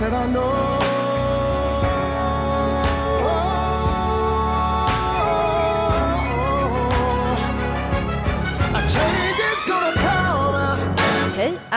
said 0.00 0.14
I 0.14 0.26
know 0.32 0.69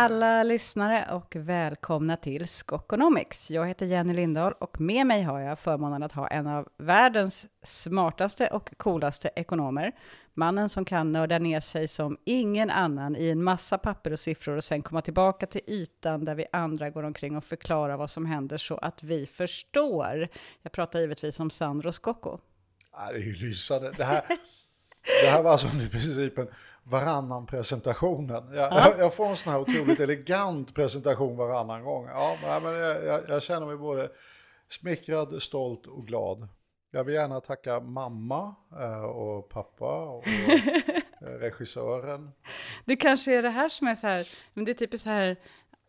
alla 0.03 0.43
lyssnare 0.43 1.07
och 1.11 1.35
välkomna 1.35 2.17
till 2.17 2.47
Skokonomics. 2.47 3.51
Jag 3.51 3.67
heter 3.67 3.85
Jenny 3.85 4.13
Lindahl 4.13 4.53
och 4.59 4.81
med 4.81 5.07
mig 5.07 5.21
har 5.21 5.39
jag 5.39 5.59
förmånen 5.59 6.03
att 6.03 6.11
ha 6.11 6.27
en 6.27 6.47
av 6.47 6.69
världens 6.77 7.47
smartaste 7.63 8.47
och 8.47 8.77
coolaste 8.77 9.29
ekonomer. 9.35 9.91
Mannen 10.33 10.69
som 10.69 10.85
kan 10.85 11.11
nörda 11.11 11.39
ner 11.39 11.59
sig 11.59 11.87
som 11.87 12.17
ingen 12.25 12.69
annan 12.69 13.15
i 13.15 13.29
en 13.29 13.43
massa 13.43 13.77
papper 13.77 14.11
och 14.11 14.19
siffror 14.19 14.57
och 14.57 14.63
sen 14.63 14.81
komma 14.81 15.01
tillbaka 15.01 15.45
till 15.45 15.61
ytan 15.67 16.25
där 16.25 16.35
vi 16.35 16.45
andra 16.51 16.89
går 16.89 17.03
omkring 17.03 17.37
och 17.37 17.43
förklarar 17.43 17.97
vad 17.97 18.09
som 18.09 18.25
händer 18.25 18.57
så 18.57 18.77
att 18.77 19.03
vi 19.03 19.25
förstår. 19.25 20.27
Jag 20.61 20.71
pratar 20.71 20.99
givetvis 20.99 21.39
om 21.39 21.49
Sandro 21.49 21.91
Scocco. 21.91 22.37
Ja, 22.91 23.11
det 23.11 23.17
är 23.17 23.23
ju 23.23 23.35
lysande. 23.35 23.91
Det 23.97 24.03
här, 24.03 24.23
det 25.23 25.29
här 25.29 25.43
var 25.43 25.51
alltså 25.51 25.67
i 25.67 25.89
princip 25.89 26.37
en 26.37 26.47
varannan 26.83 27.45
presentationen. 27.45 28.43
Jag, 28.55 28.73
jag, 28.73 28.93
jag 28.99 29.13
får 29.13 29.25
en 29.25 29.37
sån 29.37 29.53
här 29.53 29.59
otroligt 29.59 29.99
elegant 29.99 30.75
presentation 30.75 31.37
varannan 31.37 31.83
gång. 31.83 32.07
Ja, 32.07 32.59
men 32.63 32.73
jag, 32.73 33.21
jag, 33.27 33.43
känner 33.43 33.65
mig 33.65 33.77
både 33.77 34.11
smickrad, 34.69 35.41
stolt 35.41 35.85
och 35.87 36.07
glad. 36.07 36.47
Jag 36.91 37.03
vill 37.03 37.15
gärna 37.15 37.39
tacka 37.39 37.79
mamma 37.79 38.55
eh, 38.79 39.03
och 39.03 39.49
pappa 39.49 40.05
och 40.05 40.27
eh, 40.27 40.59
regissören. 41.39 42.31
Det 42.85 42.95
kanske 42.95 43.37
är 43.37 43.41
det 43.41 43.49
här 43.49 43.69
som 43.69 43.87
är 43.87 43.95
så 43.95 44.07
här, 44.07 44.27
men 44.53 44.65
det 44.65 44.71
är 44.71 44.87
typ 44.87 45.01
så 45.01 45.09
här 45.09 45.37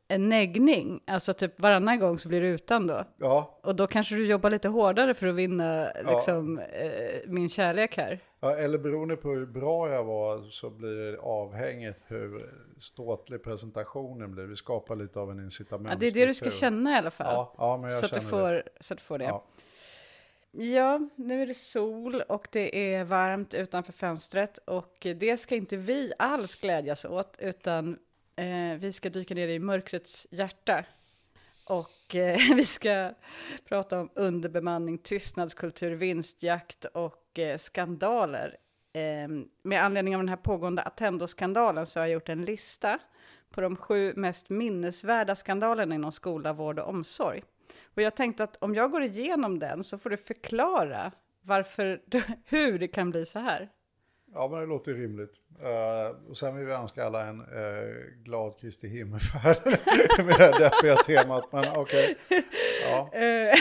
en 0.08 0.28
neggning, 0.28 1.00
alltså 1.06 1.32
typ 1.32 1.60
varannan 1.60 1.98
gång 1.98 2.18
så 2.18 2.28
blir 2.28 2.40
du 2.40 2.48
utan 2.48 2.86
då. 2.86 3.04
Ja, 3.16 3.60
Och 3.62 3.76
då 3.76 3.86
kanske 3.86 4.14
du 4.14 4.26
jobbar 4.26 4.50
lite 4.50 4.68
hårdare 4.68 5.14
för 5.14 5.26
att 5.26 5.34
vinna 5.34 5.92
Ja. 6.04 6.14
liksom, 6.14 6.58
eh, 6.58 7.20
min 7.26 7.48
kärlek 7.48 7.96
här. 7.96 8.20
Ja, 8.44 8.56
eller 8.56 8.78
beroende 8.78 9.16
på 9.16 9.30
hur 9.30 9.46
bra 9.46 9.90
jag 9.90 10.04
var 10.04 10.42
så 10.42 10.70
blir 10.70 11.12
det 11.12 11.18
avhängigt 11.18 11.98
hur 12.06 12.54
ståtlig 12.78 13.42
presentationen 13.42 14.30
blir. 14.32 14.44
Vi 14.44 14.56
skapar 14.56 14.96
lite 14.96 15.20
av 15.20 15.30
en 15.30 15.38
Ja, 15.38 15.44
incitament. 15.44 16.00
det 16.00 16.06
är 16.06 16.12
det 16.12 16.26
du 16.26 16.34
ska 16.34 16.50
känna 16.50 16.90
i 16.94 16.94
alla 16.94 17.10
fall. 17.10 17.26
Ja, 17.34 17.54
ja 17.58 17.76
men 17.76 17.90
jag 17.90 18.00
så, 18.00 18.06
att 18.06 18.12
du 18.12 18.20
får, 18.20 18.62
så 18.80 18.94
att 18.94 18.98
du 18.98 19.04
får 19.04 19.18
det. 19.18 19.24
Ja. 19.24 19.44
Ja, 20.56 21.08
nu 21.16 21.42
är 21.42 21.46
det 21.46 21.54
sol 21.54 22.20
och 22.20 22.48
det 22.52 22.94
är 22.94 23.04
varmt 23.04 23.54
utanför 23.54 23.92
fönstret 23.92 24.58
och 24.58 25.06
det 25.16 25.36
ska 25.40 25.54
inte 25.54 25.76
vi 25.76 26.12
alls 26.18 26.54
glädjas 26.54 27.04
åt 27.04 27.36
utan 27.38 27.98
eh, 28.36 28.78
vi 28.78 28.92
ska 28.92 29.08
dyka 29.08 29.34
ner 29.34 29.48
i 29.48 29.58
mörkrets 29.58 30.26
hjärta. 30.30 30.84
Och 31.64 32.14
eh, 32.14 32.38
vi 32.56 32.64
ska 32.64 33.10
prata 33.68 34.00
om 34.00 34.10
underbemanning, 34.14 34.98
tystnadskultur, 34.98 35.90
vinstjakt 35.90 36.84
och 36.84 37.23
eh, 37.38 37.58
skandaler. 37.58 38.56
Eh, 38.92 39.28
med 39.62 39.84
anledning 39.84 40.16
av 40.16 40.22
den 40.22 40.28
här 40.28 40.36
pågående 40.36 40.82
Attendo-skandalen 40.82 41.86
så 41.86 42.00
har 42.00 42.06
jag 42.06 42.12
gjort 42.12 42.28
en 42.28 42.44
lista 42.44 42.98
på 43.50 43.60
de 43.60 43.76
sju 43.76 44.12
mest 44.16 44.50
minnesvärda 44.50 45.36
skandalerna 45.36 45.94
inom 45.94 46.12
skola, 46.12 46.52
vård 46.52 46.78
och 46.78 46.88
omsorg. 46.88 47.42
Och 47.84 48.02
jag 48.02 48.14
tänkte 48.14 48.44
att 48.44 48.56
om 48.56 48.74
jag 48.74 48.90
går 48.90 49.02
igenom 49.02 49.58
den 49.58 49.84
så 49.84 49.98
får 49.98 50.10
du 50.10 50.16
förklara 50.16 51.12
varför, 51.40 52.02
hur 52.44 52.78
det 52.78 52.88
kan 52.88 53.10
bli 53.10 53.26
så 53.26 53.38
här. 53.38 53.68
Ja, 54.32 54.48
men 54.48 54.60
det 54.60 54.66
låter 54.66 54.90
ju 54.90 55.02
rimligt. 55.02 55.32
Eh, 55.60 56.30
och 56.30 56.38
sen 56.38 56.56
vill 56.56 56.66
vi 56.66 56.72
önska 56.72 57.04
alla 57.04 57.26
en 57.26 57.40
eh, 57.40 58.22
glad 58.22 58.58
Kristi 58.60 58.88
himmelfärd 58.88 59.56
med 60.24 60.26
det 60.26 60.44
här 60.44 60.58
deppiga 60.58 60.96
temat. 60.96 61.52
Men 61.52 61.64
okej, 61.76 62.16
ja. 62.90 63.10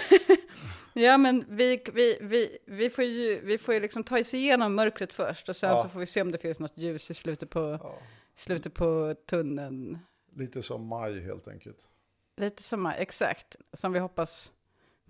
Ja, 0.94 1.18
men 1.18 1.46
vi, 1.50 1.84
vi, 1.94 2.18
vi, 2.22 2.58
vi 2.66 2.90
får 2.90 3.04
ju, 3.04 3.42
vi 3.44 3.58
får 3.58 3.74
ju 3.74 3.80
liksom 3.80 4.04
ta 4.04 4.20
oss 4.20 4.34
igenom 4.34 4.76
mörkret 4.76 5.14
först 5.14 5.50
och 5.50 5.56
sen 5.56 5.70
Ja. 5.70 5.84
så 5.84 5.90
får 5.90 6.00
vi 6.00 6.06
se 6.06 6.22
om 6.22 6.32
det 6.32 6.38
finns 6.38 6.60
något 6.60 6.78
ljus 6.78 7.12
i 7.12 7.14
slutet 7.14 7.50
på, 7.50 7.80
ja. 7.84 7.98
slutet 8.36 8.74
på 8.74 9.16
tunneln. 9.30 10.00
Lite 10.36 10.62
som 10.62 10.88
maj 10.88 11.22
helt 11.22 11.48
enkelt. 11.48 11.90
Lite 12.38 12.64
som, 12.64 12.86
exakt, 12.86 13.56
som 13.74 13.94
vi 13.94 14.00
hoppas 14.00 14.52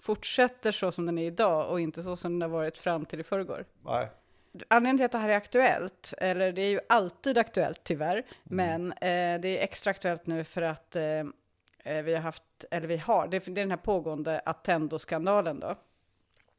fortsätter 0.02 0.72
så 0.72 0.92
som 0.92 1.06
den 1.06 1.18
är 1.18 1.26
idag 1.28 1.72
och 1.72 1.80
inte 1.80 2.04
så 2.04 2.16
som 2.16 2.40
den 2.40 2.42
har 2.52 2.58
varit 2.58 2.78
fram 2.78 3.06
till 3.06 3.20
i 3.20 3.24
förrgår. 3.24 3.66
Nej, 3.86 4.10
Anledningen 4.68 4.98
till 4.98 5.06
att 5.06 5.12
det 5.12 5.18
här 5.18 5.30
är 5.30 5.36
aktuellt, 5.36 6.14
eller 6.18 6.52
det 6.52 6.62
är 6.62 6.70
ju 6.70 6.80
alltid 6.90 7.38
aktuellt 7.38 7.84
tyvärr, 7.84 8.24
men 8.44 8.92
eh, 8.92 9.40
det 9.42 9.58
är 9.60 9.64
extra 9.64 9.92
aktuellt 9.92 10.28
nu 10.28 10.44
för 10.44 10.62
att 10.62 10.96
eh, 10.96 11.24
vi 11.84 12.14
har 12.14 12.22
haft, 12.22 12.44
eller 12.72 12.88
vi 12.88 12.98
har, 12.98 13.28
det 13.28 13.48
är, 13.48 13.52
den 13.52 13.70
här 13.70 13.78
pågående 13.78 14.42
Attendo-skandalen 14.46 15.60
då. 15.60 15.76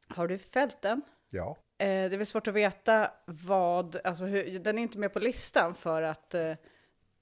Har 0.07 0.27
du 0.27 0.37
följt 0.37 0.81
den? 0.81 1.01
ja. 1.29 1.57
Eh, 1.77 1.87
det 1.87 2.15
är 2.15 2.17
väl 2.17 2.25
svårt 2.25 2.47
att 2.47 2.53
veta 2.53 3.11
vad, 3.25 3.97
alltså 4.03 4.25
hur, 4.25 4.59
den 4.59 4.77
är 4.77 4.81
inte 4.81 4.97
med 4.97 5.13
på 5.13 5.19
listan 5.19 5.75
för 5.75 6.01
att 6.01 6.33
eh, 6.33 6.53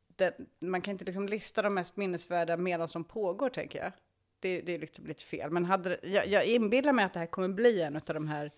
den, 0.07 0.33
man 0.59 0.81
kan 0.81 0.91
inte 0.91 1.05
liksom 1.05 1.27
lista 1.27 1.61
de 1.61 1.73
mest 1.73 1.95
minnesvärda 1.95 2.57
medan 2.57 2.87
de 2.93 3.03
pågår, 3.03 3.49
tänker 3.49 3.83
jag. 3.83 3.91
Det, 4.39 4.61
det 4.61 4.71
är 4.71 4.79
lite, 4.79 5.01
lite 5.01 5.23
fel, 5.23 5.51
men 5.51 5.65
hade, 5.65 5.99
jag, 6.03 6.27
jag 6.27 6.45
inbillar 6.45 6.93
mig 6.93 7.05
att 7.05 7.13
det 7.13 7.19
här 7.19 7.27
kommer 7.27 7.47
bli 7.47 7.81
en 7.81 7.95
av 7.95 8.01
de 8.05 8.27
här 8.27 8.51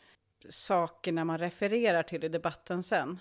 sakerna 0.50 1.26
man 1.26 1.38
refererar 1.38 2.04
till 2.04 2.24
i 2.24 2.30
debatten 2.30 2.84
sen. 2.84 3.20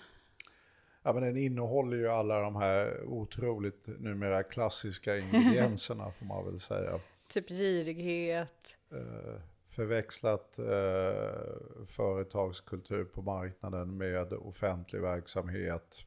ja, 1.05 1.13
men 1.13 1.23
den 1.23 1.37
innehåller 1.37 1.97
ju 1.97 2.07
alla 2.09 2.39
de 2.39 2.55
här 2.55 3.03
otroligt 3.03 3.87
numera 3.99 4.43
klassiska 4.43 5.17
ingredienserna 5.19 6.11
får 6.11 6.25
man 6.25 6.45
väl 6.45 6.59
säga. 6.59 6.99
Typ 7.27 7.47
girighet, 7.49 8.77
Eh, 8.91 9.41
förväxlat 9.69 10.59
eh, 10.59 11.85
företagskultur 11.87 13.05
på 13.05 13.21
marknaden 13.21 13.97
med 13.97 14.33
offentlig 14.33 15.01
verksamhet. 15.01 16.05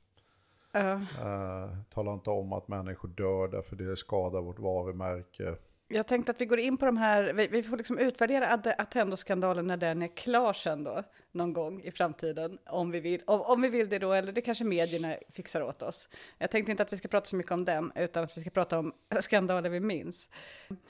ja. 0.73 0.93
Eh, 0.93 1.77
talar 1.91 2.13
inte 2.13 2.31
om 2.31 2.53
att 2.53 2.69
människor 2.69 3.09
dör 3.09 3.49
därför 3.49 3.77
det 3.77 3.97
skadar 3.97 4.41
vårt 4.41 4.59
varumärke. 4.59 5.57
Jag 5.91 6.07
tänkte 6.07 6.33
att 6.33 6.41
vi 6.41 6.47
går 6.47 6.59
in 6.59 6.77
på 6.77 6.87
de 6.87 6.97
här, 6.97 7.33
vi, 7.33 7.47
vi 7.47 7.63
får 7.63 7.77
liksom 7.77 7.99
utvärdera 7.99 8.59
Attendo-skandalen 8.79 9.67
när 9.67 9.77
den 9.77 10.03
är 10.03 10.17
klar 10.17 10.53
sen 10.53 10.85
då, 10.85 11.03
någon 11.33 11.53
gång 11.53 11.83
i 11.83 11.91
framtiden, 11.91 12.59
om 12.67 12.91
vi 12.91 13.01
vill, 13.01 13.23
om, 13.27 13.41
om 13.41 13.63
vi 13.63 13.69
vill 13.69 13.89
det 13.89 13.99
då, 13.99 14.13
eller 14.13 14.33
det 14.33 14.41
kanske 14.41 14.65
medierna 14.65 15.17
fixar 15.31 15.63
åt 15.63 15.83
oss. 15.83 16.09
Jag 16.39 16.51
tänkte 16.51 16.71
inte 16.71 16.83
att 16.83 16.93
vi 16.93 16.97
ska 16.97 17.09
prata 17.09 17.27
så 17.27 17.37
mycket 17.37 17.53
om 17.53 17.65
den, 17.65 17.93
utan 17.97 18.25
att 18.25 18.37
vi 18.37 18.41
ska 18.41 18.51
prata 18.51 18.79
om 18.79 18.93
skandaler 19.21 19.71
vi 19.71 19.81
minns. 19.81 20.29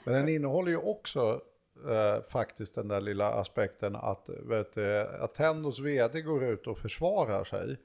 Men 0.03 0.13
den 0.13 0.29
innehåller 0.29 0.71
ju 0.71 0.77
också 0.77 1.41
eh, 1.89 2.23
faktiskt 2.23 2.75
den 2.75 2.87
där 2.87 3.01
lilla 3.01 3.31
aspekten 3.31 3.95
att 3.95 4.29
vet 4.29 4.73
du, 4.73 4.99
Attendos 4.99 5.79
vd 5.79 6.21
går 6.21 6.43
ut 6.43 6.67
och 6.67 6.77
försvarar 6.77 7.43
sig 7.43 7.77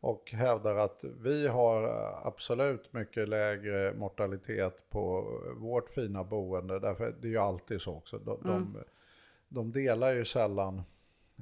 och 0.00 0.30
hävdar 0.32 0.74
att 0.74 1.04
vi 1.20 1.48
har 1.48 1.84
eh, 1.84 2.26
absolut 2.26 2.92
mycket 2.92 3.28
lägre 3.28 3.94
mortalitet 3.94 4.82
på 4.90 5.22
vårt 5.56 5.90
fina 5.90 6.24
boende. 6.24 6.78
Därför 6.78 7.14
det 7.20 7.26
är 7.28 7.30
ju 7.30 7.38
alltid 7.38 7.80
så 7.80 7.94
också. 7.94 8.18
De, 8.18 8.38
de, 8.42 8.78
de 9.48 9.72
delar 9.72 10.12
ju 10.12 10.24
sällan 10.24 10.82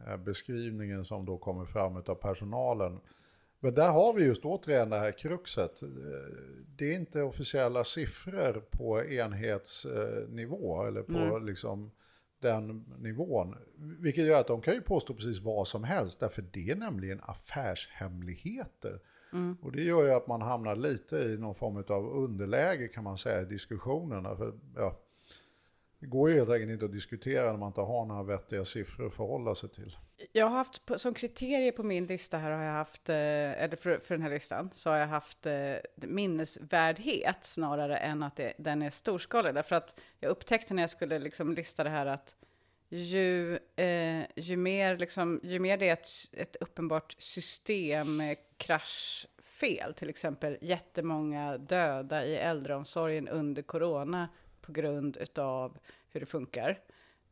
eh, 0.06 0.16
beskrivningen 0.16 1.04
som 1.04 1.24
då 1.26 1.38
kommer 1.38 1.64
fram 1.64 1.96
av 1.96 2.14
personalen. 2.14 3.00
Men 3.60 3.74
där 3.74 3.92
har 3.92 4.12
vi 4.12 4.26
just 4.26 4.44
återigen 4.44 4.90
det 4.90 4.98
här 4.98 5.12
kruxet. 5.12 5.82
Eh, 5.82 5.88
Det 6.76 6.92
är 6.92 6.96
inte 6.96 7.22
officiella 7.22 7.84
siffror 7.84 8.62
på 8.70 9.04
enhetsnivå 9.04 10.84
eller 10.84 11.02
på 11.02 11.12
Nej. 11.12 11.40
liksom 11.40 11.90
den 12.44 12.84
nivån. 12.98 13.56
Vilket 13.76 14.24
gör 14.24 14.40
att 14.40 14.46
de 14.46 14.60
kan 14.60 14.74
ju 14.74 14.80
påstå 14.80 15.14
precis 15.14 15.40
vad 15.40 15.68
som 15.68 15.84
helst, 15.84 16.20
därför 16.20 16.44
det 16.52 16.70
är 16.70 16.76
nämligen 16.76 17.20
affärshemligheter. 17.22 19.00
Och 19.62 19.72
det 19.72 19.82
gör 19.82 20.04
ju 20.04 20.10
att 20.10 20.26
man 20.26 20.42
hamnar 20.42 20.76
lite 20.76 21.16
i 21.16 21.38
någon 21.38 21.54
form 21.54 21.84
av 21.88 22.16
underläge 22.16 22.88
kan 22.88 23.04
man 23.04 23.18
säga 23.18 23.42
i 23.42 23.44
diskussionerna. 23.44 24.36
För, 24.36 24.54
ja, 24.76 24.98
det 25.98 26.06
går 26.06 26.30
ju 26.30 26.36
helt 26.36 26.50
enkelt 26.50 26.70
inte 26.70 26.84
att 26.84 26.92
diskutera 26.92 27.50
när 27.50 27.58
man 27.58 27.66
inte 27.66 27.80
har 27.80 28.06
några 28.06 28.22
vettiga 28.22 28.64
siffror 28.64 29.06
att 29.06 29.14
förhålla 29.14 29.54
sig 29.54 29.68
till. 29.68 29.96
Jag 30.32 30.46
har 30.46 30.56
haft, 30.56 30.82
som 30.96 31.14
kriterier 31.14 31.72
på 31.72 31.82
min 31.82 32.06
lista 32.06 32.38
här 32.38 32.50
har 32.50 32.62
jag 32.62 32.72
haft, 32.72 33.08
eh, 33.08 33.62
eller 33.62 33.76
för, 33.76 33.98
för 33.98 34.14
den 34.14 34.22
här 34.22 34.30
listan, 34.30 34.70
så 34.72 34.90
har 34.90 34.96
jag 34.96 35.06
haft 35.06 35.46
eh, 35.46 35.74
minnesvärdhet 35.94 37.44
snarare 37.44 37.96
än 37.96 38.22
att 38.22 38.36
det, 38.36 38.52
den 38.58 38.82
är 38.82 38.90
storskalig. 38.90 39.54
Därför 39.54 39.76
att 39.76 40.00
jag 40.20 40.30
upptäckte 40.30 40.74
när 40.74 40.82
jag 40.82 40.90
skulle 40.90 41.18
liksom 41.18 41.54
lista 41.54 41.84
det 41.84 41.90
här 41.90 42.06
att 42.06 42.36
ju, 42.88 43.58
eh, 43.76 44.22
ju, 44.36 44.56
mer, 44.56 44.96
liksom, 44.96 45.40
ju 45.42 45.58
mer 45.58 45.76
det 45.76 45.88
är 45.88 45.92
ett, 45.92 46.08
ett 46.32 46.56
uppenbart 46.56 47.16
systemkraschfel, 47.18 49.94
till 49.94 50.08
exempel 50.08 50.58
jättemånga 50.60 51.58
döda 51.58 52.24
i 52.24 52.36
äldreomsorgen 52.36 53.28
under 53.28 53.62
corona 53.62 54.28
på 54.60 54.72
grund 54.72 55.16
utav 55.16 55.78
hur 56.08 56.20
det 56.20 56.26
funkar, 56.26 56.80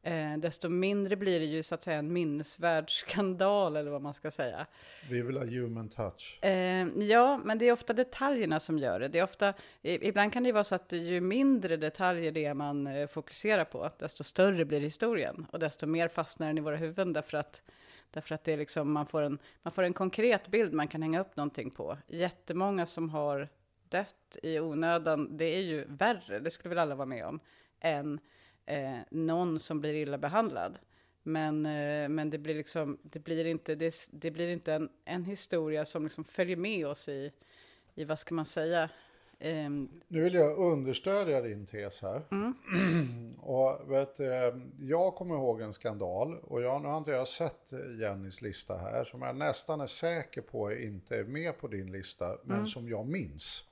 eh, 0.02 0.36
desto 0.38 0.68
mindre 0.68 1.16
blir 1.16 1.40
det 1.40 1.46
ju 1.46 1.62
så 1.62 1.74
att 1.74 1.82
säga 1.82 1.98
en 1.98 2.12
minnesvärd 2.12 2.90
skandal 2.90 3.76
eller 3.76 3.90
vad 3.90 4.02
man 4.02 4.14
ska 4.14 4.30
säga. 4.30 4.66
Vi 5.10 5.22
vill 5.22 5.36
ha 5.36 5.44
human 5.44 5.88
touch. 5.88 6.38
Eh, 6.44 6.86
ja, 6.98 7.40
men 7.44 7.58
det 7.58 7.64
är 7.68 7.72
ofta 7.72 7.92
detaljerna 7.92 8.60
som 8.60 8.78
gör 8.78 9.00
det. 9.00 9.08
det 9.08 9.18
är 9.18 9.24
ofta, 9.24 9.54
i- 9.82 10.08
ibland 10.08 10.32
kan 10.32 10.42
det 10.42 10.46
ju 10.46 10.52
vara 10.52 10.64
så 10.64 10.74
att 10.74 10.92
ju 10.92 11.20
mindre 11.20 11.76
detaljer 11.76 12.32
det 12.32 12.44
är 12.44 12.54
man 12.54 12.86
eh, 12.86 13.06
fokuserar 13.06 13.64
på, 13.64 13.90
desto 13.98 14.24
större 14.24 14.64
blir 14.64 14.80
historien 14.80 15.46
och 15.50 15.58
desto 15.58 15.86
mer 15.86 16.08
fastnar 16.08 16.46
den 16.46 16.58
i 16.58 16.60
våra 16.60 16.76
huvuden 16.76 17.12
därför 17.12 17.36
att, 17.38 17.62
därför 18.10 18.34
att 18.34 18.44
det 18.44 18.52
är 18.52 18.56
liksom, 18.56 18.92
man, 18.92 19.06
får 19.06 19.22
en, 19.22 19.38
man 19.62 19.72
får 19.72 19.82
en 19.82 19.92
konkret 19.92 20.48
bild 20.48 20.72
man 20.74 20.88
kan 20.88 21.02
hänga 21.02 21.20
upp 21.20 21.36
någonting 21.36 21.70
på. 21.70 21.98
Jättemånga 22.06 22.86
som 22.86 23.10
har 23.10 23.48
dött 23.88 24.36
i 24.42 24.58
onödan, 24.60 25.36
det 25.36 25.44
är 25.44 25.60
ju 25.60 25.84
värre, 25.88 26.38
det 26.40 26.50
skulle 26.50 26.68
väl 26.68 26.78
alla 26.78 26.94
vara 26.94 27.06
med 27.06 27.26
om, 27.26 27.40
än 27.80 28.20
eh, 28.66 28.98
någon 29.10 29.58
som 29.58 29.80
blir 29.80 29.94
illa 29.94 30.18
behandlad. 30.18 30.78
Men, 31.22 31.66
eh, 31.66 32.08
men 32.08 32.30
det 32.30 32.38
blir 32.38 32.54
liksom, 32.54 32.98
det 33.02 33.18
blir 33.18 33.44
inte, 33.44 33.74
det, 33.74 33.94
det 34.10 34.30
blir 34.30 34.48
inte 34.48 34.72
en, 34.72 34.88
en 35.04 35.24
historia 35.24 35.84
som 35.84 36.04
liksom 36.04 36.24
följer 36.24 36.56
med 36.56 36.86
oss 36.86 37.08
i, 37.08 37.32
i 37.94 38.04
vad 38.04 38.18
ska 38.18 38.34
man 38.34 38.44
säga, 38.44 38.90
Ehm, 39.44 39.88
Nu 40.08 40.22
vill 40.22 40.34
jag 40.34 40.58
understödja 40.58 41.40
din 41.40 41.66
tes 41.66 42.02
här. 42.02 42.22
och 43.40 43.92
vet, 43.92 44.20
eh, 44.20 44.28
jag 44.80 45.14
kommer 45.14 45.34
ihåg 45.34 45.60
en 45.60 45.72
skandal 45.72 46.38
och 46.38 46.62
jag, 46.62 46.82
nu 46.82 46.88
har 46.88 46.98
inte 46.98 47.10
jag 47.10 47.28
sett 47.28 47.72
Jennys 48.00 48.42
lista 48.42 48.76
här 48.76 49.04
som 49.04 49.22
jag 49.22 49.36
nästan 49.36 49.80
är 49.80 49.86
säker 49.86 50.42
på 50.42 50.72
inte 50.72 51.16
är 51.16 51.24
med 51.24 51.58
på 51.58 51.68
din 51.68 51.92
lista 51.92 52.38
men 52.44 52.66
som 52.66 52.88
jag 52.88 53.06
minns. 53.06 53.64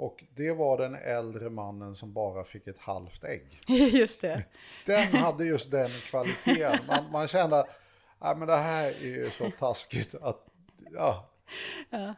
Och 0.00 0.24
det 0.34 0.52
var 0.52 0.78
den 0.78 0.94
äldre 0.94 1.50
mannen 1.50 1.94
som 1.94 2.12
bara 2.12 2.44
fick 2.44 2.66
ett 2.66 2.78
halvt 2.78 3.24
ägg. 3.24 3.60
just 3.92 4.20
det. 4.20 4.44
Den 4.86 5.06
hade 5.06 5.44
just 5.44 5.70
den 5.70 5.90
kvaliteten. 5.90 6.78
Man, 6.86 7.10
man 7.12 7.28
kände 7.28 7.58
att 7.60 7.68
"Nej, 8.20 8.36
men 8.36 8.48
det 8.48 8.56
här 8.56 8.84
är 8.86 9.00
ju 9.06 9.30
så 9.38 9.50
taskigt 9.58 10.14
att 10.22 10.46
ja, 10.92 11.30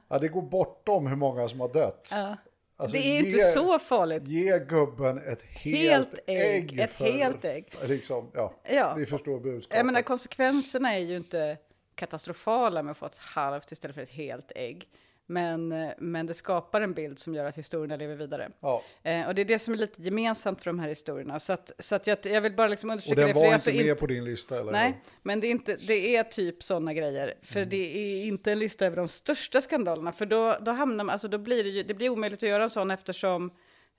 ja. 0.08 0.18
det 0.18 0.28
går 0.28 0.42
bortom 0.42 1.06
hur 1.06 1.16
många 1.16 1.48
som 1.48 1.60
har 1.60 1.72
dött. 1.72 2.08
Ja. 2.10 2.36
Alltså, 2.76 2.96
det 2.96 3.06
är 3.06 3.20
ju 3.20 3.26
inte 3.26 3.38
så 3.38 3.78
farligt. 3.78 4.22
Ge 4.22 4.58
gubben 4.58 5.18
ett 5.18 5.42
helt, 5.42 6.08
Helt 6.08 6.18
ägg. 6.26 6.78
ett 6.80 6.92
helt 6.92 7.44
ägg. 7.44 7.74
Liksom, 7.82 8.30
ja, 8.34 8.54
Ja. 8.70 8.94
Ni 8.96 9.06
förstår 9.06 9.40
budskapet. 9.40 9.76
Jag 9.76 9.86
menar 9.86 10.02
konsekvenserna 10.02 10.94
är 10.94 11.00
ju 11.00 11.16
inte 11.16 11.56
katastrofala 11.94 12.82
med 12.82 12.90
att 12.92 12.98
få 12.98 13.06
ett 13.06 13.18
halvt 13.18 13.72
istället 13.72 13.94
för 13.94 14.02
ett 14.02 14.10
helt 14.10 14.52
ägg. 14.54 14.88
Men, 15.32 15.72
eh, 15.72 15.90
men 15.98 16.26
det 16.26 16.34
skapar 16.34 16.80
en 16.80 16.94
bild 16.94 17.18
som 17.18 17.34
gör 17.34 17.44
att 17.44 17.58
historierna 17.58 17.96
lever 17.96 18.14
vidare. 18.16 18.50
ja. 18.60 18.82
Eh, 19.02 19.26
och 19.26 19.34
det 19.34 19.40
är 19.42 19.44
det 19.44 19.58
som 19.58 19.74
är 19.74 19.78
lite 19.78 20.02
gemensamt 20.02 20.58
för 20.62 20.70
de 20.70 20.78
här 20.78 20.88
historierna. 20.88 21.40
Så, 21.40 21.52
att, 21.52 21.72
så 21.78 21.94
att 21.94 22.06
jag, 22.06 22.18
jag 22.22 22.40
vill 22.40 22.52
bara 22.52 22.68
liksom 22.68 22.90
Och 22.90 22.92
understryka 22.92 23.20
den 23.20 23.28
det. 23.28 23.32
För 23.32 23.40
var 23.40 23.44
det 23.44 23.46
inte 23.48 23.54
alltså 23.54 23.70
med 23.70 23.80
inte- 23.80 23.94
på 23.94 24.06
din 24.06 24.24
lista 24.24 24.60
eller? 24.60 24.72
Nej, 24.72 25.00
men 25.22 25.40
det 25.40 25.46
är, 25.46 25.50
inte, 25.50 25.76
det 25.76 26.16
är 26.16 26.24
typ 26.24 26.62
sådana 26.62 26.94
grejer. 26.94 27.34
För 27.42 27.56
Mm. 27.56 27.68
det 27.68 27.76
är 27.98 28.24
inte 28.26 28.52
en 28.52 28.58
lista 28.58 28.86
över 28.86 28.96
de 28.96 29.08
största 29.08 29.60
skandalerna. 29.60 30.12
För 30.12 30.26
då, 30.26 30.56
då, 30.60 30.70
hamnar 30.70 31.04
man, 31.04 31.12
alltså 31.12 31.28
då 31.28 31.38
blir 31.38 31.64
det, 31.64 31.70
ju, 31.70 31.82
det 31.82 31.94
blir 31.94 32.08
omöjligt 32.08 32.42
att 32.42 32.48
göra 32.48 32.62
en 32.62 32.70
sån 32.70 32.90
eftersom 32.90 33.50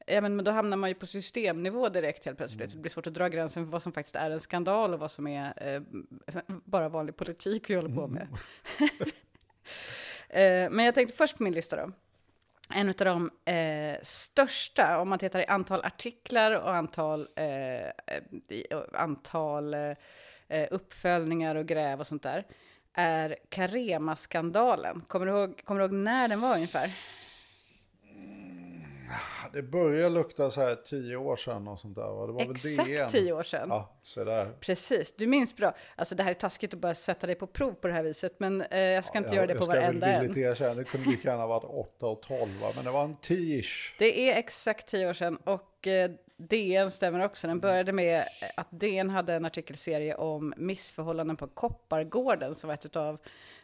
Ja, 0.06 0.22
men 0.22 0.44
då 0.44 0.52
hamnar 0.52 0.78
man 0.78 0.90
ju 0.90 0.96
på 0.96 1.06
systemnivå 1.06 1.90
direkt 1.90 2.26
helt 2.26 2.38
plötsligt. 2.38 2.62
Mm. 2.62 2.72
Det 2.78 2.82
blir 2.82 2.92
svårt 2.92 3.08
att 3.08 3.14
dra 3.14 3.28
gränsen 3.28 3.66
för 3.66 3.72
vad 3.72 3.82
som 3.82 3.92
faktiskt 3.92 4.16
är 4.16 4.32
en 4.32 4.40
skandal 4.40 4.94
och 4.94 5.00
vad 5.00 5.12
som 5.12 5.28
är 5.28 5.76
eh, 5.76 5.82
bara 6.48 6.90
vanlig 6.90 7.16
politik 7.16 7.70
vi 7.70 7.76
håller 7.76 7.96
på 7.96 8.08
med. 8.08 8.28
eh, 10.34 10.70
men 10.70 10.86
jag 10.86 10.96
tänkte 10.96 11.18
först 11.18 11.38
på 11.38 11.44
min 11.44 11.54
lista 11.54 11.76
då. 11.76 11.92
En 12.70 12.90
av 12.90 12.96
de 12.96 13.32
eh, 13.46 13.98
största, 14.04 15.00
om 15.00 15.10
man 15.10 15.20
tittar 15.20 15.40
i 15.40 15.46
antal 15.46 15.82
artiklar 15.84 16.52
och 16.52 16.76
antal, 16.76 17.28
eh, 17.36 17.90
antal 18.94 19.74
eh, 19.74 20.68
uppföljningar 20.72 21.56
och 21.56 21.66
gräv 21.66 22.00
och 22.00 22.08
sånt 22.08 22.24
där, 22.24 22.46
är 22.94 23.36
Carema-skandalen. 23.50 25.02
Kommer 25.02 25.26
du, 25.26 25.32
ihåg, 25.32 25.62
kommer 25.66 25.80
du 25.80 25.86
ihåg 25.86 25.94
när 25.94 26.28
den 26.28 26.42
var 26.42 26.56
ungefär? 26.56 26.92
Det 29.54 29.62
börjar 29.62 30.10
lukta 30.10 30.52
så 30.52 30.62
här 30.62 30.76
tio 30.76 31.16
år 31.16 31.36
sedan 31.36 31.68
och 31.68 31.80
sånt 31.80 31.96
där. 31.96 32.02
va? 32.02 32.28
Det 32.28 32.34
var 32.34 32.40
väl 32.40 32.52
Exakt 32.52 32.90
DN? 32.90 33.10
tio 33.10 33.34
år 33.34 33.44
sedan. 33.44 33.70
Ja, 33.70 34.00
så 34.04 34.24
där. 34.24 34.52
Precis, 34.60 35.14
du 35.18 35.28
minns 35.28 35.56
bra. 35.56 35.74
Alltså 35.96 36.16
det 36.16 36.24
här 36.24 36.30
är 36.32 36.36
taskigt 36.36 36.74
att 36.74 36.80
bara 36.80 36.96
sätta 36.96 37.28
dig 37.28 37.36
på 37.36 37.48
prov 37.48 37.72
på 37.74 37.88
det 37.88 37.94
här 37.94 38.04
viset, 38.04 38.36
men 38.40 38.62
eh, 38.62 38.80
jag 38.80 39.06
ska 39.06 39.18
inte 39.18 39.36
göra 39.36 39.48
det 39.48 39.56
på 39.56 39.66
varenda 39.66 40.08
Jag 40.08 40.16
en. 40.16 40.20
ska 40.20 40.20
väl 40.20 40.22
villigt 40.22 40.52
erkänna, 40.62 40.74
det 40.74 40.84
kunde 40.84 41.10
lika 41.10 41.30
gärna 41.30 41.48
varit 41.48 41.64
8 41.64 42.06
och 42.08 42.22
12 42.22 42.60
va? 42.62 42.72
men 42.76 42.86
det 42.86 42.92
var 42.92 43.04
en 43.04 43.18
10-ish. 43.18 43.96
Det 44.00 44.30
är 44.32 44.38
exakt 44.40 44.88
tio 44.88 45.10
år 45.10 45.14
sedan 45.14 45.38
och 45.38 45.88
eh, 45.88 46.12
DN 46.38 46.92
stämmer 46.92 47.26
också. 47.26 47.48
Den 47.48 47.60
började 47.60 47.92
med 47.92 48.24
att 48.56 48.68
DN 48.70 49.10
hade 49.10 49.34
en 49.34 49.46
artikelserie 49.46 50.16
om 50.16 50.54
missförhållanden 50.58 51.38
på 51.38 51.48
Koppargården 51.48 52.56
som 52.56 52.68
var 52.68 52.74
ett 52.74 52.96
av 52.96 53.18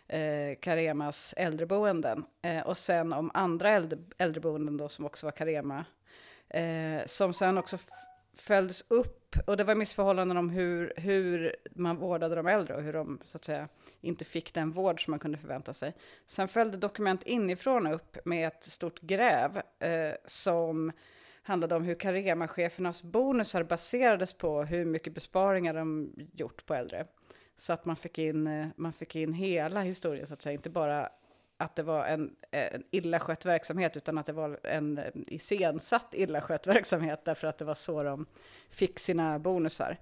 eh, 0.09 0.55
Caremas 0.59 1.33
äldreboenden. 1.37 2.25
Eh, 2.41 2.61
och 2.61 2.77
sen 2.77 3.13
om 3.13 3.31
andra 3.33 3.69
äldre, 3.69 3.99
äldreboenden 4.17 4.77
då 4.77 4.89
som 4.89 5.05
också 5.05 5.27
var 5.27 5.31
Carema. 5.31 5.85
Eh, 6.49 7.05
som 7.05 7.33
sen 7.33 7.57
också 7.57 7.77
följdes 8.33 8.85
upp 8.87 9.35
och 9.45 9.57
det 9.57 9.63
var 9.63 9.75
missförhållanden 9.75 10.37
om 10.37 10.49
hur, 10.49 10.93
hur 10.95 11.55
man 11.75 11.97
vårdade 11.97 12.35
de 12.35 12.47
äldre 12.47 12.75
och 12.75 12.81
hur 12.81 12.93
de 12.93 13.19
så 13.23 13.37
att 13.37 13.45
säga 13.45 13.67
inte 14.01 14.25
fick 14.25 14.53
den 14.53 14.71
vård 14.71 15.03
som 15.05 15.11
man 15.11 15.19
kunde 15.19 15.37
förvänta 15.37 15.73
sig. 15.73 15.93
Sen 16.25 16.47
följde 16.47 16.77
dokument 16.77 17.23
inifrån 17.23 17.87
upp 17.87 18.17
med 18.25 18.47
ett 18.47 18.63
stort 18.63 19.01
gräv 19.01 19.61
eh, 19.79 20.13
som 20.25 20.91
handlade 21.43 21.75
om 21.75 21.83
hur 21.83 21.95
Carema-chefernas 21.95 23.03
bonusar 23.03 23.63
baserades 23.63 24.33
på 24.33 24.63
hur 24.63 24.85
mycket 24.85 25.13
besparingar 25.13 25.73
de 25.73 26.13
gjort 26.33 26.65
på 26.65 26.73
äldre. 26.73 27.05
Så 27.59 27.73
att 27.73 27.85
man 27.85 27.95
fick 27.95 28.17
in, 28.17 28.47
eh, 28.47 28.67
man 28.75 28.93
fick 28.93 29.15
in 29.15 29.33
hela 29.33 29.81
historien, 29.81 30.27
så 30.27 30.33
att 30.33 30.41
säga, 30.41 30.53
inte 30.53 30.69
bara 30.69 31.09
att 31.57 31.75
det 31.75 31.83
var 31.83 32.05
en, 32.05 32.35
en 32.51 32.83
illa 32.91 33.19
skött 33.19 33.45
verksamhet, 33.45 33.97
utan 33.97 34.17
att 34.17 34.25
det 34.25 34.33
var 34.33 34.59
en 34.63 34.97
eh, 34.97 35.11
iscensatt 35.27 36.13
illa 36.13 36.41
skött 36.41 36.67
verksamhet, 36.67 37.25
därför 37.25 37.47
att 37.47 37.57
det 37.57 37.65
var 37.65 37.75
så 37.75 38.03
de 38.03 38.25
fick 38.69 38.99
sina 38.99 39.39
bonusar. 39.39 39.97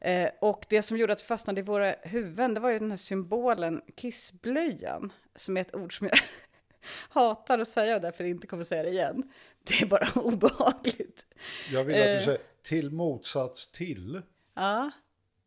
Eh, 0.00 0.30
och 0.40 0.66
det 0.68 0.82
som 0.82 0.96
gjorde 0.96 1.12
att 1.12 1.18
det 1.18 1.24
fastnade 1.24 1.60
i 1.60 1.64
våra 1.64 1.94
huvuden, 2.02 2.54
det 2.54 2.60
var 2.60 2.70
ju 2.70 2.78
den 2.78 2.90
här 2.90 2.98
symbolen 2.98 3.82
kissblöjan, 3.94 5.12
som 5.36 5.56
är 5.56 5.60
ett 5.60 5.74
ord 5.74 5.98
som 5.98 6.06
jag 6.06 6.18
hatar 7.08 7.58
att 7.58 7.68
säga 7.68 7.94
och 7.96 8.00
därför 8.02 8.24
inte 8.24 8.46
kommer 8.46 8.64
säga 8.64 8.82
det 8.82 8.90
igen. 8.90 9.32
Det 9.64 9.82
är 9.82 9.86
bara 9.86 10.08
obehagligt. 10.20 11.26
Jag 11.72 11.84
vill 11.84 11.94
att 12.00 12.06
Eh. 12.06 12.18
du 12.18 12.24
säger 12.24 12.40
till 12.62 12.90
motsats 12.90 13.68
till. 13.72 14.22
Ja, 14.54 14.90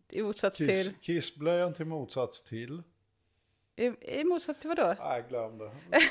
i 0.09 0.21
motsats 0.23 0.57
Kiss, 0.57 0.83
till... 0.83 0.93
kissblöjan 1.01 1.73
till 1.73 1.85
motsats 1.85 2.43
till. 2.43 2.83
I, 3.75 3.85
I 4.19 4.23
motsats 4.23 4.59
till 4.59 4.67
vad 4.67 4.77
då? 4.77 4.95
Nej, 4.99 5.23
glöm 5.29 5.57
det. 5.57 5.71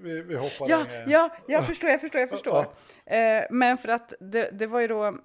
Vi, 0.00 0.20
vi 0.22 0.34
hoppar 0.36 0.68
Ja, 0.68 0.78
längre. 0.84 1.04
ja, 1.08 1.36
jag 1.48 1.66
förstår, 1.66 1.90
jag 1.90 2.00
förstår, 2.00 2.20
jag 2.20 2.30
förstår. 2.30 2.66
Eh, 3.06 3.42
men 3.50 3.78
för 3.78 3.88
att 3.88 4.14
det, 4.20 4.50
det 4.50 4.66
var 4.66 4.80
ju 4.80 4.86
då, 4.86 5.18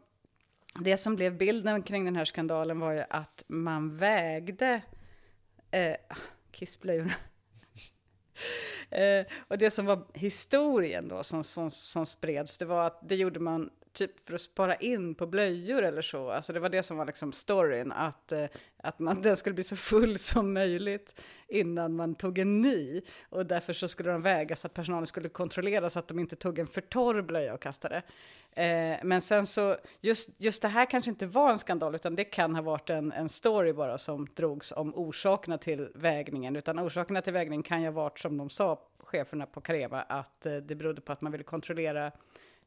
det 0.80 0.98
som 0.98 1.16
blev 1.16 1.38
bilden 1.38 1.84
kring 1.84 2.06
den 2.06 2.16
här 2.16 2.26
skandalen 2.26 2.80
var 2.80 2.92
ju 2.92 3.04
att 3.10 3.44
man 3.48 3.98
vägde 3.98 4.82
eh, 5.72 5.96
kissblöjorna. 6.52 7.14
eh, 8.90 9.26
och 9.48 9.58
det 9.58 9.72
som 9.72 9.86
var 9.86 10.08
historien 10.14 11.08
då 11.08 11.24
som, 11.24 11.44
som, 11.44 11.72
som 11.72 12.06
spreds, 12.06 12.58
det 12.58 12.66
var 12.66 12.88
att 12.88 13.10
det 13.10 13.16
gjorde 13.16 13.40
man 13.40 13.70
typ 13.98 14.20
för 14.20 14.34
att 14.34 14.42
spara 14.42 14.76
in 14.76 15.16
på 15.16 15.28
blöjor 15.28 15.84
eller 15.84 16.02
så. 16.02 16.30
Alltså 16.30 16.54
det 16.54 16.60
var 16.60 16.70
det 16.70 16.84
som 16.84 16.98
var 16.98 17.06
liksom 17.06 17.32
storyn, 17.32 17.92
att, 17.92 18.32
eh, 18.32 18.46
att 18.78 19.00
man, 19.00 19.22
den 19.22 19.38
skulle 19.38 19.54
bli 19.54 19.64
så 19.64 19.76
full 19.76 20.18
som 20.18 20.54
möjligt 20.54 21.22
innan 21.48 21.96
man 21.96 22.16
tog 22.16 22.38
en 22.38 22.62
ny. 22.62 23.02
Och 23.30 23.46
därför 23.46 23.74
så 23.74 23.88
skulle 23.88 24.12
de 24.12 24.22
väga 24.22 24.56
så 24.56 24.68
att 24.68 24.74
personalen 24.74 25.08
skulle 25.08 25.30
kontrollera 25.30 25.90
så 25.90 26.00
att 26.00 26.08
de 26.08 26.20
inte 26.20 26.36
tog 26.36 26.60
en 26.60 26.68
för 26.68 26.82
torr 26.82 27.22
blöja 27.22 27.54
och 27.54 27.62
kastade. 27.62 27.96
Eh, 28.52 28.98
men 29.04 29.22
sen 29.22 29.48
så, 29.48 29.76
just, 30.02 30.30
just 30.38 30.62
det 30.62 30.68
här 30.68 30.86
kanske 30.86 31.12
inte 31.12 31.26
var 31.26 31.52
en 31.52 31.60
skandal, 31.60 31.96
utan 31.96 32.16
det 32.16 32.24
kan 32.24 32.56
ha 32.56 32.62
varit 32.62 32.90
en, 32.90 33.12
en 33.12 33.30
story 33.30 33.74
bara 33.74 33.98
som 33.98 34.28
drogs 34.36 34.72
om 34.72 34.96
orsakerna 34.96 35.58
till 35.58 35.90
vägningen. 35.96 36.56
Utan 36.56 36.80
orsakerna 36.80 37.22
till 37.22 37.34
vägningen 37.34 37.64
kan 37.64 37.82
ju 37.82 37.88
ha 37.88 37.92
varit, 37.92 38.20
som 38.20 38.38
de 38.38 38.50
sa, 38.50 38.80
cheferna 39.00 39.46
på 39.46 39.62
Careva, 39.62 40.02
att 40.02 40.46
eh, 40.46 40.56
det 40.56 40.76
berodde 40.76 41.02
på 41.02 41.12
att 41.12 41.22
man 41.22 41.32
ville 41.32 41.44
kontrollera 41.44 42.12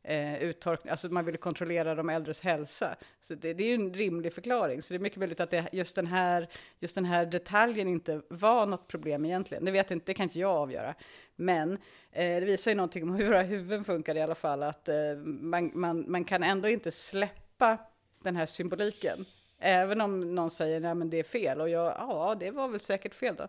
eh, 0.02 0.42
uttorkning, 0.42 0.90
alltså 0.90 1.08
man 1.08 1.24
ville 1.24 1.38
kontrollera 1.38 1.94
de 1.94 2.10
äldres 2.10 2.40
hälsa. 2.40 2.96
Så 3.20 3.34
det, 3.34 3.52
det 3.52 3.64
är 3.64 3.68
ju 3.68 3.74
en 3.74 3.94
rimlig 3.94 4.32
förklaring. 4.32 4.82
Så 4.82 4.94
det 4.94 4.96
är 4.96 5.00
mycket 5.00 5.18
möjligt 5.18 5.40
att 5.40 5.50
det, 5.50 5.68
just, 5.72 5.96
den 5.96 6.06
här, 6.06 6.48
just 6.78 6.94
den 6.94 7.04
här 7.04 7.26
detaljen 7.26 7.88
inte 7.88 8.20
var 8.28 8.66
något 8.66 8.88
problem 8.88 9.24
egentligen. 9.24 9.64
Det 9.64 9.70
vet 9.70 9.90
inte, 9.90 10.06
det 10.06 10.14
kan 10.14 10.24
inte 10.24 10.38
jag 10.38 10.50
avgöra. 10.50 10.94
Men 11.36 11.72
eh, 12.12 12.40
det 12.40 12.44
visar 12.44 12.70
ju 12.70 12.76
någonting 12.76 13.02
om 13.02 13.14
hur 13.16 13.26
våra 13.26 13.42
huvuden 13.42 13.84
funkar 13.84 14.16
i 14.16 14.22
alla 14.22 14.34
fall. 14.34 14.62
Att 14.62 14.88
eh, 14.88 15.16
man, 15.24 15.70
man, 15.74 16.10
man 16.10 16.24
kan 16.24 16.42
ändå 16.42 16.68
inte 16.68 16.90
släppa 16.90 17.78
den 18.22 18.36
här 18.36 18.46
symboliken. 18.46 19.24
Även 19.58 20.00
om 20.00 20.34
någon 20.34 20.50
säger 20.50 20.80
nej 20.80 20.94
men 20.94 21.10
det 21.10 21.18
är 21.18 21.22
fel 21.22 21.60
och 21.60 21.68
jag, 21.68 21.94
ja 21.98 22.36
det 22.40 22.50
var 22.50 22.68
väl 22.68 22.80
säkert 22.80 23.14
fel 23.14 23.34
då. 23.36 23.48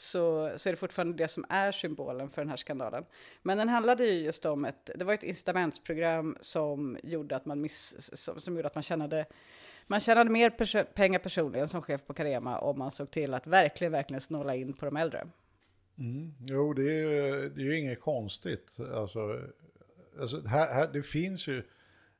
Så, 0.00 0.52
så 0.56 0.68
är 0.68 0.72
det 0.72 0.76
fortfarande 0.76 1.16
det 1.16 1.28
som 1.28 1.44
är 1.48 1.72
symbolen 1.72 2.28
för 2.28 2.42
den 2.42 2.48
här 2.48 2.56
skandalen. 2.56 3.04
Men 3.42 3.58
den 3.58 3.68
handlade 3.68 4.06
ju 4.06 4.24
just 4.24 4.46
om 4.46 4.64
ett, 4.64 4.90
det 4.94 5.04
var 5.04 5.14
ett 5.14 5.22
incitamentsprogram 5.22 6.36
som 6.40 6.98
gjorde 7.02 7.36
att 7.36 7.46
man, 7.46 7.60
miss, 7.60 7.96
som, 8.18 8.40
som 8.40 8.56
gjorde 8.56 8.68
att 8.68 8.74
man 8.74 8.82
tjänade 8.82 9.26
man 9.86 10.00
tjänade 10.00 10.30
mer 10.30 10.50
pers 10.50 10.76
pengar 10.94 11.18
personligen 11.18 11.68
som 11.68 11.82
chef 11.82 12.06
på 12.06 12.14
Carema 12.14 12.58
om 12.58 12.78
man 12.78 12.90
såg 12.90 13.10
till 13.10 13.34
att 13.34 13.46
verkligen, 13.46 13.92
verkligen 13.92 14.20
snåla 14.20 14.54
in 14.54 14.72
på 14.72 14.84
de 14.84 14.96
äldre. 14.96 15.26
Mm. 15.98 16.34
Jo, 16.46 16.72
det 16.72 16.82
är, 16.82 17.08
ju, 17.08 17.48
det 17.48 17.60
är 17.60 17.64
ju 17.64 17.78
inget 17.78 18.00
konstigt. 18.00 18.76
Alltså, 18.94 19.40
alltså 20.20 20.46
här, 20.46 20.74
här, 20.74 20.88
det 20.92 21.02
finns 21.02 21.48
ju 21.48 21.62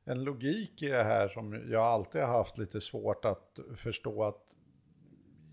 en 0.05 0.23
logik 0.23 0.81
i 0.81 0.87
det 0.87 1.03
här 1.03 1.27
som 1.27 1.71
jag 1.71 1.81
alltid 1.81 2.21
har 2.21 2.37
haft 2.37 2.57
lite 2.57 2.81
svårt 2.81 3.25
att 3.25 3.59
förstå 3.75 4.23
att 4.23 4.50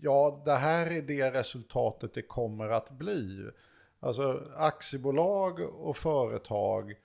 ja, 0.01 0.41
det 0.45 0.55
här 0.55 0.91
är 0.91 1.01
det 1.01 1.31
resultatet 1.31 2.13
det 2.13 2.21
kommer 2.21 2.67
att 2.67 2.89
bli. 2.89 3.49
Alltså 3.99 4.43
aktiebolag 4.57 5.59
och 5.59 5.97
företag 5.97 6.95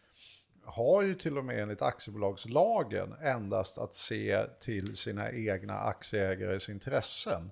har 0.65 1.03
ju 1.03 1.15
till 1.15 1.39
och 1.39 1.45
med 1.45 1.63
enligt 1.63 1.83
aktiebolagslagen 1.83 3.15
endast 3.23 3.79
att 3.79 3.95
se 3.95 4.47
till 4.61 4.97
sina 4.97 5.33
egna 5.33 5.75
aktieägares 5.75 6.69
intressen. 6.69 7.51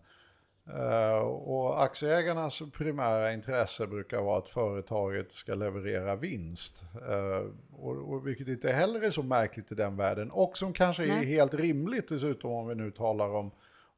Uh, 0.69 1.19
och 1.23 1.83
aktieägarnas 1.83 2.63
primära 2.73 3.33
intresse 3.33 3.87
brukar 3.87 4.23
vara 4.23 4.39
att 4.39 4.49
företaget 4.49 5.33
ska 5.33 5.55
leverera 5.55 6.17
vinst. 6.17 6.85
Uh, 7.09 7.51
och, 7.73 8.13
och, 8.13 8.27
vilket 8.27 8.49
inte 8.49 8.73
heller 8.73 9.01
är 9.01 9.11
så 9.11 9.23
märkligt 9.23 9.73
i 9.73 9.75
den 9.75 9.97
världen. 9.97 10.31
Och 10.31 10.59
som 10.59 10.73
kanske 10.73 11.07
Nej. 11.07 11.19
är 11.19 11.25
helt 11.25 11.55
rimligt 11.55 12.09
dessutom 12.09 12.53
om 12.53 12.69
vi 12.69 12.75
nu 12.75 12.91
talar 12.91 13.35
om, 13.35 13.51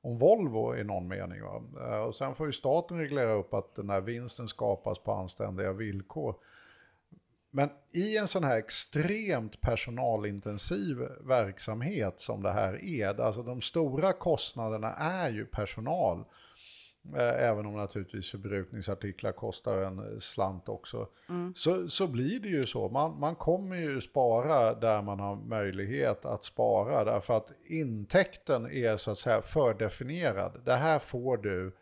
om 0.05 0.17
Volvo 0.17 0.77
i 0.77 0.85
någon 0.85 1.09
mening. 1.09 1.43
Va? 1.43 1.63
Eh, 1.81 2.03
och 2.03 2.15
sen 2.15 2.35
får 2.35 2.47
ju 2.47 2.53
staten 2.53 2.99
reglera 2.99 3.33
upp 3.33 3.55
att 3.55 3.75
den 3.75 3.91
här 3.91 4.01
vinsten 4.01 4.49
skapas 4.49 4.99
på 4.99 5.13
anständiga 5.13 5.73
villkor. 5.73 6.35
Men 7.51 7.69
i 7.93 8.17
en 8.17 8.29
sån 8.29 8.45
här 8.45 8.59
extremt 8.59 9.61
personalintensiv 9.61 10.97
verksamhet 11.21 12.21
som 12.21 12.43
det 12.43 12.53
här 12.53 12.85
är, 12.85 13.21
alltså 13.21 13.43
de 13.43 13.61
stora 13.61 14.13
kostnaderna 14.13 14.93
är 14.93 15.31
ju 15.31 15.47
personal. 15.47 16.25
Eh, 17.13 17.49
även 17.49 17.67
om 17.67 17.77
naturligtvis 17.77 18.31
förbrukningsartiklar 18.31 19.33
kostar 19.33 19.83
en 19.83 20.21
slant 20.21 20.69
också. 20.69 21.09
Mm. 21.29 21.53
Så, 21.57 21.89
så 21.89 22.07
blir 22.07 22.41
det 22.41 22.49
ju 22.49 22.67
så. 22.67 22.89
Man, 22.89 23.21
man 23.21 23.35
kommer 23.35 23.77
ju 23.77 24.01
spara 24.01 24.75
där 24.75 25.03
man 25.03 25.21
har 25.21 25.37
möjlighet 25.37 26.25
att 26.25 26.45
spara. 26.45 27.05
Därför 27.05 27.37
att 27.37 27.53
intäkten 27.65 28.67
är 28.71 28.97
så 28.97 29.11
att 29.11 29.19
säga 29.19 29.43
fördefinierad. 29.43 30.61
Det 30.65 30.75
här 30.75 30.99
får 30.99 31.37
du 31.37 31.73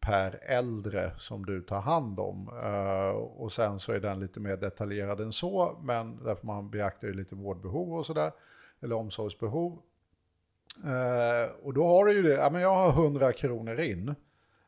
per 0.00 0.38
äldre 0.42 1.12
som 1.18 1.46
du 1.46 1.62
tar 1.62 1.80
hand 1.80 2.20
om. 2.20 2.48
Uh, 2.48 3.16
och 3.16 3.52
sen 3.52 3.78
så 3.78 3.92
är 3.92 4.00
den 4.00 4.20
lite 4.20 4.40
mer 4.40 4.56
detaljerad 4.56 5.20
än 5.20 5.32
så, 5.32 5.78
men 5.82 6.24
därför 6.24 6.46
man 6.46 6.70
beaktar 6.70 7.08
ju 7.08 7.14
lite 7.14 7.34
vårdbehov 7.34 7.94
och 7.94 8.06
sådär, 8.06 8.32
eller 8.80 8.96
omsorgsbehov. 8.96 9.78
Uh, 10.84 11.52
och 11.62 11.74
då 11.74 11.86
har 11.86 12.04
du 12.04 12.12
ju 12.12 12.22
det, 12.22 12.34
ja 12.34 12.50
men 12.50 12.62
jag 12.62 12.74
har 12.74 12.88
100 12.88 13.32
kronor 13.32 13.80
in. 13.80 14.14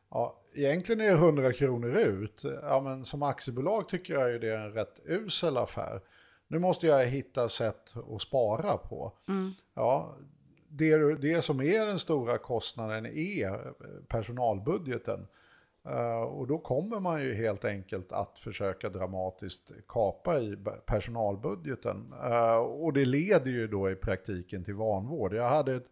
Ja, 0.09 0.41
egentligen 0.53 1.01
är 1.01 1.05
det 1.05 1.17
100 1.17 1.53
kronor 1.53 1.97
ut. 1.97 2.43
Ja, 2.61 2.81
men 2.83 3.05
som 3.05 3.23
aktiebolag 3.23 3.89
tycker 3.89 4.13
jag 4.13 4.31
ju 4.31 4.39
det 4.39 4.49
är 4.49 4.57
en 4.57 4.73
rätt 4.73 4.99
usel 5.05 5.57
affär. 5.57 6.01
Nu 6.47 6.59
måste 6.59 6.87
jag 6.87 7.05
hitta 7.05 7.49
sätt 7.49 7.93
att 8.15 8.21
spara 8.21 8.77
på. 8.77 9.13
Mm. 9.27 9.51
Ja, 9.73 10.17
det, 10.69 11.15
det 11.15 11.41
som 11.41 11.61
är 11.61 11.85
den 11.85 11.99
stora 11.99 12.37
kostnaden 12.37 13.05
är 13.05 13.73
personalbudgeten. 14.07 15.27
Uh, 15.89 16.21
och 16.21 16.47
då 16.47 16.57
kommer 16.57 16.99
man 16.99 17.23
ju 17.23 17.33
helt 17.33 17.65
enkelt 17.65 18.11
att 18.11 18.39
försöka 18.39 18.89
dramatiskt 18.89 19.71
kapa 19.87 20.39
i 20.39 20.57
personalbudgeten. 20.85 22.13
Uh, 22.23 22.55
och 22.57 22.93
det 22.93 23.05
leder 23.05 23.51
ju 23.51 23.67
då 23.67 23.91
i 23.91 23.95
praktiken 23.95 24.63
till 24.63 24.73
vanvård. 24.73 25.33
Jag 25.33 25.49
hade 25.49 25.75
ett 25.75 25.87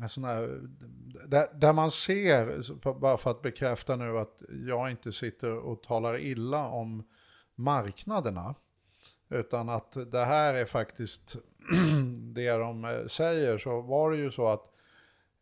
här, 0.00 0.60
där, 1.28 1.46
där, 1.54 1.72
man 1.72 1.90
ser, 1.90 2.62
bara 3.00 3.16
för 3.16 3.30
att 3.30 3.42
bekräfta 3.42 3.96
nu 3.96 4.18
att 4.18 4.42
jag 4.66 4.90
inte 4.90 5.12
sitter 5.12 5.52
och 5.52 5.82
talar 5.82 6.18
illa 6.18 6.68
om 6.68 7.04
marknaderna. 7.54 8.54
Utan 9.30 9.68
att 9.68 10.10
det 10.10 10.24
här 10.24 10.54
är 10.54 10.64
faktiskt 10.64 11.36
det 12.34 12.52
de 12.52 12.84
eh, 12.84 13.06
säger 13.06 13.58
så 13.58 13.80
var 13.80 14.10
det 14.10 14.16
ju 14.16 14.30
så 14.30 14.48
att 14.48 14.74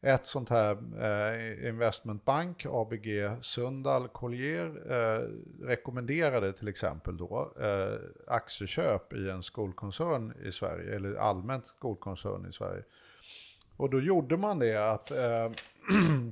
ett 0.00 0.26
sånt 0.26 0.48
här 0.48 0.76
eh, 1.00 1.68
investmentbank, 1.68 2.66
ABG 2.70 3.30
Sundal 3.40 4.08
Collier, 4.08 4.92
eh, 4.92 5.28
rekommenderade 5.66 6.52
till 6.52 6.68
exempel 6.68 7.16
då 7.16 7.52
eh, 7.60 7.98
aktieköp 8.26 9.12
i 9.12 9.30
en 9.30 9.42
skolkoncern 9.42 10.32
i 10.44 10.52
Sverige, 10.52 10.96
eller 10.96 11.14
allmänt 11.14 11.66
skolkoncern 11.66 12.46
i 12.48 12.52
Sverige. 12.52 12.82
Och 13.76 13.90
då 13.90 14.00
gjorde 14.00 14.36
man 14.36 14.58
det 14.58 14.90
att 14.90 15.10
eh, 15.10 15.50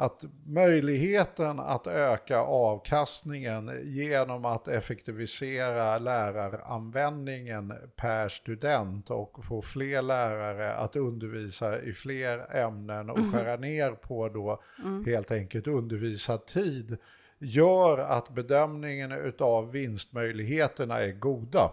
att 0.00 0.24
möjligheten 0.46 1.60
att 1.60 1.86
öka 1.86 2.38
avkastningen 2.40 3.70
genom 3.84 4.44
att 4.44 4.68
effektivisera 4.68 5.98
läraranvändningen 5.98 7.74
per 7.96 8.28
student 8.28 9.10
och 9.10 9.44
få 9.44 9.62
fler 9.62 10.02
lärare 10.02 10.74
att 10.74 10.96
undervisa 10.96 11.80
i 11.80 11.92
fler 11.92 12.56
ämnen 12.56 13.10
och 13.10 13.18
mm. 13.18 13.32
skära 13.32 13.56
ner 13.56 13.90
på 13.90 14.28
då 14.28 14.62
mm. 14.84 15.04
helt 15.04 15.30
enkelt 15.30 15.66
undervisa 15.66 16.38
tid 16.38 16.98
gör 17.38 17.98
att 17.98 18.28
bedömningen 18.28 19.32
av 19.38 19.72
vinstmöjligheterna 19.72 20.98
är 21.00 21.12
goda. 21.12 21.70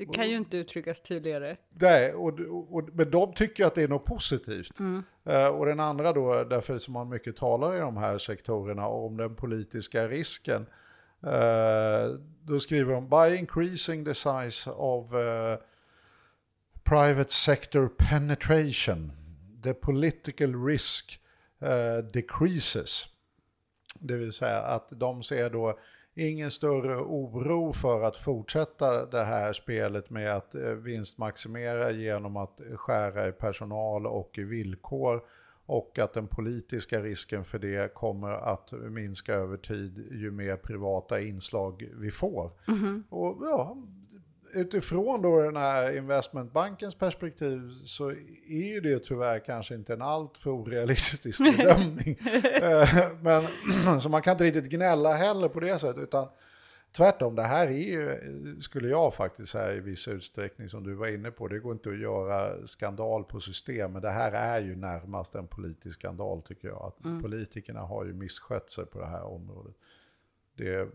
Det 0.00 0.06
kan 0.06 0.30
ju 0.30 0.36
inte 0.36 0.56
uttryckas 0.56 1.00
tydligare. 1.00 1.56
Nej, 1.68 2.14
och, 2.14 2.40
och, 2.70 2.88
men 2.92 3.10
de 3.10 3.34
tycker 3.34 3.66
att 3.66 3.74
det 3.74 3.82
är 3.82 3.88
något 3.88 4.04
positivt. 4.04 4.78
Mm. 4.80 5.02
Uh, 5.28 5.46
och 5.46 5.66
den 5.66 5.80
andra 5.80 6.12
då, 6.12 6.44
därför 6.44 6.78
som 6.78 6.94
man 6.94 7.08
mycket 7.08 7.36
talar 7.36 7.76
i 7.76 7.78
de 7.78 7.96
här 7.96 8.18
sektorerna 8.18 8.86
om 8.86 9.16
den 9.16 9.34
politiska 9.36 10.08
risken. 10.08 10.66
Uh, 11.26 12.18
då 12.42 12.60
skriver 12.60 12.92
de, 12.92 13.08
by 13.08 13.36
increasing 13.36 14.04
the 14.04 14.14
size 14.14 14.70
of 14.70 15.12
uh, 15.12 15.56
private 16.82 17.32
sector 17.32 17.88
penetration, 17.98 19.12
the 19.62 19.74
political 19.74 20.64
risk 20.66 21.20
decreases. 22.12 23.08
Det 23.98 24.16
vill 24.16 24.32
säga 24.32 24.58
att 24.58 24.88
de 24.90 25.22
ser 25.22 25.50
då 25.50 25.78
ingen 26.14 26.50
större 26.50 26.96
oro 26.96 27.72
för 27.72 28.02
att 28.02 28.16
fortsätta 28.16 29.06
det 29.06 29.24
här 29.24 29.52
spelet 29.52 30.10
med 30.10 30.36
att 30.36 30.54
eh, 30.54 30.62
vinstmaximera 30.62 31.90
genom 31.90 32.36
att 32.36 32.60
skära 32.74 33.28
i 33.28 33.32
personal 33.32 34.06
och 34.06 34.38
i 34.38 34.44
villkor 34.44 35.22
och 35.66 35.98
att 35.98 36.12
den 36.12 36.26
politiska 36.26 37.02
risken 37.02 37.44
för 37.44 37.58
det 37.58 37.94
kommer 37.94 38.30
att 38.30 38.72
minska 38.72 39.34
över 39.34 39.56
tid 39.56 40.08
ju 40.12 40.30
mer 40.30 40.56
privata 40.56 41.20
inslag 41.20 41.88
vi 41.94 42.10
får. 42.10 42.50
Mm 42.68 42.80
-hmm. 42.80 43.02
Och 43.10 43.46
ja, 43.46 43.76
utifrån 44.52 45.22
då 45.22 45.42
den 45.42 45.56
här 45.56 45.96
investmentbankens 45.96 46.94
perspektiv 46.94 47.70
så 47.84 48.10
är 48.48 48.74
ju 48.74 48.80
det 48.80 48.98
tyvärr 48.98 49.38
kanske 49.38 49.74
inte 49.74 49.92
en 49.92 50.02
alltför 50.02 50.50
orealistisk 50.50 51.38
bedömning. 51.56 52.18
Eh, 52.62 53.10
men, 53.22 54.00
så 54.00 54.08
man 54.08 54.22
kan 54.22 54.32
inte 54.32 54.44
riktigt 54.44 54.70
gnälla 54.70 55.14
heller 55.14 55.48
på 55.48 55.60
det 55.60 55.78
sättet, 55.78 56.02
utan 56.02 56.28
tvärtom, 56.96 57.34
det 57.34 57.42
här 57.42 57.66
är 57.66 57.70
ju, 57.70 58.56
skulle 58.60 58.88
jag 58.88 59.14
faktiskt 59.14 59.52
säga 59.52 59.74
i 59.74 59.80
viss 59.80 60.08
utsträckning 60.08 60.68
som 60.68 60.84
du 60.84 60.94
var 60.94 61.06
inne 61.06 61.30
på, 61.30 61.48
det 61.48 61.58
går 61.58 61.72
inte 61.72 61.90
att 61.90 61.98
göra 61.98 62.66
skandal 62.66 63.24
på 63.24 63.40
system, 63.40 63.92
men 63.92 64.02
det 64.02 64.10
här 64.10 64.32
är 64.32 64.60
ju 64.60 64.76
närmast 64.76 65.34
en 65.34 65.46
politisk 65.46 65.98
skandal 65.98 66.42
tycker 66.42 66.68
jag. 66.68 66.82
Att 66.82 67.04
mm. 67.04 67.22
Politikerna 67.22 67.80
har 67.80 68.04
ju 68.04 68.12
misskött 68.12 68.70
sig 68.70 68.86
på 68.86 69.00
det 69.00 69.06
här 69.06 69.24
området. 69.24 69.74
Det 70.56 70.88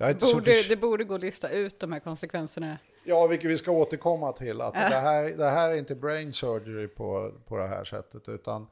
Borde, 0.00 0.62
det 0.68 0.76
borde 0.76 1.04
gå 1.04 1.14
att 1.14 1.20
lista 1.20 1.50
ut 1.50 1.80
de 1.80 1.92
här 1.92 2.00
konsekvenserna. 2.00 2.78
Ja, 3.04 3.26
vilket 3.26 3.50
vi 3.50 3.58
ska 3.58 3.70
återkomma 3.70 4.32
till. 4.32 4.60
Att 4.60 4.76
äh. 4.76 4.88
det, 4.88 4.96
här, 4.96 5.36
det 5.36 5.50
här 5.50 5.70
är 5.70 5.78
inte 5.78 5.94
brain 5.94 6.32
surgery 6.32 6.88
på, 6.88 7.32
på 7.46 7.56
det 7.56 7.66
här 7.66 7.84
sättet, 7.84 8.28
utan 8.28 8.66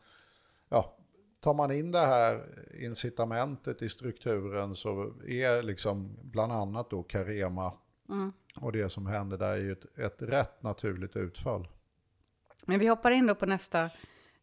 ja, 0.68 0.96
tar 1.40 1.54
man 1.54 1.72
in 1.72 1.92
det 1.92 2.06
här 2.06 2.44
incitamentet 2.80 3.82
i 3.82 3.88
strukturen 3.88 4.74
så 4.74 5.12
är 5.26 5.62
liksom 5.62 6.16
bland 6.22 6.52
annat 6.52 6.90
då 6.90 7.02
Carema 7.02 7.72
mm. 8.08 8.32
och 8.60 8.72
det 8.72 8.88
som 8.88 9.06
händer 9.06 9.38
där 9.38 9.52
är 9.52 9.56
ju 9.56 9.72
ett, 9.72 9.98
ett 9.98 10.22
rätt 10.22 10.62
naturligt 10.62 11.16
utfall. 11.16 11.68
Men 12.64 12.78
vi 12.78 12.86
hoppar 12.86 13.10
in 13.10 13.26
då 13.26 13.34
på 13.34 13.46
nästa, 13.46 13.84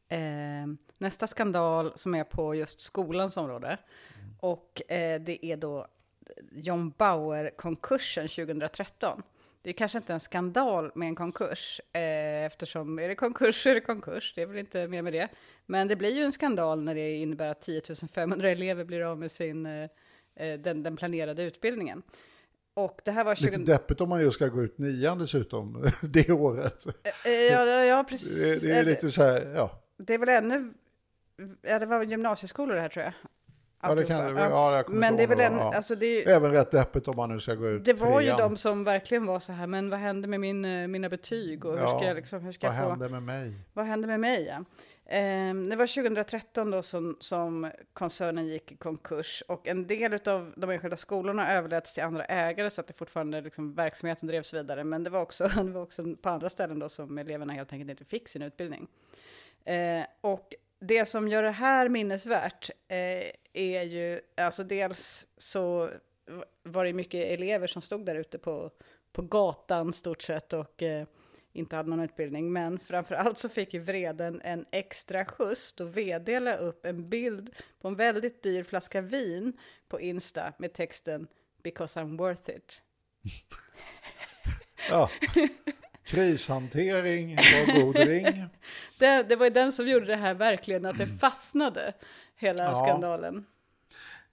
eh, 0.07 0.67
nästa 0.97 1.27
skandal 1.27 1.91
som 1.95 2.15
är 2.15 2.23
på 2.23 2.55
just 2.55 2.79
skolans 2.81 3.37
område. 3.37 3.67
Mm. 3.67 4.35
Och 4.39 4.91
eh, 4.91 5.21
det 5.21 5.45
är 5.45 5.57
då 5.57 5.87
John 6.51 6.93
Bauer-konkursen 6.97 8.27
2013. 8.27 9.23
det 9.61 9.69
är 9.69 9.73
kanske 9.73 9.97
inte 9.97 10.13
en 10.13 10.19
skandal 10.19 10.91
med 10.95 11.07
en 11.07 11.15
konkurs, 11.15 11.81
eh, 11.93 12.45
eftersom 12.45 12.99
är 12.99 13.07
det 13.07 13.15
konkurs 13.15 13.63
så 13.63 13.69
är 13.69 13.73
det 13.73 13.81
konkurs, 13.81 14.33
det 14.35 14.41
är 14.41 14.45
väl 14.45 14.57
inte 14.57 14.87
mer 14.87 15.01
med 15.01 15.13
det. 15.13 15.27
Men 15.65 15.87
det 15.87 15.95
blir 15.95 16.15
ju 16.15 16.23
en 16.23 16.31
skandal 16.31 16.83
när 16.83 16.95
det 16.95 17.11
innebär 17.11 17.47
att 17.47 17.61
10 17.61 17.81
500 18.11 18.49
elever 18.49 18.83
blir 18.83 19.01
av 19.01 19.17
med 19.17 19.31
sin, 19.31 19.65
eh, 19.65 19.89
eh 20.35 20.59
den, 20.59 20.83
den 20.83 20.97
planerade 20.97 21.43
utbildningen. 21.43 22.03
Och 22.73 23.01
det 23.05 23.11
här 23.11 23.23
var 23.23 23.35
20... 23.35 23.45
Lite 23.45 23.71
deppigt 23.71 24.01
om 24.01 24.09
man 24.09 24.21
ju 24.21 24.31
ska 24.31 24.47
gå 24.47 24.63
ut 24.63 24.77
nian 24.77 25.19
dessutom 25.19 25.85
det 26.01 26.29
året. 26.29 26.85
Eh, 26.85 27.31
eh, 27.31 27.31
ja, 27.31 27.83
ja, 27.83 28.03
precis. 28.03 28.61
Det, 28.61 28.67
det 28.67 28.79
är 28.79 28.83
lite 28.83 29.11
så 29.11 29.23
här, 29.23 29.53
ja. 29.55 29.83
Det 29.97 30.13
är 30.13 30.17
väl 30.17 30.29
ännu, 30.29 30.73
ja 31.61 31.79
det 31.79 31.85
var 31.85 32.03
gymnasieskolor 32.03 32.75
det 32.75 32.81
här 32.81 32.89
tror 32.89 33.05
jag. 33.05 33.13
Ja, 33.89 33.95
det 33.95 34.03
kan 34.05 34.35
det 34.35 34.41
ja, 34.41 34.75
jag 34.75 34.89
Men 34.89 35.17
det 35.17 35.23
är 35.23 35.27
väl 35.27 35.39
en, 35.39 35.57
ja. 35.57 35.73
alltså 35.75 35.95
det 35.95 36.29
Även 36.29 36.51
rätt 36.51 36.71
deppigt 36.71 37.07
om 37.07 37.15
man 37.15 37.29
nu 37.29 37.39
ska 37.39 37.55
gå 37.55 37.69
ut 37.69 37.85
Det 37.85 37.93
var 37.93 38.07
trean. 38.07 38.23
ju 38.23 38.43
de 38.43 38.57
som 38.57 38.83
verkligen 38.83 39.25
var 39.25 39.39
så 39.39 39.51
här, 39.51 39.67
men 39.67 39.89
vad 39.89 39.99
händer 39.99 40.29
med 40.29 40.39
min, 40.39 40.65
eh, 40.65 40.87
mina 40.87 41.09
betyg 41.09 41.65
och 41.65 41.79
hur 41.79 41.87
ska 41.87 42.05
jag 42.05 42.15
liksom, 42.15 42.41
hur 42.41 42.51
ska 42.51 42.67
vad 42.67 42.75
jag 42.77 42.83
få... 42.83 42.89
händer 42.89 43.09
med 43.09 43.23
mig? 43.23 43.53
Vad 43.73 43.85
händer 43.85 44.07
med 44.07 44.19
mig, 44.19 44.45
ja. 44.45 44.65
Eh, 45.07 45.53
det 45.53 45.75
var 45.75 45.87
2013 45.95 46.71
då 46.71 46.81
som, 46.81 47.17
som 47.19 47.71
koncernen 47.93 48.47
gick 48.47 48.71
i 48.71 48.75
konkurs 48.75 49.43
och 49.47 49.67
en 49.67 49.87
del 49.87 50.13
av 50.13 50.53
de 50.55 50.69
enskilda 50.69 50.97
skolorna 50.97 51.53
överläts 51.53 51.93
till 51.93 52.03
andra 52.03 52.25
ägare 52.25 52.69
så 52.69 52.81
att 52.81 52.87
det 52.87 52.93
fortfarande 52.93 53.41
liksom, 53.41 53.73
verksamheten 53.73 54.27
drevs 54.27 54.53
vidare. 54.53 54.83
Men 54.83 55.03
det 55.03 55.09
var, 55.09 55.21
också, 55.21 55.47
det 55.55 55.71
var 55.71 55.81
också 55.81 56.15
på 56.21 56.29
andra 56.29 56.49
ställen 56.49 56.79
då 56.79 56.89
som 56.89 57.17
eleverna 57.17 57.53
helt 57.53 57.73
enkelt 57.73 57.89
inte 57.89 58.05
fick 58.05 58.27
sin 58.27 58.41
utbildning. 58.41 58.87
Eh, 59.65 60.05
och 60.21 60.53
det 60.79 61.05
som 61.05 61.27
gör 61.27 61.43
det 61.43 61.51
här 61.51 61.89
minnesvärt 61.89 62.69
eh, 62.87 63.31
är 63.53 63.83
ju, 63.83 64.21
alltså 64.37 64.63
dels 64.63 65.27
så 65.37 65.89
var 66.63 66.85
det 66.85 66.93
mycket 66.93 67.25
elever 67.25 67.67
som 67.67 67.81
stod 67.81 68.05
där 68.05 68.15
ute 68.15 68.37
på, 68.37 68.71
på 69.11 69.21
gatan 69.21 69.93
stort 69.93 70.21
sett 70.21 70.53
och 70.53 70.83
eh, 70.83 71.07
inte 71.53 71.75
hade 71.75 71.89
någon 71.89 71.99
utbildning. 71.99 72.53
Men 72.53 72.79
framför 72.79 73.15
allt 73.15 73.37
så 73.37 73.49
fick 73.49 73.73
ju 73.73 73.79
vreden 73.79 74.41
en 74.43 74.65
extra 74.71 75.25
skjuts 75.25 75.73
då 75.73 75.85
vd 75.85 76.39
la 76.39 76.55
upp 76.55 76.85
en 76.85 77.09
bild 77.09 77.49
på 77.81 77.87
en 77.87 77.95
väldigt 77.95 78.43
dyr 78.43 78.63
flaska 78.63 79.01
vin 79.01 79.59
på 79.87 80.01
Insta 80.01 80.53
med 80.57 80.73
texten 80.73 81.27
“Because 81.63 81.99
I'm 81.99 82.17
worth 82.17 82.49
it”. 82.49 82.81
ja. 84.89 85.09
Krishantering 86.05 87.35
var 87.35 87.81
god 87.81 87.97
ring. 87.97 88.25
det, 88.99 89.23
det 89.23 89.35
var 89.35 89.49
den 89.49 89.73
som 89.73 89.87
gjorde 89.87 90.05
det 90.05 90.15
här 90.15 90.33
verkligen, 90.33 90.85
att 90.85 90.97
det 90.97 91.07
fastnade, 91.07 91.93
hela 92.35 92.63
ja. 92.63 92.75
skandalen. 92.75 93.45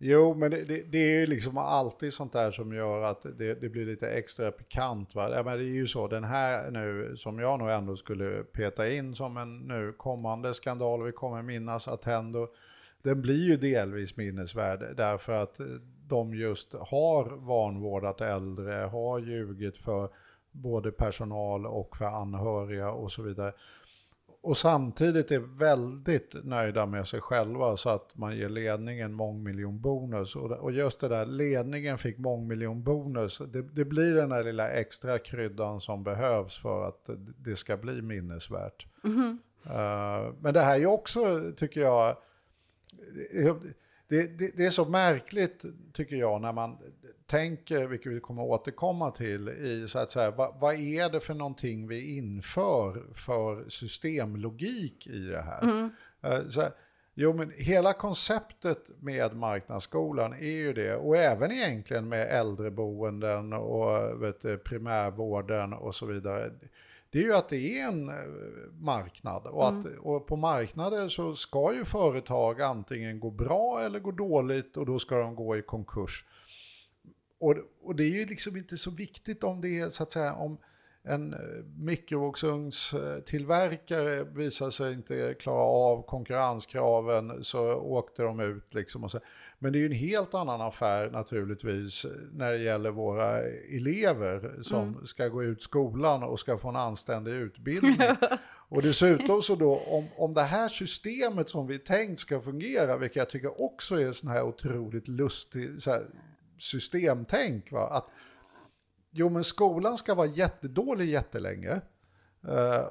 Jo, 0.05 0.35
men 0.35 0.51
det, 0.51 0.65
det, 0.65 0.83
det, 0.83 0.99
är 0.99 1.21
ju 1.21 1.27
liksom 1.27 1.59
alltid 1.59 2.13
sånt 2.13 2.33
där 2.33 2.51
som 2.51 2.73
gör 2.73 3.03
att 3.03 3.23
det, 3.39 3.61
det 3.61 3.69
blir 3.69 3.87
lite 3.87 4.11
extra 4.11 4.51
pikant. 4.51 5.15
Va? 5.15 5.31
Ja, 5.31 5.43
men 5.43 5.59
det 5.59 5.65
är 5.65 5.75
ju 5.75 5.87
så, 5.87 6.09
den 6.09 6.25
här 6.25 6.71
nu 6.71 7.17
som 7.17 7.39
jag 7.39 7.59
nog 7.59 7.71
ändå 7.71 7.97
skulle 7.97 8.43
peta 8.43 8.91
in 8.91 9.15
som 9.15 9.37
en 9.37 9.59
nu 9.59 9.93
kommande 9.93 10.55
skandal, 10.55 11.03
vi 11.03 11.13
kommer 11.13 11.43
minnas 11.43 11.89
Attendo, 11.89 12.49
den 13.03 13.23
blir 13.23 13.49
ju 13.49 13.57
delvis 13.57 14.17
minnesvärd 14.17 14.97
därför 14.97 15.33
att 15.33 15.61
de 16.07 16.35
just 16.35 16.73
har 16.73 17.25
vanvårdat 17.47 18.21
äldre, 18.21 18.75
har 18.75 19.19
ljugit 19.19 19.77
för 19.77 20.09
både 20.53 20.93
personal 20.93 21.67
och 21.67 21.97
för 21.97 22.05
anhöriga 22.05 22.91
och 22.91 23.13
så 23.13 23.23
vidare. 23.23 23.53
Och 24.43 24.59
samtidigt 24.59 25.31
är 25.31 25.59
väldigt 25.59 26.45
nöjda 26.45 26.87
med 26.87 27.09
sig 27.09 27.21
själva 27.21 27.77
så 27.77 27.89
att 27.89 28.17
man 28.17 28.37
ger 28.37 28.49
ledningen 28.49 29.13
mångmiljonbonus. 29.13 30.37
Och 30.37 30.73
just 30.73 31.01
det 31.01 31.09
där, 31.09 31.27
ledningen 31.27 31.99
fick 31.99 32.19
mångmiljonbonus, 32.19 33.39
det, 33.39 33.63
det 33.63 33.85
blir 33.85 34.15
den 34.15 34.29
där 34.29 34.45
lilla 34.45 34.71
extra 34.71 35.19
kryddan 35.19 35.81
som 35.81 36.05
behövs 36.05 36.59
för 36.59 36.89
att 36.89 37.11
det 37.39 37.57
ska 37.57 37.77
bli 37.77 38.03
minnesvärt. 38.03 38.87
Mm 39.05 39.17
-hmm. 39.17 40.27
uh, 40.27 40.35
men 40.41 40.55
det 40.55 40.61
här 40.61 40.81
är 40.81 40.87
också, 40.87 41.53
tycker 41.57 41.81
jag, 41.81 42.17
det, 44.09 44.39
det, 44.39 44.57
det, 44.57 44.67
är 44.67 44.71
så 44.71 44.85
märkligt, 44.85 45.65
tycker 45.93 46.17
jag, 46.17 46.41
när 46.41 46.53
man 46.53 46.79
tänker, 47.33 47.87
vilket 47.87 48.13
vi 48.13 48.21
kommer 48.21 48.43
återkomma 48.43 49.11
till, 49.11 49.49
i 49.49 49.89
så 49.89 49.99
att 49.99 50.11
säga, 50.11 50.31
vad, 50.31 50.61
vad, 50.61 50.75
är 50.75 51.11
det 51.11 51.21
för 51.21 51.35
någonting 51.35 51.89
vi 51.89 52.17
inför 52.17 53.15
för 53.15 53.69
systemlogik 53.69 55.07
i 55.07 55.19
det 55.19 55.43
här? 55.43 55.63
Mm. 55.63 55.91
Uh, 56.25 56.49
så 56.49 56.63
Jo, 57.15 57.33
men 57.33 57.53
hela 57.57 57.93
konceptet 57.93 58.91
med 59.01 59.37
marknadsskolan 59.37 60.33
är 60.33 60.57
ju 60.57 60.73
det, 60.73 60.97
och 60.97 61.17
även 61.17 61.53
egentligen 61.53 62.09
med 62.09 62.29
äldreboenden 62.29 63.53
och 63.53 64.23
vet, 64.23 64.65
primärvården 64.65 65.73
och 65.73 65.95
så 65.95 66.07
vidare 66.07 66.51
det 67.13 67.19
är 67.19 67.23
ju 67.23 67.35
att 67.35 67.49
det 67.49 67.81
är 67.81 67.89
en 67.89 68.09
eh, 68.09 68.15
marknad 68.81 69.47
och, 69.47 69.67
att, 69.67 69.85
mm. 69.85 70.01
och 70.01 70.27
på 70.27 70.37
marknader 70.37 71.09
så 71.09 71.35
ska 71.35 71.75
ju 71.75 71.85
företag 71.85 72.63
antingen 72.63 73.21
gå 73.21 73.31
bra 73.31 73.81
eller 73.81 74.01
gå 74.01 74.11
dåligt 74.11 74.77
och 74.77 74.87
då 74.87 74.99
ska 74.99 75.17
de 75.17 75.35
gå 75.35 75.57
i 75.57 75.63
konkurs. 75.63 76.25
Och, 77.43 77.57
och 77.83 77.97
det 77.97 78.05
är 78.05 78.09
ju 78.09 78.27
liksom 78.27 78.57
inte 78.57 78.77
så 78.77 78.91
viktigt 78.91 79.45
om 79.45 79.61
det 79.61 79.79
är 79.79 79.91
så 79.91 80.03
att 80.03 80.13
säga 80.13 80.35
om 80.35 80.59
en 81.05 81.33
eh, 81.33 81.39
mikrovågsugnstillverkare 81.77 84.25
visar 84.25 84.71
sig 84.71 84.93
inte 84.93 85.35
klara 85.35 85.63
av 85.63 86.07
konkurrenskraven 86.07 87.45
så 87.45 87.75
åkte 87.75 88.23
de 88.23 88.41
ut. 88.41 88.75
Liksom 88.75 89.05
och 89.05 89.11
så. 89.11 89.21
Men 89.59 89.73
det 89.73 89.79
är 89.79 89.81
ju 89.81 89.87
en 89.87 89.93
helt 89.93 90.35
annan 90.35 90.61
affär 90.61 91.11
naturligtvis 91.11 92.07
när 92.33 92.53
det 92.53 92.59
gäller 92.59 92.91
våra 92.91 93.39
elever 93.77 94.63
som 94.63 94.89
mm. 94.89 95.07
ska 95.07 95.29
gå 95.29 95.43
ut 95.43 95.63
skolan 95.63 96.23
och 96.23 96.41
ska 96.41 96.59
få 96.59 96.69
en 96.69 96.77
anständig 96.77 97.33
utbildning. 97.47 97.99
och 98.69 98.83
dessutom 98.83 99.43
så 99.43 99.55
då 99.55 99.83
om, 99.87 100.09
om 100.17 100.35
det 100.35 100.43
här 100.43 100.69
systemet 100.69 101.49
som 101.49 101.67
vi 101.67 101.79
tänkt 101.79 102.19
ska 102.19 102.41
fungera, 102.41 102.97
vilket 102.97 103.17
jag 103.17 103.31
tycker 103.31 103.63
också 103.63 104.01
är 104.01 104.13
sån 104.13 104.31
här 104.31 104.43
otroligt 104.43 105.09
lustig 105.09 105.83
så 105.83 105.91
här, 105.91 106.07
systemtänk. 106.63 107.73
Va? 107.73 107.89
Att, 107.89 108.07
jo 109.11 109.29
men 109.29 109.45
skolan 109.45 109.97
ska 109.97 110.15
vara 110.15 110.27
jättedålig 110.27 111.09
jättelänge. 111.09 111.81
Uh, 112.49 112.87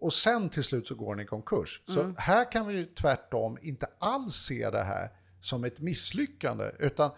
och 0.00 0.12
sen 0.12 0.48
till 0.48 0.62
slut 0.62 0.86
så 0.86 0.94
går 0.94 1.14
den 1.14 1.24
i 1.24 1.26
konkurs. 1.26 1.82
Mm. 1.88 2.14
Så 2.14 2.20
här 2.20 2.52
kan 2.52 2.66
vi 2.66 2.74
ju 2.74 2.84
tvärtom 2.84 3.58
inte 3.62 3.86
alls 3.98 4.34
se 4.34 4.70
det 4.70 4.82
här 4.82 5.10
som 5.40 5.64
ett 5.64 5.80
misslyckande, 5.80 6.70
utan 6.78 7.10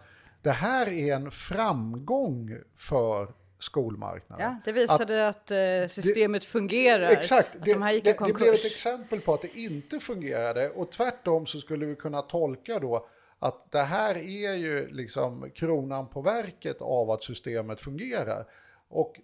det 0.43 0.51
här 0.51 0.89
är 0.89 1.15
en 1.15 1.31
framgång 1.31 2.59
för 2.77 3.35
skolmarknaden. 3.59 4.47
Ja, 4.47 4.57
det 4.65 4.73
visade 4.73 5.29
att, 5.29 5.37
att 5.37 5.51
eh, 5.51 5.89
systemet 5.89 6.43
det, 6.43 6.49
fungerar. 6.49 7.11
Exakt, 7.11 7.53
det, 7.53 7.73
de 7.73 8.01
det, 8.05 8.19
det 8.27 8.33
blev 8.35 8.55
ett 8.55 8.65
exempel 8.65 9.21
på 9.21 9.35
att 9.35 9.43
det 9.43 9.57
inte 9.57 10.01
fungerade 10.01 10.71
och 10.71 10.93
tvärtom 10.93 11.47
så 11.47 11.61
skulle 11.61 11.87
vi 11.87 11.97
kunna 11.97 12.23
tolka 12.23 12.79
då 12.79 13.09
att 13.41 13.73
det 13.73 13.83
här 13.83 14.15
är 14.15 14.55
ju 14.55 14.89
liksom 14.89 15.51
kronan 15.55 16.09
på 16.09 16.23
verket 16.23 16.81
av 16.81 17.11
att 17.11 17.23
systemet 17.23 17.81
fungerar. 17.81 18.47
Och 18.89 19.21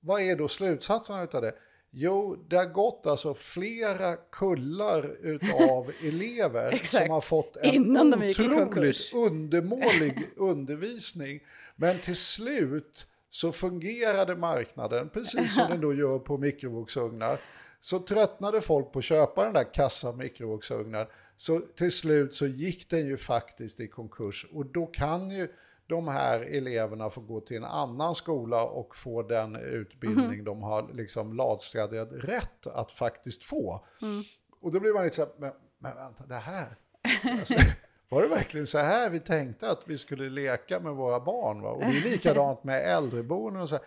vad 0.00 0.20
är 0.20 0.36
då 0.36 0.48
slutsatserna 0.48 1.28
av 1.32 1.42
det? 1.42 1.54
Jo, 1.90 2.44
det 2.48 2.56
har 2.56 2.66
gått 2.66 3.06
alltså 3.06 3.34
flera 3.34 4.16
kullar 4.16 5.16
utav 5.22 5.92
elever 6.04 6.76
som 6.76 7.10
har 7.10 7.20
fått 7.20 7.56
en 7.56 7.74
Innan 7.74 8.14
otroligt 8.14 9.12
undermålig 9.14 10.28
undervisning. 10.36 11.40
Men 11.76 12.00
till 12.00 12.16
slut 12.16 13.06
så 13.30 13.52
fungerade 13.52 14.36
marknaden 14.36 15.08
precis 15.08 15.54
som 15.54 15.66
den 15.70 15.80
då 15.80 15.94
gör 15.94 16.18
på 16.18 16.38
mikrovågsugnar. 16.38 17.40
Så 17.80 17.98
tröttnade 17.98 18.60
folk 18.60 18.92
på 18.92 18.98
att 18.98 19.04
köpa 19.04 19.44
den 19.44 19.52
där 19.52 19.74
kassa 19.74 20.12
mikrovågsugnar 20.12 21.08
så 21.38 21.60
till 21.60 21.92
slut 21.92 22.34
så 22.34 22.46
gick 22.46 22.90
den 22.90 23.06
ju 23.06 23.16
faktiskt 23.16 23.80
i 23.80 23.88
konkurs 23.88 24.46
och 24.52 24.66
då 24.66 24.86
kan 24.86 25.30
ju 25.30 25.48
de 25.86 26.08
här 26.08 26.40
eleverna 26.40 27.10
få 27.10 27.20
gå 27.20 27.40
till 27.40 27.56
en 27.56 27.64
annan 27.64 28.14
skola 28.14 28.64
och 28.64 28.96
få 28.96 29.22
den 29.22 29.56
utbildning 29.56 30.24
mm. 30.24 30.44
de 30.44 30.62
har 30.62 30.92
liksom 30.92 31.32
lagstadgad 31.32 32.12
rätt 32.12 32.66
att 32.66 32.92
faktiskt 32.92 33.44
få. 33.44 33.86
Mm. 34.02 34.22
Och 34.60 34.72
då 34.72 34.80
blir 34.80 34.92
man 34.92 35.04
lite 35.04 35.16
så 35.16 35.22
här, 35.22 35.30
men, 35.38 35.52
men 35.78 35.96
vänta, 35.96 36.26
det 36.26 36.34
här, 36.34 36.76
alltså, 37.22 37.54
var 38.08 38.22
det 38.22 38.28
verkligen 38.28 38.66
så 38.66 38.78
här 38.78 39.10
vi 39.10 39.20
tänkte 39.20 39.70
att 39.70 39.82
vi 39.84 39.98
skulle 39.98 40.30
leka 40.30 40.80
med 40.80 40.92
våra 40.92 41.20
barn? 41.20 41.62
Va? 41.62 41.70
Och 41.70 41.80
det 41.80 41.98
är 41.98 42.02
likadant 42.10 42.64
med 42.64 42.96
äldreboenden 42.96 43.62
och 43.62 43.68
så 43.68 43.74
här. 43.74 43.84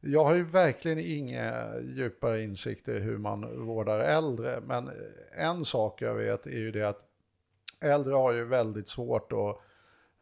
Jag 0.00 0.24
har 0.24 0.34
ju 0.34 0.44
verkligen 0.44 0.98
inga 0.98 1.78
djupare 1.80 2.42
insikter 2.42 2.94
i 2.94 3.00
hur 3.00 3.18
man 3.18 3.66
vårdar 3.66 4.00
äldre, 4.00 4.60
men 4.66 4.90
en 5.38 5.64
sak 5.64 6.02
jag 6.02 6.14
vet 6.14 6.46
är 6.46 6.58
ju 6.58 6.70
det 6.70 6.88
att 6.88 7.00
äldre 7.80 8.14
har 8.14 8.32
ju 8.32 8.44
väldigt 8.44 8.88
svårt 8.88 9.32
att 9.32 9.56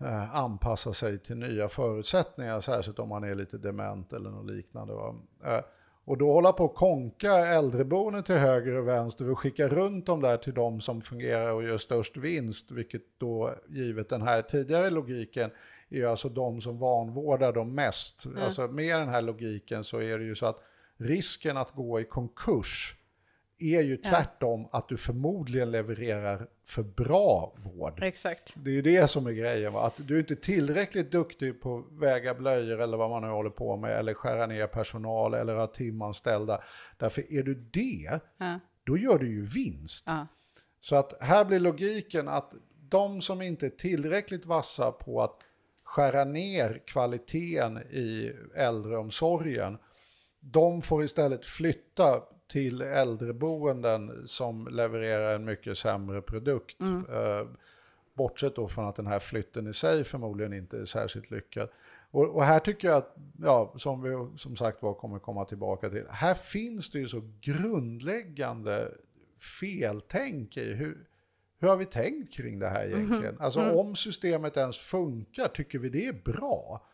eh, 0.07 0.37
anpassa 0.37 0.93
sig 0.93 1.19
till 1.19 1.37
nya 1.37 1.69
förutsättningar, 1.69 2.61
särskilt 2.61 2.99
om 2.99 3.09
man 3.09 3.25
är 3.25 3.35
lite 3.35 3.59
dement 3.59 4.13
eller 4.13 4.31
något 4.31 4.51
liknande. 4.51 4.95
Va? 4.95 5.15
Eh, 5.45 5.61
och 6.05 6.19
då 6.19 6.33
hålla 6.33 6.53
på 6.53 6.65
att 6.65 6.75
konka 6.75 7.33
äldreboenden 7.33 8.23
till 8.23 8.35
höger 8.35 8.77
och 8.77 8.89
vänster 8.89 9.31
och 9.31 9.39
skicka 9.39 9.69
runt 9.69 10.07
dem 10.07 10.21
där 10.21 10.37
till 10.37 10.55
de 10.55 10.81
som 10.81 11.01
fungerar 11.01 11.53
och 11.53 11.65
gör 11.65 11.79
störst 11.79 12.17
vinst, 12.17 12.71
vilket 12.71 13.03
då 13.19 13.55
givet 13.69 14.09
den 14.09 14.23
här 14.23 14.43
tidigare 14.43 14.91
logiken 14.91 15.51
är 15.91 15.97
ju 15.97 16.07
alltså 16.07 16.29
de 16.29 16.61
som 16.61 16.79
vanvårdar 16.79 17.53
dem 17.53 17.75
mest. 17.75 18.25
Mm. 18.25 18.43
Alltså 18.43 18.69
med 18.69 18.99
den 18.99 19.09
här 19.09 19.23
logiken 19.23 19.85
så 19.85 19.99
är 20.03 20.19
det 20.19 20.25
ju 20.25 20.35
så 20.35 20.47
att 20.47 20.63
risken 20.97 21.57
att 21.57 21.71
gå 21.71 22.01
i 22.01 22.05
konkurs 22.05 22.97
är 23.59 23.81
ju 23.83 23.99
Ja. 24.03 24.11
tvärtom 24.11 24.69
att 24.73 24.89
du 24.89 24.97
förmodligen 24.97 25.71
levererar 25.71 26.49
för 26.65 26.83
bra 26.83 27.55
vård. 27.57 28.03
Exakt. 28.03 28.55
Det 28.57 28.71
är 28.71 28.75
ju 28.75 28.83
det 28.83 29.09
som 29.09 29.27
är 29.27 29.33
grejen, 29.33 29.73
va? 29.73 29.83
att 29.87 29.95
du 29.97 30.15
är 30.15 30.19
inte 30.19 30.37
tillräckligt 30.37 31.11
duktig 31.13 31.61
på 31.61 31.79
att 31.79 31.93
väga 32.03 32.35
blöjor 32.35 32.81
eller 32.81 32.97
vad 32.97 33.11
man 33.11 33.23
nu 33.23 33.29
håller 33.29 33.51
på 33.51 33.77
med, 33.77 33.99
eller 33.99 34.15
skära 34.15 34.47
ner 34.47 34.67
personal 34.67 35.35
eller 35.35 35.55
ha 35.55 35.67
timanställda. 35.67 36.61
Därför 36.97 37.33
är 37.33 37.43
du 37.43 37.55
det, 37.55 38.21
Ja. 38.39 38.61
då 38.85 38.99
gör 38.99 39.19
du 39.19 39.29
ju 39.35 39.47
vinst. 39.47 40.05
Ja. 40.07 40.27
Så 40.81 40.97
att 40.97 41.23
här 41.23 41.45
blir 41.45 41.61
logiken 41.61 42.29
att 42.29 42.53
de 42.89 43.21
som 43.23 43.43
inte 43.43 43.67
är 43.67 43.71
tillräckligt 43.71 44.47
vassa 44.47 44.93
på 44.93 45.23
att 45.23 45.37
skära 45.97 46.25
ner 46.25 46.83
kvaliteten 46.87 47.79
i 47.79 48.33
äldreomsorgen, 48.55 49.79
de 50.41 50.83
får 50.83 51.05
istället 51.05 51.45
flytta 51.45 52.23
till 52.49 52.83
äldreboenden 52.83 54.23
som 54.27 54.69
levererar 54.69 55.35
en 55.35 55.45
mycket 55.45 55.79
sämre 55.79 56.23
produkt. 56.23 56.81
Eh, 56.81 57.49
bortsett 58.15 58.57
då 58.57 58.69
från 58.69 58.89
att 58.89 58.97
den 58.97 59.07
här 59.07 59.19
flytten 59.19 59.67
i 59.67 59.73
sig 59.73 60.05
förmodligen 60.05 60.53
inte 60.53 60.79
är 60.79 60.85
särskilt 60.85 61.31
lyckad. 61.31 61.69
Och, 62.11 62.37
och 62.37 62.45
här 62.45 62.59
tycker 62.59 62.89
jag 62.89 62.97
att, 62.97 63.17
ja, 63.43 63.75
som 63.77 64.03
vi 64.03 64.39
som 64.39 64.57
sagt 64.57 64.83
var 64.83 64.95
kommer 64.95 65.19
komma 65.19 65.45
tillbaka 65.45 65.91
till, 65.91 66.05
här 66.09 66.35
finns 66.35 66.91
det 66.91 66.99
ju 66.99 67.09
så 67.09 67.23
grundläggande 67.41 68.93
feltänk 69.61 70.57
i 70.57 70.75
hur, 70.75 71.07
hur 71.59 71.69
har 71.69 71.77
vi 71.77 71.85
tänkt 71.87 72.33
kring 72.35 72.59
det 72.59 72.69
här 72.69 72.87
egentligen? 72.87 73.41
Alltså 73.41 73.61
om 73.81 73.97
systemet 73.97 74.57
ens 74.57 74.77
funkar, 74.77 75.49
tycker 75.49 75.79
vi 75.79 75.89
det 75.89 76.07
är 76.07 76.13
bra? 76.13 76.87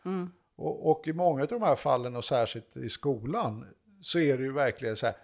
Och, 0.55 0.91
och 0.91 1.07
i 1.07 1.13
många 1.13 1.41
av 1.41 1.47
de 1.47 1.61
här 1.61 1.75
fallen, 1.75 2.15
och 2.15 2.25
särskilt 2.25 2.77
i 2.77 2.89
skolan, 2.89 3.65
så 3.99 4.19
är 4.19 4.37
det 4.37 4.43
ju 4.43 4.51
verkligen 4.51 4.95
så 4.95 5.05
här, 5.05 5.15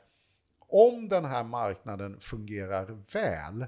om 0.59 1.07
den 1.09 1.25
här 1.25 1.43
marknaden 1.43 2.19
fungerar 2.19 2.85
väl, 3.13 3.65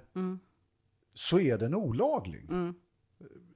så 1.14 1.40
är 1.40 1.58
den 1.58 1.76
olaglig. 1.76 2.46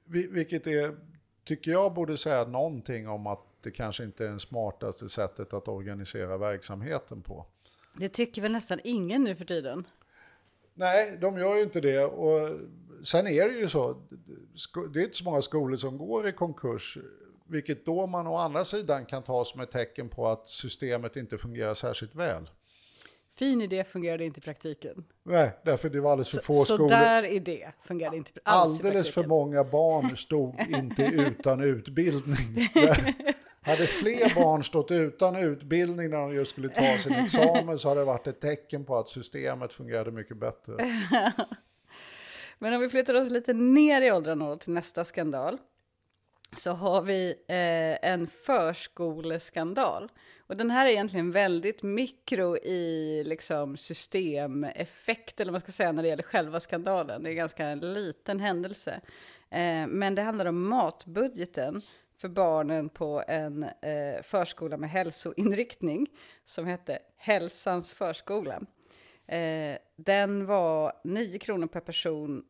Vi- 0.05 0.27
Vilket 0.27 0.67
är, 0.67 0.95
tycker 1.43 1.71
jag 1.71 1.93
borde 1.93 2.17
säga 2.17 2.45
någonting 2.45 3.07
om 3.09 3.27
att 3.27 3.39
det 3.61 3.71
kanske 3.71 4.03
inte 4.03 4.25
är 4.27 4.31
det 4.31 4.39
smartaste 4.39 5.09
sättet 5.09 5.53
att 5.53 5.67
organisera 5.67 6.37
verksamheten 6.37 7.21
på. 7.21 7.45
Det 7.97 8.09
tycker 8.09 8.41
väl 8.41 8.51
nästan 8.51 8.79
ingen 8.83 9.23
nu 9.23 9.35
för 9.35 9.45
tiden. 9.45 9.83
Nej, 10.75 11.17
de 11.21 11.37
gör 11.37 11.55
ju 11.55 11.63
inte 11.63 11.81
det. 11.81 12.03
Och 12.05 12.59
sen 13.03 13.27
är 13.27 13.49
det 13.49 13.55
ju 13.57 13.69
så, 13.69 14.01
det 14.93 14.99
är 14.99 15.03
inte 15.03 15.17
så 15.17 15.23
många 15.23 15.41
skolor 15.41 15.77
som 15.77 15.97
går 15.97 16.27
i 16.27 16.31
konkurs, 16.31 16.97
vilket 17.47 17.85
då 17.85 18.07
man 18.07 18.27
å 18.27 18.35
andra 18.37 18.65
sidan 18.65 19.05
kan 19.05 19.23
ta 19.23 19.45
som 19.45 19.61
ett 19.61 19.71
tecken 19.71 20.09
på 20.09 20.27
att 20.27 20.47
systemet 20.47 21.15
inte 21.15 21.37
fungerar 21.37 21.73
särskilt 21.73 22.15
väl. 22.15 22.49
Fin 23.35 23.61
idé 23.61 23.83
fungerade 23.83 24.25
inte 24.25 24.39
i 24.39 24.41
praktiken. 24.41 25.05
Nej, 25.23 25.51
därför 25.65 25.89
det 25.89 25.99
var 26.01 26.11
alldeles 26.11 26.29
för 26.31 26.41
få 26.41 26.53
Så, 26.53 26.63
så 26.63 26.75
skolor. 26.75 26.89
där 26.89 27.23
idé 27.23 27.71
fungerade 27.83 28.17
inte 28.17 28.31
alls 28.43 28.79
Alldeles 28.79 29.11
för 29.13 29.27
många 29.27 29.63
barn 29.63 30.17
stod 30.17 30.55
inte 30.69 31.03
utan 31.13 31.61
utbildning. 31.63 32.69
Hade 33.65 33.87
fler 33.87 34.35
barn 34.35 34.63
stått 34.63 34.91
utan 34.91 35.35
utbildning 35.35 36.09
när 36.09 36.17
de 36.17 36.33
just 36.33 36.51
skulle 36.51 36.69
ta 36.69 36.97
sin 36.97 37.13
examen 37.25 37.79
så 37.79 37.89
hade 37.89 38.01
det 38.01 38.05
varit 38.05 38.27
ett 38.27 38.41
tecken 38.41 38.85
på 38.85 38.95
att 38.95 39.09
systemet 39.09 39.73
fungerade 39.73 40.11
mycket 40.11 40.37
bättre. 40.37 40.73
Men 42.59 42.73
om 42.73 42.81
vi 42.81 42.89
flyttar 42.89 43.13
oss 43.13 43.29
lite 43.29 43.53
ner 43.53 44.01
i 44.01 44.11
åldrarna 44.11 44.49
då 44.49 44.55
till 44.55 44.73
nästa 44.73 45.05
skandal. 45.05 45.57
Så 46.57 46.71
har 46.71 47.01
vi 47.01 47.29
eh, 47.47 48.11
en 48.11 48.27
förskoleskandal. 48.27 50.11
Och 50.47 50.57
den 50.57 50.71
här 50.71 50.85
är 50.85 50.89
egentligen 50.89 51.31
väldigt 51.31 51.83
mikro 51.83 52.57
i 52.57 53.23
liksom 53.25 53.77
systemeffekt, 53.77 55.39
eller 55.39 55.51
vad 55.51 55.53
man 55.53 55.61
ska 55.61 55.71
säga, 55.71 55.91
när 55.91 56.03
det 56.03 56.09
gäller 56.09 56.23
själva 56.23 56.59
skandalen. 56.59 57.23
Det 57.23 57.29
är 57.29 57.31
en 57.31 57.37
ganska 57.37 57.75
liten 57.75 58.39
händelse. 58.39 59.01
Eh, 59.49 59.87
men 59.87 60.15
det 60.15 60.21
handlar 60.21 60.45
om 60.45 60.69
matbudgeten 60.69 61.81
för 62.17 62.27
barnen 62.27 62.89
på 62.89 63.23
en 63.27 63.63
eh, 63.63 64.21
förskola 64.23 64.77
med 64.77 64.89
hälsoinriktning 64.89 66.07
som 66.45 66.65
hette 66.65 66.99
Hälsans 67.17 67.93
förskola. 67.93 68.61
Eh, 69.27 69.77
den 69.95 70.45
var 70.45 70.93
9 71.03 71.39
kronor 71.39 71.67
per 71.67 71.79
person, 71.79 72.45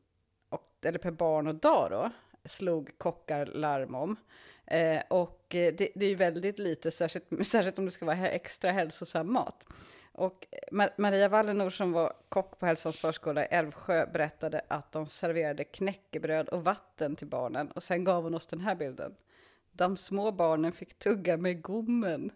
och, 0.50 0.76
eller 0.82 1.00
per 1.00 1.12
barn 1.12 1.48
och 1.48 1.56
dag 1.56 1.92
då, 1.92 2.12
slog 2.46 2.98
kockar 2.98 3.46
larm 3.46 3.96
om. 3.96 4.16
Eh, 4.68 5.02
och 5.08 5.56
eh, 5.56 5.74
det, 5.74 5.90
det 5.96 6.06
är 6.06 6.10
ju 6.10 6.16
väldigt 6.16 6.60
lite, 6.60 6.92
särskilt, 6.92 7.26
särskilt 7.48 7.80
om 7.80 7.86
det 7.86 7.92
ska 7.92 8.06
vara 8.06 8.30
extra 8.30 8.72
hälsosam 8.72 9.34
mat. 9.34 9.66
Och 10.12 10.48
eh, 10.52 10.60
Mar 10.72 10.90
Maria 10.98 11.30
Wallenor 11.30 11.70
som 11.70 11.92
var 11.92 12.14
kock 12.30 12.60
på 12.60 12.66
Hälsans 12.66 13.00
förskola 13.00 13.46
i 13.46 13.48
Älvsjö 13.52 14.06
berättade 14.14 14.62
att 14.68 14.92
de 14.92 15.08
serverade 15.08 15.64
knäckebröd 15.64 16.50
och 16.50 16.64
vatten 16.64 17.16
till 17.16 17.28
barnen. 17.28 17.72
Och 17.72 17.84
sen 17.84 18.04
gav 18.04 18.24
hon 18.24 18.36
oss 18.36 18.48
den 18.48 18.62
här 18.62 18.76
bilden. 18.76 19.16
De 19.78 19.98
små 19.98 20.32
barnen 20.32 20.72
fick 20.72 21.00
tugga 21.00 21.38
med 21.38 21.62
gommen. 21.62 22.32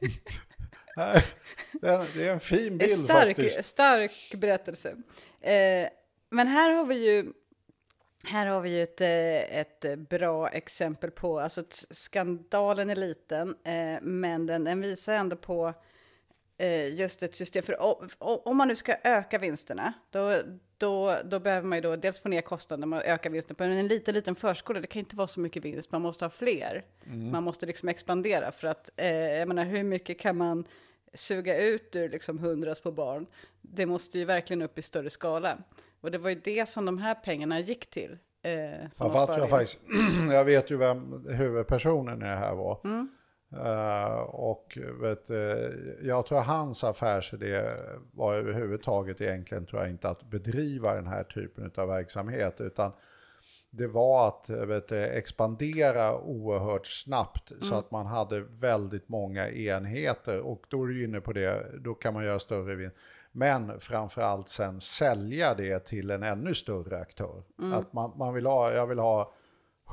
Nej, 0.96 1.22
Det 1.72 1.88
är, 1.88 2.18
det 2.18 2.28
är 2.28 2.32
en 2.32 2.40
fin 2.40 2.78
bild 2.78 2.98
stark, 2.98 3.36
faktiskt. 3.36 3.64
stark 3.64 4.34
berättelse. 4.36 4.96
Eh, 5.40 5.88
men 6.30 6.48
här 6.48 6.70
har 6.70 6.84
vi 6.84 7.10
ju, 7.10 7.32
här 8.24 8.46
har 8.46 8.60
vi 8.60 8.76
ju 8.76 8.82
ett, 8.82 9.00
eh, 9.00 9.58
ett 9.58 9.98
bra 10.08 10.48
exempel 10.48 11.10
på, 11.10 11.40
alltså 11.40 11.64
skandalen 11.90 12.90
är 12.90 12.96
liten, 12.96 13.56
eh, 13.64 14.02
men 14.02 14.46
den, 14.46 14.64
den 14.64 14.80
visar 14.80 15.14
ändå 15.14 15.36
på 15.36 15.74
just 16.92 17.22
ett 17.22 17.34
system. 17.34 17.62
För 17.62 17.76
om 18.48 18.56
man 18.56 18.68
nu 18.68 18.76
ska 18.76 18.96
öka 19.04 19.38
vinsterna, 19.38 19.92
då, 20.10 20.42
då, 20.78 21.16
då 21.24 21.38
behöver 21.40 21.68
man 21.68 21.78
ju 21.78 21.82
då 21.82 21.96
dels 21.96 22.20
få 22.20 22.28
ner 22.28 22.40
kostnaderna 22.40 22.96
och 22.96 23.04
öka 23.04 23.28
vinsten. 23.28 23.56
Men 23.58 23.72
en 23.72 23.88
liten, 23.88 24.14
liten 24.14 24.34
förskola, 24.34 24.80
det 24.80 24.86
kan 24.86 25.00
inte 25.00 25.16
vara 25.16 25.26
så 25.26 25.40
mycket 25.40 25.64
vinst. 25.64 25.92
Man 25.92 26.02
måste 26.02 26.24
ha 26.24 26.30
fler. 26.30 26.84
Man 27.30 27.42
måste 27.42 27.66
liksom 27.66 27.88
expandera. 27.88 28.52
För 28.52 28.68
att, 28.68 28.90
eh, 28.96 29.08
jag 29.12 29.48
menar, 29.48 29.64
hur 29.64 29.82
mycket 29.82 30.18
kan 30.18 30.36
man 30.36 30.64
suga 31.14 31.58
ut 31.58 31.96
ur 31.96 32.08
liksom 32.08 32.38
hundras 32.38 32.80
på 32.80 32.92
barn? 32.92 33.26
Det 33.62 33.86
måste 33.86 34.18
ju 34.18 34.24
verkligen 34.24 34.62
upp 34.62 34.78
i 34.78 34.82
större 34.82 35.10
skala. 35.10 35.58
Och 36.00 36.10
det 36.10 36.18
var 36.18 36.30
ju 36.30 36.40
det 36.44 36.68
som 36.68 36.84
de 36.84 36.98
här 36.98 37.14
pengarna 37.14 37.60
gick 37.60 37.90
till. 37.90 38.18
Eh, 38.42 38.90
som 38.92 39.12
Jag, 39.14 39.50
faktiskt, 39.50 39.80
jag 40.30 40.44
vet 40.44 40.70
ju 40.70 40.76
vem 40.76 41.26
huvudpersonen 41.28 42.22
i 42.22 42.24
det 42.24 42.36
här 42.36 42.54
var. 42.54 42.80
Mm. 42.84 43.08
Eh, 43.56 44.20
och 44.20 44.78
vet, 45.00 45.30
eh, 45.30 45.36
jag 46.02 46.26
tror 46.26 46.40
hans 46.40 46.84
affärsidé 46.84 47.62
var 48.12 48.34
överhuvudtaget 48.34 49.20
egentligen 49.20 49.66
tror 49.66 49.82
jag 49.82 49.90
inte 49.90 50.08
att 50.08 50.30
bedriva 50.30 50.94
den 50.94 51.06
här 51.06 51.24
typen 51.24 51.70
av 51.76 51.88
verksamhet 51.88 52.60
utan 52.60 52.92
det 53.70 53.86
var 53.86 54.28
att 54.28 54.50
eh, 54.50 54.56
vet, 54.56 54.88
du, 54.88 55.04
expandera 55.04 56.20
oerhört 56.20 56.86
snabbt 56.86 57.52
så 57.60 57.74
att 57.74 57.90
man 57.90 58.06
hade 58.06 58.40
väldigt 58.40 59.08
många 59.08 59.50
enheter 59.50 60.40
och 60.40 60.66
då 60.68 60.82
är 60.82 60.88
du 60.88 61.04
inne 61.04 61.20
på 61.20 61.32
det, 61.32 61.66
då 61.80 61.94
kan 61.94 62.14
man 62.14 62.24
göra 62.24 62.38
större 62.38 62.74
vinst. 62.74 62.96
Men 63.32 63.80
framförallt 63.80 64.48
sen 64.48 64.80
sälja 64.80 65.54
det 65.54 65.78
till 65.78 66.10
en 66.10 66.22
ännu 66.22 66.54
större 66.54 67.00
aktör. 67.00 67.42
Att 67.72 67.92
man, 67.92 68.12
man 68.16 68.34
vill 68.34 68.46
ha, 68.46 68.72
jag 68.72 68.86
vill 68.86 68.98
ha 68.98 69.32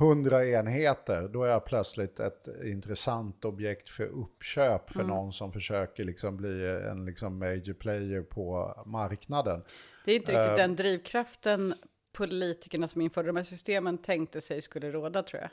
100 0.02 0.46
enheter, 0.46 1.28
då 1.28 1.44
är 1.44 1.48
jag 1.48 1.64
plötsligt 1.64 2.20
ett 2.20 2.48
intressant 2.64 3.44
objekt 3.44 3.88
för 3.90 4.04
uppköp 4.04 4.90
för 4.90 5.04
någon 5.04 5.32
som 5.32 5.52
försöker 5.52 6.04
liksom 6.04 6.36
bli 6.36 6.68
en 6.90 7.04
liksom 7.04 7.38
major 7.38 7.72
player 7.72 8.22
på 8.22 8.74
marknaden. 8.86 9.62
Det 10.04 10.12
är 10.12 10.16
inte 10.16 10.32
riktigt 10.32 10.50
Eh. 10.50 10.56
den 10.56 10.76
drivkraften 10.76 11.74
politikerna 12.12 12.88
som 12.88 13.00
införde 13.00 13.28
de 13.28 13.36
här 13.36 13.44
systemen 13.44 13.98
tänkte 13.98 14.40
sig 14.40 14.60
skulle 14.60 14.90
råda, 14.90 15.22
tror 15.22 15.42
jag. 15.42 15.50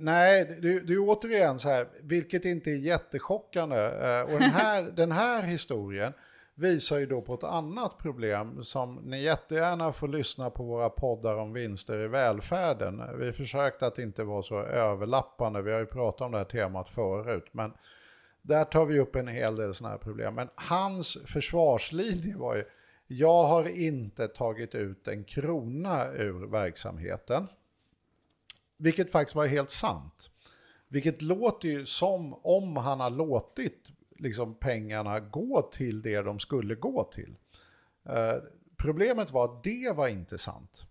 Nej, 0.00 0.56
det, 0.62 0.80
det 0.80 0.92
är 0.92 0.98
återigen 0.98 1.58
så 1.58 1.68
här, 1.68 1.88
vilket 2.00 2.44
inte 2.44 2.70
är 2.70 2.76
jättechockande. 2.76 3.76
Eh, 3.76 4.22
Och 4.22 4.40
den 4.40 4.50
här, 4.50 4.82
den 4.96 5.12
här 5.12 5.42
historien 5.42 6.12
visar 6.58 6.98
ju 6.98 7.06
då 7.06 7.22
på 7.22 7.34
ett 7.34 7.44
annat 7.44 7.98
problem 7.98 8.64
som 8.64 8.94
ni 8.94 9.22
jättegärna 9.22 9.92
får 9.92 10.08
lyssna 10.08 10.50
på 10.50 10.64
våra 10.64 10.90
poddar 10.90 11.36
om 11.36 11.52
vinster 11.52 11.98
i 11.98 12.08
välfärden. 12.08 13.18
Vi 13.18 13.32
försökte 13.32 13.86
att 13.86 13.98
inte 13.98 14.24
vara 14.24 14.42
så 14.42 14.60
överlappande, 14.60 15.62
vi 15.62 15.72
har 15.72 15.78
ju 15.78 15.86
pratat 15.86 16.20
om 16.20 16.32
det 16.32 16.38
här 16.38 16.44
temat 16.44 16.88
förut, 16.88 17.44
men 17.52 17.72
där 18.42 18.64
tar 18.64 18.86
vi 18.86 18.98
upp 18.98 19.16
en 19.16 19.28
hel 19.28 19.56
del 19.56 19.74
sådana 19.74 19.92
här 19.94 20.02
problem. 20.02 20.34
Men 20.34 20.48
hans 20.54 21.18
försvarslinje 21.26 22.36
var 22.36 22.56
ju, 22.56 22.64
jag 23.06 23.44
har 23.44 23.68
inte 23.68 24.28
tagit 24.28 24.74
ut 24.74 25.08
en 25.08 25.24
krona 25.24 26.12
ur 26.12 26.46
verksamheten. 26.46 27.46
Vilket 28.76 29.12
faktiskt 29.12 29.34
var 29.34 29.46
helt 29.46 29.70
sant. 29.70 30.30
Vilket 30.88 31.22
låter 31.22 31.68
ju 31.68 31.86
som 31.86 32.34
om 32.42 32.76
han 32.76 33.00
har 33.00 33.10
låtit 33.10 33.92
liksom 34.18 34.54
pengarna 34.54 35.20
gå 35.20 35.62
till 35.62 36.02
det 36.02 36.22
de 36.22 36.38
skulle 36.38 36.74
gå 36.74 37.04
till. 37.04 37.36
Eh, 38.08 38.34
problemet 38.76 39.30
var 39.30 39.44
att 39.44 39.62
det 39.64 39.92
var 39.96 40.08
inte 40.08 40.38
sant. 40.38 40.82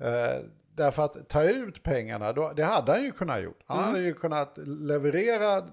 Eh, 0.00 0.44
därför 0.74 1.02
att 1.02 1.28
ta 1.28 1.42
ut 1.44 1.82
pengarna, 1.82 2.32
då, 2.32 2.52
det 2.56 2.64
hade 2.64 2.92
han 2.92 3.02
ju 3.04 3.12
kunnat 3.12 3.42
gjort. 3.42 3.60
Han 3.66 3.78
Mm. 3.78 3.90
hade 3.90 4.00
ju 4.04 4.14
kunnat 4.14 4.58
leverera 4.66 5.68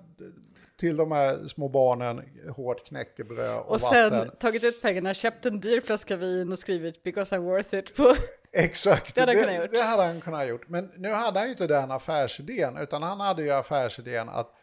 till 0.77 0.97
de 0.97 1.11
här 1.11 1.47
små 1.47 1.69
barnen 1.69 2.23
hårt 2.55 2.87
knäckebröd 2.87 3.57
och, 3.59 3.65
Och 3.71 3.81
vatten. 3.81 4.11
sen 4.11 4.29
tagit 4.39 4.63
ut 4.63 4.81
pengarna, 4.81 5.13
köpt 5.13 5.45
en 5.45 5.59
dyr 5.59 5.81
flaska 5.81 6.15
vin 6.15 6.51
och 6.51 6.59
skrivit 6.59 7.03
“because 7.03 7.35
I'm 7.37 7.39
worth 7.43 7.73
it” 7.75 7.95
på... 7.97 8.15
Exakt, 8.53 9.15
Det 9.15 9.25
det 9.25 9.31
hade 9.39 9.45
det, 9.45 9.55
gjort. 9.55 9.83
hade 9.83 10.03
han 10.03 10.21
kunnat 10.21 10.47
gjort. 10.47 10.69
Men 10.69 10.91
nu 10.97 11.09
hade 11.09 11.39
han 11.39 11.47
ju 11.47 11.51
inte 11.51 11.67
den 11.67 11.91
affärsidén, 11.91 12.77
utan 12.77 13.03
han 13.03 13.19
hade 13.19 13.43
ju 13.43 13.51
affärsidén 13.51 14.29
att 14.29 14.53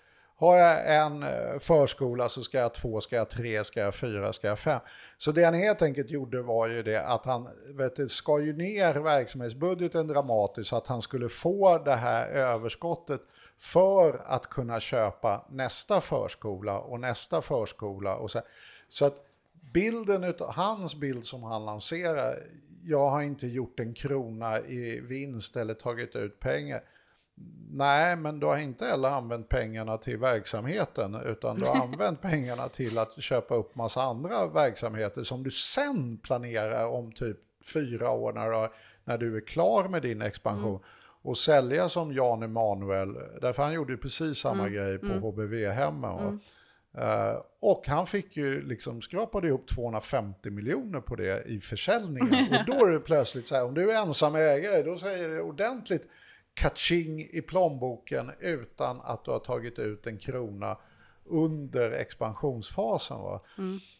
har 0.41 0.57
jag 0.57 0.97
en 0.97 1.23
eh, 1.23 1.59
förskola 1.59 2.29
så 2.29 2.43
ska 2.43 2.59
jag 2.59 2.65
ha 2.65 2.71
två, 2.71 3.01
ska 3.01 3.17
jag 3.17 3.21
ha 3.25 3.31
tre, 3.31 3.65
ska 3.65 3.81
jag 3.81 3.87
ha 3.87 3.93
fyra, 3.93 4.33
ska 4.33 4.47
jag 4.47 4.53
ha 4.53 4.57
fem. 4.57 4.81
Så 5.17 5.33
det 5.33 5.45
han 5.45 5.55
helt 5.55 5.83
enkelt 5.83 6.11
gjorde 6.11 6.43
var 6.43 6.69
ju 6.69 6.83
det 6.83 7.03
att 7.03 7.25
han 7.25 7.49
vet 7.69 7.97
du, 7.97 8.09
skar 8.09 8.39
ju 8.39 8.53
ner 8.53 8.95
verksamhetsbudgeten 8.95 10.07
dramatiskt 10.07 10.69
så 10.69 10.77
att 10.77 10.87
han 10.87 11.03
skulle 11.03 11.29
få 11.29 11.79
det 11.79 11.95
här 11.95 12.27
överskottet 12.27 13.21
för 13.59 14.23
att 14.25 14.47
kunna 14.47 14.81
köpa 14.81 15.47
nästa 15.51 16.01
förskola 16.01 16.79
och 16.79 17.01
nästa 17.01 17.43
förskola. 17.43 18.17
Och 18.17 18.31
så, 18.31 18.41
så 18.89 19.05
att 19.05 19.25
bilden 19.73 20.25
utav, 20.25 20.53
hans 20.53 20.95
bild 20.95 21.25
som 21.25 21.43
han 21.43 21.65
lanserar, 21.65 22.39
jag 22.85 23.09
har 23.09 23.23
inte 23.23 23.47
gjort 23.47 23.81
en 23.81 23.95
krona 23.95 24.61
i 24.61 25.01
vinst 25.01 25.57
eller 25.57 25.75
tagit 25.75 26.17
ut 26.17 26.41
pengar. 26.41 26.83
Nej, 27.71 28.17
men 28.17 28.41
du 28.41 28.47
har 28.47 28.59
inte 28.59 28.85
heller 28.85 29.09
använt 29.09 29.49
pengarna 29.49 29.99
till 29.99 30.17
verksamheten, 30.17 31.15
utan 31.15 31.59
du 31.59 31.65
har 31.67 31.83
använt 31.83 32.23
pengarna 32.23 32.69
till 32.69 32.99
att 32.99 33.23
köpa 33.23 33.55
upp 33.55 33.75
massa 33.75 34.03
andra 34.03 34.47
verksamheter 34.47 35.23
som 35.23 35.43
du 35.43 35.51
sen 35.51 36.19
planerar 36.19 36.87
om 36.87 37.13
typ 37.13 37.37
fyra 37.73 38.11
år 38.11 38.33
när 38.33 38.51
du, 38.51 38.69
när 39.05 39.19
du 39.19 39.37
är 39.37 39.41
klar 39.41 39.89
med 39.89 40.03
din 40.03 40.23
expansion. 40.23 40.81
Och 41.23 41.39
sälja 41.39 41.89
som 41.89 42.13
Jan 42.13 42.43
Emanuel, 42.43 43.15
därför 43.41 43.63
han 43.63 43.75
gjorde 43.75 43.93
ju 43.93 43.99
precis 43.99 44.39
samma 44.39 44.69
grej 44.69 44.99
på 44.99 45.07
HBV-hemmen. 45.07 46.15
va. 46.15 46.39
Eh, 46.95 47.43
och 47.61 47.89
han 47.89 48.07
fick 48.07 48.37
ju 48.37 48.63
liksom 48.63 49.03
skrapade 49.03 49.49
ihop 49.49 49.69
250 49.69 50.51
miljoner 50.51 51.01
på 51.01 51.17
det 51.17 51.43
i 51.47 51.61
försäljningen. 51.61 52.47
Och 52.59 52.65
då 52.67 52.87
är 52.87 52.91
det 52.91 53.01
plötsligt 53.01 53.47
så 53.47 53.55
här, 53.55 53.65
om 53.65 53.75
du 53.75 53.93
är 53.93 54.03
ensam 54.03 54.35
ägare, 54.35 54.83
då 54.83 54.99
säger 54.99 55.29
det 55.29 55.41
ordentligt 55.41 56.09
kaching 56.59 57.21
i 57.21 57.43
plånboken 57.43 58.31
utan 58.41 59.01
att 59.01 59.25
du 59.25 59.31
har 59.31 59.39
tagit 59.39 59.79
ut 59.79 60.07
en 60.07 60.19
krona 60.19 60.79
under 61.25 61.91
expansionsfasen. 61.91 63.21
Va? 63.21 63.41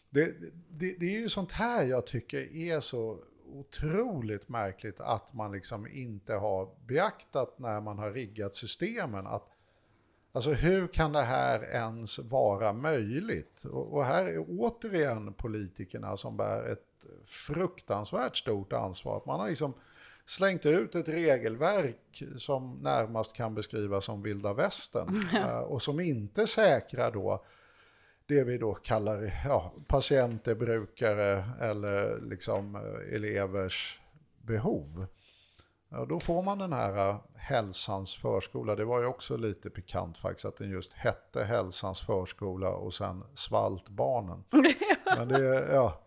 Det, 0.09 0.35
det, 0.69 0.95
det 0.99 1.05
är 1.15 1.19
ju 1.19 1.29
sånt 1.29 1.51
här 1.51 1.85
jag 1.85 2.07
tycker 2.07 2.55
är 2.55 2.79
så 2.79 3.19
otroligt 3.45 4.49
märkligt 4.49 4.99
att 4.99 5.33
man 5.33 5.51
liksom 5.51 5.87
inte 5.87 6.33
har 6.33 6.69
beaktat 6.87 7.59
när 7.59 7.81
man 7.81 7.97
har 7.97 8.11
riggat 8.11 8.55
systemen. 8.55 9.27
Att 9.27 9.49
Alltså 10.31 10.51
hur 10.53 10.87
kan 10.87 11.11
det 11.11 11.21
här 11.21 11.63
ens 11.63 12.19
vara 12.19 12.73
möjligt? 12.73 13.63
Och, 13.65 13.93
och 13.93 14.05
här 14.05 14.25
är 14.25 14.45
återigen 14.47 15.33
politikerna 15.33 16.17
som 16.17 16.37
bär 16.37 16.71
ett 16.71 17.05
fruktansvärt 17.25 18.37
stort 18.37 18.73
ansvar. 18.73 19.17
Att 19.17 19.25
man 19.25 19.39
har 19.39 19.49
liksom 19.49 19.73
slängt 20.29 20.65
ut 20.65 20.95
ett 20.95 21.09
regelverk 21.09 22.23
som 22.37 22.79
närmast 22.81 23.33
kan 23.33 23.55
beskrivas 23.55 24.05
som 24.05 24.21
vilda 24.21 24.53
västern. 24.53 25.21
eh, 25.33 25.59
och 25.59 25.81
som 25.81 25.99
inte 25.99 26.47
säkrar 26.47 27.11
då 27.11 27.45
det 28.25 28.43
vi 28.43 28.57
då 28.57 28.73
kallar 28.73 29.41
ja, 29.45 29.73
patienter, 29.87 30.55
brukare 30.55 31.43
eller 31.61 32.21
liksom 32.21 32.75
eh, 32.75 33.15
elevers 33.15 34.01
behov. 34.41 35.05
Ja, 35.89 36.05
då 36.05 36.19
får 36.19 36.41
man 36.41 36.57
den 36.57 36.73
här 36.73 37.09
eh, 37.09 37.17
Hälsans 37.35 38.15
förskola. 38.15 38.75
Det 38.75 38.85
var 38.85 38.99
ju 38.99 39.05
också 39.05 39.37
lite 39.37 39.69
pikant 39.69 40.17
faktiskt 40.17 40.45
att 40.45 40.57
den 40.57 40.69
just 40.69 40.93
hette 40.93 41.43
Hälsans 41.43 42.01
förskola 42.01 42.69
och 42.69 42.93
sen 42.93 43.23
svalt 43.33 43.89
barnen. 43.89 44.43
Men 45.17 45.27
det 45.27 45.45
är, 45.45 45.73
ja, 45.73 46.01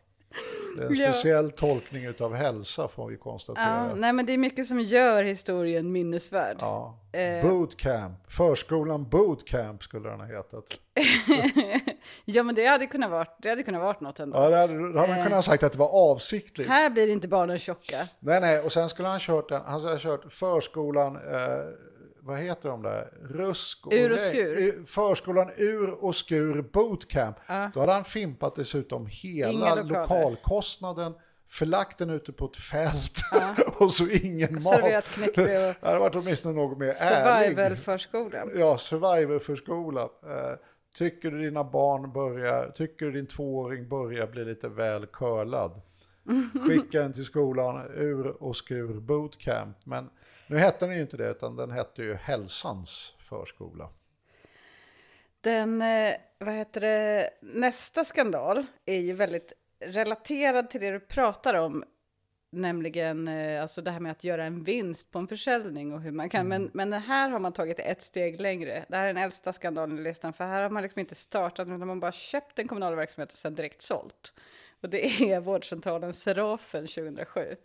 det 0.76 0.82
är 0.82 0.86
en 0.86 0.94
Ja. 0.94 1.12
speciell 1.12 1.50
tolkning 1.50 2.04
utav 2.04 2.34
hälsa 2.34 2.88
får 2.88 3.08
vi 3.08 3.16
konstatera. 3.16 3.64
Ja, 3.88 3.94
nej 3.94 4.12
men 4.12 4.26
det 4.26 4.32
är 4.32 4.38
mycket 4.38 4.66
som 4.66 4.80
gör 4.80 5.24
historien 5.24 5.92
minnesvärd. 5.92 6.56
Ja. 6.60 6.98
Eh. 7.12 7.48
Bootcamp, 7.48 8.18
förskolan 8.28 9.08
Bootcamp 9.08 9.82
skulle 9.82 10.08
den 10.08 10.20
ha 10.20 10.26
hetat. 10.26 10.64
ja 12.24 12.42
men 12.42 12.54
det 12.54 12.66
hade 12.66 12.86
kunnat 12.86 13.10
varit, 13.10 13.36
det 13.42 13.48
hade 13.48 13.62
kunnat 13.62 13.82
varit 13.82 14.00
något 14.00 14.20
ändå. 14.20 14.38
Ja, 14.38 14.48
det 14.48 14.56
hade, 14.56 14.72
hade 14.74 14.92
man 14.94 15.10
Eh. 15.10 15.16
kunnat 15.16 15.32
ha 15.32 15.42
sagt 15.42 15.62
att 15.62 15.72
det 15.72 15.78
var 15.78 15.88
avsiktligt. 16.12 16.70
Här 16.70 16.90
blir 16.90 17.08
inte 17.08 17.28
barnen 17.28 17.58
tjocka. 17.58 18.08
Nej, 18.20 18.40
nej, 18.40 18.60
och 18.60 18.72
sen 18.72 18.88
skulle 18.88 19.08
han 19.08 19.20
kört 19.20 19.48
den, 19.48 19.62
han 19.66 19.80
skulle 19.80 19.94
ha 19.94 19.98
kört 20.00 20.32
förskolan, 20.32 21.16
eh, 21.16 21.22
vad 22.24 22.38
heter 22.38 22.68
de 22.68 22.82
där? 22.82 23.12
Rusk 23.22 23.86
och, 23.86 23.92
Ur 23.92 24.12
och 24.12 24.20
skur. 24.20 24.84
Förskolan 24.84 25.50
Ur 25.56 25.90
och 25.90 26.16
Skur 26.16 26.62
Bootcamp. 26.62 27.36
Ja. 27.48 27.70
Då 27.74 27.80
hade 27.80 27.92
han 27.92 28.04
fimpat 28.04 28.56
dessutom 28.56 29.06
hela 29.10 29.74
lokalkostnaden, 29.74 31.14
förlagt 31.48 31.98
den 31.98 32.10
ute 32.10 32.32
på 32.32 32.44
ett 32.44 32.56
fält 32.56 33.18
och 33.78 33.90
så 33.90 34.06
ingen 34.08 34.54
mat. 34.54 34.62
Serverat 34.62 35.04
knäckebröd 35.04 35.68
och 35.68 35.76
Det 35.80 35.86
hade 35.86 35.98
varit 35.98 36.14
åtminstone 36.14 36.54
något 36.54 36.78
mer 36.78 36.94
ärlig. 37.00 37.48
survival-förskola. 37.48 38.44
Ja, 38.54 38.78
survivor-förskola. 38.78 40.02
Eh, 40.02 40.58
tycker 40.98 41.30
du 41.30 41.38
dina 41.40 41.64
barn 41.64 42.12
börjar, 42.12 42.72
tycker 42.74 43.06
du 43.06 43.12
din 43.12 43.26
tvååring 43.26 43.88
börjar 43.88 44.26
bli 44.26 44.44
lite 44.44 44.68
väl 44.68 45.06
curlad? 45.06 45.80
Skicka 46.68 47.02
den 47.02 47.12
till 47.12 47.24
skolan, 47.24 47.90
ur 47.94 48.42
och 48.42 48.56
skur 48.56 49.00
bootcamp. 49.00 49.76
Men 49.84 50.10
nu 50.52 50.58
hette 50.58 50.86
den 50.86 50.94
ju 50.94 51.00
inte 51.00 51.16
det, 51.16 51.30
utan 51.30 51.56
den 51.56 51.70
hette 51.70 52.02
ju 52.02 52.14
Hälsans 52.14 53.14
förskola. 53.18 53.88
Den, 55.40 55.82
eh, 55.82 56.14
vad 56.38 56.54
heter 56.54 56.80
det, 56.80 57.30
nästa 57.40 58.04
skandal 58.04 58.66
är 58.86 59.00
ju 59.00 59.12
väldigt 59.12 59.52
relaterad 59.80 60.70
till 60.70 60.80
det 60.80 60.90
du 60.90 61.00
pratar 61.00 61.54
om, 61.54 61.84
nämligen 62.50 63.28
eh, 63.28 63.62
alltså 63.62 63.82
det 63.82 63.90
här 63.90 64.00
med 64.00 64.12
att 64.12 64.24
göra 64.24 64.44
en 64.44 64.62
vinst 64.62 65.10
på 65.10 65.18
en 65.18 65.28
försäljning 65.28 65.92
och 65.92 66.00
hur 66.00 66.10
man 66.10 66.28
kan, 66.28 66.48
men, 66.48 66.70
men 66.74 66.92
här 66.92 67.30
har 67.30 67.38
man 67.38 67.52
tagit 67.52 67.78
ett 67.78 68.02
steg 68.02 68.40
längre. 68.40 68.84
Det 68.88 68.96
här 68.96 69.02
är 69.02 69.14
den 69.14 69.22
äldsta 69.22 69.52
skandalen 69.52 69.98
i 69.98 70.02
listan, 70.02 70.32
för 70.32 70.44
här 70.44 70.62
har 70.62 70.70
man 70.70 70.82
liksom 70.82 71.00
inte 71.00 71.14
startat, 71.14 71.68
utan 71.68 71.86
man 71.86 72.00
bara 72.00 72.12
köpt 72.12 72.58
en 72.58 72.68
kommunal 72.68 72.94
verksamhet 72.94 73.32
och 73.32 73.38
sen 73.38 73.54
direkt 73.54 73.82
sålt. 73.82 74.32
Och 74.82 74.88
det 74.90 75.06
är 75.32 75.40
vårdcentralen 75.40 76.12
Serafen 76.12 76.86
2007. 76.86 77.56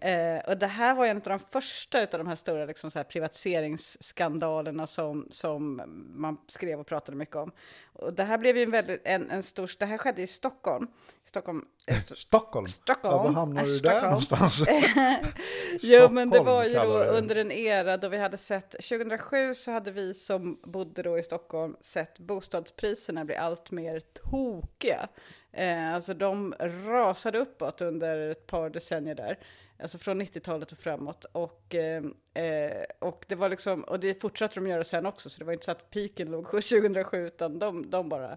Eh, 0.00 0.38
och 0.50 0.58
det 0.58 0.66
här 0.66 0.94
var 0.94 1.06
en 1.06 1.16
av 1.16 1.22
de 1.22 1.38
första 1.38 2.00
av 2.00 2.06
de 2.10 2.26
här 2.26 2.36
stora 2.36 2.64
liksom, 2.64 2.90
så 2.90 2.98
här, 2.98 3.04
privatiseringsskandalerna 3.04 4.86
som, 4.86 5.26
som 5.30 5.82
man 6.14 6.36
skrev 6.46 6.80
och 6.80 6.86
pratade 6.86 7.16
mycket 7.16 7.36
om. 7.36 7.52
Och 7.92 8.12
det 8.14 8.22
här 8.24 8.38
blev 8.38 8.56
ju 8.56 8.62
en 8.62 8.70
väldigt, 8.70 9.00
en, 9.04 9.30
en 9.30 9.42
stor, 9.42 9.70
det 9.78 9.86
här 9.86 9.98
skedde 9.98 10.22
i 10.22 10.26
Stockholm. 10.26 10.86
Stockholm 11.24 11.64
eh, 11.88 11.96
st- 11.96 12.14
Stockholm. 12.16 12.66
Stockholm. 12.66 13.14
Ja, 13.16 13.22
var 13.22 13.30
hamnar 13.30 13.62
du 13.64 13.68
där 13.68 13.78
Stockholm. 13.78 14.04
någonstans? 14.04 14.62
Jo, 15.80 16.08
men 16.10 16.30
det 16.30 16.40
var 16.40 16.64
ju 16.64 16.74
då 16.74 16.98
under 17.04 17.36
en 17.36 17.52
era 17.52 17.96
då 17.96 18.08
vi 18.08 18.16
hade 18.18 18.36
sett, 18.36 18.70
2007 18.70 19.54
så 19.54 19.70
hade 19.70 19.90
vi 19.90 20.14
som 20.14 20.60
bodde 20.62 21.02
då 21.02 21.18
i 21.18 21.22
Stockholm 21.22 21.76
sett 21.80 22.18
bostadspriserna 22.18 23.24
bli 23.24 23.36
allt 23.36 23.70
mer 23.70 24.00
tokiga. 24.00 25.08
Eh, 25.52 25.94
alltså 25.94 26.14
de 26.14 26.54
rasade 26.86 27.38
uppåt 27.38 27.80
under 27.80 28.30
ett 28.30 28.46
par 28.46 28.70
decennier 28.70 29.14
där. 29.14 29.38
Alltså 29.82 29.98
från 29.98 30.22
90-talet 30.22 30.72
och 30.72 30.78
framåt. 30.78 31.24
Och, 31.24 31.74
eh, 31.74 32.04
eh, 32.44 32.84
och 32.98 33.24
det 33.28 33.34
var 33.34 33.48
liksom, 33.48 33.84
och 33.84 34.00
det 34.00 34.20
fortsatte 34.20 34.54
de 34.54 34.66
göra 34.66 34.84
sen 34.84 35.06
också, 35.06 35.30
så 35.30 35.38
det 35.38 35.44
var 35.44 35.52
inte 35.52 35.64
så 35.64 35.70
att 35.70 35.90
piken 35.90 36.30
låg 36.30 36.44
2007, 36.44 37.26
utan 37.26 37.58
de, 37.58 37.90
de 37.90 38.08
bara 38.08 38.36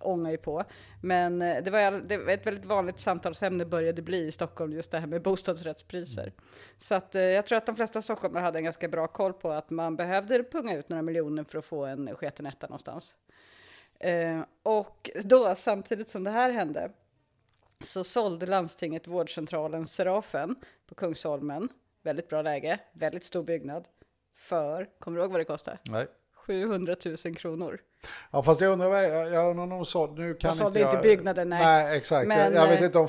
ångar 0.00 0.30
ju 0.30 0.36
på. 0.36 0.64
Men 1.02 1.42
eh, 1.42 1.62
det 1.62 1.70
var, 1.70 2.00
det 2.08 2.16
var 2.16 2.32
ett 2.32 2.46
väldigt 2.46 2.64
vanligt 2.64 2.98
samtalsämne 2.98 3.64
började 3.64 4.02
bli 4.02 4.26
i 4.26 4.32
Stockholm, 4.32 4.72
just 4.72 4.90
det 4.90 4.98
här 4.98 5.06
med 5.06 5.22
bostadsrättspriser. 5.22 6.32
Så 6.78 6.94
att, 6.94 7.14
eh, 7.14 7.22
jag 7.22 7.46
tror 7.46 7.58
att 7.58 7.66
de 7.66 7.76
flesta 7.76 8.02
stockholmare 8.02 8.42
hade 8.42 8.58
en 8.58 8.64
ganska 8.64 8.88
bra 8.88 9.06
koll 9.06 9.32
på 9.32 9.50
att 9.50 9.70
man 9.70 9.96
behövde 9.96 10.44
punga 10.44 10.76
ut 10.76 10.88
några 10.88 11.02
miljoner 11.02 11.44
för 11.44 11.58
att 11.58 11.64
få 11.64 11.84
en 11.84 12.16
sketen 12.16 12.46
etta 12.46 12.66
någonstans. 12.66 13.14
Eh, 14.00 14.40
och 14.62 15.10
då, 15.24 15.54
samtidigt 15.54 16.08
som 16.08 16.24
det 16.24 16.30
här 16.30 16.50
hände, 16.50 16.90
så 17.84 18.04
sålde 18.04 18.46
landstinget 18.46 19.06
vårdcentralen 19.06 19.86
Serafen 19.86 20.56
på 20.86 20.94
Kungsholmen, 20.94 21.68
väldigt 22.02 22.28
bra 22.28 22.42
läge, 22.42 22.80
väldigt 22.92 23.24
stor 23.24 23.42
byggnad, 23.42 23.88
för, 24.36 24.88
kommer 24.98 25.16
du 25.16 25.22
ihåg 25.22 25.32
vad 25.32 25.40
det 25.40 25.44
kostade? 25.44 25.78
Nej. 25.90 26.06
700 26.46 26.96
000 27.24 27.34
kronor. 27.36 27.80
Ja, 28.30 28.42
fast 28.42 28.60
jag 28.60 28.72
undrar, 28.72 29.02
jag, 29.02 29.32
jag 29.32 29.50
undrar 29.50 29.62
om 29.62 29.70
de 29.70 29.86
sålde, 29.86 30.22
nu 30.22 30.34
kan 30.34 30.54
sålde 30.54 30.80
inte 30.80 30.96
inte 30.96 30.96
jag, 30.96 31.02
byggnaden, 31.02 31.48
nej. 31.48 31.64
Nej, 31.64 31.96
exakt. 31.96 32.28
Men, 32.28 32.38
jag, 32.38 32.64
jag 32.64 32.68
vet 32.68 32.80
eh, 32.80 32.86
inte 32.86 32.98
om 32.98 33.08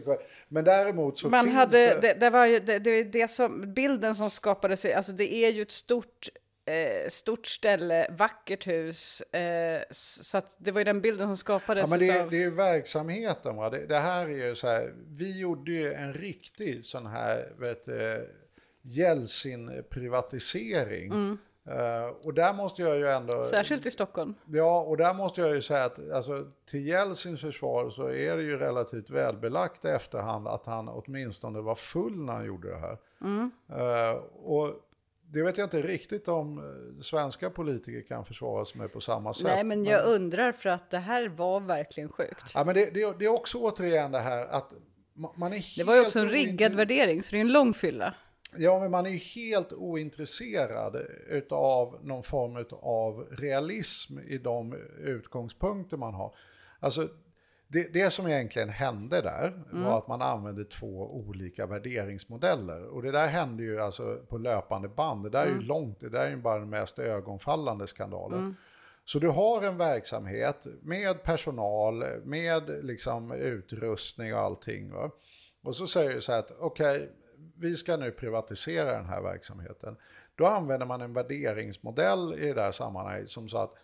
korrekt. 0.00 0.26
Men 0.48 0.64
däremot 0.64 1.18
så 1.18 1.28
Man 1.28 1.44
finns 1.44 1.56
hade, 1.56 1.78
det... 1.78 2.00
det, 2.00 2.14
det 2.20 2.30
var 2.30 2.46
ju 2.46 2.58
det, 2.58 2.78
det, 2.78 2.90
är 2.90 3.04
det 3.04 3.30
som, 3.30 3.74
bilden 3.74 4.14
som 4.14 4.30
skapades, 4.30 4.84
alltså 4.84 5.12
det 5.12 5.34
är 5.34 5.52
ju 5.52 5.62
ett 5.62 5.70
stort 5.70 6.28
eh, 6.66 7.08
stort 7.08 7.46
ställe, 7.46 8.14
vackert 8.18 8.66
hus. 8.66 9.20
Eh, 9.20 9.82
så 9.90 10.42
det 10.58 10.70
var 10.70 10.80
ju 10.80 10.84
den 10.84 11.00
bilden 11.00 11.26
som 11.26 11.30
Ja, 11.30 11.36
skapades 11.36 11.90
men 11.90 11.98
det, 11.98 12.06
utav... 12.06 12.30
det 12.30 12.36
är 12.36 12.40
ju 12.40 12.50
verksamheten. 12.50 13.56
Va? 13.56 13.70
Det, 13.70 13.86
det 13.86 13.98
här 13.98 14.26
är 14.26 14.48
ju 14.48 14.54
så 14.54 14.66
här, 14.66 14.94
vi 15.10 15.38
gjorde 15.38 15.72
ju 15.72 15.92
en 15.92 16.14
riktig 16.14 16.84
sån 16.84 17.06
här, 17.06 17.52
vet 17.58 17.84
du, 17.84 18.30
Jeltsin-privatisering. 18.82 21.12
Mm. 21.12 21.38
Eh, 21.70 22.06
och 22.24 22.34
där 22.34 22.52
måste 22.52 22.82
jag 22.82 22.96
ju 22.96 23.06
ändå... 23.06 23.44
Särskilt 23.44 23.86
i 23.86 23.90
Stockholm. 23.90 24.34
Ja, 24.46 24.80
och 24.80 24.96
där 24.96 25.14
måste 25.14 25.40
jag 25.40 25.54
ju 25.54 25.62
säga 25.62 25.84
att 25.84 26.10
alltså, 26.10 26.46
till 26.70 26.86
Jeltsins 26.86 27.40
försvar 27.40 27.90
så 27.90 28.06
är 28.06 28.36
det 28.36 28.42
ju 28.42 28.58
relativt 28.58 29.10
välbelagt 29.10 29.84
i 29.84 29.88
efterhand 29.88 30.48
att 30.48 30.66
han 30.66 30.88
åtminstone 30.88 31.60
var 31.60 31.74
full 31.74 32.24
när 32.24 32.32
han 32.32 32.44
gjorde 32.44 32.70
det 32.70 32.78
här. 32.78 32.98
Mm. 33.20 33.50
Eh, 33.68 34.12
och 34.44 34.74
det 35.32 35.42
vet 35.42 35.58
jag 35.58 35.66
inte 35.66 35.82
riktigt 35.82 36.28
om 36.28 36.58
eh, 36.58 37.02
svenska 37.02 37.50
politiker 37.50 38.02
kan 38.08 38.24
försvara 38.24 38.64
sig 38.64 38.80
med 38.80 38.92
på 38.92 39.00
samma 39.00 39.34
sätt. 39.34 39.44
Nej, 39.44 39.64
men 39.64 39.84
jag 39.84 40.06
undrar 40.06 40.52
för 40.52 40.68
att 40.68 40.90
det 40.90 40.98
här 40.98 41.28
var 41.28 41.60
verkligen 41.60 42.08
sjukt. 42.08 42.42
Ja, 42.54 42.64
men 42.64 42.74
det, 42.74 42.90
det, 42.94 43.18
det 43.18 43.24
är 43.24 43.28
också 43.28 43.58
återigen 43.58 44.10
det 44.12 44.18
här 44.20 44.46
att 44.46 44.72
ma- 45.16 45.32
man 45.36 45.52
är 45.52 45.56
helt 45.56 45.76
Det 45.76 45.84
var 45.84 45.94
ju 45.94 46.00
också 46.00 46.18
en 46.18 46.28
riggad 46.28 46.74
värdering, 46.74 47.22
så 47.22 47.30
det 47.30 47.36
är 47.36 47.40
en 47.40 47.52
lång 47.52 47.74
fylla. 47.74 48.14
Ja, 48.56 48.80
men 48.80 48.90
man 48.90 49.06
är 49.06 49.10
ju 49.10 49.16
helt 49.16 49.72
ointresserad 49.72 50.96
av 51.50 51.98
någon 52.02 52.22
form 52.22 52.64
av 52.82 53.36
realism 53.38 54.18
i 54.18 54.38
de 54.38 54.74
utgångspunkter 55.04 55.96
man 55.96 56.14
har. 56.14 56.34
Alltså, 56.80 57.08
det, 57.68 57.92
det 57.92 58.10
som 58.10 58.26
egentligen 58.26 58.68
hände 58.68 59.20
där 59.20 59.64
var 59.70 59.98
att 59.98 60.08
man 60.08 60.22
använde 60.22 60.64
två 60.64 61.16
olika 61.16 61.66
värderingsmodeller. 61.66 62.84
Och 62.84 63.02
det 63.02 63.10
där 63.10 63.26
hände 63.26 63.62
ju 63.62 63.80
alltså 63.80 64.16
på 64.28 64.38
löpande 64.38 64.88
band. 64.88 65.24
Det 65.24 65.30
där 65.30 65.46
är 65.46 65.50
ju 65.50 65.60
långt, 65.60 66.00
det 66.00 66.08
där 66.08 66.26
är 66.26 66.30
ju 66.30 66.36
bara 66.36 66.58
den 66.58 66.70
mest 66.70 66.98
ögonfallande 66.98 67.86
skandalen. 67.86 68.56
Så 69.04 69.18
du 69.18 69.28
har 69.28 69.62
en 69.62 69.76
verksamhet 69.76 70.66
med 70.82 71.22
personal, 71.22 72.04
med 72.24 72.84
liksom 72.84 73.32
utrustning 73.32 74.34
och 74.34 74.40
allting. 74.40 74.92
Va? 74.92 75.10
Och 75.62 75.76
så 75.76 75.86
säger 75.86 76.14
du 76.14 76.20
så 76.20 76.32
här 76.32 76.38
att 76.38 76.52
okej, 76.58 77.10
vi 77.56 77.76
ska 77.76 77.96
nu 77.96 78.10
privatisera 78.10 78.96
den 78.96 79.06
här 79.06 79.22
verksamheten. 79.22 79.96
Då 80.34 80.46
använder 80.46 80.86
man 80.86 81.00
en 81.00 81.12
värderingsmodell 81.12 82.34
i 82.38 82.46
det 82.46 82.54
där 82.54 82.70
sammanhanget 82.70 83.30
som 83.30 83.48
sa 83.48 83.62
att 83.62 83.74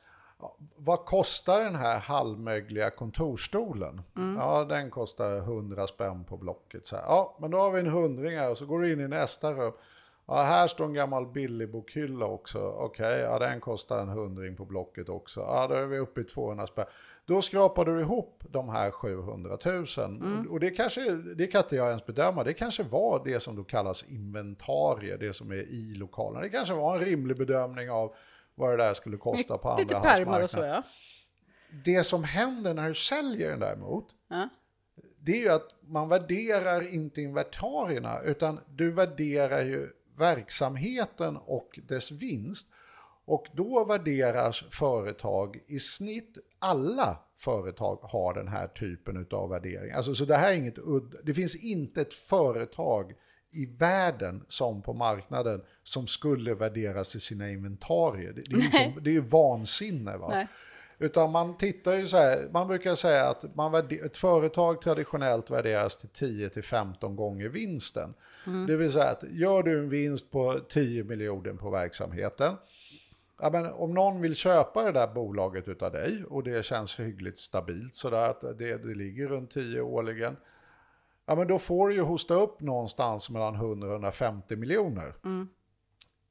vad 0.76 1.04
kostar 1.04 1.60
den 1.60 1.74
här 1.74 1.98
halvmögliga 1.98 2.90
kontorstolen? 2.90 4.02
Ja, 4.38 4.64
den 4.64 4.90
kostar 4.90 5.36
100 5.36 5.86
spänn 5.86 6.24
på 6.24 6.36
Blocket. 6.36 6.86
Så 6.86 6.96
här, 6.96 7.02
ja, 7.02 7.38
men 7.40 7.50
då 7.50 7.58
har 7.58 7.70
vi 7.70 7.80
en 7.80 7.86
hundring 7.86 8.38
här 8.38 8.50
och 8.50 8.58
så 8.58 8.66
går 8.66 8.80
du 8.80 8.92
in 8.92 9.00
i 9.00 9.08
nästa 9.08 9.52
rum. 9.52 9.72
Ja, 10.26 10.42
här 10.42 10.68
står 10.68 10.84
en 10.84 10.94
gammal 10.94 11.26
billigbokhylla 11.26 12.26
också. 12.26 12.58
Okej, 12.58 13.20
ja, 13.20 13.38
den 13.38 13.60
kostar 13.60 14.02
en 14.02 14.08
hundring 14.08 14.56
på 14.56 14.64
Blocket 14.64 15.08
också. 15.08 15.40
Ja, 15.40 15.66
då 15.66 15.74
är 15.74 15.86
vi 15.86 15.98
uppe 15.98 16.20
i 16.20 16.24
200 16.24 16.66
spänn. 16.66 16.86
Då 17.26 17.42
skrapar 17.42 17.84
du 17.84 18.00
ihop 18.00 18.44
de 18.50 18.68
här 18.68 18.90
700 18.90 19.58
000. 19.64 19.86
Och, 20.46 20.52
och 20.52 20.60
det 20.60 20.70
kanske, 20.70 21.10
det 21.12 21.46
kan 21.46 21.62
inte 21.62 21.76
jag 21.76 21.88
ens 21.88 22.06
bedöma. 22.06 22.44
Det 22.44 22.54
kanske 22.54 22.82
var 22.82 23.22
det 23.24 23.40
som 23.40 23.56
då 23.56 23.64
kallas 23.64 24.04
inventarier, 24.08 25.18
det 25.18 25.32
som 25.32 25.50
är 25.50 25.62
i 25.70 25.94
lokalen. 25.94 26.42
Det 26.42 26.48
kanske 26.48 26.74
var 26.74 26.96
en 26.96 27.04
rimlig 27.04 27.36
bedömning 27.36 27.90
av 27.90 28.14
vad 28.54 28.70
det 28.70 28.76
där 28.76 28.94
skulle 28.94 29.16
kosta 29.16 29.58
på 29.58 29.76
Lite 29.78 29.96
andra 29.96 30.10
pärmar 30.10 30.42
och 30.42 30.50
så 30.50 30.58
ja. 30.58 30.82
Det 31.84 32.04
som 32.04 32.24
händer 32.24 32.74
när 32.74 32.88
du 32.88 32.94
säljer 32.94 33.50
den 33.50 33.60
däremot, 33.60 34.06
ja. 34.28 34.48
det 35.18 35.32
är 35.32 35.40
ju 35.40 35.48
att 35.48 35.68
man 35.80 36.08
värderar 36.08 36.94
inte 36.94 37.20
inventarierna 37.20 38.20
utan 38.20 38.60
du 38.68 38.90
värderar 38.90 39.62
ju 39.62 39.90
verksamheten 40.18 41.36
och 41.36 41.78
dess 41.88 42.10
vinst. 42.10 42.68
Och 43.24 43.46
då 43.52 43.84
värderas 43.84 44.64
företag 44.70 45.58
i 45.66 45.78
snitt, 45.78 46.38
alla 46.58 47.18
företag 47.38 47.98
har 48.02 48.34
den 48.34 48.48
här 48.48 48.66
typen 48.66 49.26
av 49.30 49.50
värdering. 49.50 49.92
Alltså, 49.92 50.14
så 50.14 50.24
det 50.24 50.36
här 50.36 50.52
är 50.52 50.56
inget 50.56 50.78
udd, 50.78 51.16
det 51.24 51.34
finns 51.34 51.64
inte 51.64 52.00
ett 52.00 52.14
företag 52.14 53.14
i 53.52 53.66
världen 53.66 54.44
som 54.48 54.82
på 54.82 54.92
marknaden 54.92 55.62
som 55.82 56.06
skulle 56.06 56.54
värderas 56.54 57.10
till 57.10 57.20
sina 57.20 57.50
inventarier. 57.50 58.32
Det, 58.32 58.42
det, 58.46 58.56
är, 58.56 58.58
liksom, 58.58 58.98
det 59.02 59.10
är 59.10 59.14
ju 59.14 59.20
vansinne. 59.20 60.16
Va? 60.16 60.28
Nej. 60.28 60.48
Utan 60.98 61.32
man 61.32 61.56
tittar 61.56 61.92
ju 61.92 62.08
så 62.08 62.16
här, 62.16 62.48
man 62.52 62.68
brukar 62.68 62.94
säga 62.94 63.28
att 63.28 63.54
man 63.54 63.72
värde, 63.72 63.94
ett 63.94 64.16
företag 64.16 64.82
traditionellt 64.82 65.50
värderas 65.50 65.96
till 65.96 66.08
10-15 66.08 67.14
gånger 67.14 67.48
vinsten. 67.48 68.14
Det 68.66 68.76
vill 68.76 68.92
säga 68.92 69.08
att 69.08 69.24
gör 69.30 69.62
du 69.62 69.78
en 69.78 69.88
vinst 69.88 70.30
på 70.30 70.60
10 70.68 71.04
miljoner 71.04 71.52
på 71.52 71.70
verksamheten, 71.70 72.56
ja, 73.40 73.50
men 73.50 73.66
om 73.66 73.94
någon 73.94 74.20
vill 74.20 74.34
köpa 74.34 74.84
det 74.84 74.92
där 74.92 75.06
bolaget 75.06 75.68
utav 75.68 75.92
dig 75.92 76.24
och 76.28 76.42
det 76.42 76.64
känns 76.64 77.00
hyggligt 77.00 77.38
stabilt 77.38 77.94
sådär 77.94 78.30
att 78.30 78.40
det, 78.40 78.76
det 78.76 78.94
ligger 78.94 79.28
runt 79.28 79.50
10 79.50 79.80
årligen, 79.80 80.36
ja 81.26 81.34
men 81.34 81.48
då 81.48 81.58
får 81.58 81.88
du 81.88 81.94
ju 81.94 82.00
hosta 82.00 82.34
upp 82.34 82.60
någonstans 82.60 83.30
mellan 83.30 83.54
100 83.54 83.86
och 83.88 83.92
150 83.92 84.56
miljoner. 84.56 85.14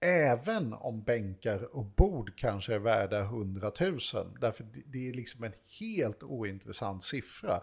Även 0.03 0.73
om 0.73 1.03
bänkar 1.03 1.75
och 1.75 1.85
bord 1.85 2.33
kanske 2.37 2.75
är 2.75 2.79
värda 2.79 3.19
100 3.21 3.71
000. 3.79 3.99
Därför 4.41 4.63
det- 4.63 4.83
det 4.85 5.09
är 5.09 5.13
liksom 5.13 5.43
en 5.43 5.53
helt 5.79 6.23
ointressant 6.23 7.03
siffra. 7.03 7.61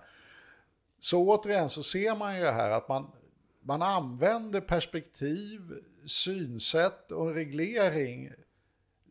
Så 1.00 1.28
återigen 1.28 1.68
så 1.68 1.82
ser 1.82 2.16
man 2.16 2.36
ju 2.38 2.44
här 2.46 2.70
att 2.70 2.88
man, 2.88 3.10
man 3.60 3.82
använder 3.82 4.60
perspektiv, 4.60 5.60
synsätt 6.06 7.10
och 7.10 7.34
reglering 7.34 8.32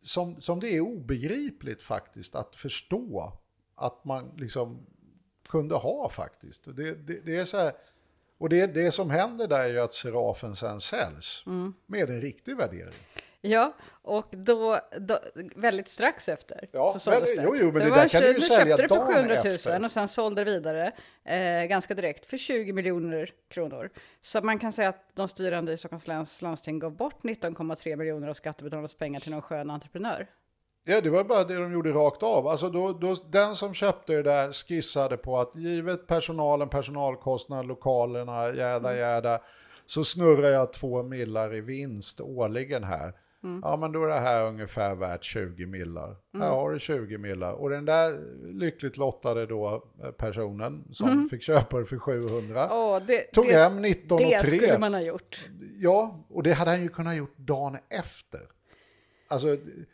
som, 0.02 0.40
som 0.40 0.60
det 0.60 0.76
är 0.76 0.80
obegripligt 0.80 1.82
faktiskt 1.82 2.34
att 2.34 2.56
förstå 2.56 3.32
att 3.74 4.04
man 4.04 4.34
liksom 4.36 4.86
kunde 5.48 5.74
ha 5.74 6.10
faktiskt. 6.10 6.64
Det, 6.64 6.94
det, 6.94 7.20
det 7.26 7.36
är 7.36 7.44
så 7.44 7.56
här, 7.56 7.72
och 8.38 8.48
det, 8.48 8.66
det 8.66 8.92
som 8.92 9.10
händer 9.10 9.46
där 9.48 9.60
är 9.64 9.68
ju 9.68 9.80
att 9.80 9.92
Serafen 9.94 10.56
sen 10.56 10.80
säljs 10.80 11.44
med 11.86 12.10
en 12.10 12.20
riktig 12.20 12.56
värdering. 12.56 12.94
Ja, 13.40 13.74
och 14.02 14.26
då, 14.30 14.80
då 14.98 15.18
väldigt 15.56 15.88
strax 15.88 16.28
efter 16.28 16.68
Ja, 16.72 16.92
så 16.92 16.98
såldes 16.98 17.36
det. 17.36 17.42
jo, 17.44 17.56
jo, 17.56 17.64
men 17.64 17.72
Så 17.72 17.78
det 17.78 17.90
var 17.90 17.96
där 17.96 18.08
kan 18.08 18.22
du 18.22 18.32
ju 18.32 18.40
sälja 18.40 18.76
köpte 18.76 18.82
det 18.82 18.88
för 18.88 18.96
dagen 18.96 19.06
700 19.14 19.34
000 19.44 19.54
efter. 19.54 19.84
och 19.84 19.90
sen 19.90 20.08
sålde 20.08 20.44
det 20.44 20.50
vidare 20.50 20.92
eh, 21.24 21.64
ganska 21.64 21.94
direkt 21.94 22.26
för 22.26 22.36
20 22.36 22.72
miljoner 22.72 23.30
kronor. 23.48 23.90
Så 24.22 24.40
man 24.40 24.58
kan 24.58 24.72
säga 24.72 24.88
att 24.88 25.10
de 25.14 25.28
styrande 25.28 25.72
i 25.72 25.76
Stockholms 25.76 26.06
läns 26.06 26.42
landsting 26.42 26.78
gav 26.78 26.92
bort 26.96 27.22
19,3 27.22 27.96
miljoner 27.96 28.28
av 28.28 28.34
skattebetalarnas 28.34 28.94
pengar 28.94 29.20
till 29.20 29.30
någon 29.30 29.42
skön 29.42 29.70
entreprenör. 29.70 30.26
Ja, 30.90 31.00
det 31.00 31.10
var 31.10 31.24
bara 31.24 31.44
det 31.44 31.54
de 31.54 31.72
gjorde 31.72 31.92
rakt 31.92 32.22
av. 32.22 32.48
Alltså 32.48 32.70
då, 32.70 32.92
då, 32.92 33.16
den 33.30 33.54
som 33.54 33.74
köpte 33.74 34.12
det 34.12 34.22
där 34.22 34.52
skissade 34.52 35.16
på 35.16 35.38
att 35.38 35.56
givet 35.56 36.06
personalen, 36.06 36.68
personalkostnader, 36.68 37.64
lokalerna, 37.64 38.54
jäda 38.54 38.96
jäda, 38.96 39.40
så 39.86 40.04
snurrar 40.04 40.48
jag 40.48 40.72
två 40.72 41.02
millar 41.02 41.54
i 41.54 41.60
vinst 41.60 42.20
årligen 42.20 42.84
här. 42.84 43.12
Ja, 43.62 43.76
men 43.76 43.92
då 43.92 44.04
är 44.04 44.08
det 44.08 44.14
här 44.14 44.46
ungefär 44.46 44.94
värt 44.94 45.24
20 45.24 45.66
millar. 45.66 46.16
Här 46.38 46.50
har 46.50 46.70
du 46.70 46.78
20 46.78 47.18
millar. 47.18 47.52
Och 47.52 47.70
den 47.70 47.84
där 47.84 48.18
lyckligt 48.52 48.96
lottade 48.96 49.46
då 49.46 49.84
eh, 50.04 50.10
personen 50.10 50.84
som 50.92 51.28
fick 51.30 51.42
köpa 51.42 51.78
det 51.78 51.84
för 51.84 51.98
700. 51.98 52.68
Åh, 52.70 53.02
det, 53.06 53.22
Tog 53.22 53.46
det, 53.46 53.52
hem 53.52 53.82
19 53.82 54.14
och 54.14 54.30
det 54.30 54.40
3. 54.40 54.56
skulle 54.56 54.78
man 54.78 54.94
ha 54.94 55.00
gjort. 55.00 55.48
Ja, 55.76 56.26
och 56.28 56.42
det 56.42 56.52
hade 56.52 56.70
han 56.70 56.82
ju 56.82 56.88
kunnat 56.88 57.16
gjort 57.16 57.36
dagen 57.36 57.78
efter. 57.88 58.40
Alltså, 59.30 59.48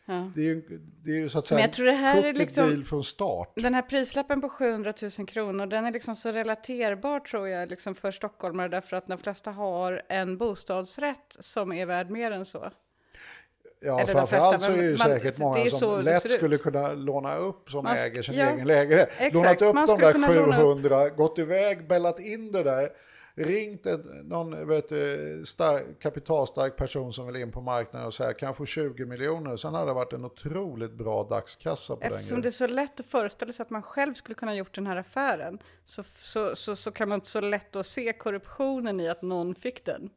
Ja. 0.05 0.31
det, 0.35 0.41
är 0.41 0.45
ju, 0.45 0.61
det 1.03 1.11
är 1.11 1.15
ju 1.15 1.29
så 1.29 1.37
att 1.39 1.43
Men 1.43 1.47
säga 1.57 1.59
jag 1.59 1.73
tror 1.73 1.85
det 1.85 1.91
här 1.91 2.23
är 2.23 2.33
liksom- 2.33 2.83
från 2.83 3.03
start. 3.03 3.51
Den 3.55 3.73
här 3.73 3.81
prislappen 3.81 4.41
på 4.41 4.49
700 4.49 4.93
000 5.19 5.27
kronor, 5.27 5.65
den 5.65 5.85
är 5.85 5.91
liksom 5.91 6.15
så 6.15 6.31
relaterbar 6.31 7.19
tror 7.19 7.47
jag 7.49 7.69
liksom 7.69 7.95
för 7.95 8.11
stockholmare 8.11 8.67
därför 8.67 8.97
att 8.97 9.07
de 9.07 9.17
flesta 9.17 9.51
har 9.51 10.01
en 10.09 10.37
bostadsrätt 10.37 11.35
som 11.39 11.71
är 11.73 11.85
värd 11.85 12.09
mer 12.09 12.31
än 12.31 12.45
så. 12.45 12.71
Ja, 13.81 13.99
Eller 14.01 14.13
framförallt 14.13 14.61
så 14.61 14.71
är 14.71 14.75
det 14.75 14.77
men 14.77 14.85
ju 14.85 14.97
man- 14.97 15.07
säkert 15.07 15.37
många 15.37 15.65
som 15.69 16.01
lätt 16.01 16.31
skulle 16.31 16.57
kunna 16.57 16.93
låna 16.93 17.35
upp 17.37 17.69
som 17.71 17.85
äger 17.87 18.21
sin 18.21 18.35
ja, 18.35 18.49
egen 18.49 18.67
lägenhet. 18.67 19.09
Lånat 19.33 19.61
upp 19.61 19.75
de 19.87 19.99
där 19.99 20.11
kunna 20.11 20.27
låna 20.27 20.47
upp- 20.47 20.55
700, 20.61 21.09
gått 21.09 21.39
iväg, 21.39 21.87
bällat 21.87 22.19
in 22.19 22.51
det 22.51 22.63
där, 22.63 22.89
ringt 23.35 23.85
en, 23.85 23.99
någon 24.23 24.67
vet, 24.67 24.89
stark, 25.47 25.99
kapitalstark 26.01 26.75
person 26.75 27.13
som 27.13 27.27
vill 27.27 27.35
in 27.35 27.51
på 27.51 27.61
marknaden 27.61 28.07
och 28.07 28.13
säga 28.13 28.33
kan 28.33 28.47
jag 28.47 28.55
få 28.57 28.65
20 28.65 29.05
miljoner? 29.05 29.55
Sen 29.57 29.73
hade 29.73 29.85
det 29.85 29.93
varit 29.93 30.13
en 30.13 30.25
otroligt 30.25 30.91
bra 30.91 31.23
dagskassa 31.23 31.95
på 31.95 32.03
Eftersom 32.03 32.35
den 32.35 32.41
det 32.41 32.49
är 32.49 32.51
så 32.51 32.67
lätt 32.67 32.99
att 32.99 33.05
föreställa 33.05 33.53
sig 33.53 33.63
att 33.63 33.69
man 33.69 33.81
själv 33.81 34.13
skulle 34.13 34.35
kunna 34.35 34.51
ha 34.51 34.57
gjort 34.57 34.75
den 34.75 34.87
här 34.87 34.95
affären 34.95 35.59
så, 35.85 36.03
så, 36.03 36.55
så, 36.55 36.75
så 36.75 36.91
kan 36.91 37.09
man 37.09 37.15
inte 37.15 37.27
så 37.27 37.41
lätt 37.41 37.75
att 37.75 37.85
se 37.85 38.13
korruptionen 38.13 38.99
i 38.99 39.09
att 39.09 39.21
någon 39.21 39.55
fick 39.55 39.85
den. 39.85 40.09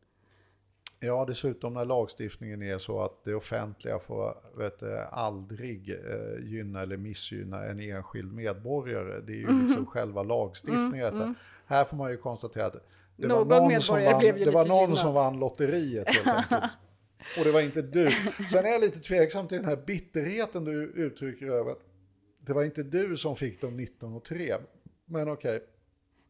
Ja, 1.01 1.25
dessutom 1.29 1.75
när 1.75 1.85
lagstiftningen 1.85 2.63
är 2.63 2.79
så 2.79 3.01
att 3.03 3.25
det 3.25 3.35
offentliga 3.35 3.99
får 3.99 4.37
vet, 4.57 4.83
aldrig 5.11 5.91
eh, 5.91 6.45
gynna 6.47 6.83
eller 6.83 6.97
missgynna 6.97 7.65
en 7.65 7.81
enskild 7.81 8.33
medborgare. 8.33 9.21
Det 9.21 9.33
är 9.33 9.37
ju 9.37 9.47
Mhm. 9.47 9.67
liksom 9.67 9.87
själva 9.87 10.23
lagstiftningen. 10.23 10.99
detta. 10.99 11.35
Här 11.67 11.85
får 11.85 11.97
man 11.97 12.11
ju 12.11 12.17
konstatera 12.17 12.67
att 12.67 12.77
det 13.19 13.29
var 13.29 13.45
Någon 13.45 13.49
någon, 13.49 13.81
som 13.81 13.97
medborgare 13.97 14.13
vann, 14.13 14.21
blev 14.21 14.39
ju 14.39 14.45
det 14.45 14.51
var 14.51 14.65
någon 14.67 14.81
gynnad. 14.83 14.99
som 14.99 15.15
vann 15.15 15.39
lotteriet 15.39 16.09
helt 16.09 16.27
enkelt. 16.53 16.73
Och 17.39 17.45
det 17.45 17.53
var 17.53 17.61
inte 17.61 17.83
du. 17.83 18.11
Sen 18.51 18.65
är 18.67 18.71
jag 18.71 18.81
lite 18.81 18.99
tveksam 19.01 19.49
till 19.49 19.57
den 19.57 19.67
här 19.67 19.77
bitterheten 19.77 20.65
du 20.65 20.73
uttrycker 20.97 21.47
över 21.47 21.75
det 22.49 22.55
var 22.55 22.65
inte 22.65 22.83
du 22.83 23.17
som 23.17 23.37
fick 23.37 23.61
dem 23.61 23.77
19 23.77 24.15
och 24.15 24.25
3. 24.25 24.55
Men 25.05 25.29
okej. 25.31 25.61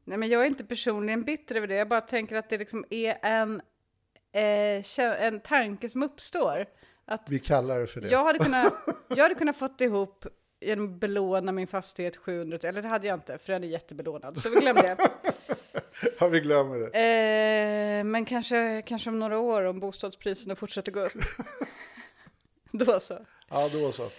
Nej, 0.05 0.18
men 0.18 0.28
jag 0.28 0.43
är 0.43 0.47
inte 0.47 0.64
personligen 0.64 1.24
bitter 1.24 1.55
över 1.55 1.66
det. 1.66 1.74
Jag 1.74 1.89
bara 1.89 2.01
tänker 2.01 2.36
att 2.36 2.51
det 2.51 2.59
liksom 2.59 2.84
är 2.91 3.18
en, 3.22 3.61
eh, 4.32 5.24
en 5.24 5.41
tanke 5.41 5.89
som 5.89 6.03
uppstår. 6.03 6.64
Att 7.05 7.30
Vi 7.30 7.39
kallar 7.39 7.80
det 7.80 7.86
för 7.86 8.01
det. 8.01 8.09
jag 8.09 8.24
hade 8.24 8.39
kunnat, 8.39 8.72
jag 9.09 9.22
hade 9.22 9.34
kunnat 9.34 9.57
fått 9.57 9.80
ihop 9.80 10.26
genom 10.61 10.84
att 10.95 11.01
belåna 11.01 11.53
min 11.53 11.66
fastighet 11.66 12.16
700, 12.16 12.59
eller 12.62 12.82
det 12.82 12.89
hade 12.89 13.07
jag 13.07 13.14
inte, 13.16 13.39
för 13.39 13.53
den 13.53 13.64
är 13.64 13.68
jättebelånad. 13.68 14.39
Så 14.39 14.51
vi 14.51 14.57
glömmer 14.57 14.82
det. 14.82 14.97
Ja, 16.20 16.29
vi 16.29 16.41
glömmer 16.41 16.79
det. 16.79 16.87
Eh, 16.87 18.05
men 18.05 18.24
kanske, 18.24 18.83
kanske 18.87 19.11
om 19.11 19.18
några 19.18 19.39
år 19.39 19.64
om 19.64 19.81
bostadspriserna 19.81 20.57
fortsätter 20.57 20.93
gå 20.93 21.01
upp. 21.01 21.12
Då 22.72 23.01
så. 23.01 23.18
Ja, 23.51 23.68
då 23.72 23.93
så. 23.93 24.11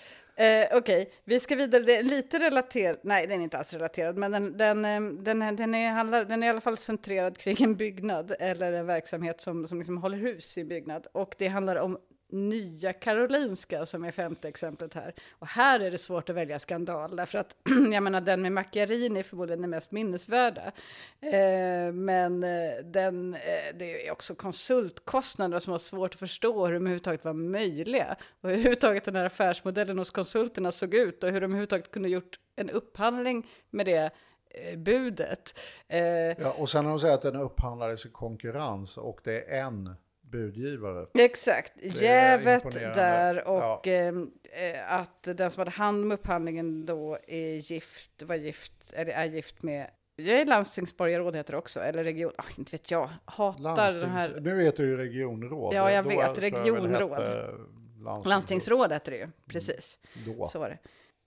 Eh, 0.43 0.67
Okej, 0.71 1.11
vi 1.23 1.39
ska 1.39 1.55
vidare. 1.55 1.83
Det 1.83 1.95
är 1.95 2.03
lite 2.03 2.39
relaterad, 2.39 2.99
nej 3.01 3.27
den 3.27 3.39
är 3.39 3.43
inte 3.43 3.57
alls 3.57 3.73
relaterad, 3.73 4.17
men 4.17 4.31
den, 4.31 4.57
den, 4.57 4.85
eh, 4.85 5.01
den, 5.01 5.55
den, 5.55 5.75
är, 5.75 5.89
handlar, 5.89 6.25
den 6.25 6.43
är 6.43 6.47
i 6.47 6.49
alla 6.49 6.61
fall 6.61 6.77
centrerad 6.77 7.37
kring 7.37 7.57
en 7.63 7.75
byggnad 7.75 8.35
eller 8.39 8.73
en 8.73 8.85
verksamhet 8.85 9.41
som, 9.41 9.67
som 9.67 9.77
liksom 9.77 9.97
håller 9.97 10.17
hus 10.17 10.57
i 10.57 10.63
byggnad. 10.63 11.07
Och 11.11 11.35
det 11.37 11.47
handlar 11.47 11.75
om 11.75 11.97
Nya 12.31 12.93
Karolinska 12.93 13.85
som 13.85 14.03
är 14.03 14.11
femte 14.11 14.47
exemplet 14.47 14.93
här. 14.93 15.13
Och 15.31 15.47
här 15.47 15.79
är 15.79 15.91
det 15.91 15.97
svårt 15.97 16.29
att 16.29 16.35
välja 16.35 16.59
skandal, 16.59 17.15
därför 17.15 17.37
att 17.37 17.55
jag 17.93 18.03
menar 18.03 18.21
den 18.21 18.41
med 18.41 18.51
Macchiarini 18.51 19.19
är 19.19 19.23
förmodligen 19.23 19.61
den 19.61 19.69
mest 19.69 19.91
minnesvärda. 19.91 20.71
Eh, 21.19 21.93
men 21.93 22.43
eh, 22.43 22.83
den, 22.83 23.33
eh, 23.33 23.75
det 23.75 24.07
är 24.07 24.11
också 24.11 24.35
konsultkostnader 24.35 25.59
som 25.59 25.71
var 25.71 25.79
svårt 25.79 26.13
att 26.13 26.19
förstå 26.19 26.65
hur 26.65 26.73
de 26.73 26.77
överhuvudtaget 26.77 27.25
var 27.25 27.33
möjliga. 27.33 28.15
Och 28.41 28.49
hur 28.49 28.55
överhuvudtaget 28.55 29.05
den 29.05 29.15
här 29.15 29.25
affärsmodellen 29.25 29.97
hos 29.97 30.09
konsulterna 30.09 30.71
såg 30.71 30.93
ut 30.93 31.23
och 31.23 31.29
hur 31.29 31.41
de 31.41 31.45
överhuvudtaget 31.45 31.91
kunde 31.91 32.09
gjort 32.09 32.39
en 32.55 32.69
upphandling 32.69 33.47
med 33.69 33.85
det 33.85 34.11
eh, 34.49 34.77
budet. 34.77 35.59
Eh, 35.87 35.99
Ja, 36.01 36.53
och 36.57 36.69
sen 36.69 36.85
har 36.85 36.91
de 36.91 36.99
sagt 36.99 37.13
att 37.13 37.33
den 37.33 37.41
upphandlades 37.41 38.05
i 38.05 38.09
konkurrens 38.09 38.97
och 38.97 39.19
det 39.23 39.55
är 39.55 39.63
en 39.63 39.95
budgivare. 40.31 41.07
Exakt, 41.13 41.73
är 41.81 42.01
jävet 42.03 42.73
där 42.73 43.47
och 43.47 43.59
Ja. 43.61 43.81
ehm, 43.85 44.31
eh, 44.51 44.93
att 44.93 45.23
den 45.23 45.51
som 45.51 45.61
hade 45.61 45.71
hand 45.71 46.03
om 46.03 46.11
upphandlingen 46.11 46.85
då 46.85 47.17
är 47.27 47.53
gift, 47.71 48.21
var 48.23 48.35
gift, 48.35 48.93
eller 48.93 49.11
är 49.11 49.25
gift 49.25 49.63
med, 49.63 49.89
jag 50.15 50.39
är 50.39 50.45
landstingsborgarråd 50.45 51.35
heter 51.35 51.51
det 51.53 51.57
också, 51.57 51.79
eller 51.79 52.03
region, 52.03 52.31
ah, 52.37 52.43
inte 52.57 52.71
vet 52.71 52.91
jag, 52.91 53.09
hatar 53.25 53.61
Landstings... 53.61 54.01
den 54.01 54.09
här, 54.09 54.39
Nu 54.41 54.61
heter 54.63 54.83
det 54.83 54.89
ju 54.89 54.97
regionråd. 54.97 55.73
Ja, 55.73 55.91
jag 55.91 56.03
Då 56.03 56.09
vet, 56.09 56.19
väl 56.19 56.35
regionråd. 56.35 57.09
landstingsråd. 57.11 58.27
landstingsråd 58.27 58.91
heter 58.91 59.11
det 59.11 59.17
ju, 59.17 59.27
precis. 59.47 59.99
Då. 60.25 60.47
Så 60.47 60.59
var 60.59 60.69
det. 60.69 60.77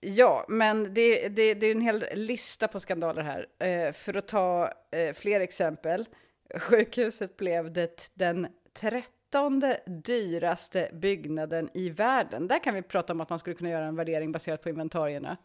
Ja, 0.05 0.45
men 0.49 0.93
det, 0.93 1.27
det, 1.29 1.53
det 1.53 1.67
är 1.67 1.71
en 1.71 1.81
hel 1.81 2.05
lista 2.13 2.67
på 2.67 2.79
skandaler 2.79 3.21
här. 3.21 3.47
Eh, 3.59 3.91
för 3.93 4.13
att 4.17 4.27
ta 4.27 4.71
eh, 4.91 5.13
fler 5.13 5.39
exempel. 5.39 6.05
Sjukhuset 6.59 7.37
blev 7.37 7.71
det 7.73 8.09
den 8.13 8.47
trettonde 8.73 9.79
dyraste 9.85 10.89
byggnaden 10.93 11.69
i 11.73 11.89
världen. 11.89 12.47
Där 12.47 12.59
kan 12.59 12.75
vi 12.75 12.81
prata 12.81 13.13
om 13.13 13.21
att 13.21 13.29
man 13.29 13.39
skulle 13.39 13.55
kunna 13.55 13.69
göra 13.69 13.85
en 13.85 13.95
värdering 13.95 14.31
baserat 14.31 14.61
på 14.61 14.69
inventarierna. 14.69 15.37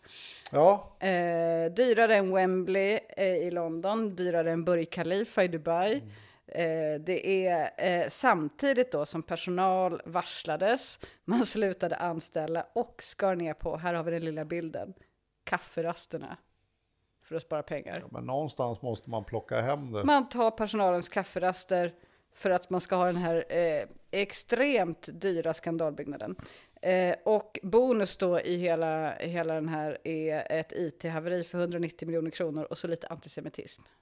Ja, 0.53 0.97
Eh, 1.01 1.73
dyrare 1.73 2.17
än 2.17 2.35
Wembley 2.35 2.99
eh, 3.17 3.27
i 3.27 3.51
London, 3.51 4.17
dyrare 4.17 4.53
än 4.53 4.65
Burj 4.65 4.87
Khalifa 4.87 5.45
i 5.45 5.49
Dubai. 5.49 6.03
Eh, 6.47 7.01
det 7.01 7.47
är 7.47 7.71
eh, 7.77 8.09
samtidigt 8.09 8.93
då 8.93 9.07
som 9.07 9.23
personal 9.23 10.03
varslades, 10.05 10.99
man 11.25 11.47
slutade 11.47 11.97
anställa 11.97 12.67
och 12.73 13.03
skar 13.03 13.35
ner 13.35 13.55
på, 13.55 13.77
här 13.77 13.95
har 13.95 14.03
vi 14.03 14.11
den 14.11 14.25
lilla 14.25 14.45
bilden, 14.45 14.95
kafferasterna 15.45 16.37
för 17.23 17.37
att 17.37 17.43
spara 17.43 17.63
pengar. 17.63 18.05
men 18.11 18.25
någonstans 18.25 18.83
måste 18.83 19.11
man 19.11 19.25
plocka 19.25 19.61
hem 19.61 19.93
det. 19.93 20.05
Man 20.05 20.29
tar 20.29 20.51
personalens 20.51 21.09
kafferaster 21.09 21.95
för 22.39 22.51
att 22.51 22.71
man 22.71 22.81
ska 22.81 22.97
ha 22.97 23.07
den 23.07 23.17
här 23.17 23.45
eh, 23.49 23.89
extremt 24.11 25.09
dyra 25.13 25.55
skandalbyggnaden. 25.55 26.37
Eh, 26.83 27.15
och 27.25 27.59
bonus 27.63 28.17
då 28.17 28.41
i 28.41 28.57
hela, 28.57 29.15
hela 29.15 29.55
den 29.55 29.69
här 29.69 29.99
är 30.05 30.47
ett 30.61 30.73
IT-haveri 30.73 31.45
för 31.45 31.59
190 31.59 32.07
miljoner 32.07 32.31
kronor 32.31 32.65
och 32.65 32.79
så 32.79 32.87
lite 32.87 33.07
antisemitism. 33.07 33.83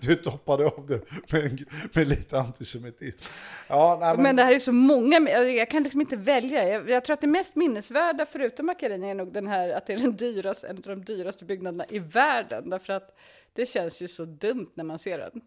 Du 0.00 0.14
toppade 0.14 0.66
av 0.66 0.86
det 0.86 1.32
med, 1.32 1.64
med 1.94 2.08
lite 2.08 2.38
antisemitism. 2.38 3.20
Ja, 3.68 3.98
nej, 4.00 4.14
Men, 4.14 4.22
men, 4.22 4.36
det 4.36 4.42
här 4.42 4.52
är 4.52 4.58
så 4.58 4.72
många, 4.72 5.20
jag 5.40 5.70
kan 5.70 5.82
liksom 5.82 6.00
inte 6.00 6.16
välja. 6.16 6.68
Jag, 6.68 6.90
jag 6.90 7.04
tror 7.04 7.14
att 7.14 7.20
det 7.20 7.26
mest 7.26 7.56
minnesvärda 7.56 8.26
förutom 8.26 8.66
Macchiarini 8.66 9.10
är 9.10 9.14
nog 9.14 9.32
den 9.32 9.46
här 9.46 9.68
att 9.68 9.86
det 9.86 9.92
är 9.92 9.98
den 9.98 10.16
dyraste, 10.16 10.68
en 10.68 10.76
av 10.76 10.82
de 10.82 11.04
dyraste 11.04 11.44
byggnaderna 11.44 11.86
i 11.88 11.98
världen. 11.98 12.70
Därför 12.70 12.92
att 12.92 13.18
det 13.52 13.66
känns 13.66 14.02
ju 14.02 14.08
så 14.08 14.24
dumt 14.24 14.70
när 14.74 14.84
man 14.84 14.98
ser 14.98 15.18
den. 15.18 15.40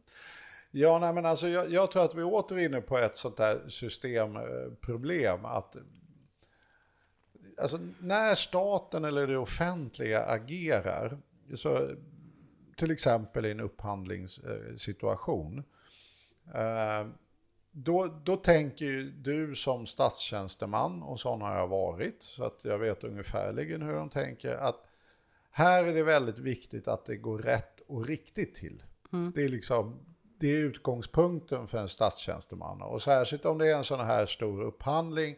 Ja, 0.78 1.00
nej, 1.00 1.14
men 1.14 1.26
alltså, 1.26 1.48
jag, 1.48 1.72
jag 1.72 1.92
tror 1.92 2.04
att 2.04 2.16
vi 2.16 2.22
är 2.22 2.34
åter 2.34 2.58
inne 2.58 2.82
på 2.82 2.98
ett 2.98 3.16
sånt 3.16 3.38
där 3.38 3.70
systemproblem. 3.70 5.46
Att, 5.46 5.76
alltså, 7.62 7.80
när 8.00 8.36
staten 8.36 9.06
eller 9.06 9.28
det 9.28 9.38
offentliga 9.38 10.24
agerar, 10.24 11.18
så, 11.56 11.90
till 12.76 12.92
exempel 12.92 13.46
i 13.46 13.52
en 13.52 13.60
upphandlingssituation, 13.60 15.64
eh, 16.54 17.08
då, 17.72 18.08
då 18.24 18.36
tänker 18.36 19.14
du 19.18 19.56
som 19.56 19.86
statstjänsteman, 19.86 21.04
och 21.04 21.20
sån 21.20 21.42
har 21.42 21.58
jag 21.58 21.68
varit, 21.68 22.24
så 22.24 22.44
att 22.44 22.66
jag 22.66 22.80
vet 22.80 23.04
ungefärligen 23.04 23.82
hur 23.82 23.94
de 23.94 24.10
tänker, 24.10 24.56
att 24.56 24.84
här 25.52 25.84
är 25.84 25.94
det 25.94 26.04
väldigt 26.04 26.40
viktigt 26.40 26.88
att 26.88 27.06
det 27.06 27.18
går 27.18 27.40
rätt 27.40 27.82
och 27.88 28.08
riktigt 28.08 28.56
till. 28.56 28.84
Det 29.36 29.44
är 29.44 29.50
liksom 29.50 30.00
det 30.40 30.48
är 30.48 30.58
utgångspunkten 30.58 31.68
för 31.68 31.78
en 31.78 31.90
statstjänsteman. 31.90 32.82
Och 32.82 33.02
särskilt 33.02 33.46
om 33.46 33.58
det 33.58 33.72
är 33.72 33.76
en 33.76 33.84
sån 33.84 34.00
här 34.00 34.26
stor 34.26 34.62
upphandling, 34.62 35.36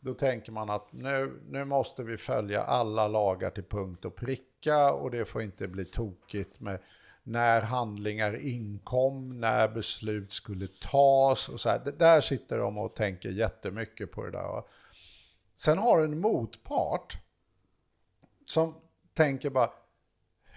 då 0.00 0.14
tänker 0.14 0.52
man 0.52 0.70
att 0.70 0.92
nu, 0.92 1.40
nu 1.48 1.64
måste 1.64 2.02
vi 2.02 2.16
följa 2.16 2.62
alla 2.62 3.08
lagar 3.08 3.50
till 3.50 3.64
punkt 3.64 4.04
och 4.04 4.16
pricka 4.16 4.92
och 4.92 5.10
det 5.10 5.24
får 5.24 5.42
inte 5.42 5.68
bli 5.68 5.84
tokigt 5.84 6.60
med 6.60 6.80
när 7.22 7.62
handlingar 7.62 8.46
inkom, 8.46 9.40
när 9.40 9.68
beslut 9.68 10.32
skulle 10.32 10.68
tas 10.68 11.48
och 11.48 11.60
så 11.60 11.68
här. 11.68 11.92
Där 11.98 12.20
sitter 12.20 12.58
de 12.58 12.78
och 12.78 12.94
tänker 12.94 13.28
jättemycket 13.30 14.12
på 14.12 14.24
det 14.24 14.30
där. 14.30 14.62
Sen 15.56 15.78
har 15.78 15.98
du 15.98 16.04
en 16.04 16.20
motpart 16.20 17.18
som 18.44 18.74
tänker 19.14 19.50
bara, 19.50 19.70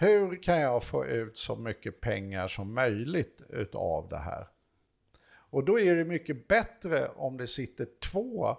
hur 0.01 0.43
kan 0.43 0.59
jag 0.59 0.83
få 0.83 1.05
ut 1.05 1.37
så 1.37 1.55
mycket 1.55 2.01
pengar 2.01 2.47
som 2.47 2.73
möjligt 2.73 3.41
utav 3.49 4.09
det 4.09 4.17
här? 4.17 4.47
Och 5.33 5.65
då 5.65 5.79
är 5.79 5.95
det 5.95 6.05
mycket 6.05 6.47
bättre 6.47 7.07
om 7.15 7.37
det 7.37 7.47
sitter 7.47 7.87
två 8.11 8.57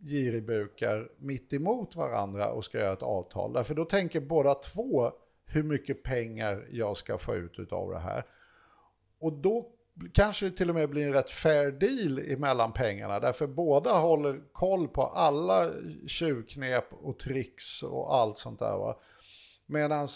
giribukar 0.00 1.08
mitt 1.18 1.52
emot 1.52 1.96
varandra 1.96 2.50
och 2.50 2.64
ska 2.64 2.78
göra 2.78 2.92
ett 2.92 3.02
avtal. 3.02 3.52
Därför 3.52 3.74
då 3.74 3.84
tänker 3.84 4.20
båda 4.20 4.54
två 4.54 5.12
hur 5.46 5.62
mycket 5.62 6.02
pengar 6.02 6.66
jag 6.70 6.96
ska 6.96 7.18
få 7.18 7.34
ut 7.34 7.58
utav 7.58 7.90
det 7.90 7.98
här. 7.98 8.22
Och 9.18 9.32
då 9.32 9.70
kanske 10.12 10.48
det 10.48 10.56
till 10.56 10.68
och 10.68 10.74
med 10.74 10.90
blir 10.90 11.06
en 11.06 11.12
rätt 11.12 11.30
fair 11.30 11.70
deal 11.70 12.18
emellan 12.18 12.72
pengarna. 12.72 13.20
Därför 13.20 13.46
båda 13.46 13.92
håller 13.92 14.40
koll 14.52 14.88
på 14.88 15.02
alla 15.02 15.70
tjuvknep 16.06 16.84
och 16.90 17.18
tricks 17.18 17.82
och 17.82 18.14
allt 18.14 18.38
sånt 18.38 18.58
där. 18.58 18.78
Va? 18.78 18.98
Medan 19.66 20.08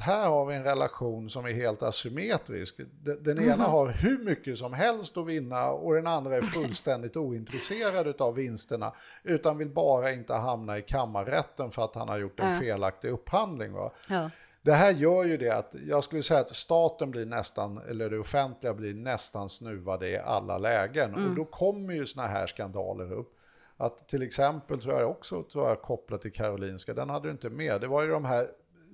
här 0.00 0.28
har 0.28 0.46
vi 0.46 0.54
en 0.54 0.64
relation 0.64 1.30
som 1.30 1.44
är 1.46 1.52
helt 1.52 1.82
asymmetrisk. 1.82 2.76
Den 3.02 3.22
den 3.22 3.38
ena 3.38 3.64
har 3.64 3.86
hur 3.88 4.24
mycket 4.24 4.58
som 4.58 4.72
helst 4.72 5.16
att 5.16 5.26
vinna 5.26 5.70
och 5.70 5.94
den 5.94 6.06
andra 6.06 6.36
är 6.36 6.42
fullständigt 6.54 7.16
ointresserad 7.16 8.20
av 8.20 8.34
vinsterna. 8.34 8.92
Utan 9.22 9.58
vill 9.58 9.68
bara 9.70 10.12
inte 10.12 10.34
hamna 10.34 10.78
i 10.78 10.82
kammarrätten 10.82 11.70
för 11.70 11.84
att 11.84 11.94
han 11.94 12.08
har 12.08 12.18
gjort 12.18 12.40
en 12.40 12.54
Ja. 12.54 12.60
felaktig 12.60 13.08
upphandling. 13.10 13.72
Va? 13.72 13.90
Ja. 14.08 14.30
Det 14.62 14.72
här 14.72 14.92
gör 14.92 15.24
ju 15.24 15.36
det 15.36 15.50
att 15.50 15.74
jag 15.86 16.04
skulle 16.04 16.22
säga 16.22 16.40
att 16.40 16.56
staten 16.56 17.10
blir 17.10 17.26
nästan, 17.26 17.78
eller 17.90 18.10
det 18.10 18.18
offentliga 18.18 18.74
blir 18.74 18.94
nästan 18.94 19.48
snuvade 19.48 20.08
i 20.08 20.18
alla 20.18 20.58
lägen. 20.58 21.14
Och 21.14 21.34
då 21.36 21.44
kommer 21.44 21.94
ju 21.94 22.06
såna 22.06 22.26
här 22.26 22.46
skandaler 22.46 23.12
upp. 23.12 23.30
Att 23.76 24.08
till 24.08 24.22
exempel 24.22 24.82
tror 24.82 25.00
jag 25.00 25.10
också, 25.10 25.42
tror 25.42 25.68
jag 25.68 25.82
kopplat 25.82 26.22
till 26.22 26.32
Karolinska, 26.32 26.94
den 26.94 27.10
hade 27.10 27.28
du 27.28 27.32
inte 27.32 27.50
med. 27.50 27.80
Det 27.80 27.86
var 27.86 28.02
ju 28.02 28.08
de 28.08 28.24
här 28.24 28.46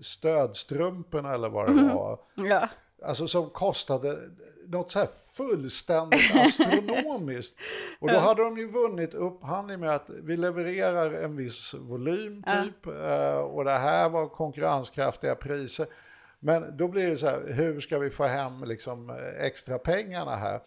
stödstrumporna 0.02 1.34
eller 1.34 1.48
vad 1.48 1.76
det 1.76 1.82
var. 1.94 2.18
Ja. 2.34 2.68
Alltså 3.04 3.26
som 3.26 3.50
kostade 3.50 4.18
något 4.66 4.90
så 4.90 4.98
här 4.98 5.08
fullständigt 5.36 6.34
astronomiskt. 6.34 7.56
Och 8.00 8.08
då 8.08 8.18
hade 8.18 8.42
de 8.42 8.58
ju 8.58 8.68
vunnit 8.68 9.14
upphandling 9.14 9.80
med 9.80 9.90
att 9.94 10.10
vi 10.22 10.36
levererar 10.36 11.12
en 11.12 11.36
viss 11.36 11.74
volym 11.74 12.42
Ja. 12.46 12.64
typ. 12.64 12.86
eh, 12.86 13.38
Och 13.38 13.64
det 13.64 13.70
här 13.78 14.08
var 14.08 14.28
konkurrenskraftiga 14.28 15.34
priser. 15.34 15.86
Men 16.40 16.76
då 16.76 16.88
blir 16.88 17.06
det 17.06 17.16
så 17.16 17.26
här, 17.26 17.52
hur 17.52 17.80
ska 17.80 17.98
vi 17.98 18.10
få 18.10 18.24
hem 18.24 18.64
liksom 18.64 19.18
extra 19.40 19.78
pengarna 19.78 20.36
här? 20.36 20.60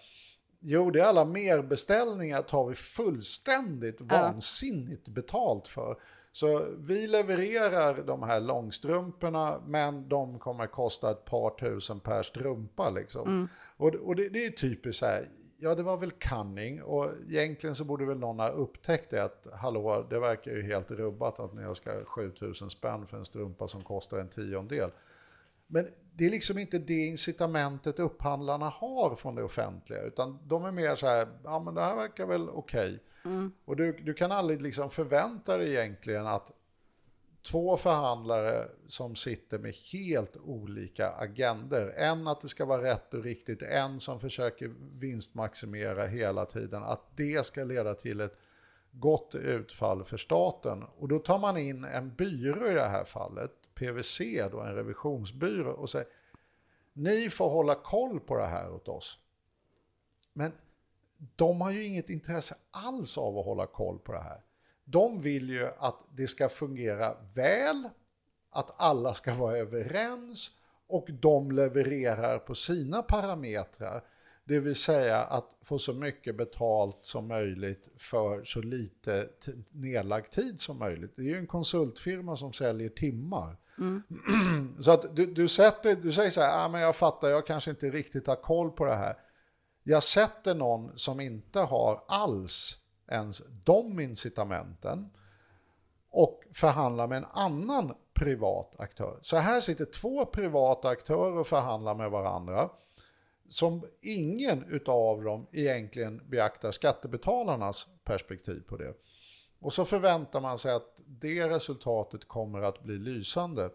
Jo, 0.65 0.91
det 0.91 0.99
är 0.99 1.03
alla 1.05 1.25
merbeställningar 1.25 2.41
tar 2.41 2.65
vi 2.65 2.75
fullständigt 2.75 4.01
vansinnigt 4.01 5.07
betalt 5.07 5.67
för. 5.67 5.95
Så 6.36 6.67
vi 6.77 7.07
levererar 7.07 8.03
de 8.03 8.23
här 8.23 8.39
långstrumporna 8.39 9.61
men 9.67 10.09
de 10.09 10.39
kommer 10.39 10.67
kosta 10.67 11.11
ett 11.11 11.25
par 11.25 11.49
tusen 11.49 11.99
per 11.99 12.23
strumpa 12.23 12.89
liksom. 12.89 13.49
Och, 13.77 13.95
och 13.95 14.15
det, 14.15 14.29
det 14.29 14.45
är 14.45 14.49
typiskt 14.51 14.99
så 14.99 15.05
här, 15.05 15.29
ja 15.57 15.75
det 15.75 15.84
var 15.84 15.97
väl 15.97 16.11
cunning 16.11 16.84
och 16.84 17.11
egentligen 17.29 17.75
så 17.75 17.84
borde 17.84 18.05
väl 18.05 18.19
någon 18.19 18.39
ha 18.39 18.49
upptäckt 18.49 19.09
det 19.09 19.23
att 19.23 19.47
hallå, 19.53 20.07
det 20.09 20.19
verkar 20.19 20.51
ju 20.51 20.63
helt 20.63 20.91
rubbat 20.91 21.39
att 21.39 21.53
ni 21.53 21.75
ska 21.75 21.93
ha 21.93 22.05
7000 22.05 22.69
spänn 22.69 23.07
för 23.07 23.17
en 23.17 23.25
strumpa 23.25 23.67
som 23.67 23.84
kostar 23.84 24.17
en 24.17 24.29
tiondel. 24.29 24.91
Men 25.67 25.88
det 26.13 26.25
är 26.25 26.29
liksom 26.29 26.57
inte 26.57 26.79
det 26.79 27.05
incitamentet 27.05 27.99
upphandlarna 27.99 28.69
har 28.69 29.15
från 29.15 29.36
det 29.36 29.43
offentliga, 29.43 30.01
utan 30.01 30.39
de 30.47 30.65
är 30.65 30.71
mer 30.71 30.95
så 30.95 31.07
här, 31.07 31.27
ja 31.43 31.59
men 31.59 31.73
det 31.73 31.81
här 31.81 31.95
verkar 31.95 32.25
väl 32.25 32.49
okej. 32.49 32.99
Mm. 33.26 33.51
Och 33.65 33.76
du, 33.76 33.91
du 33.91 34.13
kan 34.13 34.32
aldrig 34.32 34.61
liksom 34.61 34.89
förvänta 34.89 35.57
dig 35.57 35.69
egentligen 35.69 36.28
att 36.28 36.51
två 37.41 37.78
förhandlare 37.78 38.67
som 38.88 39.15
sitter 39.15 39.59
med 39.59 39.74
helt 39.74 40.38
olika 40.38 41.09
agender. 41.09 41.93
En 41.97 42.28
att 42.28 42.41
det 42.41 42.47
ska 42.47 42.65
vara 42.65 42.84
rätt 42.84 43.13
och 43.13 43.24
riktigt, 43.24 43.61
en 43.61 43.99
som 43.99 44.19
försöker 44.19 44.74
vinstmaximera 44.99 46.05
hela 46.05 46.45
tiden. 46.45 46.84
Att 46.84 47.17
det 47.17 47.45
ska 47.45 47.63
leda 47.63 47.93
till 47.93 48.19
ett 48.19 48.38
gott 48.91 49.36
utfall 49.36 50.03
för 50.03 50.17
staten. 50.17 50.84
Och 50.84 51.07
då 51.07 51.19
tar 51.19 51.39
man 51.39 51.57
in 51.57 51.84
en 51.84 52.15
byrå 52.15 52.67
i 52.67 52.74
det 52.74 52.88
här 52.88 53.03
fallet, 53.03 53.51
PVC, 53.74 54.21
då, 54.51 54.59
en 54.59 54.76
revisionsbyrå, 54.76 55.71
och 55.71 55.89
säger 55.89 56.07
ni 56.93 57.30
får 57.30 57.49
hålla 57.49 57.76
koll 57.76 58.19
på 58.19 58.38
det 58.38 58.45
här 58.45 58.71
åt 58.71 58.88
oss. 58.88 59.19
Men 60.34 60.51
de 61.36 61.61
har 61.61 61.71
ju 61.71 61.84
inget 61.84 62.09
intresse 62.09 62.55
alls 62.71 63.17
av 63.17 63.38
att 63.38 63.45
hålla 63.45 63.65
koll 63.65 63.99
på 63.99 64.11
det 64.11 64.24
här. 64.24 64.41
De 64.86 65.19
vill 65.19 65.49
ju 65.49 65.67
att 65.78 66.03
det 66.15 66.28
ska 66.28 66.49
fungera 66.49 67.17
väl, 67.36 67.89
att 68.49 68.74
alla 68.78 69.13
ska 69.13 69.34
vara 69.34 69.57
överens 69.57 70.51
och 70.88 71.07
de 71.21 71.51
levererar 71.51 72.39
på 72.39 72.55
sina 72.55 73.01
parametrar. 73.01 74.03
Det 74.45 74.59
vill 74.59 74.76
säga 74.76 75.17
att 75.17 75.55
få 75.61 75.80
så 75.80 75.93
mycket 75.93 76.38
betalt 76.38 76.99
som 77.01 77.28
möjligt 77.28 77.88
för 77.97 78.43
så 78.43 78.61
lite 78.61 79.30
nedlagd 79.71 80.32
tid 80.32 80.59
som 80.59 80.80
möjligt. 80.80 81.13
Det 81.15 81.21
är 81.21 81.26
ju 81.26 81.38
en 81.38 81.47
konsultfirma 81.47 82.36
som 82.36 82.53
säljer 82.53 82.89
timmar. 82.89 83.57
så 84.82 84.91
att 84.91 85.15
du, 85.15 85.26
du, 85.26 85.47
sätter, 85.47 85.95
du 85.95 86.11
säger 86.11 86.30
så 86.30 86.41
här, 86.41 86.65
ah, 86.65 86.69
men 86.69 86.82
jag 86.82 86.95
fattar, 86.95 87.30
jag 87.30 87.45
kanske 87.45 87.71
inte 87.71 87.89
riktigt 87.89 88.28
har 88.28 88.36
koll 88.36 88.71
på 88.71 88.86
det 88.86 88.95
här. 88.95 89.17
Jag 89.84 90.03
sätter 90.03 90.55
någon 90.55 90.97
som 90.97 91.19
inte 91.19 91.59
har 91.59 92.01
alls 92.07 92.77
ens 93.07 93.41
de 93.63 93.99
incitamenten 93.99 95.09
och 96.09 96.43
förhandlar 96.53 97.07
med 97.07 97.17
en 97.17 97.25
annan 97.31 97.93
privat 98.13 98.79
aktör. 98.79 99.19
Så 99.21 99.38
här 99.38 99.61
sitter 99.61 99.86
två 99.86 100.25
privata 100.25 100.89
aktörer 100.89 101.38
och 101.38 101.47
förhandlar 101.47 101.95
med 101.95 102.11
varandra 102.11 102.69
som 103.49 103.86
ingen 104.01 104.63
utav 104.63 105.23
dem 105.23 105.47
egentligen 105.51 106.21
beaktar 106.29 106.71
skattebetalarnas 106.71 107.88
perspektiv 108.03 108.63
på 108.67 108.77
det. 108.77 108.93
Och 109.59 109.73
så 109.73 109.86
förväntar 109.86 110.41
man 110.41 110.59
sig 110.59 110.73
att 110.73 110.99
det 111.05 111.49
resultatet 111.49 112.27
kommer 112.27 112.61
att 112.61 112.84
bli 112.84 112.97
lysande. 112.97 113.69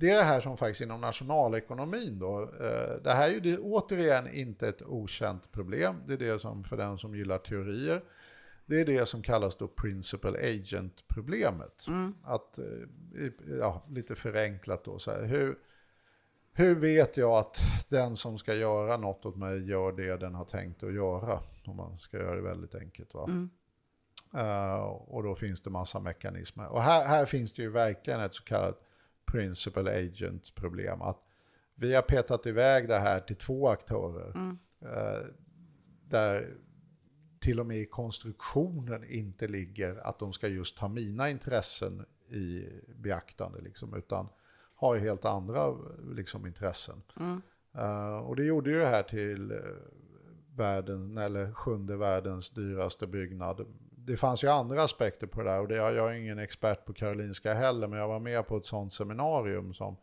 Det 0.00 0.10
är 0.10 0.16
det 0.16 0.22
här 0.22 0.40
som 0.40 0.56
faktiskt 0.56 0.80
inom 0.80 1.00
nationalekonomin 1.00 2.18
då, 2.18 2.42
eh, 2.42 3.02
det 3.02 3.10
här 3.12 3.28
är 3.28 3.32
ju 3.32 3.40
det, 3.40 3.58
återigen 3.58 4.28
inte 4.34 4.68
ett 4.68 4.82
okänt 4.82 5.52
problem. 5.52 6.02
Det 6.06 6.12
är 6.12 6.18
det 6.18 6.38
som 6.38 6.64
för 6.64 6.76
den 6.76 6.98
som 6.98 7.14
gillar 7.14 7.38
teorier, 7.38 8.02
det 8.66 8.80
är 8.80 8.84
det 8.84 9.06
som 9.06 9.22
kallas 9.22 9.56
då 9.56 9.68
principal 9.68 10.36
agent-problemet. 10.36 11.86
Att, 12.22 12.58
eh, 12.58 13.30
ja, 13.58 13.82
lite 13.90 14.14
förenklat 14.14 14.84
då, 14.84 14.98
så 14.98 15.10
här, 15.10 15.24
hur, 15.24 15.58
hur 16.52 16.74
vet 16.74 17.16
jag 17.16 17.32
att 17.32 17.60
den 17.88 18.16
som 18.16 18.38
ska 18.38 18.54
göra 18.54 18.96
något 18.96 19.26
åt 19.26 19.36
mig 19.36 19.68
gör 19.68 19.92
det 19.92 20.16
den 20.16 20.34
har 20.34 20.44
tänkt 20.44 20.82
att 20.82 20.94
göra? 20.94 21.40
Om 21.64 21.76
man 21.76 21.98
ska 21.98 22.16
göra 22.16 22.34
det 22.34 22.42
väldigt 22.42 22.74
enkelt. 22.74 23.14
Va? 23.14 23.48
Eh, 24.34 24.82
och 24.84 25.22
då 25.22 25.34
finns 25.34 25.62
det 25.62 25.70
massa 25.70 26.00
mekanismer. 26.00 26.68
Och 26.68 26.82
här, 26.82 27.06
här 27.06 27.26
finns 27.26 27.52
det 27.52 27.62
ju 27.62 27.70
verkligen 27.70 28.20
ett 28.20 28.34
så 28.34 28.44
kallat 28.44 28.86
principal 29.30 29.88
agent 29.88 30.54
problem. 30.54 31.02
Att 31.02 31.18
vi 31.74 31.94
har 31.94 32.02
petat 32.02 32.46
iväg 32.46 32.88
det 32.88 32.98
här 32.98 33.20
till 33.20 33.36
två 33.36 33.68
aktörer. 33.68 34.32
eh, 34.80 35.26
där 36.08 36.56
till 37.40 37.60
och 37.60 37.66
med 37.66 37.76
i 37.78 37.86
konstruktionen 37.86 39.04
inte 39.04 39.48
ligger 39.48 39.96
att 39.96 40.18
de 40.18 40.32
ska 40.32 40.48
just 40.48 40.78
ha 40.78 40.88
mina 40.88 41.30
intressen 41.30 42.06
i 42.28 42.68
beaktande. 42.94 43.60
Liksom, 43.60 43.94
utan 43.94 44.28
har 44.74 44.94
ju 44.94 45.00
helt 45.00 45.24
andra 45.24 45.76
liksom, 46.14 46.46
intressen. 46.46 47.02
Eh, 47.74 48.16
och 48.16 48.36
det 48.36 48.44
gjorde 48.44 48.70
ju 48.70 48.78
det 48.78 48.86
här 48.86 49.02
till 49.02 49.50
eh, 49.50 49.58
världen, 50.56 51.18
eller 51.18 51.52
sjunde 51.52 51.96
världens 51.96 52.50
dyraste 52.50 53.06
byggnad. 53.06 53.66
Det 54.06 54.16
fanns 54.16 54.44
ju 54.44 54.48
andra 54.48 54.82
aspekter 54.82 55.26
på 55.26 55.42
det 55.42 55.50
där 55.50 55.60
och 55.60 55.68
det, 55.68 55.74
jag 55.76 56.10
är 56.10 56.12
ingen 56.12 56.38
expert 56.38 56.84
på 56.84 56.92
Karolinska 56.92 57.54
heller, 57.54 57.86
men 57.86 57.98
jag 57.98 58.08
var 58.08 58.18
med 58.20 58.46
på 58.46 58.56
ett 58.56 58.66
sånt 58.66 58.92
seminarium 58.92 59.74
som 59.74 59.96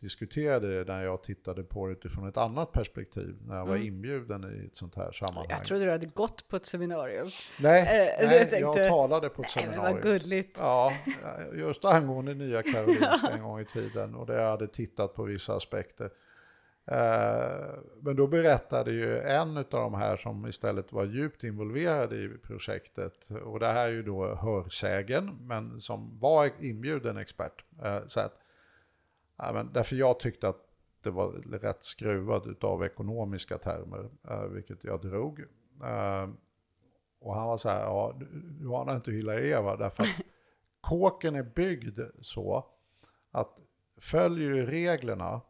diskuterade 0.00 0.78
det 0.84 0.92
när 0.92 1.04
jag 1.04 1.22
tittade 1.22 1.62
på 1.62 1.86
det 1.86 1.92
utifrån 1.92 2.28
ett 2.28 2.36
annat 2.36 2.72
perspektiv, 2.72 3.36
när 3.46 3.56
jag 3.56 3.66
var 3.66 3.76
inbjuden 3.76 4.62
i 4.62 4.66
ett 4.66 4.76
sånt 4.76 4.94
här 4.94 5.12
sammanhang. 5.12 5.46
Jag 5.48 5.64
trodde 5.64 5.84
du 5.84 5.90
hade 5.90 6.06
gått 6.06 6.48
på 6.48 6.56
ett 6.56 6.66
seminarium. 6.66 7.28
nej, 7.60 7.80
Eh, 7.82 7.86
nej 7.88 8.16
jag 8.20 8.50
tänkte- 8.50 8.56
jag 8.58 8.88
talade 8.88 9.28
på 9.28 9.42
ett 9.42 9.48
Nej, 9.56 9.64
seminarium. 9.64 9.94
vad 9.94 10.02
gulligt. 10.02 10.56
Ja, 10.60 10.92
just 11.54 11.84
angående 11.84 12.34
Nya 12.34 12.62
Karolinska 12.72 13.28
en 13.32 13.42
gång 13.42 13.60
i 13.60 13.64
tiden 13.64 14.14
och 14.14 14.26
där 14.26 14.40
jag 14.42 14.50
hade 14.50 14.66
tittat 14.68 15.14
på 15.14 15.22
vissa 15.22 15.54
aspekter. 15.56 16.10
Eh, 16.90 17.78
Men 18.02 18.16
då 18.16 18.26
berättade 18.26 18.92
ju 18.92 19.18
en 19.18 19.56
av 19.56 19.64
de 19.70 19.94
här 19.94 20.16
som 20.16 20.46
istället 20.46 20.92
var 20.92 21.04
djupt 21.04 21.44
involverad 21.44 22.12
i 22.12 22.28
projektet, 22.42 23.28
och 23.44 23.60
det 23.60 23.66
här 23.66 23.88
är 23.88 23.92
ju 23.92 24.02
då 24.02 24.34
hörsägen, 24.34 25.38
men 25.40 25.80
som 25.80 26.18
var 26.18 26.50
inbjuden 26.60 27.16
expert. 27.16 27.64
eh, 27.84 28.06
Så 28.06 28.20
att, 28.20 28.38
ja, 29.36 29.50
men 29.52 29.72
därför 29.72 29.96
jag 29.96 30.20
tyckte 30.20 30.48
att 30.48 30.66
det 31.02 31.10
var 31.10 31.32
rätt 31.58 31.82
skruvad 31.82 32.64
av 32.64 32.84
ekonomiska 32.84 33.58
termer, 33.58 34.08
eh, 34.30 34.42
vilket 34.42 34.84
jag 34.84 35.00
drog. 35.00 35.44
Och 37.20 37.34
han 37.34 37.46
var 37.48 37.58
så 37.58 37.68
här, 37.68 37.80
ja, 37.80 38.16
du, 38.20 38.26
du 38.60 38.74
anar 38.74 38.96
inte 38.96 39.10
hur 39.10 39.18
illa 39.18 39.32
det 39.34 39.52
är 39.52 39.62
va? 39.62 39.76
Därför 39.76 40.02
att 40.02 40.08
kåken 40.80 41.34
är 41.36 41.42
byggd 41.42 42.00
så 42.20 42.66
att 43.30 43.58
följer 44.00 44.50
du 44.50 44.66
reglerna 44.66 45.40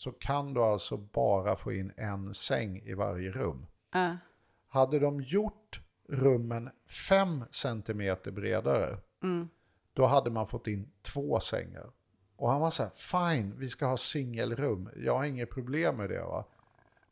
så 0.00 0.12
kan 0.12 0.54
du 0.54 0.60
alltså 0.60 0.96
bara 0.96 1.56
få 1.56 1.72
in 1.72 1.92
en 1.96 2.34
säng 2.34 2.78
i 2.84 2.94
varje 2.94 3.30
rum. 3.30 3.66
Ja. 3.92 4.16
Hade 4.68 4.98
de 4.98 5.20
gjort 5.20 5.80
rummen 6.08 6.70
5 7.08 7.44
cm 7.50 8.16
bredare, 8.24 8.98
då 9.92 10.06
hade 10.06 10.30
man 10.30 10.46
fått 10.46 10.66
in 10.66 10.90
två 11.02 11.40
sängar. 11.40 11.90
Och 12.36 12.50
han 12.50 12.60
var 12.60 12.70
så 12.70 12.82
här, 12.82 12.90
fine, 12.90 13.54
vi 13.58 13.68
ska 13.68 13.86
ha 13.86 13.96
singelrum, 13.96 14.90
jag 14.96 15.16
har 15.16 15.24
inget 15.24 15.50
problem 15.50 15.96
med 15.96 16.10
det 16.10 16.20
va. 16.22 16.44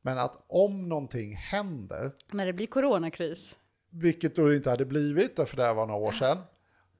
Men 0.03 0.18
att 0.18 0.45
om 0.47 0.89
någonting 0.89 1.36
händer, 1.36 2.12
När 2.32 2.47
det 2.47 2.53
blir 2.53 2.66
coronakris. 2.66 3.59
vilket 3.91 4.36
då 4.36 4.55
inte 4.55 4.70
hade 4.70 4.84
blivit, 4.84 5.36
för 5.49 5.57
det 5.57 5.62
här 5.64 5.74
var 5.74 5.86
några 5.86 6.01
år 6.01 6.12
sedan. 6.12 6.39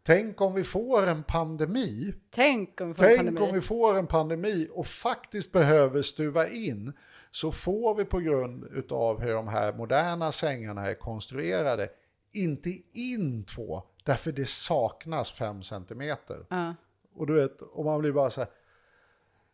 Tänk 0.09 0.41
om 0.41 0.55
vi 0.55 0.65
får 0.65 1.07
en 1.07 1.23
pandemi, 1.23 2.15
Tänk 2.31 2.81
om 2.81 2.89
vi 2.89 2.95
får 2.95 3.05
en 3.05 3.09
tänk 3.09 3.19
pandemi. 3.19 3.49
om 3.49 3.55
vi 3.55 3.61
får 3.61 3.99
en 3.99 4.07
pandemi 4.07 4.69
och 4.73 4.87
faktiskt 4.87 5.53
behöver 5.53 6.03
stuva 6.03 6.49
in, 6.49 6.93
så 7.31 7.53
får 7.53 7.95
vi 7.95 8.05
på 8.05 8.19
grund 8.19 8.93
av 8.93 9.21
hur 9.21 9.35
de 9.35 9.49
här 9.49 9.73
moderna 9.73 10.33
sängarna 10.33 10.87
är 10.87 10.95
konstruerade, 10.95 11.89
inte 12.33 12.71
in 12.93 13.45
två, 13.45 13.83
därför 14.05 14.33
det 14.33 14.49
saknas 14.49 15.31
fem 15.31 15.63
centimeter. 15.63 16.47
Ja. 16.49 16.75
Och 17.15 17.27
du 17.27 17.35
vet, 17.35 17.61
och 17.61 17.85
man 17.85 18.01
blir 18.01 18.13
bara 18.13 18.31
så 18.31 18.41
här, 18.41 18.51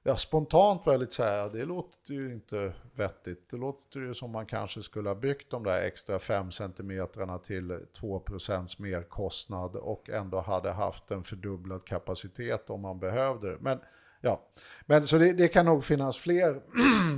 ja 0.06 0.16
spontant 0.16 0.86
väldigt 0.86 1.12
så 1.12 1.22
här, 1.22 1.50
det 1.50 1.64
låter 1.64 2.12
ju 2.14 2.32
inte 2.32 2.72
vettigt. 2.94 3.48
Det 3.50 3.56
låter 3.56 4.00
ju 4.00 4.14
som 4.14 4.30
man 4.30 4.46
kanske 4.46 4.82
skulle 4.82 5.08
ha 5.08 5.14
byggt 5.14 5.50
de 5.50 5.62
där 5.64 5.82
extra 5.82 6.18
5 6.18 6.50
centimetrarna 6.50 7.38
till 7.38 7.70
2% 7.70 8.80
merkostnad 8.82 9.76
och 9.76 10.10
ändå 10.10 10.40
hade 10.40 10.70
haft 10.70 11.10
en 11.10 11.22
fördubblad 11.22 11.84
kapacitet 11.84 12.70
om 12.70 12.80
man 12.80 12.98
behövde 12.98 13.50
det. 13.50 13.58
Men 13.60 13.80
ja, 14.20 14.48
men 14.86 15.06
så 15.06 15.18
det, 15.18 15.32
det 15.32 15.48
kan 15.48 15.66
nog 15.66 15.84
finnas 15.84 16.16
fler 16.16 16.62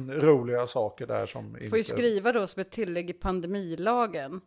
roliga 0.22 0.66
saker 0.66 1.06
där 1.06 1.26
som 1.26 1.52
Får 1.54 1.62
inte... 1.62 1.76
ju 1.76 1.84
skriva 1.84 2.32
då 2.32 2.46
som 2.46 2.60
ett 2.60 2.70
tillägg 2.70 3.10
i 3.10 3.12
pandemilagen 3.12 4.40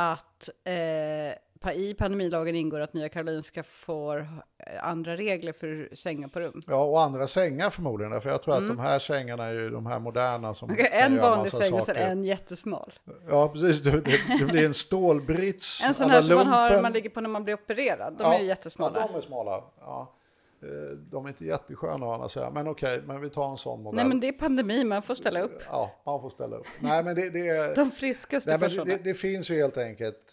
att 0.00 0.48
eh, 0.64 1.74
i 1.74 1.94
pandemilagen 1.98 2.54
ingår 2.54 2.80
att 2.80 2.94
Nya 2.94 3.08
Karolinska 3.08 3.62
får 3.62 4.18
eh, 4.18 4.88
andra 4.88 5.16
regler 5.16 5.52
för 5.52 5.88
sängar 5.92 6.28
på 6.28 6.40
rum. 6.40 6.60
Ja, 6.66 6.84
och 6.84 7.02
andra 7.02 7.26
sängar 7.26 7.70
förmodligen, 7.70 8.20
för 8.20 8.30
jag 8.30 8.42
tror 8.42 8.54
att 8.54 8.68
de 8.68 8.78
här 8.78 8.98
sängarna 8.98 9.44
är 9.44 9.52
ju 9.52 9.70
de 9.70 9.86
här 9.86 9.98
moderna 9.98 10.54
som 10.54 10.68
kan 10.76 10.86
en 10.86 11.18
vanlig 11.18 11.52
säng 11.52 11.74
och 11.74 11.82
saker. 11.82 12.00
en 12.00 12.24
jättesmal. 12.24 12.92
Ja, 13.28 13.48
precis. 13.48 13.80
Det, 13.82 14.00
det, 14.38 14.44
blir 14.44 14.66
en 14.66 14.74
stålbrits. 14.74 15.82
En 15.84 15.94
sån 15.94 16.10
här 16.10 16.22
som 16.22 16.34
man 16.34 16.46
har 16.46 16.82
man 16.82 16.92
ligger 16.92 17.10
på 17.10 17.20
när 17.20 17.28
man 17.28 17.44
blir 17.44 17.54
opererad. 17.54 18.14
De 18.18 18.24
Ja, 18.24 18.34
är 18.34 18.40
ju 18.40 18.46
jättesmala. 18.46 19.00
Ja, 19.00 19.08
de 19.12 19.18
är 19.18 19.20
smala. 19.20 19.64
Ja. 19.80 20.12
Eh, 20.62 20.96
De 20.96 21.24
är 21.24 21.28
inte 21.28 21.44
jättesköna 21.44 22.06
å 22.06 22.12
andra 22.12 22.28
sidan, 22.28 22.54
men 22.54 22.68
okej, 22.68 23.02
men 23.06 23.20
vi 23.20 23.30
tar 23.30 23.50
en 23.50 23.56
sån 23.56 23.82
modell. 23.82 23.96
Nej 23.96 24.04
men 24.08 24.20
det 24.20 24.28
är 24.28 24.32
pandemi, 24.32 24.84
man 24.84 25.02
får 25.02 25.14
ställa 25.14 25.40
upp. 25.42 25.62
Ja, 25.66 26.02
man 26.06 26.20
får 26.20 26.30
ställa 26.30 26.56
upp. 26.56 26.66
Nej, 26.80 27.04
men 27.04 27.14
det, 27.16 27.30
det 27.30 27.48
är... 27.48 27.74
De 27.84 27.90
friskaste 27.90 28.56
Nej, 28.56 28.70
sådana. 28.70 28.84
det, 28.96 29.04
det 29.04 29.14
finns 29.14 29.50
ju 29.50 29.56
helt 29.56 29.78
enkelt... 29.78 30.32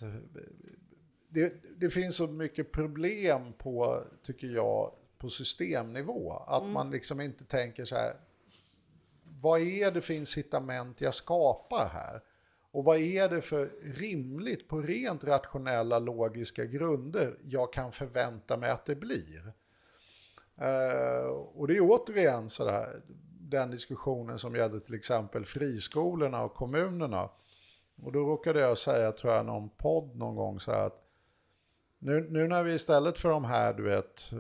Det, 1.29 1.53
det 1.77 1.89
finns 1.89 2.15
så 2.15 2.27
mycket 2.27 2.71
problem 2.71 3.53
på, 3.57 4.03
tycker 4.23 4.47
jag, 4.47 4.91
på 5.17 5.29
systemnivå. 5.29 6.33
Att 6.47 6.61
Mm. 6.61 6.73
man 6.73 6.91
liksom 6.91 7.21
inte 7.21 7.43
tänker 7.45 7.85
så 7.85 7.95
här, 7.95 8.13
vad 9.41 9.61
är 9.61 9.91
det 9.91 10.01
för 10.01 10.13
incitament 10.13 11.01
jag 11.01 11.13
skapar 11.13 11.89
här? 11.93 12.21
Och 12.71 12.83
vad 12.83 12.97
är 12.99 13.29
det 13.29 13.41
för 13.41 13.71
rimligt 13.83 14.67
på 14.67 14.81
rent 14.81 15.23
rationella 15.23 15.99
logiska 15.99 16.65
grunder 16.65 17.37
jag 17.43 17.73
kan 17.73 17.91
förvänta 17.91 18.57
mig 18.57 18.69
att 18.69 18.85
det 18.85 18.95
blir? 18.95 19.53
Eh, 20.57 21.27
och 21.29 21.67
det 21.67 21.77
är 21.77 21.81
återigen 21.81 22.49
så 22.49 22.65
där, 22.65 23.01
den 23.39 23.71
diskussionen 23.71 24.39
som 24.39 24.55
gällde 24.55 24.79
till 24.79 24.95
exempel 24.95 25.45
friskolorna 25.45 26.43
och 26.43 26.53
kommunerna. 26.53 27.29
Och 28.03 28.11
då 28.11 28.19
råkade 28.19 28.59
jag 28.59 28.77
säga, 28.77 29.11
tror 29.11 29.33
jag, 29.33 29.45
någon 29.45 29.69
podd 29.69 30.15
någon 30.15 30.35
gång 30.35 30.59
så 30.59 30.71
här 30.71 30.85
att 30.85 31.03
nu, 31.99 32.27
nu 32.29 32.47
när 32.47 32.63
vi 32.63 32.73
istället 32.73 33.17
för 33.17 33.29
de 33.29 33.45
här, 33.45 33.73
du 33.73 33.83
vet, 33.83 34.31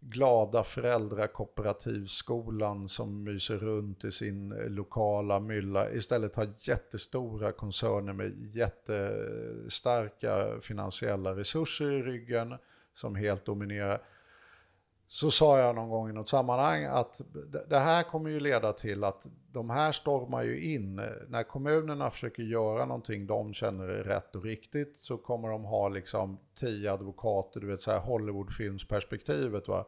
glada 0.00 0.64
föräldrakooperativskolan 0.64 2.88
som 2.88 3.22
myser 3.22 3.56
runt 3.56 4.04
i 4.04 4.10
sin 4.10 4.48
lokala 4.48 5.40
mylla 5.40 5.90
istället 5.90 6.36
har 6.36 6.48
jättestora 6.58 7.52
koncerner 7.52 8.12
med 8.12 8.54
jättestarka 8.54 10.60
finansiella 10.60 11.36
resurser 11.36 11.92
i 11.92 12.02
ryggen 12.02 12.54
som 12.94 13.14
helt 13.14 13.44
dominerar. 13.44 14.02
Så 15.14 15.30
sa 15.30 15.58
jag 15.58 15.74
någon 15.74 15.88
gång 15.88 16.10
i 16.10 16.12
något 16.12 16.28
sammanhang 16.28 16.84
att 16.84 17.20
det- 17.68 17.78
här 17.78 18.02
kommer 18.02 18.30
ju 18.30 18.40
leda 18.40 18.72
till 18.72 19.04
att 19.04 19.26
de 19.52 19.70
här 19.70 19.92
stormar 19.92 20.42
ju 20.42 20.74
in. 20.74 20.94
När 21.28 21.42
kommunerna 21.42 22.10
försöker 22.10 22.42
göra 22.42 22.84
någonting 22.84 23.26
de 23.26 23.54
känner 23.54 23.88
är 23.88 24.04
rätt 24.04 24.36
och 24.36 24.44
riktigt 24.44 24.96
så 24.96 25.16
kommer 25.16 25.48
de 25.48 25.64
ha 25.64 25.88
liksom 25.88 26.38
tio 26.60 26.92
advokater, 26.92 27.60
du 27.60 27.66
vet 27.66 27.80
så 27.80 27.90
här 27.90 27.98
Hollywoodfilmsperspektivet 27.98 29.68
va. 29.68 29.86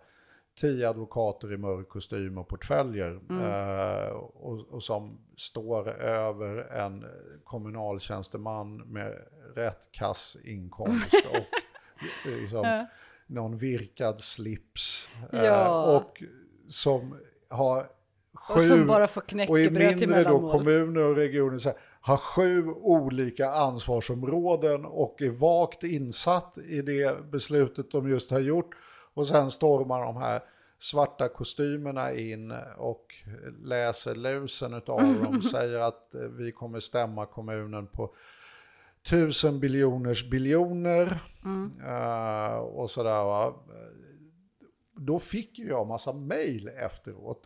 Tio 0.61 0.89
advokater 0.89 1.53
i 1.53 1.57
mörk 1.57 1.89
kostym 1.89 2.39
och 2.39 2.49
portföljer 2.49 3.21
eh, 3.31 4.09
och, 4.17 4.59
och 4.71 4.83
som 4.83 5.19
står 5.37 5.89
över 6.01 6.57
en 6.73 7.05
kommunaltjänsteman 7.45 8.77
med 8.77 9.13
rätt 9.55 9.89
kass 9.93 10.37
inkomst 10.45 11.15
och 11.33 11.61
liksom, 12.31 12.87
någon 13.27 13.57
virkad 13.57 14.21
slips. 14.21 15.09
eh, 15.33 15.45
Ja. 15.45 15.97
och 15.97 16.23
som 16.69 17.19
har 17.49 17.87
Och 18.51 18.61
som 18.61 18.87
bara 18.87 19.07
får 19.07 19.23
och 19.49 19.59
i 19.61 19.71
mindre 19.71 20.25
då 20.25 20.51
kommuner 20.53 21.01
och 21.01 21.17
regioner 21.17 21.59
så 21.59 21.69
här, 21.69 21.79
har 22.01 22.17
sju 22.17 22.65
olika 22.69 23.51
ansvarsområden 23.51 24.85
och 24.85 25.23
är 25.23 25.31
vagt 25.31 25.83
insatt 25.83 26.59
i 26.59 26.83
det 26.83 27.31
beslutet 27.31 27.91
de 27.91 28.09
just 28.11 28.31
har 28.31 28.41
gjort. 28.41 28.75
Och 29.15 29.27
sen 29.29 29.51
stormar 29.51 30.01
de 30.01 30.17
här 30.17 30.41
svarta 30.79 31.29
kostymerna 31.29 32.13
in 32.13 32.53
och 32.77 33.15
läser 33.65 34.15
lusen 34.15 34.75
utav 34.75 34.99
dem, 35.25 35.43
säger 35.53 35.79
att 35.79 36.15
eh, 36.15 36.21
vi 36.21 36.53
kommer 36.53 36.81
stämma 36.81 37.27
kommunen 37.27 37.87
på 37.87 38.15
tusen 39.09 39.61
biljoners 39.61 40.31
biljoner 40.31 41.23
eh, 41.87 42.57
och 42.57 42.91
sådär 42.91 43.25
va. 43.25 43.55
Då 44.97 45.19
fick 45.19 45.59
ju 45.59 45.69
jag 45.69 45.87
massa 45.87 46.13
mejl 46.13 46.69
efteråt 46.69 47.43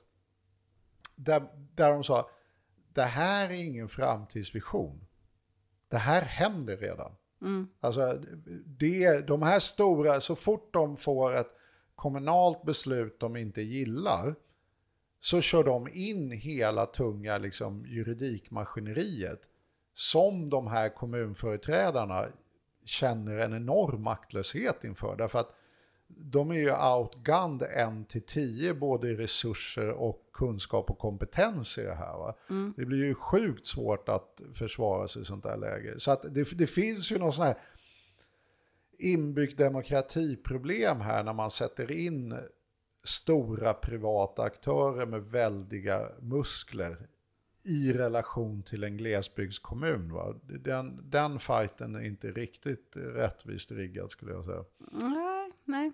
där, 1.16 1.42
där 1.74 1.90
de 1.90 2.04
sa 2.04 2.30
det 2.92 3.02
här 3.02 3.50
är 3.50 3.54
ingen 3.54 3.88
framtidsvision. 3.88 5.06
Det 5.88 5.98
här 5.98 6.22
händer 6.22 6.76
redan. 6.76 7.12
Alltså, 7.80 8.22
det, 8.66 9.20
de 9.20 9.42
här 9.42 9.58
stora, 9.58 10.20
så 10.20 10.36
fort 10.36 10.72
de 10.72 10.96
får 10.96 11.34
ett 11.34 11.50
kommunalt 11.94 12.62
beslut 12.62 13.20
de 13.20 13.36
inte 13.36 13.62
gillar 13.62 14.34
så 15.20 15.40
kör 15.40 15.64
de 15.64 15.88
in 15.92 16.30
hela 16.30 16.86
tunga 16.86 17.38
liksom, 17.38 17.86
juridikmaskineriet 17.86 19.40
som 20.00 20.50
de 20.50 20.66
här 20.66 20.88
kommunföreträdarna 20.88 22.26
känner 22.84 23.38
en 23.38 23.54
enorm 23.54 24.02
maktlöshet 24.02 24.84
inför. 24.84 25.16
Därför 25.16 25.38
att 25.38 25.54
de 26.08 26.50
är 26.50 26.54
ju 26.54 26.72
outgunned 26.72 27.62
en 27.62 28.04
till 28.04 28.22
tio 28.22 28.74
både 28.74 29.08
i 29.08 29.14
resurser 29.14 29.90
och 29.90 30.28
kunskap 30.32 30.90
och 30.90 30.98
kompetens 30.98 31.78
i 31.78 31.82
det 31.82 31.94
här. 31.94 32.18
Va? 32.18 32.34
Det 32.76 32.84
blir 32.84 32.98
ju 32.98 33.14
sjukt 33.14 33.66
svårt 33.66 34.08
att 34.08 34.40
försvara 34.54 35.08
sig 35.08 35.22
i 35.22 35.24
sånt 35.24 35.42
där 35.42 35.56
läge. 35.56 35.94
Så 35.98 36.10
att 36.10 36.22
det, 36.34 36.58
det 36.58 36.66
finns 36.66 37.12
ju 37.12 37.18
någon 37.18 37.32
sån 37.32 37.44
här 37.44 37.58
inbyggt 38.98 39.58
demokratiproblem 39.58 41.00
här 41.00 41.24
när 41.24 41.32
man 41.32 41.50
sätter 41.50 41.90
in 41.90 42.38
stora 43.04 43.74
privata 43.74 44.42
aktörer 44.42 45.06
med 45.06 45.24
väldiga 45.24 46.08
muskler 46.20 47.08
i 47.62 47.92
relation 47.92 48.62
till 48.62 48.84
en 48.84 48.96
glesbygdskommun. 48.96 50.12
Va? 50.12 50.34
Den, 50.42 51.10
den 51.10 51.38
fighten 51.38 51.94
är 51.94 52.00
inte 52.00 52.30
riktigt 52.30 52.92
rättvist 52.96 53.72
riggad 53.72 54.10
skulle 54.10 54.32
jag 54.32 54.44
säga. 54.44 54.64
Nej, 54.90 55.52
nej. 55.64 55.92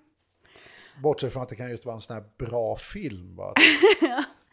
Bortsett 1.02 1.32
från 1.32 1.42
att 1.42 1.48
det 1.48 1.56
kan 1.56 1.70
just 1.70 1.84
vara 1.84 1.94
en 1.94 2.00
sån 2.00 2.16
här 2.16 2.24
bra 2.38 2.76
film. 2.76 3.36
Va? 3.36 3.54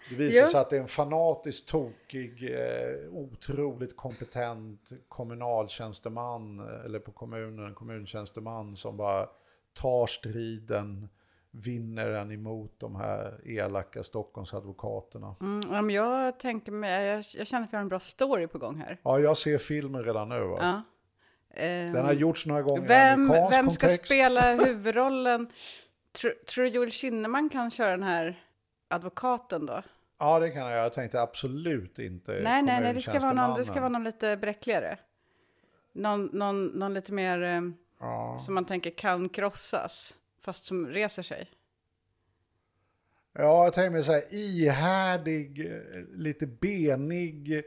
Det 0.09 0.16
visar 0.16 0.45
sig 0.45 0.59
att 0.59 0.70
det 0.70 0.78
är 0.78 0.82
en 0.82 0.88
fanatiskt 0.88 1.68
tokig, 1.68 2.51
eh, 2.51 3.09
otroligt 3.11 3.97
kompetent 3.97 4.91
kommunaltjänsteman, 5.07 6.59
eh, 6.59 6.86
eller 6.86 6.99
på 6.99 7.11
kommunen, 7.11 7.66
en 7.66 7.74
kommuntjänsteman 7.74 8.76
som 8.76 8.97
bara 8.97 9.30
tar 9.74 10.07
striden, 10.07 11.09
vinner 11.56 12.10
den 12.10 12.32
emot 12.32 12.80
de 12.80 12.95
här 12.95 13.41
elaka 13.47 14.04
Stockholmsadvokaterna. 14.04 15.36
Mm, 15.41 15.89
jag 15.89 16.39
tänker 16.39 16.72
mig, 16.72 17.06
jag, 17.08 17.26
jag 17.34 17.47
känner 17.47 17.66
att 17.66 17.74
vi 17.74 17.78
har 17.78 17.82
en 17.82 17.89
bra 17.89 17.99
story 17.99 18.47
på 18.47 18.58
gång 18.58 18.76
här. 18.76 18.99
Ja, 19.04 19.20
jag 19.20 19.38
ser 19.38 19.58
filmen 19.58 20.04
redan 20.04 20.30
nu. 20.30 20.39
Va? 20.39 20.58
Ja. 20.62 20.82
Ehm, 21.62 21.93
Den 21.93 22.06
har 22.06 22.14
gjorts 22.14 22.45
några 22.45 22.62
gånger 22.62 22.84
i 22.84 22.88
vem, 22.88 23.32
amerikansk 23.32 23.54
vem 23.58 23.72
ska 23.72 23.88
kontext. 23.88 24.06
spela 24.06 24.54
huvudrollen? 24.56 25.47
Tror, 26.12 26.32
tror 26.32 26.64
du 26.64 26.70
Joel 26.70 26.91
Kinnaman 26.91 27.49
kan 27.49 27.72
köra 27.72 27.91
den 27.91 28.04
här 28.04 28.36
advokaten 28.88 29.66
då? 29.66 29.82
Ja, 30.20 30.39
det 30.39 30.49
kan 30.49 30.62
jag. 30.62 30.86
Jag 30.86 30.93
tänkte 30.93 31.22
absolut 31.22 31.99
inte 31.99 32.32
Nej, 32.32 32.62
nej, 32.64 32.82
nej, 32.82 32.93
det 32.93 33.01
ska, 33.01 33.20
vara 33.20 33.34
någon, 33.34 33.58
det 33.58 33.66
ska 33.66 33.80
vara 33.80 33.89
någon 33.89 34.04
lite 34.04 34.38
bräckligare. 34.38 34.97
Någon, 35.93 36.26
någon, 36.34 36.66
någon 36.66 36.93
lite 36.93 37.12
mer 37.14 37.41
eh, 37.43 37.62
Ja. 37.99 38.38
som 38.39 38.56
man 38.56 38.66
tänker 38.66 38.89
kan 38.91 39.30
krossas, 39.30 40.14
fast 40.44 40.66
som 40.66 40.88
reser 40.88 41.22
sig. 41.24 41.50
Ja, 43.34 43.64
jag 43.64 43.74
tänker 43.74 43.89
mig 43.91 44.04
så 44.04 44.12
här 44.12 44.24
ihärdig, 44.34 45.72
lite 46.16 46.48
benig, 46.48 47.64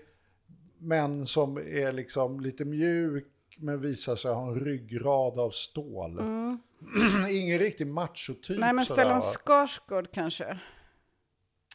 men 0.78 1.26
som 1.26 1.56
är 1.58 1.92
liksom 1.92 2.40
lite 2.40 2.64
mjuk, 2.64 3.26
men 3.58 3.80
visar 3.80 4.16
sig 4.16 4.32
ha 4.34 4.42
en 4.48 4.60
ryggrad 4.60 5.38
av 5.38 5.50
stål. 5.50 6.20
Ingen 7.30 7.58
riktig 7.58 7.86
machotyp. 7.86 8.48
Mm. 8.50 8.60
Nej, 8.60 8.72
men 8.72 8.86
Stellan? 8.86 9.22
Skarsgård 9.22 10.10
kanske. 10.12 10.58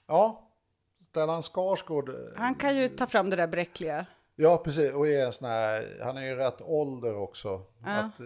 Ja, 0.08 0.52
Stellan 1.10 1.41
Skarsgård. 1.43 2.10
eh, 2.10 2.16
Han 2.36 2.56
kan 2.56 2.78
ju 2.78 2.89
ta 2.89 3.08
fram 3.08 3.30
det 3.30 3.36
där 3.36 3.47
bräckliga. 3.47 4.06
Ja, 4.36 4.58
precis. 4.58 4.91
Och 4.91 5.08
är 5.08 5.26
en 5.26 5.32
sån 5.34 5.47
här, 5.49 5.99
han 6.04 6.18
är 6.18 6.22
ju 6.26 6.36
rätt 6.36 6.62
ålder 6.62 7.16
också. 7.16 7.62
Ja. 7.84 7.89
Att, 7.89 8.20
eh, 8.20 8.26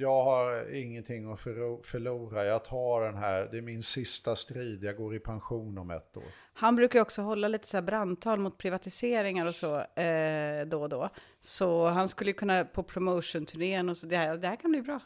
jag 0.00 0.24
har 0.24 0.74
ingenting 0.74 1.32
att 1.32 1.40
förlora. 1.86 2.44
Jag 2.44 2.64
tar 2.64 3.00
den 3.06 3.16
här, 3.16 3.48
det 3.50 3.58
är 3.58 3.62
min 3.62 3.82
sista 3.82 4.36
strid. 4.36 4.84
Jag 4.84 4.96
går 4.96 5.14
i 5.14 5.18
pension 5.18 5.78
om 5.78 5.90
ett 5.90 6.16
år. 6.16 6.24
Han 6.52 6.76
brukar 6.76 7.00
också 7.00 7.22
hålla 7.22 7.48
lite 7.48 7.66
så 7.66 7.76
här 7.76 7.82
brandtal 7.82 8.38
mot 8.38 8.58
privatiseringar 8.58 9.46
och 9.46 9.54
så 9.54 9.80
eh, 9.80 10.66
då 10.66 10.82
och 10.82 10.88
då. 10.88 11.08
Så 11.40 11.86
han 11.86 12.08
skulle 12.08 12.32
kunna 12.32 12.64
på 12.64 12.82
promotion-turnén 12.82 13.88
och 13.88 13.96
så, 13.96 14.06
det 14.06 14.16
här, 14.16 14.36
det 14.36 14.48
här 14.48 14.56
kan 14.56 14.70
bli 14.70 14.82
bra. 14.82 15.00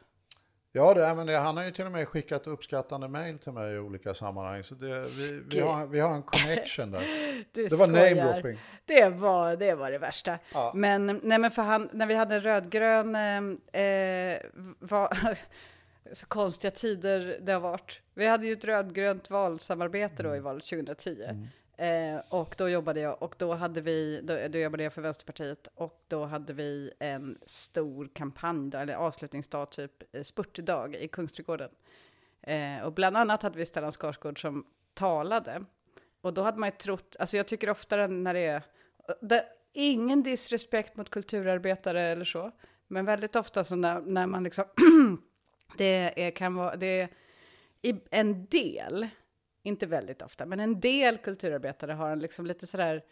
Ja, 0.76 0.94
det, 0.94 1.14
men 1.14 1.26
det, 1.26 1.36
han 1.36 1.56
har 1.56 1.64
ju 1.64 1.70
till 1.70 1.86
och 1.86 1.92
med 1.92 2.08
skickat 2.08 2.46
uppskattande 2.46 3.08
mejl 3.08 3.38
till 3.38 3.52
mig 3.52 3.74
i 3.74 3.78
olika 3.78 4.14
sammanhang. 4.14 4.62
Så 4.64 4.74
det, 4.74 5.00
vi, 5.02 5.42
vi, 5.50 5.60
har, 5.60 5.86
vi 5.86 6.00
har 6.00 6.14
en 6.14 6.22
connection 6.22 6.90
där. 6.90 7.00
Det 7.52 7.62
var 7.62 7.68
skojar. 7.88 8.14
namedropping. 8.14 8.58
Det 8.84 9.08
var, 9.08 9.56
det 9.56 9.74
var 9.74 9.90
det 9.90 9.98
värsta. 9.98 10.38
Ja. 10.52 10.72
Men, 10.74 11.20
nej, 11.22 11.38
men 11.38 11.50
för 11.50 11.62
han, 11.62 11.88
när 11.92 12.06
vi 12.06 12.14
hade 12.14 12.34
en 12.34 12.40
rödgrön, 12.40 13.14
eh, 13.14 13.82
eh, 13.82 14.38
var, 14.78 15.18
så 16.12 16.26
konstiga 16.26 16.70
tider 16.70 17.38
det 17.42 17.52
har 17.52 17.60
varit. 17.60 18.00
Vi 18.14 18.26
hade 18.26 18.46
ju 18.46 18.52
ett 18.52 18.64
rödgrönt 18.64 19.30
valsamarbete 19.30 20.22
då 20.22 20.28
i 20.28 20.32
Mm. 20.32 20.44
valet 20.44 20.64
2010. 20.64 21.48
Eh, 21.76 22.20
och 22.28 22.54
då 22.58 22.68
jobbade 22.68 23.00
jag, 23.00 23.22
och 23.22 23.34
då 23.38 23.54
hade 23.54 23.80
vi, 23.80 24.20
då, 24.22 24.48
då 24.48 24.58
jobbade 24.58 24.82
jag 24.82 24.92
för 24.92 25.02
Vänsterpartiet, 25.02 25.68
och 25.74 26.04
då 26.08 26.24
hade 26.24 26.52
vi 26.52 26.92
en 26.98 27.38
stor 27.46 28.08
kampanj, 28.14 28.70
då, 28.70 28.78
eller 28.78 28.94
avslutningsdag, 28.94 29.70
typ 29.70 30.14
eh, 30.14 30.22
spurtdag 30.22 30.96
i 30.96 31.08
Kungsträdgården. 31.08 31.70
Eh, 32.42 32.80
och 32.84 32.92
bland 32.92 33.16
annat 33.16 33.42
hade 33.42 33.58
vi 33.58 33.66
Stellan 33.66 33.92
Skarsgård 33.92 34.40
som 34.40 34.66
talade. 34.94 35.60
Och 36.20 36.34
då 36.34 36.42
hade 36.42 36.58
man 36.58 36.68
ju 36.68 36.72
trott, 36.72 37.16
alltså 37.18 37.36
jag 37.36 37.48
tycker 37.48 37.70
oftare 37.70 38.08
när 38.08 38.34
det 38.34 38.46
är, 38.46 38.56
eh, 39.08 39.14
det, 39.20 39.44
ingen 39.72 40.22
disrespekt 40.22 40.96
mot 40.96 41.10
kulturarbetare 41.10 42.02
eller 42.02 42.24
så, 42.24 42.50
men 42.86 43.04
väldigt 43.04 43.36
ofta 43.36 43.64
så 43.64 43.76
när, 43.76 44.00
när 44.00 44.26
man 44.26 44.44
liksom, 44.44 44.64
det 45.76 46.22
är, 46.26 46.30
kan 46.30 46.54
vara, 46.54 46.76
det 46.76 47.00
är 47.00 47.08
i 47.82 47.94
en 48.10 48.46
del, 48.46 49.08
inte 49.64 49.86
väldigt 49.86 50.22
ofta, 50.22 50.46
men 50.46 50.60
en 50.60 50.80
del 50.80 51.18
kulturarbetare 51.18 51.92
har 51.92 52.10
en 52.10 52.18
liksom 52.18 52.46
lite 52.46 52.66
sådär 52.66 53.02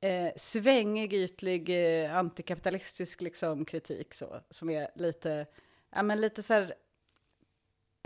eh, 0.00 0.32
svängig, 0.36 1.12
ytlig, 1.12 1.68
eh, 1.68 2.16
antikapitalistisk 2.16 3.20
liksom 3.20 3.64
kritik 3.64 4.14
så, 4.14 4.40
som 4.50 4.70
är 4.70 4.88
lite, 4.94 5.46
ja 5.90 6.02
men 6.02 6.20
lite 6.20 6.42
såhär 6.42 6.74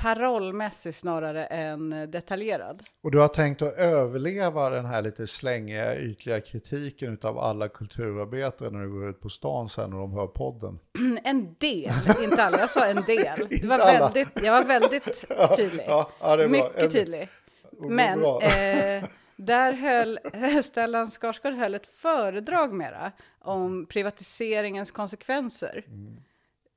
parollmässig 0.04 0.94
snarare 0.94 1.44
än 1.44 1.92
eh, 1.92 2.08
detaljerad. 2.08 2.82
Och 3.02 3.10
du 3.10 3.18
har 3.18 3.28
tänkt 3.28 3.62
att 3.62 3.74
överleva 3.76 4.70
den 4.70 4.84
här 4.84 5.02
lite 5.02 5.26
slängiga, 5.26 6.00
ytliga 6.00 6.40
kritiken 6.40 7.18
av 7.22 7.38
alla 7.38 7.68
kulturarbetare 7.68 8.70
när 8.70 8.82
du 8.82 8.90
går 8.90 9.10
ut 9.10 9.20
på 9.20 9.28
stan 9.28 9.68
sen 9.68 9.92
och 9.92 9.98
de 9.98 10.12
hör 10.12 10.26
podden. 10.26 10.78
En 11.24 11.54
del, 11.58 11.92
inte 12.22 12.42
alla, 12.42 12.60
jag 12.60 12.70
sa 12.70 12.86
en 12.86 13.02
del. 13.02 13.38
Det 13.60 13.66
var 13.66 13.78
väldigt, 13.78 14.44
jag 14.44 14.52
var 14.52 14.64
väldigt 14.64 15.24
tydlig. 15.56 15.84
Ja, 15.88 16.10
ja, 16.20 16.36
bra. 16.36 16.48
Mycket 16.48 16.92
tydlig. 16.92 17.28
Men 17.78 18.24
eh, 18.24 19.04
där 19.36 19.72
höll 19.72 20.18
Stellan 20.64 21.10
Skarsgård 21.10 21.52
höll 21.52 21.74
ett 21.74 21.86
föredrag 21.86 22.72
mera 22.72 23.12
om 23.40 23.86
privatiseringens 23.86 24.90
konsekvenser. 24.90 25.84
Mm. 25.88 26.16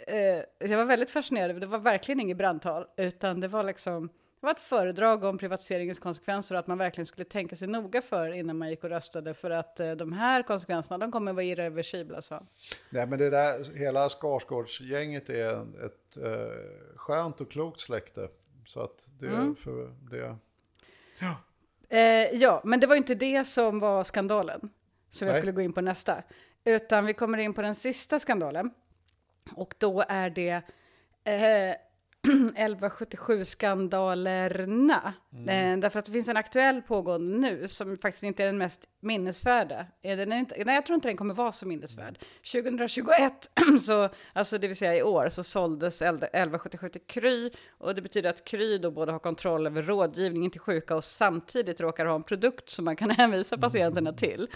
Eh, 0.08 0.70
jag 0.70 0.78
var 0.78 0.86
väldigt 0.86 1.12
fascinerad, 1.12 1.62
det 1.62 1.68
var 1.68 1.80
verkligen 1.80 2.20
inget 2.20 2.38
brandtal, 2.38 2.86
utan 2.98 3.40
det 3.40 3.48
var 3.48 3.64
liksom 3.64 4.08
det 4.40 4.46
var 4.46 4.52
ett 4.52 4.60
föredrag 4.60 5.24
om 5.24 5.38
privatiseringens 5.38 6.00
konsekvenser 6.00 6.56
och 6.56 6.60
att 6.60 6.68
man 6.68 6.78
verkligen 6.78 7.06
skulle 7.06 7.26
tänka 7.26 7.56
sig 7.56 7.68
noga 7.68 8.02
för 8.02 8.32
innan 8.32 8.58
man 8.58 8.70
gick 8.70 8.84
och 8.84 8.90
röstade 8.90 9.34
för 9.34 9.52
att 9.52 9.80
eh, 9.80 9.92
de 9.92 10.14
här 10.14 10.44
konsekvenserna, 10.44 10.98
de 10.98 11.12
kommer 11.12 11.34
vara 11.34 11.46
irreversibla, 11.46 12.22
sa. 12.22 12.44
Nej, 12.90 13.08
men 13.08 13.20
det 13.20 13.30
där, 13.30 13.78
hela 13.78 14.10
Skarsgårdsgänget 14.10 15.30
är 15.30 15.62
ett 15.86 16.18
eh, 16.18 16.96
skönt 16.96 17.42
och 17.42 17.52
klokt 17.52 17.80
släkte. 17.80 18.28
Så 18.66 18.82
att 18.82 19.06
det, 19.20 19.28
Mm. 19.28 19.56
för 19.56 19.94
det, 20.12 20.36
Eh, 21.90 22.00
ja, 22.36 22.62
men 22.64 22.80
det 22.80 22.88
var 22.88 22.96
inte 22.96 23.16
det 23.16 23.46
som 23.48 23.80
var 23.80 24.04
skandalen, 24.04 24.70
som 25.10 25.28
jag 25.28 25.34
Nej. 25.34 25.42
skulle 25.42 25.52
gå 25.52 25.62
in 25.62 25.74
på 25.74 25.82
nästa. 25.82 26.24
Utan 26.64 27.06
vi 27.06 27.14
kommer 27.14 27.38
in 27.38 27.54
på 27.54 27.62
den 27.62 27.76
sista 27.76 28.20
skandalen. 28.20 28.72
Och 29.56 29.74
då 29.78 30.04
är 30.08 30.30
det 30.30 30.62
eh, 31.24 31.76
1177-skandalerna. 32.28 35.14
Eh, 35.48 35.78
därför 35.78 36.00
att 36.00 36.06
det 36.06 36.12
finns 36.12 36.28
en 36.28 36.38
aktuell 36.38 36.82
pågående 36.82 37.38
nu 37.38 37.68
som 37.68 37.98
faktiskt 37.98 38.24
inte 38.24 38.44
är 38.44 38.46
den 38.46 38.58
mest 38.58 38.90
minnesvärda. 39.00 39.86
Är 40.02 40.18
den 40.18 40.34
inte, 40.34 40.64
nej, 40.66 40.76
jag 40.76 40.86
tror 40.86 40.96
inte 40.96 41.08
den 41.08 41.18
kommer 41.18 41.34
vara 41.34 41.52
så 41.52 41.68
minnesvärd. 41.68 42.20
2021, 42.52 43.50
så, 43.82 44.10
alltså 44.34 44.58
det 44.58 44.68
vill 44.68 44.78
säga 44.78 44.96
i 44.96 45.04
år, 45.04 45.30
så 45.30 45.44
såldes 45.44 46.02
1177 46.02 46.90
till 46.90 47.02
Kry. 47.08 47.52
Och 47.78 47.96
det 47.96 48.02
betyder 48.02 48.30
att 48.30 48.46
Kry 48.46 48.78
då 48.78 48.92
både 48.92 49.12
har 49.12 49.20
kontroll 49.20 49.68
över 49.68 49.84
rådgivningen 49.84 50.52
till 50.52 50.62
sjuka 50.62 50.96
och 50.96 51.04
samtidigt 51.04 51.82
råkar 51.82 52.06
ha 52.06 52.16
en 52.16 52.24
produkt 52.24 52.70
som 52.70 52.86
man 52.86 52.96
kan 52.96 53.10
hänvisa 53.12 53.58
patienterna 53.58 54.14
till. 54.14 54.48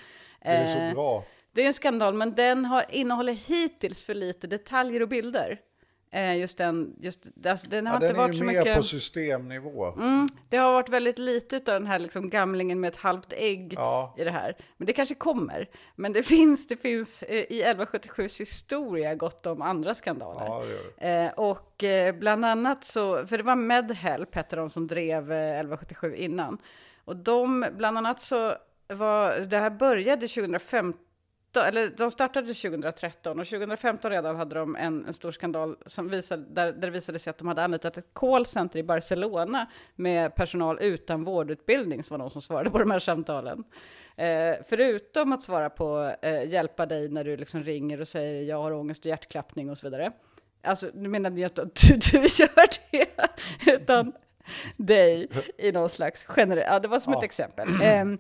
det 0.42 0.48
är 0.50 0.62
Eh, 0.62 0.68
så 0.90 0.96
bra. 0.96 1.24
Det 1.52 1.62
är 1.62 1.68
en 1.68 1.74
skandal, 1.74 2.14
men 2.14 2.36
den 2.36 2.66
har, 2.66 2.86
innehåller 2.90 3.34
hittills 3.34 4.04
för 4.04 4.14
lite 4.14 4.48
detaljer 4.48 5.02
och 5.02 5.08
bilder. 5.10 5.60
Eh, 6.14 6.38
just 6.38 6.58
den, 6.58 6.96
just, 7.02 7.28
alltså, 7.46 7.70
den 7.70 7.88
har 7.88 7.94
Ja, 7.94 7.96
inte 7.98 8.08
den 8.08 8.16
är 8.16 8.20
varit 8.22 8.36
ju 8.36 8.40
så 8.40 8.44
mer 8.44 8.60
mycket... 8.60 8.76
på 8.78 8.84
systemnivå. 8.84 9.86
Mm, 9.92 10.28
det 10.50 10.58
har 10.58 10.72
varit 10.74 10.90
väldigt 10.90 11.20
lite 11.20 11.56
av 11.58 11.64
den 11.64 11.86
här 11.88 12.00
liksom 12.00 12.30
gamlingen 12.30 12.80
med 12.80 12.88
ett 12.88 12.96
halvt 13.00 13.34
ägg 13.34 13.74
Ja. 13.74 14.16
i 14.18 14.24
det 14.24 14.32
här. 14.32 14.56
Men 14.78 14.86
det 14.86 14.94
kanske 14.94 15.16
kommer. 15.16 15.70
Men 15.96 16.14
det 16.14 16.24
finns, 16.36 16.68
det 16.68 16.78
finns 16.78 17.24
eh, 17.24 17.36
i 17.50 17.64
1177s 17.64 18.40
historia 18.40 19.16
gott 19.16 19.46
om 19.46 19.62
andra 19.62 19.96
skandaler. 19.96 20.46
Ja, 20.46 20.64
det 20.66 21.08
det. 21.08 21.24
Eh, 21.26 21.32
och 21.32 21.84
bland 22.20 22.46
annat 22.46 22.84
så, 22.86 23.28
för 23.28 23.38
det 23.38 23.44
var 23.44 23.56
Medhelp 23.56 24.36
hette 24.36 24.56
de 24.56 24.70
som 24.70 24.88
drev 24.88 25.32
eh, 25.32 25.38
1177 25.60 26.16
innan. 26.16 26.58
Och 27.06 27.16
de, 27.16 27.66
bland 27.78 27.98
annat 27.98 28.22
så 28.22 28.56
var, 28.88 29.40
det 29.40 29.58
här 29.58 29.70
började 29.70 30.28
2015, 30.28 31.02
eller 31.60 31.90
de 31.98 32.12
startade 32.12 32.54
2013 32.54 33.40
och 33.40 33.48
2015 33.48 34.12
redan 34.12 34.36
hade 34.36 34.56
de 34.56 34.76
en, 34.76 35.06
en 35.06 35.14
stor 35.14 35.32
skandal 35.32 35.76
som 35.86 36.10
visade, 36.10 36.46
där, 36.50 36.66
där 36.72 36.82
det 36.82 36.90
visade 36.90 37.20
sig 37.20 37.32
att 37.32 37.38
de 37.38 37.48
hade 37.48 37.64
anlitat 37.64 37.98
ett 37.98 38.08
callcenter 38.14 38.80
i 38.80 38.84
Barcelona 38.84 39.66
med 39.96 40.36
personal 40.36 40.78
utan 40.82 41.24
vårdutbildning 41.24 42.04
som 42.04 42.14
var 42.18 42.20
de 42.26 42.30
som 42.30 42.42
svarade 42.42 42.70
på 42.70 42.80
de 42.80 42.92
här 42.92 43.00
samtalen. 43.00 43.64
Eh, 44.16 44.56
förutom 44.70 45.32
att 45.34 45.44
svara 45.44 45.70
på 45.70 46.12
eh, 46.22 46.44
hjälpa 46.44 46.86
dig 46.86 47.10
när 47.10 47.24
du 47.24 47.38
liksom 47.38 47.64
ringer 47.64 48.02
och 48.02 48.08
säger 48.08 48.44
jag 48.44 48.62
har 48.62 48.72
ångest 48.72 49.00
och 49.06 49.10
hjärtklappning 49.10 49.70
och 49.70 49.78
så 49.78 49.88
vidare. 49.88 50.12
Alltså, 50.64 50.90
nu 50.94 51.10
menar 51.10 51.30
att 51.30 51.56
du, 51.56 51.98
du 51.98 52.18
gör 52.18 52.68
det, 52.92 53.08
utan 53.72 54.14
dig 54.78 55.28
i 55.58 55.72
någon 55.72 55.90
slags 55.90 56.24
generell, 56.24 56.66
ja 56.72 56.80
det 56.80 56.88
var 56.88 57.00
som 57.00 57.14
ett 57.14 57.20
Ja. 57.22 57.26
exempel. 57.26 57.68
Ehm, 57.82 58.20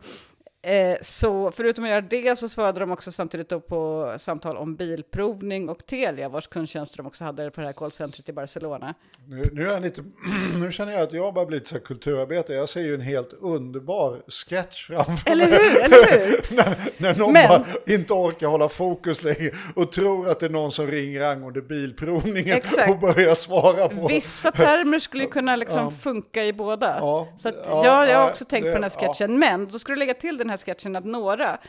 eh, 0.61 0.97
så 1.01 1.51
förutom 1.51 1.83
att 1.83 1.89
göra 1.89 2.01
det 2.01 2.39
så 2.39 2.49
svarade 2.49 2.79
de 2.79 2.91
också 2.91 3.11
samtidigt 3.11 3.67
på 3.67 4.13
samtal 4.17 4.57
om 4.57 4.75
bilprovning 4.75 5.69
och 5.69 5.85
Telia, 5.85 6.29
vars 6.29 6.47
kundtjänster 6.47 6.97
de 6.97 7.07
också 7.07 7.23
hade 7.23 7.51
på 7.51 7.61
det 7.61 7.67
här 7.67 7.73
callcentret 7.73 8.29
i 8.29 8.33
Barcelona. 8.33 8.93
Nu, 9.27 9.49
nu, 9.53 9.71
är 9.71 9.79
lite, 9.79 10.03
nu 10.59 10.71
känner 10.71 10.93
jag 10.93 11.01
att 11.01 11.13
jag 11.13 11.33
bara 11.33 11.45
blivit 11.45 11.67
så 11.67 11.75
här 11.75 11.81
kulturarbetare. 11.81 12.57
Jag 12.57 12.69
ser 12.69 12.81
ju 12.81 12.95
en 12.95 13.01
helt 13.01 13.33
underbar 13.33 14.21
sketch 14.27 14.87
framför 14.87 15.31
Eller 15.31 15.49
mig. 15.49 15.59
hur, 15.59 15.81
eller 15.83 16.19
hur? 16.19 16.55
när, 16.55 16.77
när 16.97 17.15
någon 17.15 17.33
Men- 17.33 17.47
bara 17.49 17.65
inte 17.85 18.13
orkar 18.13 18.47
hålla 18.47 18.69
fokus 18.69 19.23
längre 19.23 19.51
och 19.75 19.91
tror 19.91 20.29
att 20.29 20.39
det 20.39 20.45
är 20.45 20.49
någon 20.49 20.71
som 20.71 20.87
ringer 20.87 21.21
angående 21.21 21.61
bilprovningen 21.61 22.57
Exakt. 22.57 22.91
och 22.91 22.99
börjar 22.99 23.35
svara 23.35 23.89
på. 23.89 24.07
Vissa 24.07 24.51
termer 24.51 24.99
skulle 24.99 25.23
ju 25.23 25.29
kunna 25.29 25.55
liksom 25.55 25.79
Ja. 25.79 25.91
funka 25.91 26.43
i 26.45 26.53
båda. 26.53 26.97
Ja, 26.99 27.27
så 27.37 27.49
att, 27.49 27.55
ja, 27.55 27.85
ja, 27.85 27.85
jag 27.85 27.91
har 27.91 28.05
ja, 28.25 28.29
också 28.29 28.45
tänkt 28.45 28.65
det- 28.65 28.71
på 28.71 28.75
den 28.79 28.83
här 28.83 28.89
sketchen, 29.13 29.39
men 29.39 29.65
då 29.71 29.79
ska 29.79 29.91
du 29.91 29.99
lägga 29.99 30.13
till 30.13 30.37
den 30.37 30.49
här 30.51 30.57
sketchen 30.57 30.95
att 30.95 31.05
några 31.05 31.59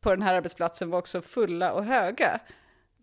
på 0.00 0.10
den 0.10 0.22
här 0.22 0.34
arbetsplatsen 0.34 0.90
var 0.90 0.98
också 0.98 1.20
fulla 1.22 1.72
och 1.72 1.84
höga. 1.84 2.40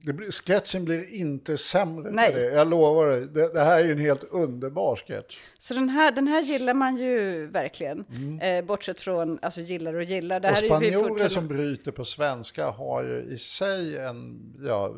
Det 0.02 0.14
blir, 0.14 0.32
sketchen 0.32 0.86
blir 0.86 1.14
inte 1.14 1.58
sämre 1.58 2.12
Nej. 2.12 2.34
det, 2.34 2.44
jag 2.44 2.68
lovar 2.68 3.08
dig. 3.08 3.28
Det, 3.28 3.54
det 3.54 3.64
här 3.64 3.80
är 3.80 3.86
ju 3.86 3.92
en 3.92 3.98
helt 3.98 4.24
underbar 4.24 4.96
sketch. 4.96 5.40
Så 5.60 5.74
den 5.74 5.90
här, 5.90 6.12
den 6.12 6.28
här 6.28 6.42
gillar 6.42 6.74
man 6.74 6.98
ju 6.98 7.48
verkligen, 7.48 8.06
eh, 8.42 8.66
bortsett 8.66 9.02
från 9.02 9.40
alltså 9.42 9.62
gillar 9.62 9.94
och 9.94 10.04
gillar. 10.04 10.40
Det 10.40 10.48
Mm. 10.48 10.72
Och 10.72 10.78
spanjorer 10.78 11.28
som 11.28 11.48
bryter 11.48 11.92
på 11.92 12.06
svenska 12.06 12.70
har 12.70 13.04
ju 13.04 13.22
i 13.22 13.38
sig 13.38 13.98
en, 13.98 14.54
ja, 14.60 14.96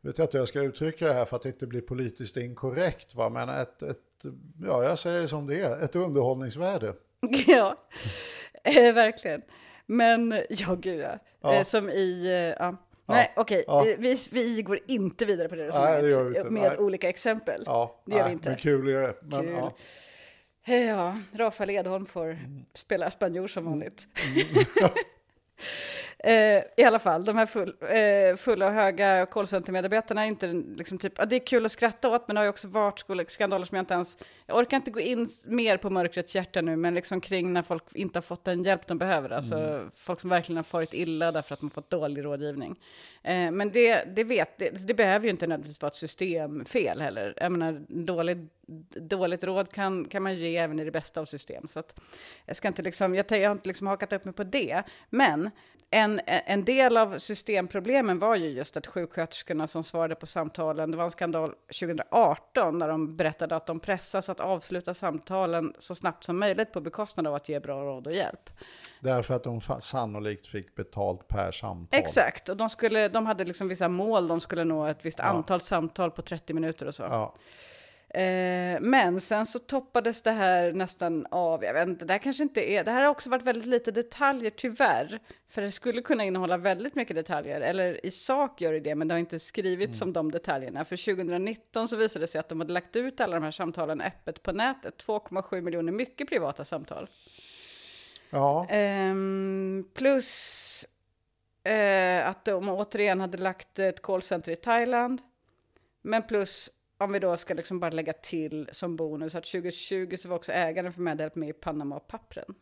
vet 0.00 0.18
jag 0.18 0.24
inte 0.24 0.36
hur 0.36 0.40
jag 0.40 0.48
ska 0.48 0.62
uttrycka 0.62 1.06
det 1.06 1.12
här 1.12 1.24
för 1.24 1.36
att 1.36 1.42
det 1.42 1.48
inte 1.48 1.66
blir 1.66 1.80
politiskt 1.80 2.36
inkorrekt, 2.36 3.14
va? 3.14 3.28
men 3.28 3.48
ett, 3.48 3.82
ett, 3.82 3.96
ja 4.64 4.84
jag 4.84 4.98
säger 4.98 5.20
det 5.20 5.28
som 5.28 5.46
det 5.46 5.60
är, 5.60 5.80
ett 5.80 5.96
underhållningsvärde. 5.96 6.94
Ja, 7.46 7.76
verkligen. 8.92 9.42
Men, 9.86 10.42
ja 10.48 10.74
gud 10.74 11.00
ja. 11.00 11.18
Ja. 11.42 11.54
Eh, 11.54 11.64
som 11.64 11.90
i, 11.90 12.26
eh, 12.26 12.64
ja. 12.64 12.76
Nej, 13.06 13.32
okej, 13.36 13.64
Ja. 13.66 13.88
eh, 13.88 13.96
vi, 13.98 14.18
vi 14.30 14.62
går 14.62 14.78
inte 14.86 15.24
vidare 15.24 15.48
på 15.48 15.54
det 15.54 15.62
vi 15.62 15.68
resonemanget 15.68 16.50
med 16.52 16.62
Nej. 16.62 16.78
olika 16.78 17.08
exempel. 17.08 17.62
Ja, 17.66 18.02
Det 18.06 18.12
gör 18.12 18.18
vi 18.18 18.24
nej, 18.24 18.32
inte. 18.32 18.48
Men 18.48 18.58
kul 18.58 18.88
är 18.88 19.00
det. 19.02 19.14
Men, 19.22 19.40
Kul. 19.42 19.52
Ja. 19.52 19.72
Eh, 20.74 20.86
Ja, 20.88 21.18
Rafael 21.32 21.70
Edholm 21.70 22.06
får 22.06 22.24
Mm. 22.26 22.64
spela 22.74 23.10
spanjor 23.10 23.48
som 23.48 23.64
vanligt. 23.64 24.06
eh, 26.24 26.62
I 26.76 26.84
alla 26.86 26.98
fall, 26.98 27.24
de 27.24 27.36
här 27.36 27.46
full, 27.46 27.74
eh, 27.80 28.36
fulla 28.36 28.66
och 28.66 28.72
höga 28.72 29.26
callcenter-medarbetarna 29.26 30.22
är 30.22 30.26
inte 30.26 30.46
liksom 30.52 30.98
typ, 30.98 31.12
ja, 31.16 31.24
det 31.24 31.36
är 31.36 31.46
kul 31.46 31.66
att 31.66 31.72
skratta 31.72 32.08
åt, 32.08 32.28
men 32.28 32.34
det 32.34 32.40
har 32.40 32.44
ju 32.44 32.50
också 32.50 32.68
varit 32.68 33.30
skandaler 33.30 33.66
som 33.66 33.76
jag 33.76 33.82
inte 33.82 33.94
ens, 33.94 34.18
jag 34.46 34.56
orkar 34.56 34.76
inte 34.76 34.90
gå 34.90 35.00
in 35.00 35.28
mer 35.46 35.76
på 35.76 35.90
mörkrets 35.90 36.34
hjärta 36.34 36.60
nu, 36.60 36.76
men 36.76 36.94
liksom 36.94 37.20
kring 37.20 37.52
när 37.52 37.62
folk 37.62 37.84
inte 37.94 38.16
har 38.16 38.22
fått 38.22 38.44
den 38.44 38.64
hjälp 38.64 38.86
de 38.86 38.98
behöver, 38.98 39.30
alltså 39.30 39.54
Mm. 39.54 39.90
folk 39.96 40.20
som 40.20 40.30
verkligen 40.30 40.56
har 40.56 40.64
farit 40.64 40.94
illa 40.94 41.32
därför 41.32 41.54
att 41.54 41.60
de 41.60 41.66
har 41.66 41.70
fått 41.70 41.90
dålig 41.90 42.24
rådgivning. 42.24 42.76
Eh, 43.22 43.50
men 43.50 43.72
det, 43.72 44.04
det, 44.04 44.24
vet, 44.24 44.58
det, 44.58 44.86
det 44.86 44.94
behöver 44.94 45.24
ju 45.24 45.30
inte 45.30 45.46
nödvändigtvis 45.46 45.82
vara 45.82 45.90
ett 45.90 45.96
systemfel 45.96 47.00
heller. 47.00 47.34
Jag 47.36 47.52
menar, 47.52 47.84
dåligt, 47.88 48.38
dåligt 48.94 49.44
råd 49.44 49.72
kan, 49.72 50.04
kan 50.04 50.22
man 50.22 50.34
ge 50.34 50.56
även 50.56 50.80
i 50.80 50.84
det 50.84 50.90
bästa 50.90 51.20
av 51.20 51.24
system. 51.24 51.68
Så 51.68 51.80
att 51.80 52.00
jag, 52.46 52.56
ska 52.56 52.68
inte 52.68 52.82
liksom, 52.82 53.14
jag, 53.14 53.26
jag 53.30 53.48
har 53.48 53.52
inte 53.52 53.68
liksom 53.68 53.86
hakat 53.86 54.12
upp 54.12 54.24
mig 54.24 54.34
på 54.34 54.44
det. 54.44 54.82
Men 55.10 55.50
en, 55.90 56.20
en 56.26 56.64
del 56.64 56.96
av 56.96 57.18
systemproblemen 57.18 58.18
var 58.18 58.36
ju 58.36 58.48
just 58.48 58.76
att 58.76 58.86
sjuksköterskorna 58.86 59.66
som 59.66 59.84
svarade 59.84 60.14
på 60.14 60.26
samtalen, 60.26 60.90
det 60.90 60.96
var 60.96 61.04
en 61.04 61.10
skandal 61.10 61.54
2018 61.80 62.78
när 62.78 62.88
de 62.88 63.16
berättade 63.16 63.56
att 63.56 63.66
de 63.66 63.80
pressas 63.80 64.28
att 64.28 64.40
avsluta 64.40 64.94
samtalen 64.94 65.74
så 65.78 65.94
snabbt 65.94 66.24
som 66.24 66.38
möjligt 66.38 66.72
på 66.72 66.80
bekostnad 66.80 67.26
av 67.26 67.34
att 67.34 67.48
ge 67.48 67.60
bra 67.60 67.84
råd 67.84 68.06
och 68.06 68.12
hjälp. 68.12 68.50
Därför 69.00 69.34
att 69.34 69.44
de 69.44 69.60
sannolikt 69.80 70.46
fick 70.46 70.74
betalt 70.74 71.28
per 71.28 71.52
samtal. 71.52 72.00
Exakt, 72.00 72.48
och 72.48 72.56
de, 72.56 72.68
skulle, 72.68 73.08
de 73.12 73.26
hade 73.26 73.44
liksom 73.44 73.68
vissa 73.68 73.88
mål, 73.88 74.28
de 74.28 74.40
skulle 74.40 74.64
nå 74.64 74.86
ett 74.86 75.04
visst 75.06 75.18
ja. 75.18 75.24
antal 75.24 75.60
samtal 75.60 76.10
på 76.10 76.22
30 76.22 76.54
minuter 76.54 76.86
och 76.86 76.94
så. 76.94 77.02
Ja. 77.02 77.34
Eh, 78.14 78.80
men 78.80 79.20
sen 79.20 79.46
så 79.46 79.58
toppades 79.58 80.22
det 80.22 80.30
här 80.30 80.72
nästan 80.72 81.26
av, 81.30 81.64
jag 81.64 81.74
vet 81.74 81.88
inte, 81.88 82.04
det 82.04 82.12
här 82.12 82.18
kanske 82.18 82.42
inte 82.42 82.70
är, 82.70 82.84
det 82.84 82.90
här 82.90 83.02
har 83.02 83.08
också 83.08 83.30
varit 83.30 83.42
väldigt 83.42 83.66
lite 83.66 83.90
detaljer 83.90 84.50
tyvärr, 84.50 85.18
för 85.48 85.62
det 85.62 85.70
skulle 85.70 86.02
kunna 86.02 86.24
innehålla 86.24 86.56
väldigt 86.56 86.94
mycket 86.94 87.16
detaljer, 87.16 87.60
eller 87.60 88.06
i 88.06 88.10
sak 88.10 88.60
gör 88.60 88.72
det 88.72 88.80
det, 88.80 88.94
men 88.94 89.08
det 89.08 89.14
har 89.14 89.18
inte 89.18 89.38
skrivits 89.38 90.02
mm. 90.02 90.08
om 90.08 90.12
de 90.12 90.30
detaljerna. 90.30 90.84
För 90.84 91.14
2019 91.14 91.88
så 91.88 91.96
visade 91.96 92.22
det 92.22 92.28
sig 92.28 92.38
att 92.38 92.48
de 92.48 92.60
hade 92.60 92.72
lagt 92.72 92.96
ut 92.96 93.20
alla 93.20 93.34
de 93.34 93.42
här 93.44 93.50
samtalen 93.50 94.00
öppet 94.00 94.42
på 94.42 94.52
nätet, 94.52 95.04
2,7 95.06 95.60
miljoner 95.60 95.92
mycket 95.92 96.28
privata 96.28 96.64
samtal. 96.64 97.08
Ja. 98.30 98.68
Eh, 98.68 99.14
plus 99.94 100.86
eh, 101.64 102.28
att 102.28 102.44
de 102.44 102.68
återigen 102.68 103.20
hade 103.20 103.38
lagt 103.38 103.78
ett 103.78 104.02
callcenter 104.02 104.52
i 104.52 104.56
Thailand, 104.56 105.22
men 106.02 106.22
plus 106.22 106.70
om 106.98 107.12
vi 107.12 107.18
då 107.18 107.36
ska 107.36 107.54
liksom 107.54 107.80
bara 107.80 107.90
lägga 107.90 108.12
till 108.12 108.68
som 108.72 108.96
bonus 108.96 109.34
att 109.34 109.44
2020 109.44 110.16
så 110.18 110.28
var 110.28 110.36
också 110.36 110.52
ägaren 110.52 110.92
för 110.92 111.00
Medhjälp 111.00 111.34
med 111.34 111.48
i 111.48 111.52
Panama-pappren. 111.52 112.54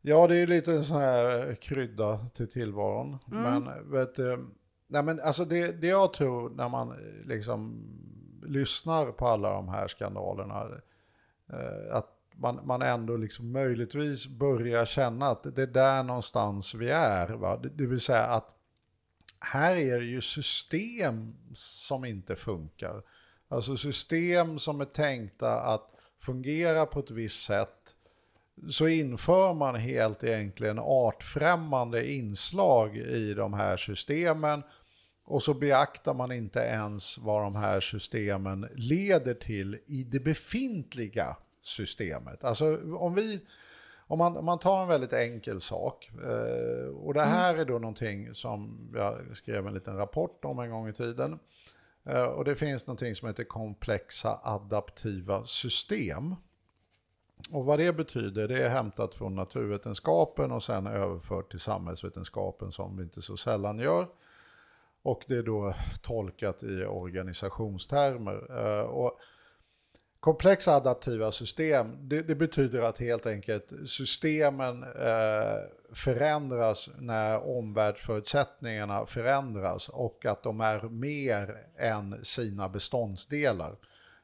Ja, 0.00 0.26
det 0.26 0.36
är 0.36 0.46
lite 0.46 0.72
en 0.72 0.84
sån 0.84 1.00
här 1.00 1.54
krydda 1.54 2.26
till 2.34 2.50
tillvaron. 2.50 3.18
Mm. 3.32 3.42
Men 3.42 3.90
vet 3.90 4.14
du, 4.14 4.46
nej 4.86 5.02
men 5.02 5.20
alltså 5.20 5.44
det, 5.44 5.72
det 5.72 5.86
jag 5.86 6.12
tror 6.12 6.50
när 6.50 6.68
man 6.68 6.96
liksom 7.24 7.84
lyssnar 8.46 9.12
på 9.12 9.26
alla 9.26 9.50
de 9.50 9.68
här 9.68 9.88
skandalerna, 9.88 10.68
eh, 11.52 11.96
att 11.96 12.13
man, 12.38 12.66
man 12.66 12.82
ändå 12.82 13.16
liksom 13.16 13.52
möjligtvis 13.52 14.26
börjar 14.26 14.84
känna 14.84 15.26
att 15.26 15.56
det 15.56 15.62
är 15.62 15.66
där 15.66 16.02
någonstans 16.02 16.74
vi 16.74 16.90
är. 16.90 17.28
Va? 17.28 17.56
Det, 17.56 17.68
det 17.68 17.86
vill 17.86 18.00
säga 18.00 18.24
att 18.24 18.50
här 19.40 19.76
är 19.76 19.98
det 19.98 20.04
ju 20.04 20.20
system 20.20 21.34
som 21.54 22.04
inte 22.04 22.36
funkar. 22.36 23.02
Alltså 23.48 23.76
system 23.76 24.58
som 24.58 24.80
är 24.80 24.84
tänkta 24.84 25.60
att 25.60 25.90
fungera 26.20 26.86
på 26.86 27.00
ett 27.00 27.10
visst 27.10 27.42
sätt. 27.42 27.94
Så 28.70 28.88
inför 28.88 29.54
man 29.54 29.74
helt 29.74 30.24
egentligen 30.24 30.78
artfrämmande 30.78 32.12
inslag 32.12 32.96
i 32.96 33.34
de 33.34 33.54
här 33.54 33.76
systemen. 33.76 34.62
Och 35.24 35.42
så 35.42 35.54
beaktar 35.54 36.14
man 36.14 36.32
inte 36.32 36.58
ens 36.58 37.18
vad 37.18 37.42
de 37.42 37.56
här 37.56 37.80
systemen 37.80 38.68
leder 38.74 39.34
till 39.34 39.78
i 39.86 40.04
det 40.04 40.20
befintliga 40.20 41.36
systemet. 41.64 42.44
Alltså 42.44 42.78
om 42.96 43.14
vi 43.14 43.40
om 44.06 44.18
man, 44.18 44.36
om 44.36 44.44
man 44.44 44.58
tar 44.58 44.82
en 44.82 44.88
väldigt 44.88 45.12
enkel 45.12 45.60
sak, 45.60 46.10
eh, 46.14 46.88
och 46.88 47.14
det 47.14 47.20
mm. 47.20 47.32
här 47.32 47.50
mm. 47.50 47.60
är 47.60 47.64
då 47.64 47.78
någonting 47.78 48.34
som 48.34 48.88
jag 48.94 49.36
skrev 49.36 49.66
en 49.66 49.74
liten 49.74 49.96
rapport 49.96 50.44
om 50.44 50.58
en 50.58 50.70
gång 50.70 50.88
i 50.88 50.92
tiden. 50.92 51.38
Eh, 52.04 52.24
och 52.24 52.44
det 52.44 52.56
finns 52.56 52.86
någonting 52.86 53.14
som 53.14 53.28
heter 53.28 53.44
komplexa 53.44 54.40
adaptiva 54.42 55.44
system. 55.44 56.34
Och 57.52 57.64
vad 57.64 57.78
det 57.78 57.92
betyder, 57.92 58.48
det 58.48 58.64
är 58.64 58.68
hämtat 58.68 59.14
från 59.14 59.34
naturvetenskapen 59.34 60.52
och 60.52 60.62
sen 60.62 60.86
överfört 60.86 61.50
till 61.50 61.60
samhällsvetenskapen 61.60 62.72
som 62.72 62.96
vi 62.96 63.02
inte 63.02 63.22
så 63.22 63.36
sällan 63.36 63.78
gör. 63.78 64.08
Och 65.02 65.24
det 65.28 65.36
är 65.36 65.42
då 65.42 65.74
tolkat 66.02 66.62
i 66.62 66.84
organisationstermer. 66.84 68.58
Eh, 68.58 68.84
och 68.84 69.18
Komplexa 70.24 70.72
adaptiva 70.72 71.32
system, 71.32 72.08
det, 72.08 72.22
det, 72.22 72.34
betyder 72.34 72.82
att 72.82 72.98
helt 72.98 73.26
enkelt 73.26 73.72
systemen 73.86 74.82
eh, 74.82 75.58
förändras 75.92 76.88
när 76.98 77.48
omvärldsförutsättningarna 77.48 79.06
förändras 79.06 79.88
och 79.88 80.26
att 80.26 80.42
de 80.42 80.60
är 80.60 80.82
mer 80.82 81.66
än 81.76 82.24
sina 82.24 82.68
beståndsdelar. 82.68 83.76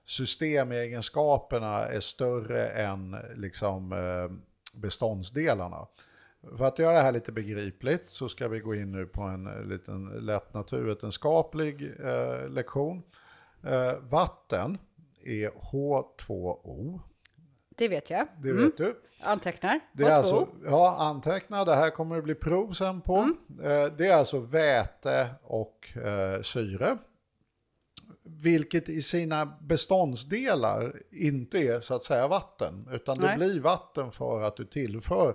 Systemegenskaperna 0.06 1.86
är 1.86 2.00
större 2.00 2.66
än 2.66 3.16
liksom, 3.34 3.92
eh, 3.92 4.36
beståndsdelarna. 4.80 5.86
För 6.58 6.64
att 6.64 6.78
göra 6.78 6.94
det 6.94 7.02
här 7.02 7.12
lite 7.12 7.32
begripligt 7.32 8.10
så 8.10 8.28
ska 8.28 8.48
vi 8.48 8.60
gå 8.60 8.74
in 8.74 8.92
nu 8.92 9.06
på 9.06 9.22
en 9.22 9.46
eh, 9.46 9.64
liten 9.64 10.04
lätt 10.04 10.54
naturvetenskaplig 10.54 11.94
eh, 12.04 12.48
lektion. 12.48 13.02
Eh, 13.62 13.92
vatten 14.00 14.78
är 15.24 15.50
H2O. 15.50 17.00
Det 17.76 17.88
vet 17.88 18.10
jag. 18.10 18.26
Det 18.42 18.50
mm. 18.50 18.64
vet 18.64 18.76
du. 18.76 18.96
Antecknar. 19.22 19.80
Det 19.92 20.04
är 20.04 20.10
alltså, 20.10 20.48
ja, 20.64 20.96
anteckna. 20.98 21.64
Det 21.64 21.74
här 21.74 21.90
kommer 21.90 22.16
det 22.16 22.22
bli 22.22 22.34
prov 22.34 22.72
sen 22.72 23.00
på. 23.00 23.16
Mm. 23.16 23.36
Eh, 23.62 23.92
det 23.96 24.06
är 24.06 24.14
alltså 24.14 24.38
väte 24.38 25.26
och 25.42 25.96
eh, 25.96 26.42
syre. 26.42 26.98
Vilket 28.22 28.88
i 28.88 29.02
sina 29.02 29.46
beståndsdelar 29.60 31.02
inte 31.10 31.58
är 31.58 31.80
så 31.80 31.94
att 31.94 32.02
säga 32.02 32.28
vatten. 32.28 32.88
Utan 32.92 33.18
Nej. 33.20 33.28
det 33.30 33.36
blir 33.36 33.60
vatten 33.60 34.10
för 34.10 34.42
att 34.42 34.56
du 34.56 34.64
tillför 34.64 35.34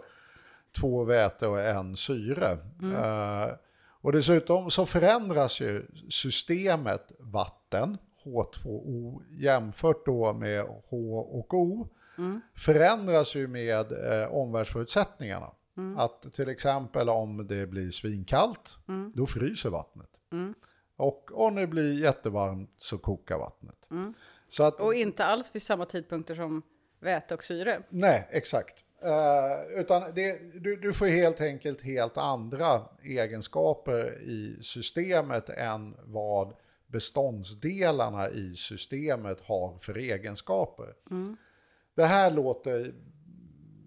två 0.75 1.03
väte 1.03 1.47
och 1.47 1.61
en 1.61 1.95
syre. 1.95 2.57
Mm. 2.81 2.95
Uh, 2.95 3.53
och 4.01 4.11
dessutom 4.11 4.71
så 4.71 4.85
förändras 4.85 5.61
ju 5.61 5.87
systemet 6.09 7.11
vatten 7.19 7.97
H2O 8.25 9.23
jämfört 9.31 10.05
då 10.05 10.33
med 10.33 10.65
H 10.89 11.19
och 11.19 11.53
O 11.53 11.87
mm. 12.17 12.41
förändras 12.55 13.35
ju 13.35 13.47
med 13.47 13.91
eh, 13.91 14.33
omvärldsförutsättningarna. 14.33 15.51
Mm. 15.77 15.97
Att 15.97 16.33
till 16.33 16.49
exempel 16.49 17.09
om 17.09 17.47
det 17.47 17.67
blir 17.67 17.91
svinkallt, 17.91 18.77
mm. 18.87 19.11
då 19.15 19.25
fryser 19.25 19.69
vattnet. 19.69 20.09
Mm. 20.31 20.53
Och 20.97 21.31
om 21.33 21.55
det 21.55 21.67
blir 21.67 22.03
jättevarmt 22.03 22.73
så 22.77 22.97
kokar 22.97 23.37
vattnet. 23.37 23.87
Mm. 23.91 24.13
Så 24.47 24.63
att, 24.63 24.81
och 24.81 24.95
inte 24.95 25.25
alls 25.25 25.55
vid 25.55 25.61
samma 25.61 25.85
tidpunkter 25.85 26.35
som 26.35 26.61
väte 26.99 27.33
och 27.33 27.43
syre. 27.43 27.81
Nej, 27.89 28.27
exakt. 28.31 28.83
Uh, 29.05 29.79
utan 29.79 30.01
det, 30.15 30.39
du, 30.59 30.75
du, 30.75 30.93
får 30.93 31.05
helt 31.05 31.41
enkelt 31.41 31.81
helt 31.81 32.17
andra 32.17 32.81
egenskaper 33.03 34.21
i 34.21 34.57
systemet 34.61 35.49
än 35.49 35.95
vad 36.03 36.53
beståndsdelarna 36.95 38.29
i 38.29 38.53
systemet 38.53 39.41
har 39.41 39.77
för 39.77 39.97
egenskaper. 39.97 40.93
Mm. 41.11 41.37
Det 41.95 42.05
här 42.05 42.31
låter 42.31 42.93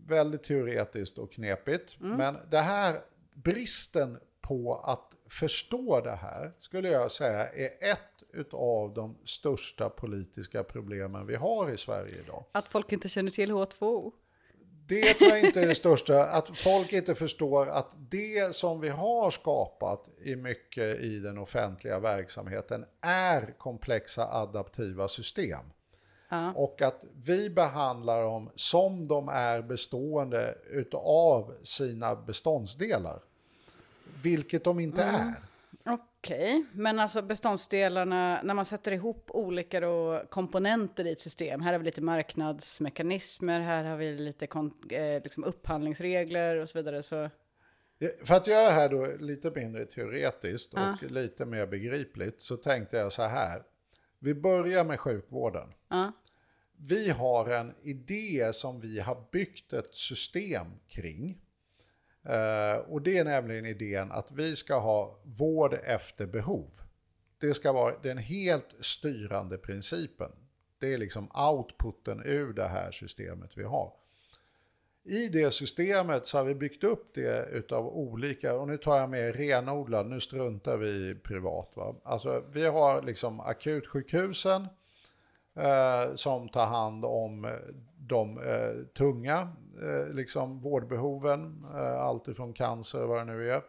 väldigt 0.07 0.43
teoretiskt 0.43 1.19
och 1.19 1.33
knepigt, 1.33 2.01
mm. 2.01 2.17
men 2.17 2.37
det 2.51 2.59
här 2.59 3.01
bristen 3.35 4.19
på 4.41 4.75
att 4.75 5.13
förstå 5.31 6.01
det 6.01 6.17
här 6.17 6.53
skulle 6.59 6.89
jag 6.89 7.11
säga 7.11 7.49
är 7.49 7.91
ett 7.91 8.53
av 8.53 8.95
de 8.95 9.17
största 9.25 9.89
politiska 9.89 10.65
problemen 10.65 11.27
vi 11.27 11.35
har 11.37 11.71
i 11.71 11.77
Sverige 11.77 12.21
idag. 12.25 12.45
Att 12.53 12.69
folk 12.69 12.93
inte 12.93 13.09
känner 13.09 13.31
till 13.31 13.53
H2O? 13.53 14.13
Det 14.89 15.15
tror 15.15 15.31
jag 15.31 15.41
inte 15.41 15.61
är 15.61 15.67
det 15.67 15.75
största, 15.75 16.25
att 16.25 16.59
folk 16.59 16.93
inte 16.93 17.15
förstår 17.15 17.67
att 17.67 17.91
det 18.11 18.55
som 18.55 18.81
vi 18.81 18.89
har 18.89 19.31
skapat 19.31 20.09
i 20.23 20.37
mycket 20.37 21.01
i 21.01 21.19
den 21.19 21.39
offentliga 21.39 21.99
verksamheten 21.99 22.85
är 23.01 23.55
komplexa 23.59 24.29
adaptiva 24.33 25.09
system. 25.09 25.65
Ja. 26.29 26.53
Och 26.53 26.83
att 26.83 27.05
vi 27.25 27.51
behandlar 27.51 28.23
dem 28.23 28.51
som 28.55 29.09
de 29.09 29.29
är 29.29 29.63
bestående 29.63 30.59
utav 30.71 31.55
sina 31.63 32.17
beståndsdelar. 32.17 33.21
Vilket 34.23 34.65
de 34.65 34.81
inte 34.81 35.03
mm. 35.03 35.15
är. 35.15 35.48
Okej, 36.21 36.59
okay. 36.59 36.65
men 36.73 36.99
alltså 36.99 37.23
beståndsdelarna, 37.23 38.43
när 38.43 38.55
man 38.55 38.65
sätter 38.65 38.93
ihop 38.93 39.31
olika 39.31 39.81
då, 39.81 40.23
komponenter 40.31 41.07
i 41.07 41.13
ett 41.13 41.21
system, 41.21 41.61
här 41.61 41.73
har 41.73 41.79
vi 41.79 41.85
lite 41.85 42.01
marknadsmekanismer, 42.01 43.61
här 43.61 43.85
har 43.85 43.97
vi 43.97 44.19
lite 44.19 44.47
eh, 44.91 45.23
liksom 45.23 45.45
upphandlingsregler 45.45 46.57
och 46.57 46.69
så 46.69 46.79
vidare. 46.79 47.03
Så... 47.03 47.31
För 48.25 48.35
att 48.35 48.47
göra 48.47 48.63
det 48.63 48.71
här 48.71 48.89
då 48.89 49.07
lite 49.21 49.51
mindre 49.51 49.85
teoretiskt 49.85 50.75
och 50.75 51.03
uh. 51.03 51.11
lite 51.11 51.45
mer 51.45 51.67
begripligt 51.67 52.41
så 52.41 52.57
tänkte 52.57 52.97
jag 52.97 53.13
så 53.13 53.23
här. 53.23 53.63
Vi 54.19 54.35
börjar 54.35 54.85
med 54.85 55.01
sjukvården. 55.01 55.69
Uh. 55.93 56.11
Vi 56.77 57.11
har 57.11 57.49
en 57.51 57.75
idé 57.83 58.51
som 58.53 58.81
vi 58.81 59.01
har 59.01 59.25
byggt 59.33 59.73
ett 59.73 59.95
system 59.95 60.67
kring 60.89 61.41
Eh, 62.25 62.77
och 62.77 63.03
det 63.03 63.19
är 63.19 63.25
nämligen 63.25 63.67
idén 63.67 64.13
att 64.13 64.31
vi 64.31 64.57
ska 64.57 64.79
ha 64.79 65.19
vård 65.23 65.75
efter 65.85 66.27
behov. 66.27 66.71
Det 67.41 67.55
ska 67.55 67.73
vara 67.73 67.95
den 68.03 68.19
helt 68.19 68.75
styrande 68.81 69.59
principen. 69.59 70.31
Det 70.79 70.95
är 70.95 70.99
liksom 70.99 71.31
outputen 71.51 72.23
ur 72.25 72.53
det 72.53 72.69
här 72.69 72.91
systemet 72.91 73.51
vi 73.57 73.65
har. 73.65 73.93
I 75.05 75.29
det 75.29 75.51
systemet 75.51 76.27
så 76.27 76.39
har 76.39 76.45
vi 76.45 76.55
byggt 76.55 76.85
upp 76.85 77.15
det 77.15 77.49
utav 77.53 77.87
olika, 77.87 78.55
och 78.55 78.69
nu 78.69 78.77
tar 78.77 78.97
jag 78.97 79.11
med 79.11 79.37
renodlad, 79.37 80.07
nu 80.07 80.21
struntar 80.21 80.77
vi 80.77 81.11
i 81.11 81.15
privat. 81.15 81.73
Va? 81.75 81.95
Alltså 82.05 82.45
vi 82.53 82.67
har 82.67 83.03
liksom 83.03 83.41
akutsjukhusen 83.41 84.67
eh, 85.55 86.15
som 86.15 86.49
tar 86.49 86.67
hand 86.67 87.05
om 87.05 87.59
de 88.09 88.39
eh, 88.39 88.87
tunga 88.99 89.49
eh, 89.83 90.15
liksom 90.15 90.61
vårdbehoven, 90.61 91.67
eh, 91.75 92.01
allt 92.01 92.29
ifrån 92.29 92.53
cancer 92.53 93.03
och 93.03 93.09
vad 93.09 93.19
det 93.19 93.25
nu 93.25 93.51
är. 93.51 93.63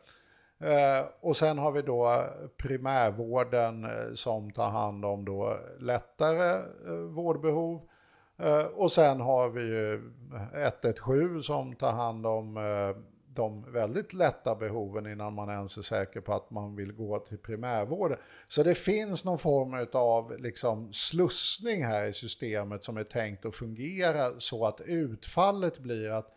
Eh, 0.64 1.06
och 1.22 1.38
sen 1.38 1.58
har 1.58 1.72
vi 1.72 1.82
då 1.82 2.24
primärvården 2.58 3.84
eh, 3.84 4.14
som 4.14 4.52
tar 4.52 4.70
hand 4.70 5.06
om 5.06 5.26
då 5.26 5.60
lättare 5.80 6.62
eh, 6.88 6.94
vårdbehov. 6.94 7.82
Eh, 8.38 8.66
och 8.66 8.92
sen 8.92 9.22
har 9.22 9.50
vi 9.50 9.62
ju 9.62 10.12
117 10.54 11.44
som 11.44 11.76
tar 11.76 11.92
hand 11.92 12.26
om 12.26 12.58
eh, 12.58 12.96
de 13.34 13.72
väldigt 13.72 14.14
lätta 14.14 14.56
behoven 14.56 15.08
innan 15.08 15.34
man 15.34 15.50
ens 15.50 15.78
är 15.78 15.82
säker 15.82 16.22
på 16.22 16.34
att 16.34 16.52
man 16.52 16.76
vill 16.76 16.92
gå 16.92 17.20
till 17.20 17.38
primärvården. 17.38 18.18
Så 18.48 18.64
det 18.64 18.76
finns 18.76 19.26
någon 19.26 19.40
form 19.40 19.88
av 19.94 20.40
liksom 20.40 20.94
slussning 20.94 21.86
här 21.86 22.06
i 22.06 22.14
systemet 22.14 22.84
som 22.84 22.98
är 22.98 23.04
tänkt 23.04 23.46
att 23.46 23.56
fungera 23.56 24.40
så 24.40 24.66
att 24.66 24.82
utfallet 24.82 25.80
blir 25.80 26.10
att 26.10 26.36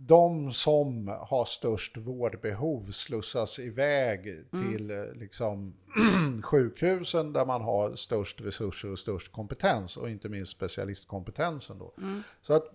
de 0.00 0.52
som 0.52 1.08
har 1.08 1.44
störst 1.44 1.96
vårdbehov 1.96 2.90
slussas 2.90 3.58
iväg 3.58 4.44
till 4.50 4.90
eh, 4.90 5.12
liksom, 5.14 5.74
sjukhusen 6.44 7.32
där 7.32 7.46
man 7.46 7.62
har 7.62 7.94
störst 7.94 8.40
resurser 8.40 8.90
och 8.92 8.98
störst 8.98 9.32
kompetens 9.32 9.96
och 9.96 10.10
inte 10.10 10.28
minst 10.28 10.52
specialistkompetensen. 10.52 11.78
Då. 11.78 11.94
Så 12.42 12.54
att 12.54 12.72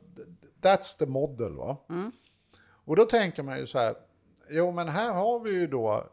that's 0.62 0.98
the 1.00 1.06
model. 1.06 1.56
Va? 1.56 1.78
Och 2.86 2.96
då 2.96 3.06
tänker 3.06 3.44
man 3.44 3.60
ju 3.60 3.68
så 3.68 3.80
här, 3.80 3.96
jo 4.50 4.72
men 4.72 4.88
här 4.88 5.14
har 5.14 5.40
vi 5.40 5.52
ju 5.52 5.68
då 5.68 6.10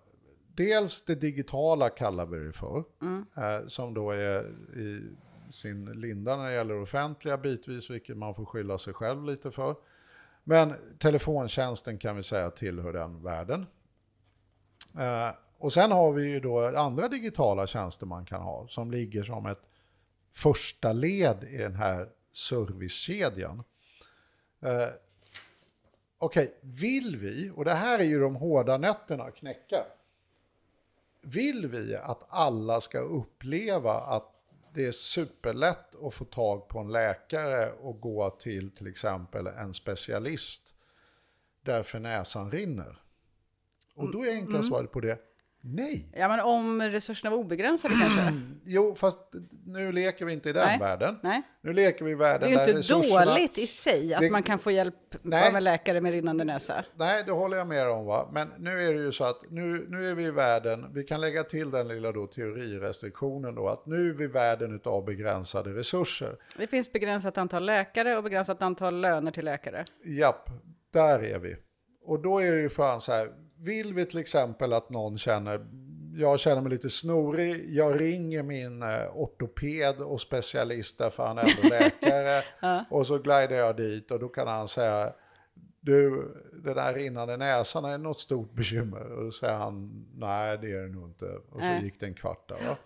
dels 0.57 1.03
det 1.03 1.15
digitala 1.15 1.89
kallar 1.89 2.27
vi 2.27 2.39
det 2.39 2.53
för, 2.53 2.85
eh, 3.37 3.67
som 3.67 3.95
då 3.95 4.11
är 4.11 4.45
i 4.77 5.03
sin 5.53 5.85
linda 5.85 6.37
när 6.37 6.49
det 6.49 6.55
gäller 6.55 6.83
offentliga 6.83 7.37
bitvis, 7.39 7.91
vilket 7.91 8.17
man 8.17 8.35
får 8.35 8.45
skylla 8.45 8.79
sig 8.79 8.95
själv 8.95 9.25
lite 9.25 9.51
för. 9.51 9.77
Men 10.45 10.75
telefontjänsten 10.99 11.99
kan 11.99 12.17
vi 12.17 12.23
säga 12.23 12.51
tillhör 12.51 12.93
den 12.93 13.23
världen. 13.23 13.67
Eh, 14.99 15.31
och 15.59 15.73
sen 15.73 15.93
har 15.93 16.13
vi 16.13 16.29
ju 16.29 16.41
då 16.41 16.79
andra 16.79 17.09
digitala 17.09 17.67
tjänster 17.67 18.07
man 18.07 18.25
kan 18.25 18.43
ha 18.43 18.69
som 18.69 18.91
ligger 18.91 19.23
som 19.23 19.47
ett 19.47 19.63
första 20.33 20.93
led 20.93 21.45
i 21.45 21.57
den 21.57 21.75
här 21.75 22.09
servicekedjan. 22.33 23.63
Eh, 24.63 24.89
Okej, 26.23 26.55
vill 26.61 27.17
vi, 27.17 27.51
och 27.55 27.65
det 27.65 27.75
här 27.75 27.99
är 27.99 28.05
ju 28.05 28.21
de 28.21 28.37
hårda 28.37 28.79
nötterna 28.79 29.25
att 29.25 29.37
knäcka. 29.37 29.85
Vill 31.21 31.67
vi 31.67 31.97
att 31.97 32.27
alla 32.29 32.81
ska 32.81 32.99
uppleva 32.99 33.93
att 33.93 34.33
det 34.73 34.87
är 34.87 34.93
superlätt 34.93 35.95
att 36.03 36.15
få 36.15 36.25
tag 36.25 36.69
på 36.69 36.79
en 36.79 36.93
läkare 36.93 37.73
och 37.73 38.01
gå 38.01 38.31
till 38.31 38.71
till 38.71 38.87
exempel 38.87 39.47
en 39.47 39.75
specialist 39.75 40.75
därför 41.63 41.99
näsan 41.99 42.51
rinner? 42.51 43.03
Och 43.95 44.13
då 44.13 44.25
är 44.25 44.33
enkla 44.33 44.63
svaret 44.63 44.93
på 44.93 45.01
det 45.01 45.19
nej. 45.61 46.13
Ja, 46.17 46.29
men 46.29 46.41
om 46.41 46.83
resurserna 46.83 47.31
var 47.31 47.39
obegränsade 47.39 47.95
kanske? 48.01 48.41
Jo, 48.65 48.95
fast 48.95 49.19
nu 49.67 49.93
leker 49.93 50.25
vi 50.25 50.33
inte 50.33 50.51
i 50.51 50.53
den 50.53 50.67
Nej. 50.67 50.79
världen. 50.79 51.19
Nej. 51.23 51.43
Nu 51.63 51.73
leker 51.73 52.05
vi 52.05 52.11
i 52.11 52.15
Det 52.15 52.25
är 52.25 52.29
världen 52.29 52.49
ju 52.51 52.55
där 52.57 52.63
inte 52.69 52.79
resurserna... 52.79 53.25
dåligt 53.25 53.59
i 53.59 53.67
sig 53.67 54.15
att 54.15 54.21
Det- 54.21 54.31
man 54.31 54.43
kan 54.43 54.59
få 54.59 54.71
hjälp 54.71 54.95
Nej. 55.23 55.49
av 55.49 55.57
en 55.57 55.65
läkare 55.65 56.01
med 56.01 56.13
rinnande 56.13 56.45
näsa. 56.45 56.85
Nej, 56.95 57.23
det 57.27 57.33
håller 57.33 57.57
jag 57.57 57.67
med 57.67 57.89
om. 57.89 58.07
Va? 58.07 58.29
Men 58.33 58.49
nu 58.59 58.83
är 58.89 58.95
det 58.95 59.01
ju 59.01 59.13
så 59.13 59.25
att 59.25 59.43
nu, 59.51 59.87
nu 59.89 60.11
är 60.11 60.15
vi 60.15 60.25
i 60.25 60.31
världen, 60.31 60.87
vi 60.95 61.05
kan 61.05 61.21
lägga 61.21 61.45
till 61.45 61.71
den 61.71 61.89
lilla 61.89 62.13
då 62.13 62.27
teorirestriktionen 62.27 63.55
då, 63.55 63.69
att 63.69 63.87
nu 63.87 64.11
är 64.11 64.15
vi 64.15 64.25
i 64.25 64.27
världen 64.27 64.81
av 64.85 65.05
begränsade 65.05 65.71
resurser. 65.75 66.37
Det 66.59 66.67
finns 66.67 66.93
begränsat 66.93 67.39
antal 67.39 67.65
läkare 67.67 68.17
och 68.17 68.23
begränsat 68.23 68.63
antal 68.63 69.01
löner 69.01 69.31
till 69.31 69.45
läkare. 69.45 69.85
Japp, 70.05 70.51
där 70.93 71.25
är 71.25 71.39
vi. 71.39 71.57
Och 72.05 72.23
då 72.23 72.39
är 72.39 72.53
det 72.53 72.61
ju 72.61 72.69
fan 72.69 73.01
så 73.01 73.13
här, 73.13 73.29
vill 73.61 73.95
vi 73.95 74.07
till 74.07 74.19
exempel 74.19 74.73
att 74.73 74.91
någon 74.91 75.19
känner, 75.19 75.67
jag 76.15 76.41
känner 76.41 76.63
mig 76.63 76.71
lite 76.71 76.91
snorig, 76.91 77.75
jag 77.75 78.01
ringer 78.01 78.43
min 78.43 78.83
eh, 78.83 79.17
ortoped 79.17 80.01
och 80.01 80.21
specialist 80.21 80.99
därför 80.99 81.27
han 81.27 81.39
är 81.39 81.43
ändå 81.43 81.69
läkare. 81.69 82.43
Och 82.91 83.07
så 83.07 83.19
glider 83.19 83.57
jag 83.57 83.77
dit 83.77 84.11
och 84.11 84.21
då 84.21 84.29
kan 84.29 84.49
han 84.49 84.69
säga, 84.69 85.13
du, 85.81 86.29
den 86.65 86.75
där 86.75 86.95
rinnande 86.95 87.37
näsan 87.37 87.85
är 87.85 87.99
något 87.99 88.21
stort 88.21 88.53
bekymmer. 88.53 89.13
Och 89.13 89.25
då 89.25 89.31
säger 89.33 89.57
han, 89.57 90.07
nej 90.15 90.59
det 90.59 90.71
är 90.73 90.83
det 90.83 90.89
nog 90.89 91.09
inte. 91.09 91.25
Och 91.25 91.53
så 91.53 91.59
Nej. 91.59 91.85
gick 91.85 92.01
det 92.01 92.07
en 92.07 92.15
kvart 92.15 92.49
där. 92.49 92.67
Va? 92.69 92.77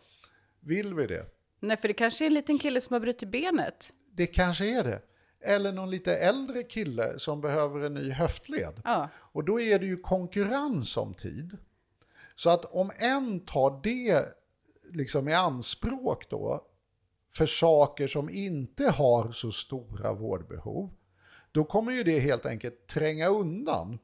Vill 0.61 0.95
vi 0.95 1.07
det? 1.07 1.27
Nej, 1.61 1.77
för 1.77 1.89
det 1.89 1.95
kanske 1.95 2.25
är 2.25 2.27
en 2.27 2.35
liten 2.35 2.59
kille 2.59 2.81
som 2.81 2.95
har 2.95 3.01
brutit 3.01 3.29
benet. 3.29 3.91
Det 4.13 4.27
kanske 4.27 4.79
är 4.79 4.85
det. 4.85 5.03
Eller 5.45 5.73
någon 5.73 5.91
lite 5.91 6.17
äldre 6.17 6.63
kille 6.63 7.19
som 7.19 7.41
behöver 7.41 7.81
en 7.81 7.95
ny 7.95 8.11
höftled. 8.11 8.83
Ja. 8.85 9.09
Och 9.17 9.45
då 9.45 9.61
är 9.61 9.79
det 9.79 9.87
ju 9.87 9.97
konkurrens 9.97 10.97
om 10.97 11.15
tid. 11.15 11.59
Så 12.35 12.51
att 12.51 12.65
om 12.65 12.91
en 12.99 13.41
tar 13.41 13.81
det 13.83 14.25
liksom 14.93 15.29
i 15.29 15.35
anspråk 15.35 16.31
då 16.31 16.67
för 17.33 17.47
saker 17.47 18.07
som 18.07 18.31
inte 18.31 18.91
har 18.91 19.33
så 19.33 19.53
stora 19.53 20.13
vårdbehov, 20.13 20.91
då 21.53 21.65
kommer 21.65 21.93
ju 21.93 22.03
det 22.03 22.19
helt 22.19 22.47
enkelt 22.47 22.87
tränga 22.87 23.29
undan 23.29 23.99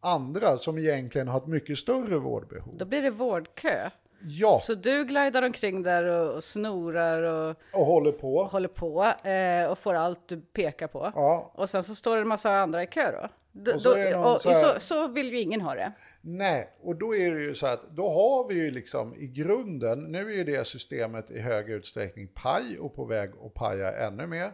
andra 0.00 0.58
som 0.58 0.78
egentligen 0.78 1.28
har 1.28 1.38
ett 1.38 1.46
mycket 1.46 1.78
större 1.78 2.18
vårdbehov. 2.18 2.76
Då 2.78 2.84
blir 2.84 3.02
det 3.02 3.10
vårdkö. 3.10 3.90
Ja, 4.24 4.58
Så 4.58 4.74
du 4.74 5.04
glidar 5.04 5.42
omkring 5.42 5.82
där 5.82 6.04
och, 6.04 6.34
och 6.34 6.44
snorar 6.44 7.22
och 7.22 7.56
och 7.72 7.86
håller 7.86 8.12
på. 8.12 8.44
håller 8.44 8.68
på 8.68 9.04
eh, 9.28 9.70
och 9.70 9.78
får 9.78 9.94
allt 9.94 10.28
du 10.28 10.40
pekar 10.40 10.86
på. 10.88 11.12
Ja, 11.14 11.52
Och 11.54 11.70
sen 11.70 11.84
så 11.84 11.94
står 11.94 12.16
det 12.16 12.22
en 12.22 12.28
massa 12.28 12.50
andra 12.56 12.82
i 12.82 12.86
kö 12.86 13.12
då. 13.12 13.28
Och 13.74 13.80
så 13.82 13.94
då 13.94 14.18
och 14.18 14.40
så 14.40 14.48
här- 14.48 14.74
så, 14.74 14.80
så 14.80 15.08
vill 15.08 15.32
ju 15.32 15.40
ingen 15.40 15.60
ha 15.60 15.74
det. 15.74 15.92
Nej, 16.20 16.68
och 16.82 16.96
då 16.96 17.14
är 17.16 17.34
det 17.34 17.40
ju 17.40 17.54
så 17.54 17.66
att 17.66 17.90
då 17.90 18.08
har 18.08 18.48
vi 18.48 18.54
ju 18.54 18.70
liksom 18.70 19.14
i 19.14 19.26
grunden, 19.26 20.00
nu 20.04 20.18
är 20.32 20.36
ju 20.36 20.44
det 20.44 20.66
systemet 20.66 21.30
i 21.30 21.38
hög 21.40 21.70
utsträckning 21.70 22.28
paj 22.28 22.78
och 22.78 22.94
på 22.96 23.04
väg 23.04 23.30
att 23.46 23.54
paja 23.54 23.92
ännu 24.06 24.26
mer. 24.26 24.50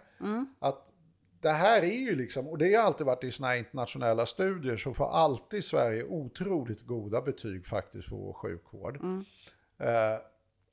Att 0.59 0.85
det 1.41 1.49
här 1.49 1.83
är 1.83 1.87
ju 2.09 2.17
liksom, 2.17 2.49
och 2.49 2.59
det 2.59 2.75
har 2.75 2.83
alltid 2.85 3.07
varit 3.07 3.25
i 3.25 3.31
sådana 3.31 3.51
här 3.53 3.59
internationella 3.59 4.27
studier 4.27 4.77
så 4.77 4.95
får 4.95 5.09
alltid 5.11 5.65
Sverige 5.65 6.05
otroligt 6.05 6.87
goda 6.87 7.21
betyg 7.23 7.67
faktiskt 7.67 8.09
för 8.09 8.17
vår 8.17 8.33
sjukvård. 8.33 8.97
Eh, 8.97 9.01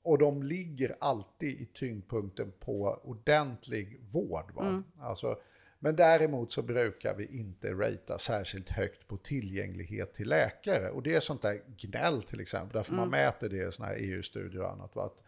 och 0.03 0.18
de 0.18 0.43
ligger 0.43 0.95
alltid 0.99 1.62
i 1.62 1.66
tyngdpunkten 1.66 2.53
på 2.60 2.99
ordentlig 3.03 3.99
vård. 4.12 4.51
Va? 4.53 4.84
Alltså, 4.99 5.39
men 5.80 5.95
däremot 5.95 6.51
så 6.51 6.62
brukar 6.62 7.16
vi 7.16 7.39
inte 7.39 7.74
ratea 7.74 8.18
särskilt 8.18 8.70
högt 8.70 9.08
på 9.08 9.18
tillgänglighet 9.18 10.14
till 10.14 10.30
läkare. 10.30 10.89
Och 10.89 11.03
det 11.03 11.16
är 11.16 11.20
sånt 11.20 11.41
där 11.41 11.62
gnäll 11.78 12.24
till 12.24 12.39
exempel, 12.39 12.74
därför 12.74 12.93
man 12.93 13.10
mäter 13.10 13.49
det 13.49 13.68
i 13.68 13.72
såna 13.72 13.89
här 13.89 13.95
EU-studier 13.99 14.62
och 14.62 14.72
annat. 14.72 14.95
Va? 14.95 15.03
Att, 15.03 15.24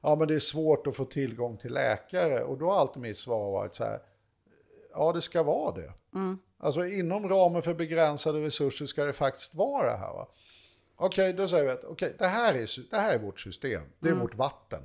ja 0.00 0.16
men 0.16 0.28
det 0.28 0.34
är 0.34 0.38
svårt 0.38 0.86
att 0.86 0.96
få 0.96 1.04
tillgång 1.04 1.56
till 1.56 1.72
läkare. 1.72 2.44
Och 2.44 2.58
då 2.58 2.70
har 2.70 2.80
alltid 2.80 3.02
mitt 3.02 3.18
svar 3.18 3.52
varit 3.52 3.74
så 3.74 3.84
här, 3.84 4.00
ja 4.92 5.12
det 5.12 5.20
ska 5.20 5.42
vara 5.42 5.74
det. 5.74 5.92
Alltså 6.58 6.86
inom 6.86 7.28
ramen 7.28 7.62
för 7.62 7.74
begränsade 7.74 8.44
resurser 8.44 8.86
ska 8.86 9.04
det 9.04 9.12
faktiskt 9.12 9.54
vara 9.54 9.92
det 9.92 9.98
här. 9.98 10.12
Va? 10.12 10.28
Okej, 11.02 11.32
då 11.32 11.48
säger 11.48 11.64
vi 11.64 11.70
att 11.70 11.84
okej, 11.84 12.14
det, 12.18 12.26
här 12.26 12.54
är, 12.54 12.90
det 12.90 12.96
här 12.96 13.14
är 13.14 13.18
vårt 13.18 13.40
system. 13.40 13.82
Det 13.98 14.08
är 14.08 14.14
vårt 14.14 14.34
vatten. 14.34 14.82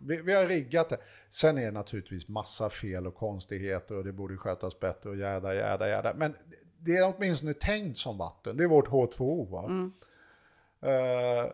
Vi, 0.00 0.20
vi 0.22 0.34
har 0.34 0.46
riggat 0.46 0.88
det. 0.88 0.98
Sen 1.28 1.58
är 1.58 1.64
det 1.64 1.70
naturligtvis 1.70 2.28
massa 2.28 2.70
fel 2.70 3.06
och 3.06 3.14
konstigheter 3.14 3.96
och 3.96 4.04
det 4.04 4.12
borde 4.12 4.36
skötas 4.36 4.80
bättre 4.80 5.10
och 5.10 5.16
jäda, 5.16 5.54
jäda, 5.54 5.88
jäda. 5.88 6.14
Men 6.14 6.34
det 6.78 6.96
är 6.96 7.14
åtminstone 7.16 7.54
tänkt 7.54 7.98
som 7.98 8.18
vatten. 8.18 8.56
Det 8.56 8.64
är 8.64 8.68
vårt 8.68 8.88
H2O. 8.88 9.50
Va? 9.50 9.90
Eh, 10.90 11.52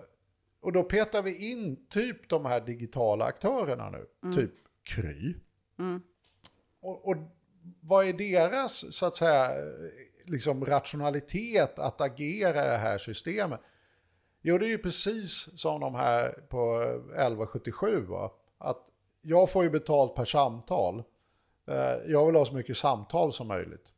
och 0.61 0.73
då 0.73 0.83
petar 0.83 1.23
vi 1.23 1.53
in 1.53 1.87
typ 1.87 2.29
de 2.29 2.45
här 2.45 2.61
digitala 2.61 3.25
aktörerna 3.25 3.91
nu. 3.91 4.07
Typ 4.35 4.53
Kry. 4.83 5.35
Och, 6.81 7.09
och 7.09 7.17
vad 7.81 8.07
är 8.07 8.13
deras, 8.13 8.95
så 8.95 9.07
att 9.07 9.17
säga, 9.17 9.51
liksom 10.25 10.65
rationalitet 10.65 11.79
att 11.79 12.01
agera 12.01 12.67
i 12.67 12.69
det 12.69 12.77
här 12.77 12.99
systemet? 12.99 13.61
Jo, 14.47 14.59
det 14.59 14.67
är 14.67 14.69
ju 14.71 14.79
precis 14.79 15.49
som 15.61 15.81
de 15.81 15.95
här 15.95 16.31
på 16.49 16.83
1177. 16.83 18.01
Va? 18.01 18.33
Att 18.59 18.87
jag 19.23 19.51
får 19.51 19.65
ju 19.65 19.71
betalt 19.71 20.15
per 20.15 20.25
samtal. 20.25 21.03
Eh, 21.69 22.11
Jag 22.13 22.27
vill 22.27 22.35
ha 22.35 22.47
så 22.47 22.55
mycket 22.55 22.77
samtal 22.77 23.33
som 23.33 23.49
möjligt. 23.49 23.93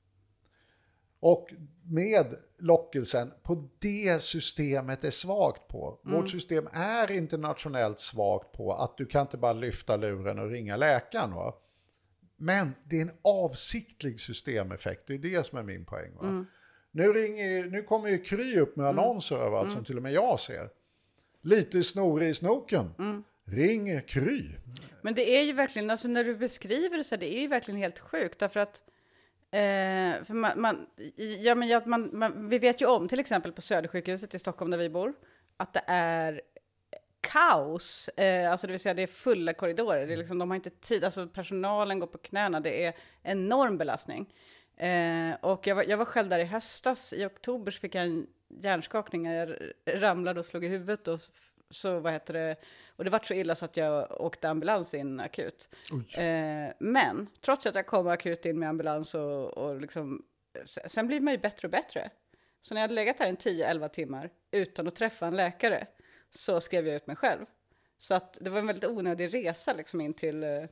Och 1.20 1.48
med 1.84 2.34
lockelsen 2.58 3.32
på 3.42 3.68
det 3.78 4.22
systemet 4.22 5.04
är 5.04 5.10
svagt 5.10 5.68
på. 5.68 5.98
Vårt 6.02 6.30
system 6.30 6.68
är 6.72 7.10
internationellt 7.10 8.00
svagt 8.00 8.52
på 8.52 8.72
att 8.72 8.96
du 8.96 9.06
kan 9.06 9.20
inte 9.22 9.36
bara 9.36 9.52
lyfta 9.52 9.96
luren 9.96 10.38
och 10.38 10.50
ringa 10.50 10.76
läkaren. 10.76 11.34
Va? 11.34 11.54
Men 12.36 12.74
det 12.84 12.96
är 12.98 13.02
en 13.02 13.16
avsiktlig 13.22 14.20
systemeffekt, 14.20 15.06
det 15.06 15.14
är 15.14 15.18
det 15.18 15.46
som 15.46 15.58
är 15.58 15.62
min 15.62 15.84
poäng. 15.84 16.14
Va? 16.14 16.22
Nu, 16.96 17.12
ringer, 17.12 17.64
nu 17.64 17.82
kommer 17.82 18.08
ju 18.08 18.18
Kry 18.18 18.58
upp 18.58 18.76
med 18.76 18.86
annonser 18.86 19.36
överallt 19.36 19.72
som 19.72 19.84
till 19.84 19.96
och 19.96 20.02
med 20.02 20.12
jag 20.12 20.40
ser. 20.40 20.68
Lite 21.42 21.82
snorig 21.82 22.28
i 22.28 22.34
snoken. 22.34 22.90
Ring 23.44 24.02
Kry. 24.02 24.44
Men 25.02 25.14
det 25.14 25.38
är 25.38 25.42
ju 25.42 25.52
verkligen, 25.52 25.90
alltså 25.90 26.08
när 26.08 26.24
du 26.24 26.36
beskriver 26.36 26.96
det 26.96 27.04
så 27.04 27.14
här, 27.14 27.20
det 27.20 27.36
är 27.36 27.40
ju 27.40 27.48
verkligen 27.48 27.80
helt 27.80 27.98
sjukt 27.98 28.38
därför 28.38 28.60
att 28.60 28.82
eh, 29.50 30.24
för 30.24 30.34
man, 30.34 30.60
man, 30.60 30.86
ja, 31.40 31.54
men 31.54 31.68
ja, 31.68 31.82
man, 31.86 32.10
man, 32.12 32.48
vi 32.48 32.58
vet 32.58 32.80
ju 32.80 32.86
om, 32.86 33.08
till 33.08 33.20
exempel 33.20 33.52
på 33.52 33.60
Södersjukhuset 33.60 34.34
i 34.34 34.38
Stockholm 34.38 34.70
där 34.70 34.78
vi 34.78 34.88
bor, 34.88 35.12
att 35.56 35.72
det 35.72 35.82
är 35.86 36.40
kaos, 37.20 38.08
eh, 38.08 38.50
alltså 38.50 38.66
det 38.66 38.72
vill 38.72 38.80
säga 38.80 38.94
det 38.94 39.02
är 39.02 39.06
fulla 39.06 39.52
korridorer, 39.52 40.06
det 40.06 40.12
är 40.12 40.16
liksom, 40.16 40.38
de 40.38 40.50
har 40.50 40.56
inte 40.56 40.70
tid, 40.70 41.04
alltså 41.04 41.26
personalen 41.26 41.98
går 41.98 42.06
på 42.06 42.18
knäna, 42.18 42.60
det 42.60 42.84
är 42.84 42.94
enorm 43.22 43.78
belastning. 43.78 44.26
Eh, 44.76 45.34
och 45.40 45.66
jag 45.66 45.74
var, 45.74 45.82
jag 45.84 45.96
var 45.98 46.04
själv 46.04 46.28
där 46.28 46.38
i 46.38 46.44
höstas, 46.44 47.12
i 47.12 47.24
oktober 47.26 47.70
så 47.70 47.80
fick 47.80 47.94
jag 47.94 48.04
en 48.04 48.26
hjärnskakning, 48.48 49.26
jag 49.26 49.56
ramlade 49.86 50.40
och 50.40 50.46
slog 50.46 50.64
i 50.64 50.68
huvudet 50.68 51.08
och 51.08 51.20
så 51.70 51.98
vad 52.00 52.12
heter 52.12 52.34
det, 52.34 52.56
och 52.96 53.04
det 53.04 53.10
var 53.10 53.18
så 53.18 53.34
illa 53.34 53.54
så 53.54 53.64
att 53.64 53.76
jag 53.76 54.20
åkte 54.20 54.48
ambulans 54.48 54.94
in 54.94 55.20
akut. 55.20 55.74
Eh, 56.18 56.72
men 56.78 57.26
trots 57.40 57.66
att 57.66 57.74
jag 57.74 57.86
kom 57.86 58.06
akut 58.08 58.46
in 58.46 58.58
med 58.58 58.68
ambulans 58.68 59.14
och, 59.14 59.58
och 59.58 59.80
liksom, 59.80 60.22
se- 60.64 60.88
sen 60.88 61.06
blir 61.06 61.20
man 61.20 61.32
ju 61.34 61.38
bättre 61.38 61.68
och 61.68 61.72
bättre. 61.72 62.10
Så 62.62 62.74
när 62.74 62.80
jag 62.80 62.84
hade 62.84 62.94
legat 62.94 63.18
här 63.18 63.26
en 63.28 63.36
10-11 63.36 63.88
timmar 63.88 64.30
utan 64.50 64.88
att 64.88 64.96
träffa 64.96 65.26
en 65.26 65.36
läkare 65.36 65.86
så 66.30 66.60
skrev 66.60 66.86
jag 66.86 66.96
ut 66.96 67.06
mig 67.06 67.16
själv. 67.16 67.46
Så 67.98 68.14
att 68.14 68.38
det 68.40 68.50
var 68.50 68.58
en 68.58 68.66
väldigt 68.66 68.90
onödig 68.90 69.34
resa 69.34 69.72
liksom 69.72 70.00
in 70.00 70.14
till 70.14 70.42
eh, 70.44 70.64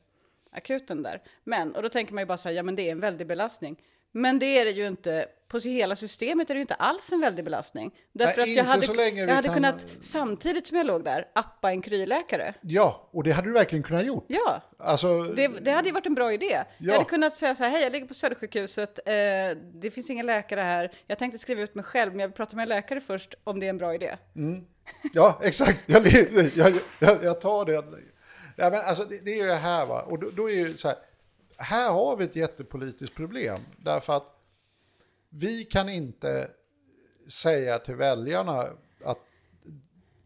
akuten 0.51 1.03
där. 1.03 1.21
Men, 1.43 1.75
och 1.75 1.81
då 1.83 1.89
tänker 1.89 2.13
man 2.13 2.21
ju 2.21 2.25
bara 2.25 2.37
så 2.37 2.47
här, 2.49 2.55
ja 2.55 2.63
men 2.63 2.75
det 2.75 2.87
är 2.87 2.91
en 2.91 2.99
väldig 2.99 3.27
belastning. 3.27 3.81
Men 4.17 4.39
det 4.39 4.45
är 4.59 4.65
det 4.65 4.71
ju 4.71 4.87
inte, 4.87 5.25
på 5.47 5.57
hela 5.59 5.95
systemet 5.95 6.49
är 6.49 6.53
det 6.53 6.57
ju 6.57 6.61
inte 6.61 6.73
alls 6.75 7.11
en 7.11 7.19
väldig 7.21 7.45
belastning. 7.45 7.91
Därför 8.13 8.41
Nej, 8.41 8.51
att 8.51 8.57
jag 8.57 8.63
hade, 8.63 8.85
jag 9.09 9.35
hade 9.35 9.47
kan- 9.47 9.53
kunnat, 9.55 9.85
samtidigt 10.01 10.67
som 10.67 10.77
jag 10.77 10.85
låg 10.87 11.03
där, 11.03 11.27
appa 11.33 11.69
en 11.71 11.81
kryläkare. 11.81 12.53
Ja, 12.61 13.09
och 13.11 13.23
det 13.23 13.31
hade 13.31 13.47
du 13.47 13.53
verkligen 13.53 13.83
kunnat 13.83 14.05
gjort. 14.05 14.25
Ja, 14.27 14.61
Alltså, 14.79 15.23
det, 15.23 15.47
det 15.47 15.71
hade 15.71 15.87
ju 15.87 15.93
varit 15.93 16.05
en 16.05 16.13
bra 16.13 16.33
idé. 16.33 16.45
Jag 16.51 16.65
Ja. 16.77 16.93
hade 16.93 17.05
kunnat 17.09 17.35
säga 17.37 17.55
så 17.55 17.63
här, 17.63 17.71
hej 17.71 17.81
jag 17.83 17.91
ligger 17.91 18.07
på 18.07 18.13
Södersjukhuset, 18.13 18.99
eh, 19.05 19.13
det 19.73 19.91
finns 19.91 20.09
ingen 20.09 20.25
läkare 20.25 20.61
här, 20.61 20.91
jag 21.07 21.19
tänkte 21.19 21.39
skriva 21.39 21.61
ut 21.61 21.75
mig 21.75 21.83
själv, 21.85 22.11
men 22.11 22.19
jag 22.19 22.27
vill 22.27 22.35
prata 22.35 22.55
med 22.55 22.63
en 22.63 22.69
läkare 22.69 23.01
först 23.01 23.35
om 23.43 23.59
det 23.59 23.65
är 23.65 23.69
en 23.69 23.77
bra 23.77 23.95
idé. 23.95 24.15
Ja, 25.13 25.39
exakt. 25.43 25.79
Jag, 25.85 26.07
jag, 26.55 26.73
jag, 26.99 27.23
jag 27.23 27.41
tar 27.41 27.65
det. 27.65 27.73
Ja, 28.57 28.69
men 28.69 28.73
alltså, 28.81 29.03
det, 29.05 29.25
det 29.25 29.31
är 29.31 29.37
ju 29.37 29.47
det 29.47 29.55
här, 29.55 29.85
va? 29.85 30.01
och 30.01 30.19
då, 30.19 30.29
då 30.29 30.49
är 30.49 30.53
ju 30.55 30.77
så 30.77 30.87
här, 30.87 30.97
här 31.57 31.91
har 31.91 32.15
vi 32.17 32.23
ett 32.23 32.35
jättepolitiskt 32.35 33.15
problem. 33.15 33.59
Därför 33.77 34.13
att 34.13 34.35
vi 35.29 35.63
kan 35.63 35.89
inte 35.89 36.51
säga 37.27 37.79
till 37.79 37.95
väljarna 37.95 38.67
att 39.05 39.19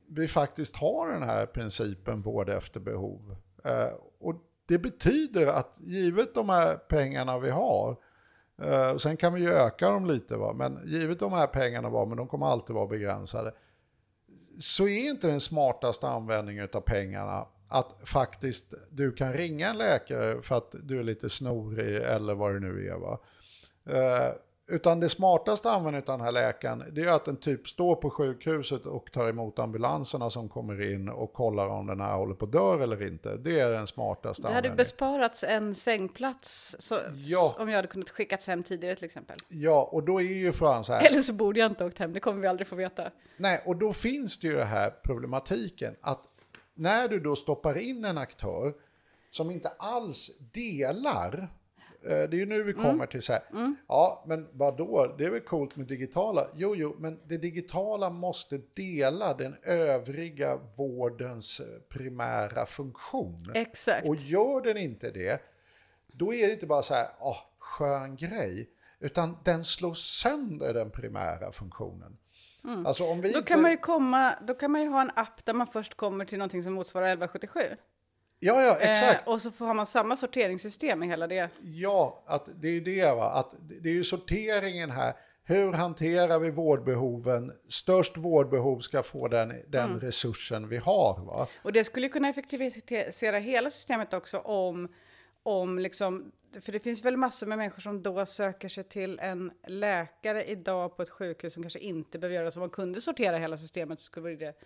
vi 0.07 0.27
faktiskt 0.27 0.75
har 0.75 1.11
den 1.11 1.23
här 1.23 1.45
principen 1.45 2.21
vård 2.21 2.49
efter 2.49 2.79
behov. 2.79 3.35
Eh, 3.63 3.93
och 4.19 4.35
det 4.65 4.77
betyder 4.77 5.47
att 5.47 5.75
givet 5.79 6.33
de 6.33 6.49
här 6.49 6.75
pengarna 6.75 7.39
vi 7.39 7.49
har, 7.49 7.97
eh, 8.61 8.97
sen 8.97 9.17
kan 9.17 9.33
vi 9.33 9.41
ju 9.41 9.53
öka 9.53 9.89
dem 9.89 10.05
lite, 10.05 10.37
va? 10.37 10.53
men 10.53 10.81
givet 10.85 11.19
de 11.19 11.33
här 11.33 11.47
pengarna, 11.47 11.89
va? 11.89 12.05
men 12.05 12.17
de 12.17 12.27
kommer 12.27 12.45
alltid 12.45 12.75
vara 12.75 12.87
begränsade, 12.87 13.53
så 14.59 14.87
är 14.87 15.09
inte 15.09 15.27
den 15.27 15.41
smartaste 15.41 16.07
användningen 16.07 16.69
av 16.73 16.81
pengarna 16.81 17.47
att 17.69 17.95
faktiskt 18.03 18.73
du 18.89 19.11
kan 19.11 19.33
ringa 19.33 19.69
en 19.69 19.77
läkare 19.77 20.41
för 20.41 20.55
att 20.57 20.75
du 20.83 20.99
är 20.99 21.03
lite 21.03 21.29
snorig 21.29 21.95
eller 21.95 22.33
vad 22.35 22.53
det 22.53 22.59
nu 22.59 22.87
är. 22.87 22.95
Va? 22.95 23.19
Eh, 23.89 24.33
utan 24.71 24.99
det 24.99 25.09
smartaste 25.09 25.69
användningen 25.71 26.09
av 26.09 26.17
den 26.17 26.25
här 26.25 26.31
läkaren 26.31 26.83
det 26.91 27.01
är 27.01 27.07
att 27.07 27.25
den 27.25 27.37
typ 27.37 27.67
står 27.69 27.95
på 27.95 28.09
sjukhuset 28.09 28.85
och 28.85 29.11
tar 29.11 29.29
emot 29.29 29.59
ambulanserna 29.59 30.29
som 30.29 30.49
kommer 30.49 30.91
in 30.93 31.09
och 31.09 31.33
kollar 31.33 31.67
om 31.67 31.87
den 31.87 32.01
här 32.01 32.15
håller 32.15 32.35
på 32.35 32.45
att 32.45 32.51
dö 32.51 32.83
eller 32.83 33.07
inte. 33.07 33.37
Det 33.37 33.59
är 33.59 33.71
den 33.71 33.87
smartaste 33.87 34.41
Det 34.41 34.47
hade 34.47 34.57
användningen. 34.57 34.77
besparats 34.77 35.43
en 35.43 35.75
sängplats 35.75 36.75
så, 36.79 36.99
Ja. 37.15 37.55
om 37.59 37.69
jag 37.69 37.75
hade 37.75 37.87
kunnat 37.87 38.09
skickas 38.09 38.47
hem 38.47 38.63
tidigare 38.63 38.95
till 38.95 39.05
exempel. 39.05 39.37
Ja, 39.49 39.89
och 39.91 40.03
då 40.03 40.21
är 40.21 40.23
ju 40.37 40.51
frågan 40.51 40.83
så 40.83 40.93
här. 40.93 41.07
Eller 41.07 41.21
så 41.21 41.33
borde 41.33 41.59
jag 41.59 41.71
inte 41.71 41.85
åkt 41.85 41.97
hem, 41.97 42.13
det 42.13 42.19
kommer 42.19 42.41
vi 42.41 42.47
aldrig 42.47 42.67
få 42.67 42.75
veta. 42.75 43.11
Nej, 43.37 43.61
och 43.65 43.75
då 43.75 43.93
finns 43.93 44.39
det 44.39 44.47
ju 44.47 44.55
det 44.55 44.63
här 44.63 44.89
problematiken 45.03 45.95
att 46.01 46.21
när 46.79 47.07
du 47.07 47.19
då 47.19 47.35
stoppar 47.35 47.77
in 47.77 48.05
en 48.05 48.17
aktör 48.17 48.73
som 49.29 49.51
inte 49.51 49.69
alls 49.69 50.31
delar, 50.51 51.47
eh, 52.03 52.09
det 52.09 52.13
är 52.13 52.33
ju 52.33 52.45
nu 52.45 52.63
vi 52.63 52.73
kommer 52.73 53.05
till 53.05 53.21
så 53.21 53.33
här, 53.33 53.41
ja 53.87 54.23
men 54.27 54.47
vadå, 54.51 55.15
det 55.17 55.25
är 55.25 55.29
väl 55.29 55.41
coolt 55.41 55.75
med 55.75 55.87
digitala, 55.87 56.47
jo 56.55 56.75
jo, 56.75 56.95
men 56.99 57.19
det 57.27 57.37
digitala 57.37 58.09
måste 58.09 58.61
dela 58.73 59.33
den 59.33 59.55
övriga 59.63 60.59
vårdens 60.77 61.59
eh, 61.59 61.65
primära 61.89 62.65
funktion. 62.65 63.51
Exakt. 63.55 64.07
Och 64.07 64.15
gör 64.15 64.61
den 64.61 64.77
inte 64.77 65.11
det, 65.11 65.41
då 66.07 66.33
är 66.33 66.47
det 66.47 66.53
inte 66.53 66.67
bara 66.67 66.81
så 66.81 66.93
här, 66.93 67.07
ah, 67.19 67.37
skön 67.59 68.15
grej, 68.15 68.69
utan 68.99 69.37
den 69.43 69.63
slår 69.63 69.93
sönder 69.93 70.73
den 70.73 70.91
primära 70.91 71.51
funktionen. 71.51 72.17
Alltså 72.85 73.03
om 73.03 73.21
vi 73.21 73.29
Mm. 73.29 73.41
Då 73.41 73.45
kan, 73.45 73.61
man 73.61 73.71
ju 73.71 73.77
komma, 73.77 74.33
då 74.47 74.53
kan 74.53 74.71
man 74.71 74.81
ju 74.81 74.87
ha 74.89 75.01
en 75.01 75.11
app 75.15 75.45
där 75.45 75.53
man 75.53 75.67
först 75.67 75.95
kommer 75.95 76.25
till 76.25 76.37
någonting 76.37 76.63
som 76.63 76.73
motsvarar 76.73 77.05
1177. 77.05 77.59
Ja, 78.39 78.61
ja, 78.63 78.77
exakt. 78.79 79.27
Eh, 79.27 79.33
och 79.33 79.41
så 79.41 79.51
får 79.51 79.65
har 79.65 79.73
man 79.73 79.85
samma 79.85 80.15
sorteringssystem 80.15 81.03
i 81.03 81.07
hela 81.07 81.27
det. 81.27 81.49
Ja, 81.61 82.23
att 82.27 82.49
det 82.61 82.67
är 82.67 82.71
ju 82.71 82.81
det 82.81 83.15
va, 83.15 83.25
att 83.25 83.55
det 83.81 83.89
är 83.89 83.93
ju 83.93 84.03
sorteringen 84.03 84.91
här. 84.91 85.13
Hur 85.43 85.73
hanterar 85.73 86.39
vi 86.39 86.49
vårdbehoven? 86.49 87.51
Störst 87.69 88.17
vårdbehov 88.17 88.79
ska 88.79 89.03
få 89.03 89.27
den, 89.27 89.53
den 89.67 89.89
Mm. 89.89 89.99
resursen 89.99 90.69
vi 90.69 90.77
har 90.77 91.25
va. 91.25 91.47
Och 91.63 91.73
det 91.73 91.83
skulle 91.83 92.09
kunna 92.09 92.29
effektivisera 92.29 93.37
hela 93.39 93.69
systemet 93.69 94.13
också 94.13 94.37
om, 94.39 94.87
om 95.43 95.79
liksom, 95.79 96.31
för 96.61 96.71
det 96.71 96.79
finns 96.79 97.05
väl 97.05 97.17
massor 97.17 97.47
med 97.47 97.57
människor 97.57 97.81
som 97.81 98.03
då 98.03 98.25
söker 98.25 98.69
sig 98.69 98.83
till 98.83 99.19
en 99.19 99.51
läkare 99.67 100.45
idag 100.45 100.97
på 100.97 101.03
ett 101.03 101.09
sjukhus 101.09 101.53
som 101.53 101.63
kanske 101.63 101.79
inte 101.79 102.19
behöver 102.19 102.35
göra 102.35 102.45
det. 102.45 102.51
Så 102.51 102.59
om 102.59 102.61
man 102.61 102.69
kunde 102.69 103.01
sortera 103.01 103.37
hela 103.37 103.57
systemet 103.57 103.99
så 103.99 104.03
skulle 104.03 104.35
det 104.35 104.61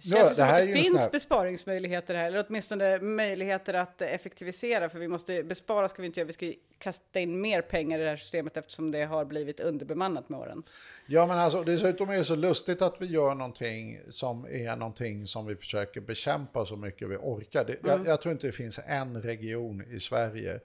Känns 0.00 0.12
Ja, 0.14 0.20
det 0.24 0.26
det 0.28 0.34
som 0.34 0.44
att 0.44 0.66
det 0.66 0.72
finns 0.72 1.00
här- 1.00 1.10
besparingsmöjligheter 1.10 2.14
här, 2.14 2.26
eller 2.26 2.44
åtminstone 2.48 2.98
möjligheter 3.00 3.74
att 3.74 4.02
effektivisera, 4.02 4.88
för 4.88 4.98
vi 4.98 5.08
måste 5.08 5.42
bespara 5.42 5.88
ska 5.88 6.02
vi 6.02 6.06
inte 6.06 6.20
göra, 6.20 6.26
vi 6.26 6.32
ska 6.32 6.46
ju 6.46 6.54
kasta 6.78 7.20
in 7.20 7.40
mer 7.40 7.62
pengar 7.62 7.98
i 7.98 8.02
det 8.02 8.08
här 8.08 8.16
systemet 8.16 8.56
eftersom 8.56 8.90
det 8.90 9.04
har 9.04 9.24
blivit 9.24 9.60
underbemannat 9.60 10.28
med 10.28 10.40
åren. 10.40 10.62
Ja, 11.06 11.26
men 11.26 11.38
alltså 11.38 11.62
dessutom 11.62 12.10
är 12.10 12.16
det 12.16 12.24
så 12.24 12.36
lustigt 12.36 12.82
att 12.82 13.00
vi 13.00 13.06
gör 13.06 13.34
någonting 13.34 14.00
som 14.10 14.44
är 14.46 14.76
någonting 14.76 15.26
som 15.26 15.46
vi 15.46 15.56
försöker 15.56 16.00
bekämpa 16.00 16.66
så 16.66 16.76
mycket 16.76 17.08
vi 17.08 17.16
orkar. 17.16 17.64
Det, 17.64 17.76
jag, 17.84 18.06
jag 18.06 18.20
tror 18.20 18.32
inte 18.32 18.46
det 18.46 18.52
finns 18.52 18.80
en 18.86 19.22
region 19.22 19.84
i 19.90 20.00
Sverige 20.00 20.60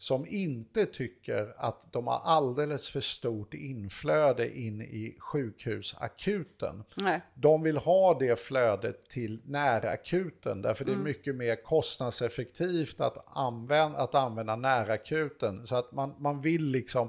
som 0.00 0.26
inte 0.28 0.86
tycker 0.86 1.54
att 1.56 1.92
de 1.92 2.06
har 2.06 2.20
alldeles 2.24 2.88
för 2.88 3.00
stort 3.00 3.54
inflöde 3.54 4.58
in 4.58 4.80
i 4.80 5.16
sjukhusakuten. 5.18 6.84
Nej. 6.94 7.20
De 7.34 7.62
vill 7.62 7.76
ha 7.76 8.18
det 8.18 8.38
flödet 8.38 9.08
till 9.08 9.40
närakuten 9.44 10.62
därför 10.62 10.84
det 10.84 10.92
är 10.92 10.96
mycket 10.96 11.34
mer 11.34 11.56
kostnadseffektivt 11.56 13.00
att 13.00 13.24
använda, 13.36 13.98
att 13.98 14.14
använda 14.14 14.56
närakuten. 14.56 15.66
Så 15.66 15.74
att 15.74 15.92
man, 15.92 16.14
man 16.18 16.40
vill 16.40 16.66
liksom, 16.66 17.08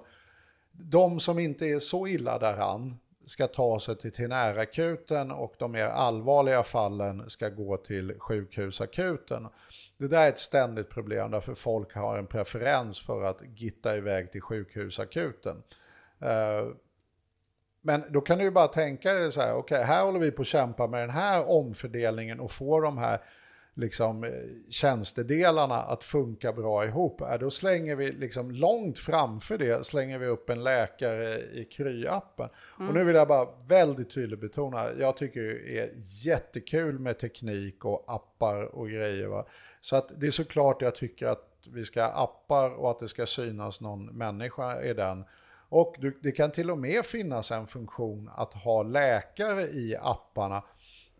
de 0.72 1.20
som 1.20 1.39
inte 1.39 1.66
är 1.66 1.80
så 1.80 2.08
illa 2.08 2.39
däran 2.39 2.98
ska 3.26 3.48
ta 3.48 3.80
sig 3.80 3.98
till, 3.98 4.12
till 4.12 4.30
närakuten 4.30 5.32
och 5.32 5.54
de 5.58 5.72
mer 5.72 5.86
allvarliga 5.86 6.64
fallen 6.64 7.30
ska 7.30 7.50
gå 7.50 7.78
till 7.78 8.20
sjukhusakuten. 8.20 9.48
Det 9.98 10.08
där 10.08 10.26
är 10.26 10.30
ett 10.30 10.40
ständigt 10.40 10.90
problem 10.90 11.32
därför 11.32 11.54
folk 11.54 11.96
har 11.96 12.18
en 12.18 12.28
preferens 12.28 13.00
för 13.00 13.24
att 13.24 13.42
gitta 13.56 13.98
iväg 13.98 14.32
till 14.32 14.42
sjukhusakuten. 14.42 15.64
Eh, 16.20 16.68
men 17.82 18.04
då 18.10 18.22
kan 18.22 18.38
du 18.38 18.44
ju 18.44 18.52
bara 18.52 18.68
tänka 18.68 19.14
dig 19.14 19.32
så 19.32 19.42
här, 19.42 19.54
okej, 19.54 19.84
här 19.84 20.06
håller 20.06 20.20
vi 20.20 20.32
på 20.32 20.42
att 20.42 20.48
kämpa 20.48 20.88
med 20.88 21.02
den 21.02 21.10
här 21.10 21.50
omfördelningen 21.50 22.40
och 22.40 22.52
få 22.52 22.80
de 22.80 22.98
här 22.98 23.20
liksom, 23.82 24.24
eh, 24.24 24.29
tjänstedelarna 24.70 25.75
att 25.75 26.03
funka 26.03 26.53
bra 26.53 26.86
ihop. 26.86 27.21
Då 27.39 27.49
slänger 27.49 27.95
vi 27.95 28.12
liksom 28.12 28.51
långt 28.51 28.99
framför 28.99 29.58
det, 29.58 29.86
slänger 29.86 30.17
vi 30.17 30.25
upp 30.25 30.49
en 30.49 30.63
läkare 30.63 31.39
i 31.39 31.67
Kry-appen. 31.71 32.49
Och 32.87 32.93
nu 32.93 33.03
vill 33.03 33.16
jag 33.16 33.28
bara 33.28 33.47
väldigt 33.67 34.13
tydligt 34.13 34.41
betona, 34.41 34.91
jag 34.99 35.17
tycker 35.17 35.41
det 35.41 35.79
är 35.79 35.91
jättekul 36.25 36.99
med 36.99 37.20
teknik 37.20 37.86
och 37.86 38.03
appar 38.08 38.63
och 38.63 38.89
grejer. 38.89 39.28
Va? 39.28 39.45
Så 39.82 39.95
att 39.95 40.12
det 40.17 40.28
är 40.28 40.32
såklart 40.32 40.82
jag 40.82 40.95
tycker 40.95 41.25
att 41.25 41.47
vi 41.74 41.86
ska 41.86 42.03
ha 42.03 42.24
appar 42.24 42.70
och 42.70 42.91
att 42.91 42.99
det 42.99 43.08
ska 43.08 43.25
synas 43.25 43.82
någon 43.82 44.05
människa 44.05 44.82
i 44.82 44.93
den. 44.93 45.24
Och 45.70 45.95
det 46.21 46.32
kan 46.32 46.51
till 46.51 46.71
och 46.71 46.78
med 46.78 47.05
finnas 47.05 47.51
en 47.51 47.67
funktion 47.67 48.29
att 48.36 48.53
ha 48.53 48.83
läkare 48.83 49.62
i 49.62 49.95
apparna 50.01 50.63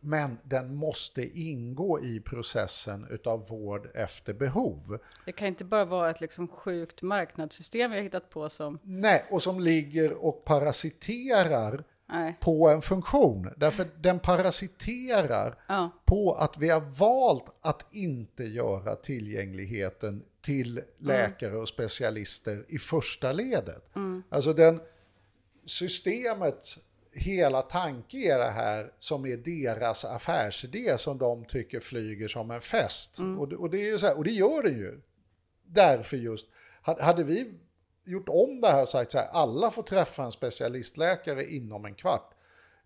men 0.02 0.38
den 0.44 0.76
måste 0.76 1.40
ingå 1.40 2.04
i 2.04 2.20
processen 2.20 3.08
utav 3.10 3.48
vård 3.50 3.90
efter 3.94 4.34
behov. 4.34 5.00
Det 5.26 5.32
kan 5.32 5.48
inte 5.48 5.64
bara 5.64 5.86
vara 5.86 6.10
ett 6.10 6.22
liksom 6.22 6.48
sjukt 6.48 7.02
marknadssystem 7.02 7.92
vi 7.92 7.98
har 7.98 8.04
hittat 8.04 8.30
på 8.30 8.50
som... 8.50 8.80
Nej, 8.84 9.26
och 9.30 9.44
som 9.44 9.60
ligger 9.60 10.14
och 10.14 10.46
parasiterar 10.46 11.84
Nej. 12.10 12.38
på 12.42 12.70
en 12.70 12.82
funktion. 12.82 13.50
Därför 13.58 13.88
den 14.02 14.20
parasiterar 14.20 15.56
Ja. 15.68 15.90
på 16.06 16.34
att 16.34 16.58
vi 16.58 16.70
har 16.70 16.82
valt 17.00 17.46
att 17.62 17.86
inte 17.96 18.44
göra 18.44 18.96
tillgängligheten 18.96 20.24
till 20.42 20.82
läkare 20.98 21.58
och 21.58 21.68
specialister 21.68 22.66
i 22.68 22.80
första 22.80 23.32
ledet. 23.34 23.90
Alltså 24.30 24.54
den 24.54 24.82
systemets 25.66 26.80
hela 27.14 27.62
tanke 27.62 28.18
är 28.18 28.40
det 28.40 28.52
här 28.52 28.94
som 29.00 29.26
är 29.26 29.38
deras 29.38 30.06
affärsidé 30.06 30.98
som 30.98 31.18
de 31.18 31.46
tycker 31.46 31.80
flyger 31.80 32.28
som 32.28 32.52
en 32.52 32.62
fest. 32.62 33.20
Och, 33.40 33.48
det- 33.48 33.56
och, 33.56 33.70
det 33.70 33.78
är 33.82 33.86
ju 33.92 33.98
så 34.00 34.06
här, 34.06 34.18
och 34.18 34.24
det 34.24 34.32
gör 34.32 34.64
den 34.64 34.74
ju. 34.78 35.02
Därför 35.64 36.18
just, 36.18 36.48
hade 36.82 37.04
hade 37.04 37.24
vi 37.24 37.54
gjort 38.06 38.30
om 38.30 38.62
det 38.62 38.68
här 38.68 38.82
och 38.82 38.90
sagt 38.90 39.12
så 39.12 39.18
här, 39.18 39.28
alla 39.32 39.72
får 39.72 39.84
träffa 39.84 40.24
en 40.24 40.32
specialistläkare 40.32 41.46
inom 41.46 41.86
en 41.86 41.96
kvart. 41.96 42.34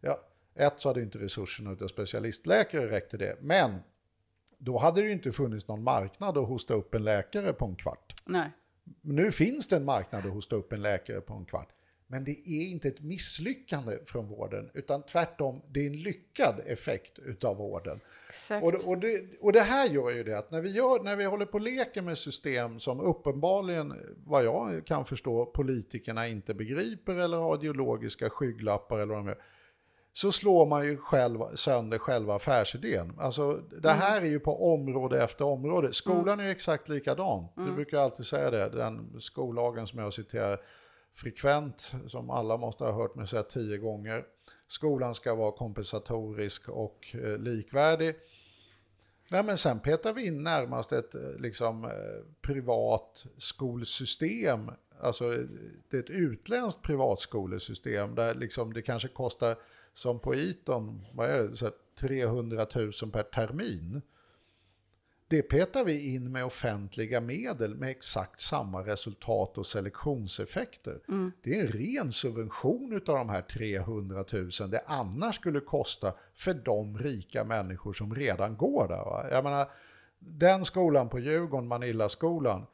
Ja, 0.02 0.20
ett 0.56 0.74
så 0.78 0.90
hade 0.90 1.02
inte 1.02 1.18
resurserna 1.18 1.72
utav 1.72 1.88
specialistläkare 1.88 2.90
räckt 2.92 3.10
till 3.10 3.20
det, 3.20 3.38
men 3.42 3.80
då 4.58 4.78
hade 4.78 5.02
det 5.02 5.08
ju 5.08 5.14
inte 5.14 5.32
funnits 5.32 5.68
någon 5.68 5.84
marknad 5.84 6.38
att 6.38 6.48
hosta 6.48 6.74
upp 6.74 6.96
en 6.96 7.04
läkare 7.04 7.54
på 7.54 7.66
en 7.66 7.76
kvart. 7.76 8.14
Nej. 8.26 8.52
Nu 9.02 9.32
finns 9.32 9.68
det 9.68 9.76
en 9.76 9.86
marknad 9.86 10.26
att 10.26 10.32
hosta 10.34 10.56
upp 10.56 10.74
en 10.74 10.82
läkare 10.82 11.22
på 11.22 11.34
en 11.34 11.46
kvart. 11.46 11.70
Men 12.08 12.24
det 12.24 12.32
är 12.32 12.72
inte 12.72 12.88
ett 12.88 13.02
misslyckande 13.02 13.98
från 14.06 14.28
vården, 14.28 14.70
utan 14.74 15.04
tvärtom, 15.04 15.62
det 15.70 15.80
är 15.80 15.88
en 15.88 16.02
lyckad 16.02 16.62
effekt 16.66 17.20
utav 17.20 17.58
vården. 17.58 18.00
Exakt. 18.30 18.66
Och, 18.66 18.88
och, 18.88 18.98
det, 18.98 19.24
och 19.42 19.54
det 19.54 19.62
här 19.62 19.90
gör 19.90 20.12
ju 20.12 20.24
det 20.24 20.38
att 20.38 20.52
när 20.52 20.62
vi, 20.62 20.72
gör, 20.72 21.04
när 21.04 21.16
vi 21.16 21.26
håller 21.26 21.46
på 21.46 21.54
och 21.54 21.62
leker 21.62 22.02
med 22.02 22.18
system 22.18 22.80
som 22.80 23.00
uppenbarligen, 23.00 23.94
vad 24.26 24.46
jag 24.46 24.86
kan 24.86 25.06
förstå, 25.06 25.46
politikerna 25.46 26.28
inte 26.28 26.54
begriper 26.54 27.16
eller 27.16 27.38
har 27.38 27.56
ideologiska 27.56 28.30
skygglappar 28.30 29.00
eller 29.00 29.14
vad 29.14 29.18
de 29.18 29.28
gör, 29.28 29.42
så 30.14 30.32
slår 30.32 30.66
man 30.66 30.86
ju 30.86 30.98
själv, 30.98 31.40
sönder 31.56 31.98
själva 31.98 32.36
affärsidén. 32.36 33.14
Alltså, 33.20 33.54
det 33.82 33.92
här 33.92 34.22
är 34.22 34.26
ju 34.26 34.40
på 34.40 34.74
område 34.74 35.24
efter 35.24 35.46
område. 35.46 35.94
Skolan 35.94 36.40
är 36.40 36.44
ju 36.44 36.50
exakt 36.50 36.90
likadan. 36.90 37.48
Du 37.56 37.72
brukar 37.72 37.98
alltid 37.98 38.26
säga 38.26 38.52
det, 38.52 38.70
den 38.70 39.22
skollagen 39.22 39.88
som 39.88 40.00
jag 40.00 40.14
citerar 40.14 40.60
frekvent, 41.16 41.94
som 42.08 42.30
alla 42.30 42.58
måste 42.58 42.84
ha 42.84 42.92
hört 42.92 43.16
mig 43.16 43.28
säga 43.28 43.44
tio 43.44 43.78
gånger. 43.78 44.26
Skolan 44.68 45.16
ska 45.16 45.36
vara 45.36 45.52
kompensatorisk 45.52 46.70
och 46.70 47.08
eh, 47.14 47.38
likvärdig. 47.38 48.16
Nej, 49.30 49.44
men 49.44 49.58
sen 49.58 49.80
petar 49.80 50.14
vi 50.14 50.28
in 50.28 50.44
närmast 50.44 50.92
ett 50.92 51.16
eh, 51.16 51.36
liksom, 51.40 51.84
eh, 51.84 51.92
privat 52.42 53.26
skolsystem. 53.38 54.72
Alltså 55.00 55.34
eh, 55.34 55.46
det 55.90 55.98
är 55.98 56.02
ett 56.04 56.10
utländskt 56.10 56.82
privatskolesystem 56.82 58.16
där 58.16 58.36
liksom 58.36 58.74
det 58.74 58.82
kanske 58.82 59.08
kostar 59.08 59.56
som 59.94 60.20
på 60.20 60.36
Eton, 60.36 61.06
vad 61.14 61.30
är 61.30 61.44
det, 61.44 61.56
så 61.56 61.66
här 61.66 61.74
300 62.00 62.66
000 62.76 62.92
per 63.12 63.24
termin. 63.24 64.02
Det 65.28 65.42
petar 65.42 65.86
vi 65.86 66.16
in 66.16 66.32
med 66.32 66.46
offentliga 66.46 67.22
medel 67.22 67.76
med 67.76 67.90
exakt 67.90 68.42
samma 68.42 68.82
resultat 68.82 69.58
och 69.58 69.66
selektionseffekter. 69.66 71.00
Det 71.42 71.60
är 71.60 71.62
en 71.62 71.68
ren 71.68 72.12
subvention 72.12 72.94
av 72.94 73.16
de 73.16 73.30
här 73.30 73.42
300 73.42 74.26
000 74.32 74.50
det 74.70 74.84
annars 74.86 75.36
skulle 75.36 75.60
kosta 75.60 76.14
för 76.34 76.54
de 76.54 76.98
rika 76.98 77.44
människor 77.44 77.94
som 77.94 78.16
redan 78.16 78.58
går 78.58 78.88
där. 78.88 79.06
Va? 79.06 79.28
Jag 79.32 79.44
menar, 79.44 79.70
den 80.20 80.66
skolan 80.66 81.10
på 81.10 81.20
Djurgården, 81.20 81.68
Manillaskolan, 81.68 82.66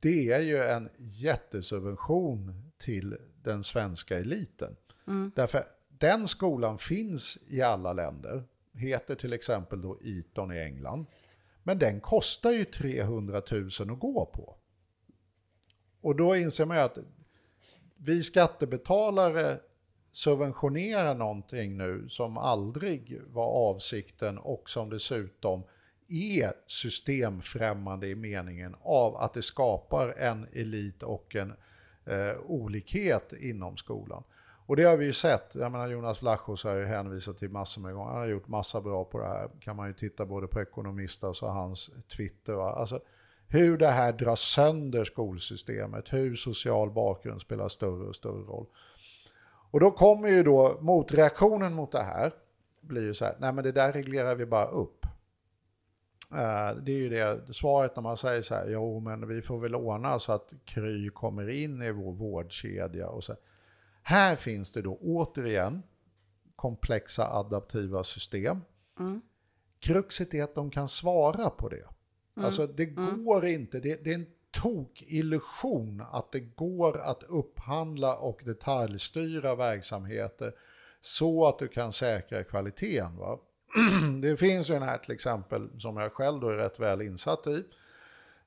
det 0.00 0.32
är 0.32 0.40
ju 0.40 0.64
en 0.64 0.88
jättesubvention 0.98 2.70
till 2.78 3.16
den 3.42 3.64
svenska 3.64 4.18
eliten. 4.18 4.76
Därför 5.34 5.64
den 5.88 6.28
skolan 6.28 6.78
finns 6.78 7.38
i 7.48 7.62
alla 7.62 7.92
länder, 7.92 8.44
heter 8.74 9.14
till 9.14 9.32
exempel 9.32 9.82
då 9.82 9.98
Eton 10.02 10.52
i 10.52 10.58
England. 10.58 11.06
Men 11.62 11.78
den 11.78 12.00
kostar 12.00 12.50
ju 12.50 12.64
300 12.64 13.42
000 13.50 13.66
att 13.66 13.98
gå 13.98 14.26
på. 14.26 14.56
Och 16.00 16.16
då 16.16 16.36
inser 16.36 16.66
man 16.66 16.76
ju 16.76 16.82
att 16.82 16.98
vi 17.96 18.22
skattebetalare 18.22 19.60
subventionerar 20.12 21.14
någonting 21.14 21.76
nu 21.76 22.08
som 22.08 22.38
aldrig 22.38 23.20
var 23.26 23.46
avsikten 23.46 24.38
och 24.38 24.70
som 24.70 24.90
dessutom 24.90 25.62
är 26.08 26.52
systemfrämmande 26.66 28.06
i 28.06 28.14
meningen 28.14 28.76
av 28.82 29.16
att 29.16 29.34
det 29.34 29.42
skapar 29.42 30.08
en 30.08 30.46
elit 30.52 31.02
och 31.02 31.36
en 31.36 31.52
eh, 32.06 32.36
olikhet 32.46 33.32
inom 33.32 33.76
skolan. 33.76 34.24
Och 34.72 34.76
det 34.76 34.84
har 34.84 34.96
vi 34.96 35.04
ju 35.04 35.12
sett, 35.12 35.54
jag 35.54 35.72
menar 35.72 35.88
Jonas 35.88 36.22
Vlachos 36.22 36.64
har 36.64 36.74
ju 36.74 36.84
hänvisat 36.84 37.38
till 37.38 37.50
massor 37.50 37.82
med 37.82 37.94
gånger, 37.94 38.10
han 38.10 38.20
har 38.20 38.26
gjort 38.26 38.48
massa 38.48 38.80
bra 38.80 39.04
på 39.04 39.18
det 39.18 39.26
här, 39.26 39.50
kan 39.60 39.76
man 39.76 39.88
ju 39.88 39.94
titta 39.94 40.26
både 40.26 40.46
på 40.46 40.60
Ekonomistas 40.60 41.42
och 41.42 41.52
hans 41.52 41.90
Twitter. 42.16 42.52
Va? 42.52 42.72
Alltså, 42.72 43.00
hur 43.48 43.78
det 43.78 43.88
här 43.88 44.12
drar 44.12 44.36
sönder 44.36 45.04
skolsystemet, 45.04 46.12
hur 46.12 46.36
social 46.36 46.90
bakgrund 46.90 47.40
spelar 47.40 47.68
större 47.68 48.08
och 48.08 48.14
större 48.14 48.42
roll. 48.42 48.66
Och 49.70 49.80
då 49.80 49.90
kommer 49.90 50.28
ju 50.28 50.42
då 50.42 50.78
motreaktionen 50.80 51.74
mot 51.74 51.92
det 51.92 52.02
här, 52.02 52.32
blir 52.80 53.02
ju 53.02 53.14
så 53.14 53.24
här, 53.24 53.36
nej 53.38 53.52
men 53.52 53.64
det 53.64 53.72
där 53.72 53.92
reglerar 53.92 54.34
vi 54.34 54.46
bara 54.46 54.66
upp. 54.66 55.06
Eh, 56.30 56.76
det 56.82 56.92
är 56.92 56.98
ju 56.98 57.08
det 57.08 57.54
svaret 57.54 57.96
när 57.96 58.02
man 58.02 58.16
säger 58.16 58.42
så 58.42 58.54
här, 58.54 58.68
jo 58.68 59.00
men 59.00 59.28
vi 59.28 59.42
får 59.42 59.58
väl 59.58 59.74
ordna 59.74 60.18
så 60.18 60.32
att 60.32 60.52
Kry 60.64 61.10
kommer 61.10 61.50
in 61.50 61.82
i 61.82 61.90
vår 61.90 62.12
vårdkedja 62.12 63.08
och 63.08 63.24
så. 63.24 63.36
Här 64.02 64.36
finns 64.36 64.72
det 64.72 64.82
då 64.82 64.98
återigen 65.02 65.82
komplexa 66.56 67.26
adaptiva 67.26 68.04
system. 68.04 68.60
Kruxet 69.80 70.34
är 70.34 70.42
att 70.42 70.54
de 70.54 70.70
kan 70.70 70.88
svara 70.88 71.50
på 71.50 71.68
det. 71.68 71.84
Alltså 72.36 72.66
det 72.66 72.86
går 72.86 73.46
inte, 73.46 73.80
det, 73.80 74.04
det 74.04 74.10
är 74.10 74.14
en 74.14 74.26
tok-illusion 74.50 76.02
att 76.12 76.32
det 76.32 76.40
går 76.40 76.98
att 76.98 77.22
upphandla 77.22 78.16
och 78.16 78.40
detaljstyra 78.44 79.54
verksamheter 79.54 80.54
så 81.00 81.46
att 81.46 81.58
du 81.58 81.68
kan 81.68 81.92
säkra 81.92 82.44
kvaliteten. 82.44 83.16
Va? 83.16 83.38
Det 84.22 84.36
finns 84.36 84.70
ju 84.70 84.74
den 84.74 84.82
här 84.82 84.98
till 84.98 85.12
exempel 85.12 85.80
som 85.80 85.96
jag 85.96 86.12
själv 86.12 86.40
då 86.40 86.48
är 86.48 86.56
rätt 86.56 86.80
väl 86.80 87.02
insatt 87.02 87.46
i. 87.46 87.64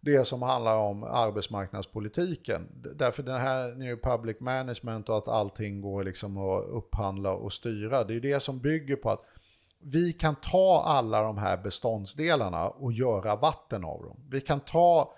Det 0.06 0.26
som 0.26 0.42
handlar 0.42 0.78
om 0.78 1.04
arbetsmarknadspolitiken. 1.04 2.68
Därför 2.96 3.24
den 3.24 3.42
här 3.42 3.76
New 3.76 3.96
Public 4.04 4.40
Management 4.40 5.10
och 5.10 5.18
att 5.18 5.28
allting 5.28 5.82
går 5.82 6.04
liksom 6.04 6.38
att 6.38 6.66
upphandla 6.66 7.32
och 7.34 7.54
styra. 7.54 8.04
Det 8.04 8.16
är 8.16 8.20
det 8.20 8.40
som 8.40 8.60
bygger 8.60 8.96
på 8.96 9.10
att 9.10 9.22
vi 9.80 10.14
kan 10.14 10.36
ta 10.36 10.84
alla 10.86 11.22
de 11.22 11.38
här 11.38 11.58
beståndsdelarna 11.58 12.68
och 12.70 12.94
göra 12.94 13.36
vatten 13.36 13.84
av 13.84 14.04
dem. 14.04 14.20
Vi 14.30 14.42
kan 14.42 14.60
ta 14.60 15.14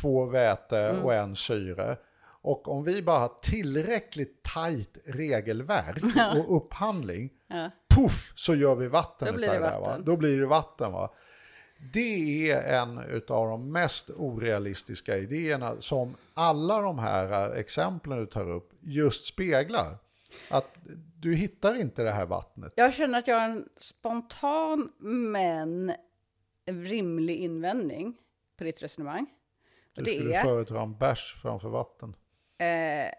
två 0.00 0.24
väte 0.26 1.00
och 1.02 1.14
en 1.14 1.36
syre. 1.36 1.96
Och 2.42 2.68
om 2.68 2.84
vi 2.84 3.02
bara 3.02 3.18
har 3.18 3.32
tillräckligt 3.42 4.42
tajt 4.42 4.98
regelverk 5.06 6.02
och 6.38 6.56
upphandling, 6.56 7.30
Ja. 7.48 7.70
puff 7.94 8.32
så 8.36 8.54
gör 8.54 8.74
vi 8.74 8.88
vatten 8.88 9.28
Då 9.28 9.34
blir 9.34 9.48
det 9.48 9.54
det 9.54 9.60
där. 9.60 9.70
Va? 9.70 9.80
vatten. 9.80 10.04
Då 10.04 10.16
blir 10.16 10.40
det 10.40 10.46
vatten. 10.46 10.92
Va? 10.92 11.10
Det 11.92 12.50
är 12.50 12.80
en 12.80 12.98
av 13.28 13.48
de 13.48 13.72
mest 13.72 14.10
orealistiska 14.10 15.18
idéerna 15.18 15.80
som 15.80 16.16
alla 16.34 16.80
de 16.80 16.98
här 16.98 17.52
eh, 17.52 17.60
exemplen 17.60 18.18
du 18.18 18.26
tar 18.26 18.50
upp 18.50 18.72
just 18.80 19.26
speglar. 19.26 19.98
Att 20.50 20.76
du 21.16 21.34
hittar 21.34 21.74
inte 21.74 22.02
det 22.02 22.10
här 22.10 22.26
vattnet. 22.26 22.72
Jag 22.76 22.94
känner 22.94 23.18
att 23.18 23.26
jag 23.26 23.40
har 23.40 23.48
en 23.48 23.68
spontan 23.76 24.92
men 25.32 25.92
rimlig 26.66 27.36
invändning 27.36 28.16
på 28.56 28.64
ditt 28.64 28.82
resonemang. 28.82 29.26
Du 29.94 30.04
skulle 30.04 30.36
är, 30.38 30.42
föredra 30.42 30.82
en 30.82 30.96
bärs 30.98 31.34
framför 31.42 31.68
vatten. 31.68 32.16
eh, 32.58 33.12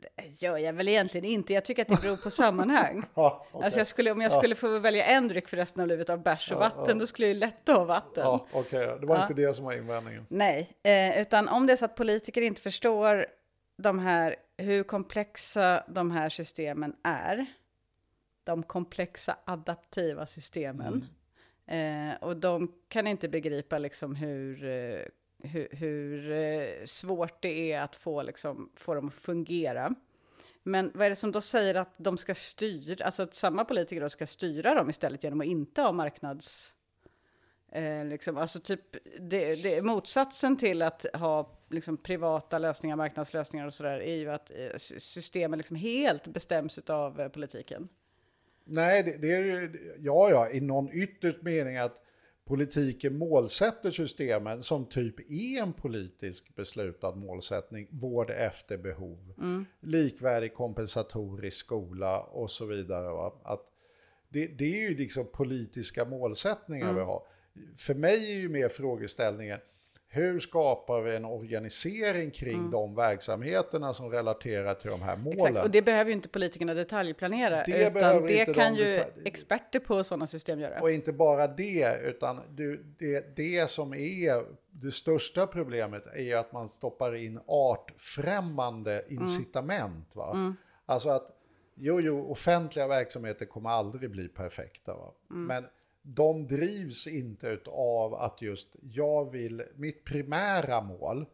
det 0.00 0.42
gör 0.46 0.56
jag 0.58 0.72
väl 0.72 0.88
egentligen 0.88 1.24
inte. 1.24 1.52
Jag 1.52 1.64
tycker 1.64 1.82
att 1.82 1.88
det 1.88 2.02
beror 2.02 2.16
på 2.16 2.30
sammanhang. 2.30 3.04
Ja, 3.14 3.46
okej. 3.52 3.64
Alltså 3.64 3.80
jag 3.80 3.86
skulle, 3.86 4.10
om 4.10 4.20
jag 4.20 4.32
skulle 4.32 4.54
få 4.54 4.78
välja 4.78 5.04
en 5.04 5.28
dryck 5.28 5.48
för 5.48 5.56
resten 5.56 5.82
av 5.82 5.88
livet 5.88 6.10
av 6.10 6.22
bärs 6.22 6.52
och 6.52 6.58
vatten, 6.58 6.98
då 6.98 7.06
skulle 7.06 7.28
jag 7.28 7.34
ju 7.34 7.40
lätt 7.40 7.68
ha 7.68 7.84
vatten. 7.84 8.22
ja, 8.24 8.46
okej 8.52 8.86
då. 8.86 8.96
Det 8.98 9.06
var 9.06 9.16
Ja. 9.16 9.22
inte 9.22 9.34
det 9.34 9.54
som 9.56 9.64
var 9.64 9.72
invändningen. 9.72 10.26
Nej, 10.28 10.70
eh, 10.82 11.20
utan 11.22 11.48
om 11.48 11.66
det 11.66 11.72
är 11.72 11.76
så 11.76 11.84
att 11.84 11.94
politiker 11.96 12.42
inte 12.42 12.60
förstår 12.60 13.26
de 13.78 13.98
här, 13.98 14.36
hur 14.56 14.82
komplexa 14.82 15.84
de 15.88 16.10
här 16.10 16.28
systemen 16.28 16.96
är, 17.04 17.46
de 18.44 18.62
komplexa 18.62 19.36
adaptiva 19.44 20.26
systemen, 20.26 21.06
eh, 21.66 22.14
och 22.20 22.36
de 22.36 22.72
kan 22.88 23.06
inte 23.06 23.28
begripa 23.28 23.78
liksom 23.78 24.14
hur 24.16 24.64
eh, 24.68 25.02
hur, 25.42 25.68
hur 25.70 26.86
svårt 26.86 27.42
det 27.42 27.72
är 27.72 27.82
att 27.82 27.96
få, 27.96 28.22
liksom, 28.22 28.70
få 28.74 28.94
dem 28.94 29.08
att 29.08 29.14
fungera. 29.14 29.94
Men 30.62 30.90
vad 30.94 31.06
är 31.06 31.10
det 31.10 31.16
som 31.16 31.32
då 31.32 31.40
säger 31.40 31.74
att 31.74 31.94
de 31.96 32.18
ska 32.18 32.34
styra, 32.34 33.04
alltså 33.04 33.22
att 33.22 33.34
samma 33.34 33.64
politiker 33.64 34.00
då 34.00 34.08
ska 34.08 34.26
styra 34.26 34.74
dem 34.74 34.90
istället 34.90 35.24
genom 35.24 35.40
att 35.40 35.46
inte 35.46 35.82
ha 35.82 35.92
marknads... 35.92 36.74
Eh, 37.72 38.04
liksom, 38.04 38.36
alltså 38.36 38.60
typ, 38.60 38.96
det, 39.20 39.54
det, 39.54 39.82
motsatsen 39.82 40.56
till 40.56 40.82
att 40.82 41.06
ha 41.14 41.58
liksom, 41.68 41.96
privata 41.96 42.58
lösningar, 42.58 42.96
marknadslösningar 42.96 43.66
och 43.66 43.74
sådär, 43.74 44.02
är 44.02 44.14
ju 44.14 44.30
att 44.30 44.50
eh, 44.50 44.76
systemen 44.76 45.58
liksom 45.58 45.76
helt 45.76 46.26
bestäms 46.26 46.78
av 46.78 47.20
eh, 47.20 47.28
politiken. 47.28 47.88
Nej, 48.64 49.02
det, 49.02 49.16
det 49.16 49.32
är 49.32 49.40
ju, 49.40 49.96
ja, 49.98 50.30
ja, 50.30 50.50
i 50.50 50.60
någon 50.60 50.92
ytterst 50.92 51.42
mening 51.42 51.76
att 51.76 52.02
politiken 52.50 53.18
målsätter 53.18 53.90
systemen 53.90 54.62
som 54.62 54.86
typ 54.86 55.30
är 55.30 55.62
en 55.62 55.72
politisk 55.72 56.54
beslutad 56.56 57.14
målsättning, 57.14 57.88
vård 57.90 58.30
efter 58.30 58.78
behov, 58.78 59.34
mm. 59.38 59.66
likvärdig 59.80 60.54
kompensatorisk 60.54 61.56
skola 61.56 62.20
och 62.20 62.50
så 62.50 62.66
vidare. 62.66 63.12
Va? 63.12 63.40
Att 63.42 63.66
det, 64.28 64.46
det 64.46 64.64
är 64.64 64.90
ju 64.90 64.96
liksom 64.96 65.26
politiska 65.32 66.04
målsättningar 66.04 66.84
mm. 66.84 66.96
vi 66.96 67.02
har. 67.02 67.22
För 67.76 67.94
mig 67.94 68.32
är 68.32 68.36
ju 68.36 68.48
mer 68.48 68.68
frågeställningen, 68.68 69.60
hur 70.12 70.40
skapar 70.40 71.00
vi 71.00 71.16
en 71.16 71.24
organisering 71.24 72.30
kring 72.30 72.58
mm. 72.58 72.70
de 72.70 72.94
verksamheterna 72.94 73.92
som 73.92 74.10
relaterar 74.10 74.74
till 74.74 74.90
de 74.90 75.02
här 75.02 75.16
målen? 75.16 75.38
Exakt, 75.38 75.64
och 75.64 75.70
det 75.70 75.82
behöver 75.82 76.10
ju 76.10 76.16
inte 76.16 76.28
politikerna 76.28 76.74
detaljplanera, 76.74 77.62
det 77.66 77.88
utan 77.88 78.26
det 78.26 78.54
kan 78.54 78.74
ju 78.74 79.00
experter 79.24 79.80
på 79.80 80.04
sådana 80.04 80.26
system 80.26 80.60
göra. 80.60 80.80
Och 80.80 80.90
inte 80.90 81.12
bara 81.12 81.46
det, 81.46 82.00
utan 82.02 82.40
du, 82.50 82.84
det, 82.98 83.36
det 83.36 83.70
som 83.70 83.94
är 83.94 84.44
det 84.70 84.90
största 84.90 85.46
problemet 85.46 86.06
är 86.06 86.22
ju 86.22 86.34
att 86.34 86.52
man 86.52 86.68
stoppar 86.68 87.14
in 87.14 87.40
artfrämmande 87.46 89.00
mm. 89.00 89.22
incitament. 89.22 90.14
Mm. 90.14 90.26
Va? 90.26 90.30
Mm. 90.32 90.56
Alltså 90.86 91.08
att, 91.08 91.30
jo, 91.74 92.00
jo, 92.00 92.30
offentliga 92.30 92.88
verksamheter 92.88 93.46
kommer 93.46 93.70
aldrig 93.70 94.10
bli 94.10 94.28
perfekta. 94.28 94.94
Va? 94.94 95.12
Mm. 95.30 95.44
Men 95.46 95.66
de 96.02 96.46
drivs 96.46 97.06
inte 97.06 97.60
av 97.72 98.14
att 98.14 98.42
just 98.42 98.76
jag 98.80 99.30
vill, 99.30 99.62
mitt 99.76 100.04
primära 100.04 100.80
mål 100.80 101.26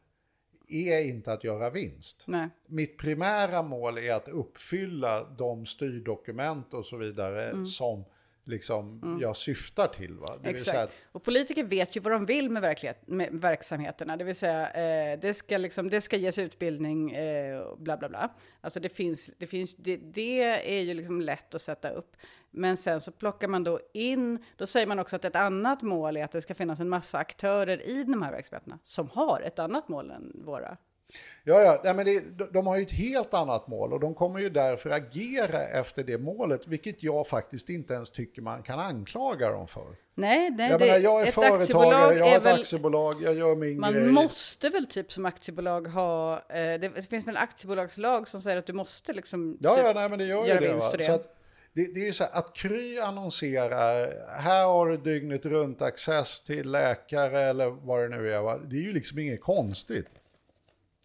är 0.68 1.08
inte 1.08 1.32
att 1.32 1.44
göra 1.44 1.70
vinst. 1.70 2.24
Nej. 2.26 2.48
Mitt 2.66 2.98
primära 2.98 3.62
mål 3.62 3.98
är 3.98 4.12
att 4.12 4.28
uppfylla 4.28 5.24
de 5.24 5.66
styrdokument 5.66 6.74
och 6.74 6.86
så 6.86 6.96
vidare 6.96 7.50
mm. 7.50 7.66
som 7.66 8.04
liksom 8.46 9.00
mm. 9.02 9.20
jag 9.20 9.36
syftar 9.36 9.86
till. 9.88 10.14
Va? 10.14 10.38
Exakt. 10.42 10.78
Att... 10.78 10.96
och 11.12 11.22
politiker 11.22 11.64
vet 11.64 11.96
ju 11.96 12.00
vad 12.00 12.12
de 12.12 12.26
vill 12.26 12.50
med, 12.50 12.62
verklighet, 12.62 13.02
med 13.06 13.32
verksamheterna. 13.32 14.16
Det 14.16 14.24
vill 14.24 14.34
säga, 14.34 14.70
eh, 14.70 15.18
det, 15.20 15.34
ska 15.34 15.58
liksom, 15.58 15.90
det 15.90 16.00
ska 16.00 16.16
ges 16.16 16.38
utbildning, 16.38 17.12
eh, 17.12 17.76
bla 17.76 17.96
bla 17.96 18.08
bla. 18.08 18.34
Alltså 18.60 18.80
det 18.80 18.88
finns, 18.88 19.30
det 19.38 19.46
finns, 19.46 19.76
det, 19.76 19.96
det 19.96 20.42
är 20.76 20.82
ju 20.82 20.94
liksom 20.94 21.20
lätt 21.20 21.54
att 21.54 21.62
sätta 21.62 21.90
upp. 21.90 22.16
Men 22.50 22.76
sen 22.76 23.00
så 23.00 23.12
plockar 23.12 23.48
man 23.48 23.64
då 23.64 23.80
in, 23.92 24.44
då 24.56 24.66
säger 24.66 24.86
man 24.86 24.98
också 24.98 25.16
att 25.16 25.24
ett 25.24 25.36
annat 25.36 25.82
mål 25.82 26.16
är 26.16 26.24
att 26.24 26.32
det 26.32 26.42
ska 26.42 26.54
finnas 26.54 26.80
en 26.80 26.88
massa 26.88 27.18
aktörer 27.18 27.88
i 27.88 28.04
de 28.04 28.22
här 28.22 28.32
verksamheterna 28.32 28.78
som 28.84 29.08
har 29.08 29.40
ett 29.40 29.58
annat 29.58 29.88
mål 29.88 30.10
än 30.10 30.42
våra. 30.44 30.76
Ja, 31.44 31.62
ja 31.62 31.80
nej, 31.84 31.94
men 31.94 32.06
det, 32.06 32.52
de 32.52 32.66
har 32.66 32.76
ju 32.76 32.82
ett 32.82 32.92
helt 32.92 33.34
annat 33.34 33.68
mål 33.68 33.92
och 33.92 34.00
de 34.00 34.14
kommer 34.14 34.40
ju 34.40 34.50
därför 34.50 34.90
agera 34.90 35.62
efter 35.62 36.04
det 36.04 36.18
målet, 36.18 36.66
vilket 36.66 37.02
jag 37.02 37.26
faktiskt 37.26 37.68
inte 37.68 37.94
ens 37.94 38.10
tycker 38.10 38.42
man 38.42 38.62
kan 38.62 38.80
anklaga 38.80 39.50
dem 39.50 39.68
för. 39.68 39.86
Nej, 40.14 40.50
nej 40.50 40.70
jag, 40.70 40.80
det, 40.80 40.86
menar, 40.86 40.98
jag 40.98 41.22
är 41.22 41.32
företagare, 41.32 42.14
jag 42.14 42.26
har 42.26 42.36
ett 42.36 42.44
väl, 42.44 42.60
aktiebolag, 42.60 43.22
jag 43.22 43.34
gör 43.34 43.56
min 43.56 43.80
Man 43.80 43.92
grej. 43.92 44.06
måste 44.06 44.68
väl 44.68 44.86
typ 44.86 45.12
som 45.12 45.26
aktiebolag 45.26 45.86
ha, 45.86 46.34
eh, 46.34 46.56
det, 46.56 46.78
det, 46.78 47.10
finns 47.10 47.26
väl 47.26 47.36
en 47.36 47.42
aktiebolagslag 47.42 48.28
som 48.28 48.40
säger 48.40 48.56
att 48.56 48.66
du 48.66 48.72
måste 48.72 49.12
liksom 49.12 49.58
ja, 49.60 49.76
typ, 49.76 49.84
ja, 49.86 49.92
nej, 49.94 50.08
men 50.08 50.18
det 50.18 50.24
gör 50.24 50.46
göra 50.46 50.60
det, 50.60 50.72
vinst 50.72 50.92
och 50.92 50.98
det. 50.98 51.04
Så 51.04 51.12
att, 51.12 51.36
det, 51.72 51.94
det, 51.94 52.00
är 52.00 52.04
ju 52.04 52.12
så 52.12 52.24
här, 52.24 52.30
att 52.38 52.56
Kry 52.56 52.98
annonserar, 52.98 54.12
här 54.40 54.66
har 54.66 54.86
du 54.86 54.96
dygnet 54.96 55.44
runt 55.44 55.82
access 55.82 56.42
till 56.42 56.70
läkare 56.70 57.40
eller 57.40 57.70
vad 57.70 58.02
det 58.02 58.16
nu 58.16 58.32
är, 58.32 58.40
va? 58.40 58.58
det 58.58 58.76
är 58.76 58.82
ju 58.82 58.92
liksom 58.92 59.18
inget 59.18 59.40
konstigt. 59.40 60.08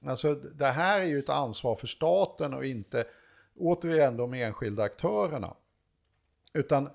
Alltså 0.05 0.33
det 0.33 0.65
här 0.65 1.01
är 1.01 1.05
ju 1.05 1.19
ett 1.19 1.29
ansvar 1.29 1.75
för 1.75 1.87
staten 1.87 2.53
och 2.53 2.65
inte 2.65 3.05
återigen 3.55 4.17
de 4.17 4.33
enskilda 4.33 4.83
aktörerna. 4.83 5.53
Utan 6.53 6.89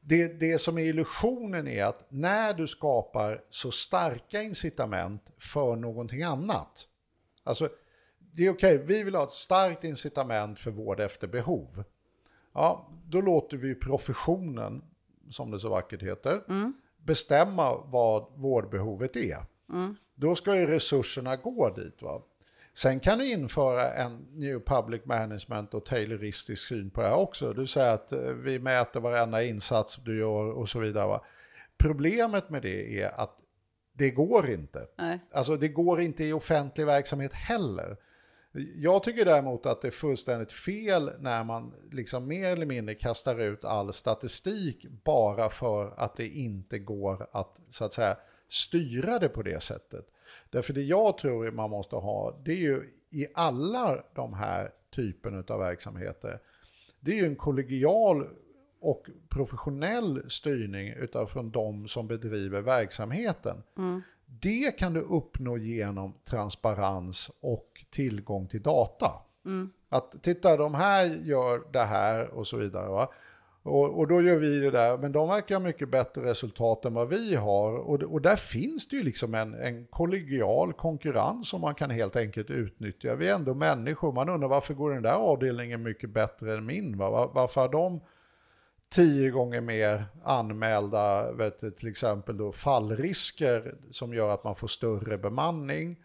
det, 0.00 0.40
det 0.40 0.58
som 0.58 0.78
är 0.78 0.82
illusionen 0.82 1.68
är 1.68 1.84
att 1.84 2.06
när 2.08 2.54
du 2.54 2.66
skapar 2.66 3.42
så 3.50 3.70
starka 3.70 4.42
incitament 4.42 5.22
för 5.38 5.76
någonting 5.76 6.22
annat. 6.22 6.86
Alltså 7.44 7.68
det 8.18 8.46
är 8.46 8.50
okej, 8.50 8.74
okay, 8.74 8.86
vi 8.86 9.02
vill 9.02 9.14
ha 9.14 9.24
ett 9.24 9.30
starkt 9.30 9.84
incitament 9.84 10.58
för 10.58 10.70
vård 10.70 11.00
efter 11.00 11.28
behov. 11.28 11.84
Ja, 12.52 12.90
då 13.06 13.20
låter 13.20 13.56
vi 13.56 13.74
professionen, 13.74 14.84
som 15.30 15.50
det 15.50 15.60
så 15.60 15.68
vackert 15.68 16.02
heter, 16.02 16.40
mm. 16.48 16.72
bestämma 16.96 17.76
vad 17.76 18.26
vårdbehovet 18.34 19.16
är. 19.16 19.38
Mm. 19.68 19.96
Då 20.14 20.34
ska 20.34 20.56
ju 20.56 20.66
resurserna 20.66 21.36
gå 21.36 21.70
dit. 21.70 22.02
Va? 22.02 22.22
Sen 22.74 23.00
kan 23.00 23.18
du 23.18 23.30
införa 23.30 23.92
en 23.92 24.26
new 24.32 24.60
public 24.60 25.04
management 25.04 25.74
och 25.74 25.84
tayloristisk 25.84 26.68
syn 26.68 26.90
på 26.90 27.00
det 27.00 27.08
här 27.08 27.16
också. 27.16 27.52
Du 27.52 27.66
säger 27.66 27.94
att 27.94 28.12
eh, 28.12 28.20
vi 28.20 28.58
mäter 28.58 29.00
varenda 29.00 29.42
insats 29.42 29.96
du 30.04 30.18
gör 30.18 30.50
och 30.50 30.68
så 30.68 30.78
vidare. 30.78 31.06
Va? 31.06 31.24
Problemet 31.78 32.50
med 32.50 32.62
det 32.62 33.02
är 33.02 33.20
att 33.20 33.36
det 33.92 34.10
går 34.10 34.50
inte. 34.50 34.86
Nej. 34.98 35.20
Alltså 35.32 35.56
det 35.56 35.68
går 35.68 36.00
inte 36.00 36.24
i 36.24 36.32
offentlig 36.32 36.86
verksamhet 36.86 37.32
heller. 37.32 37.96
Jag 38.76 39.02
tycker 39.02 39.24
däremot 39.24 39.66
att 39.66 39.82
det 39.82 39.88
är 39.88 39.92
fullständigt 39.92 40.52
fel 40.52 41.12
när 41.18 41.44
man 41.44 41.74
liksom 41.92 42.28
mer 42.28 42.52
eller 42.52 42.66
mindre 42.66 42.94
kastar 42.94 43.40
ut 43.40 43.64
all 43.64 43.92
statistik 43.92 44.86
bara 45.04 45.48
för 45.48 45.94
att 45.96 46.16
det 46.16 46.28
inte 46.28 46.78
går 46.78 47.28
att 47.32 47.60
så 47.68 47.84
att 47.84 47.92
säga 47.92 48.16
styra 48.48 49.18
det 49.18 49.28
på 49.28 49.42
det 49.42 49.62
sättet. 49.62 50.06
Därför 50.50 50.72
det 50.72 50.82
jag 50.82 51.18
tror 51.18 51.50
man 51.50 51.70
måste 51.70 51.96
ha, 51.96 52.40
det 52.44 52.52
är 52.52 52.56
ju 52.56 52.90
i 53.10 53.26
alla 53.34 54.04
de 54.14 54.34
här 54.34 54.70
typen 54.94 55.44
av 55.48 55.58
verksamheter, 55.58 56.40
det 57.00 57.10
är 57.12 57.16
ju 57.16 57.26
en 57.26 57.36
kollegial 57.36 58.28
och 58.80 59.06
professionell 59.28 60.30
styrning 60.30 60.88
utav 60.88 61.26
från 61.26 61.50
de 61.50 61.88
som 61.88 62.06
bedriver 62.06 62.60
verksamheten. 62.60 63.62
Mm. 63.78 64.02
Det 64.26 64.78
kan 64.78 64.92
du 64.92 65.00
uppnå 65.00 65.56
genom 65.56 66.14
transparens 66.24 67.30
och 67.40 67.84
tillgång 67.90 68.46
till 68.46 68.62
data. 68.62 69.10
Mm. 69.44 69.70
Att 69.88 70.22
titta, 70.22 70.56
de 70.56 70.74
här 70.74 71.04
gör 71.06 71.72
det 71.72 71.84
här 71.84 72.28
och 72.28 72.46
så 72.46 72.56
vidare. 72.56 72.88
Va? 72.88 73.12
Och, 73.68 73.98
och, 73.98 74.08
då 74.08 74.22
gör 74.22 74.36
vi 74.36 74.60
det 74.60 74.70
där, 74.70 74.98
men 74.98 75.12
de 75.12 75.28
verkar 75.28 75.54
ha 75.54 75.62
mycket 75.62 75.88
bättre 75.88 76.22
resultat 76.22 76.84
än 76.84 76.94
vad 76.94 77.08
vi 77.08 77.34
har. 77.34 77.72
Och, 77.72 78.02
och 78.02 78.22
där 78.22 78.36
finns 78.36 78.88
det 78.88 78.96
ju 78.96 79.02
liksom 79.02 79.34
en, 79.34 79.54
en 79.54 79.86
kollegial 79.86 80.72
konkurrens 80.72 81.48
som 81.48 81.60
man 81.60 81.74
kan 81.74 81.90
helt 81.90 82.16
enkelt 82.16 82.50
utnyttja. 82.50 83.14
Vi 83.14 83.28
är 83.28 83.34
ändå 83.34 83.54
människor, 83.54 84.12
man 84.12 84.28
undrar 84.28 84.48
varför 84.48 84.74
går 84.74 84.90
den 84.90 85.02
där 85.02 85.14
avdelningen 85.14 85.82
mycket 85.82 86.10
bättre 86.10 86.54
än 86.54 86.66
min? 86.66 86.98
Va? 86.98 87.30
Varför 87.34 87.60
har 87.60 87.68
de 87.68 88.00
tio 88.90 89.30
gånger 89.30 89.60
mer 89.60 90.04
anmälda, 90.24 91.32
vet 91.32 91.60
du, 91.60 91.70
till 91.70 91.88
exempel 91.88 92.36
då 92.36 92.52
fallrisker 92.52 93.74
som 93.90 94.14
gör 94.14 94.34
att 94.34 94.44
man 94.44 94.54
får 94.54 94.68
större 94.68 95.18
bemanning. 95.18 95.96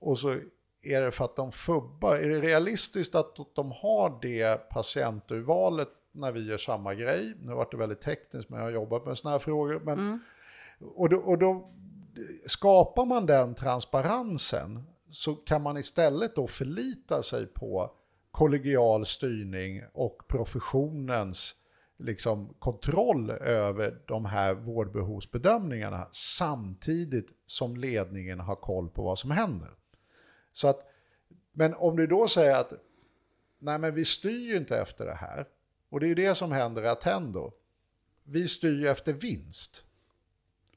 Och 0.00 0.18
så 0.18 0.36
är 0.82 1.00
det 1.00 1.10
för 1.10 1.24
att 1.24 1.36
de 1.36 1.52
fubbar. 1.52 2.16
Är 2.16 2.28
det 2.28 2.40
realistiskt 2.40 3.14
att 3.14 3.36
de 3.54 3.72
har 3.72 4.18
det 4.22 4.68
patienturvalet 4.68 5.88
när 6.14 6.32
vi 6.32 6.46
gör 6.46 6.58
samma 6.58 6.94
grej? 6.94 7.34
Nu 7.40 7.52
har 7.52 7.68
det 7.70 7.76
väldigt 7.76 8.00
tekniskt, 8.00 8.48
men 8.48 8.58
jag 8.58 8.66
har 8.66 8.72
jobbat 8.72 9.06
med 9.06 9.18
sådana 9.18 9.34
här 9.34 9.38
frågor. 9.38 9.80
Men, 9.84 9.98
mm. 9.98 10.20
och, 10.80 11.08
då, 11.08 11.16
och 11.16 11.38
då 11.38 11.72
skapar 12.46 13.06
man 13.06 13.26
den 13.26 13.54
transparensen 13.54 14.82
så 15.10 15.34
kan 15.34 15.62
man 15.62 15.76
istället 15.76 16.36
då 16.36 16.46
förlita 16.46 17.22
sig 17.22 17.46
på 17.46 17.90
kollegial 18.30 19.06
styrning 19.06 19.82
och 19.92 20.28
professionens 20.28 21.54
liksom 21.98 22.54
kontroll 22.58 23.30
över 23.30 24.02
de 24.06 24.24
här 24.24 24.54
vårdbehovsbedömningarna 24.54 26.08
samtidigt 26.12 27.28
som 27.46 27.76
ledningen 27.76 28.40
har 28.40 28.56
koll 28.56 28.88
på 28.88 29.02
vad 29.02 29.18
som 29.18 29.30
händer. 29.30 29.70
Så 30.52 30.68
att, 30.68 30.80
men 31.52 31.74
om 31.74 31.96
du 31.96 32.06
då 32.06 32.28
säger 32.28 32.56
att 32.56 32.72
nej 33.58 33.78
men 33.78 33.94
vi 33.94 34.04
styr 34.04 34.50
ju 34.50 34.56
inte 34.56 34.78
efter 34.78 35.06
det 35.06 35.14
här 35.14 35.46
och 35.94 36.00
det 36.00 36.06
är 36.06 36.08
ju 36.08 36.14
det 36.14 36.34
som 36.34 36.52
händer 36.52 36.82
i 36.82 36.88
Attendo. 36.88 37.52
Vi 38.24 38.48
styr 38.48 38.80
ju 38.80 38.88
efter 38.88 39.12
vinst. 39.12 39.84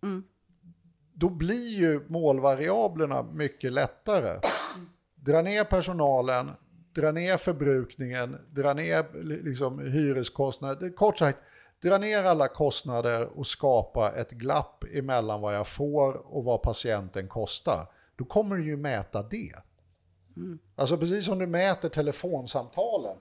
Mm. 0.04 0.24
Då 1.14 1.30
blir 1.30 1.78
ju 1.78 2.02
målvariablerna 2.08 3.24
mycket 3.24 3.74
lättare. 3.74 4.40
Dra 5.16 5.42
ner 5.42 5.64
personalen, 5.64 6.52
dra 6.96 7.12
ner 7.12 7.38
förbrukningen, 7.38 8.38
dra 8.50 8.74
ner 8.74 9.24
liksom 9.44 9.80
hyreskostnader. 9.80 10.96
Kort 10.96 11.18
sagt, 11.18 11.40
dra 11.82 11.98
ner 11.98 12.24
alla 12.24 12.48
kostnader 12.48 13.38
och 13.38 13.48
skapa 13.48 14.12
ett 14.12 14.32
glapp 14.32 14.84
emellan 14.94 15.42
vad 15.42 15.56
jag 15.56 15.68
får 15.68 16.14
och 16.14 16.44
vad 16.44 16.62
patienten 16.62 17.28
kostar. 17.28 17.88
då 18.16 18.26
kommer 18.26 18.56
du 18.58 18.66
ju 18.66 18.78
mäta 18.78 19.24
det. 19.24 19.54
Alltså 20.76 20.98
precis 20.98 21.26
som 21.26 21.40
du 21.40 21.48
mäter 21.48 21.90
telefonsamtalen. 21.90 23.18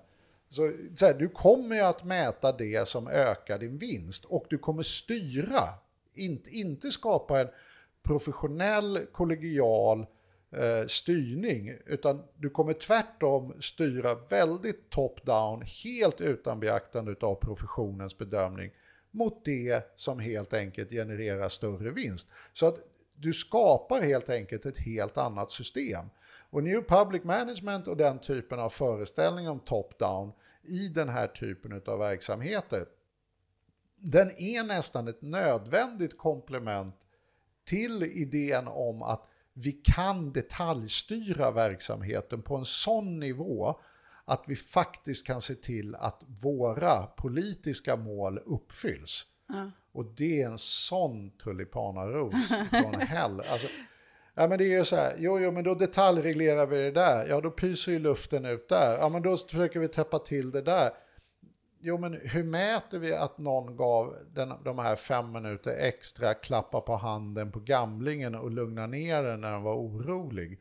Så, 0.48 0.73
så 0.97 1.06
här, 1.06 1.14
du 1.14 1.28
kommer 1.28 1.77
ju 1.77 1.82
att 1.82 2.05
mäta 2.05 2.52
det 2.52 2.89
som 2.89 3.09
ökar 3.09 3.59
din 3.59 3.77
vinst 3.77 4.24
och 4.24 4.47
du 4.51 4.59
kommer 4.59 4.82
styra, 4.82 5.62
inte, 6.14 6.51
inte 6.51 6.90
skapa 6.90 7.40
en 7.40 7.48
professionell, 8.02 9.06
kollegial 9.12 10.06
eh, 10.51 10.86
styrning, 10.86 11.77
utan 11.86 12.23
du 12.36 12.51
kommer 12.51 12.73
tvärtom 12.73 13.55
styra 13.60 14.14
väldigt 14.14 14.90
top-down, 14.90 15.62
helt 15.85 16.20
utan 16.20 16.60
beaktande 16.60 17.14
av 17.20 17.35
professionens 17.35 18.18
bedömning, 18.18 18.70
mot 19.10 19.44
det 19.44 19.93
som 19.97 20.18
helt 20.18 20.55
enkelt 20.55 20.90
genererar 20.90 21.48
större 21.48 21.90
vinst. 21.90 22.28
Så 22.52 22.66
att 22.66 22.78
du 23.14 23.32
skapar 23.32 24.02
helt 24.02 24.28
enkelt 24.28 24.66
ett 24.66 24.78
helt 24.78 25.16
annat 25.16 25.51
system. 25.51 26.06
Och 26.56 26.62
New 26.62 26.82
Public 26.82 27.24
Management 27.24 27.88
och 27.88 27.96
den 27.96 28.18
typen 28.18 28.60
av 28.60 28.68
föreställning 28.68 29.48
om 29.48 29.60
top-down 29.60 30.32
i 30.62 30.88
den 30.88 31.08
här 31.08 31.26
typen 31.26 31.82
av 31.86 31.98
verksamheter, 31.98 32.86
den 33.96 34.30
är 34.30 34.64
nästan 34.64 35.08
ett 35.08 35.22
nödvändigt 35.22 36.18
komplement 36.18 36.94
till 37.64 38.02
idén 38.02 38.68
om 38.68 39.02
att 39.02 39.28
vi 39.52 39.72
kan 39.72 40.32
detaljstyra 40.32 41.50
verksamheten 41.50 42.42
på 42.42 42.56
en 42.56 42.64
sån 42.64 43.20
nivå 43.20 43.80
att 44.24 44.44
vi 44.46 44.56
faktiskt 44.56 45.26
kan 45.26 45.40
se 45.40 45.54
till 45.54 45.94
att 45.94 46.22
våra 46.42 47.06
politiska 47.06 47.96
mål 47.96 48.38
uppfylls. 48.38 49.26
Ja. 49.48 49.70
Och 49.92 50.04
det 50.04 50.42
är 50.42 50.46
en 50.46 50.58
sån 50.58 51.30
tulipanaros 51.30 52.48
från 52.70 52.94
hell. 52.94 53.40
Alltså, 53.40 53.68
ja 54.36 54.48
men 54.48 54.58
det 54.58 54.64
är 54.64 54.78
ju 54.78 54.84
så 54.84 54.96
här, 54.96 55.14
jo 55.18 55.38
jo 55.38 55.50
men 55.52 55.64
då 55.64 55.74
detaljreglerar 55.74 56.66
vi 56.66 56.76
det 56.76 56.90
där, 56.90 57.26
ja 57.26 57.40
då 57.40 57.50
pyser 57.50 57.92
ju 57.92 57.98
luften 57.98 58.44
ut 58.44 58.68
där, 58.68 58.98
ja 58.98 59.08
men 59.08 59.22
då 59.22 59.36
försöker 59.36 59.80
vi 59.80 59.88
täppa 59.88 60.18
till 60.18 60.50
det 60.50 60.62
där. 60.62 60.90
Jo 61.80 61.98
men 61.98 62.20
hur 62.22 62.44
mäter 62.44 62.98
vi 62.98 63.14
att 63.14 63.38
någon 63.38 63.76
gav 63.76 64.16
den, 64.34 64.52
de 64.64 64.78
här 64.78 64.96
fem 64.96 65.32
minuter 65.32 65.76
extra 65.78 66.34
klappa 66.34 66.80
på 66.80 66.96
handen 66.96 67.52
på 67.52 67.60
gamlingen 67.60 68.34
och 68.34 68.50
lugna 68.50 68.86
ner 68.86 69.22
den 69.22 69.40
när 69.40 69.52
den 69.52 69.62
var 69.62 69.74
orolig? 69.74 70.60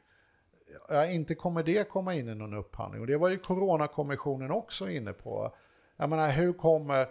Ja, 0.90 1.06
inte 1.06 1.36
kommer 1.36 1.64
det 1.64 1.90
komma 1.90 2.16
in 2.16 2.30
i 2.30 2.36
någon 2.36 2.54
upphandling. 2.54 3.02
Och 3.02 3.08
det 3.08 3.18
var 3.18 3.30
ju 3.30 3.38
Coronakommissionen 3.38 4.52
också 4.52 4.90
inne 4.90 5.14
på. 5.14 5.56
Jag 5.98 6.10
menar, 6.10 6.32
hur 6.32 6.54
kommer 6.54 7.08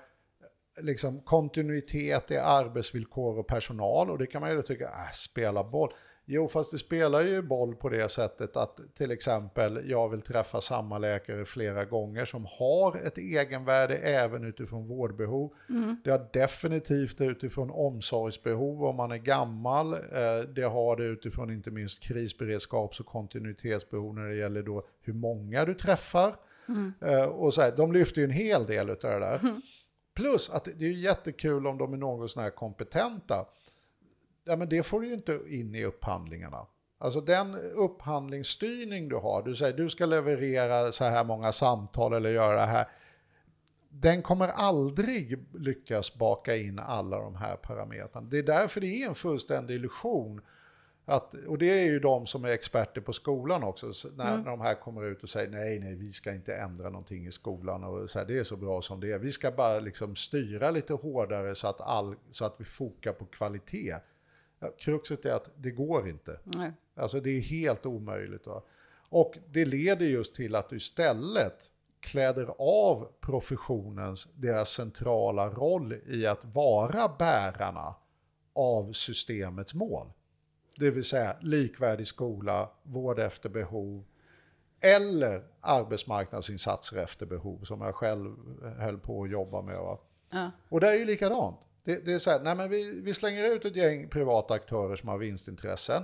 liksom 0.81 1.21
kontinuitet 1.21 2.31
i 2.31 2.37
arbetsvillkor 2.37 3.39
och 3.39 3.47
personal 3.47 4.11
och 4.11 4.19
det 4.19 4.27
kan 4.27 4.41
man 4.41 4.51
ju 4.51 4.63
tycka, 4.63 4.85
äh, 4.85 5.13
spela 5.13 5.65
boll. 5.65 5.93
Jo, 6.27 6.49
fast 6.49 6.71
det 6.71 6.79
spelar 6.79 7.21
ju 7.23 7.43
boll 7.43 7.75
på 7.75 7.89
det 7.89 8.09
sättet 8.09 8.57
att 8.57 8.81
till 8.95 9.11
exempel 9.11 9.91
jag 9.91 10.09
vill 10.09 10.23
träffa 10.23 10.61
samma 10.61 10.99
läkare 10.99 11.45
flera 11.45 11.85
gånger 11.85 12.25
som 12.25 12.47
har 12.59 12.97
ett 12.97 13.19
egenvärde 13.19 13.97
även 13.97 14.45
utifrån 14.45 14.89
vårdbehov. 14.89 15.53
Det 16.05 16.11
har 16.11 16.27
definitivt 16.33 17.21
utifrån 17.21 17.71
omsorgsbehov 17.71 18.85
om 18.85 18.97
man 18.97 19.11
är 19.13 19.17
gammal. 19.17 19.93
Eh, 19.93 20.01
Det 20.55 20.63
har 20.63 20.97
det 20.97 21.05
utifrån 21.05 21.51
inte 21.53 21.71
minst 21.71 22.03
krisberedskaps 22.03 23.01
och 23.01 23.07
kontinuitetsbehov 23.07 24.15
när 24.15 24.29
det 24.29 24.37
gäller 24.37 24.63
då 24.63 24.87
hur 25.03 25.13
många 25.15 25.65
du 25.65 25.75
träffar. 25.75 26.37
Eh, 27.01 27.25
Och 27.25 27.55
så 27.55 27.61
här, 27.61 27.73
de 27.77 27.93
lyfter 27.93 28.21
ju 28.21 28.25
en 28.25 28.31
hel 28.31 28.67
del 28.67 28.91
av 28.91 28.97
det 28.97 29.09
där. 29.19 29.41
Plus 30.17 30.51
att 30.51 30.65
det 30.77 30.85
är 30.87 30.93
jättekul 30.93 31.67
om 31.67 31.79
de 31.79 31.93
är 31.93 31.97
något 31.97 32.31
sån 32.31 32.43
här 32.43 32.51
kompetenta. 32.51 33.47
Ja, 34.45 34.57
men 34.57 34.69
det 34.69 34.83
får 34.83 35.01
du 35.01 35.07
ju 35.07 35.15
inte 35.15 35.41
in 35.47 35.75
i 35.75 35.85
upphandlingarna. 35.85 36.67
Alltså 36.99 37.21
den 37.21 37.55
upphandlingsstyrning 37.55 39.09
du 39.09 39.17
har, 39.17 39.43
du 39.43 39.57
säger 39.57 39.77
du 39.77 39.89
ska 39.89 40.07
leverera 40.07 40.93
så 40.93 41.05
här 41.05 41.25
många 41.25 41.53
samtal 41.53 42.13
eller 42.13 42.31
göra 42.31 42.57
det 42.57 42.67
här. 42.67 42.89
Den 43.89 44.23
kommer 44.23 44.49
aldrig 44.49 45.45
lyckas 45.55 46.15
baka 46.15 46.57
in 46.57 46.79
alla 46.79 47.19
de 47.19 47.35
här 47.35 47.57
parametrarna. 47.57 48.29
Det 48.31 48.39
är 48.39 48.43
därför 48.43 48.81
det 48.81 49.03
är 49.03 49.09
en 49.09 49.15
fullständig 49.15 49.75
illusion. 49.75 50.41
Att, 51.07 51.35
och 51.35 51.59
det 51.59 51.71
är 51.81 51.85
ju 51.85 52.01
de 52.01 52.27
som 52.27 52.45
är 52.45 52.49
experter 52.49 53.01
på 53.01 53.13
skolan 53.13 53.65
också, 53.65 53.93
så 53.93 54.09
när, 54.11 54.37
när 54.37 54.51
de 54.51 54.61
här 54.61 54.75
kommer 54.75 55.05
ut 55.05 55.23
och 55.23 55.29
säger 55.29 55.51
nej, 55.51 55.81
nej, 55.81 55.95
vi 55.95 56.13
ska 56.13 56.35
inte 56.35 56.57
ändra 56.57 56.91
någonting 56.91 57.27
i 57.27 57.31
skolan 57.33 57.85
och 57.85 58.11
så 58.11 58.19
här, 58.19 58.27
det 58.27 58.39
är 58.39 58.45
så 58.45 58.57
bra 58.57 58.83
som 58.83 59.01
det 59.01 59.13
är. 59.13 59.19
Vi 59.19 59.33
ska 59.33 59.51
bara 59.51 59.81
liksom 59.81 60.17
styra 60.17 60.71
lite 60.71 60.93
hårdare 60.93 61.55
så 61.55 61.69
att, 61.69 61.81
all, 61.81 62.17
så 62.31 62.45
att 62.45 62.55
vi 62.59 62.65
fokar 62.65 63.13
på 63.13 63.25
kvalitet. 63.25 63.95
Kruxet 64.79 65.25
är 65.25 65.35
att 65.35 65.51
det 65.57 65.71
går 65.71 66.09
inte. 66.09 66.41
Nej. 66.45 66.73
Alltså 66.97 67.21
det 67.21 67.31
är 67.31 67.41
helt 67.41 67.87
omöjligt. 67.87 68.47
Va? 68.47 68.63
Och 69.09 69.39
det 69.49 69.65
leder 69.65 70.07
just 70.07 70.35
till 70.35 70.55
att 70.55 70.69
du 70.69 70.77
istället 70.77 71.71
kläder 72.01 72.55
av 72.59 73.09
professionens, 73.21 74.29
deras 74.35 74.71
centrala 74.71 75.49
roll 75.49 75.93
i 76.07 76.27
att 76.27 76.45
vara 76.45 77.09
bärarna 77.19 77.95
av 78.53 78.93
systemets 78.93 79.75
mål. 79.75 80.13
Det 80.77 80.91
vill 80.91 81.05
säga 81.05 81.37
likvärdig 81.41 82.07
skola, 82.07 82.71
vård 82.83 83.19
efter 83.19 83.49
behov 83.49 84.05
eller 84.81 85.45
arbetsmarknadsinsatser 85.61 86.97
efter 86.97 87.27
behov 87.27 87.65
som 87.65 87.81
jag 87.81 87.95
själv 87.95 88.37
höll 88.79 88.99
på 88.99 89.23
att 89.23 89.31
jobba 89.31 89.63
med. 89.63 89.79
Va? 89.79 89.99
Ja. 90.31 90.51
Och 90.69 90.81
det 90.81 90.89
är 90.89 90.95
ju 90.95 91.05
likadant. 91.05 91.57
Det, 91.85 92.05
det 92.05 92.13
är 92.13 92.19
så 92.19 92.31
här, 92.31 92.41
nej 92.41 92.57
men 92.57 92.71
vi, 92.71 93.01
vi 93.01 93.15
slänger 93.15 93.55
ut 93.55 93.65
ett 93.65 93.77
gäng 93.77 94.09
privata 94.09 94.55
aktörer 94.55 94.97
som 94.97 95.09
har 95.09 95.19
vinstintressen. 95.19 96.03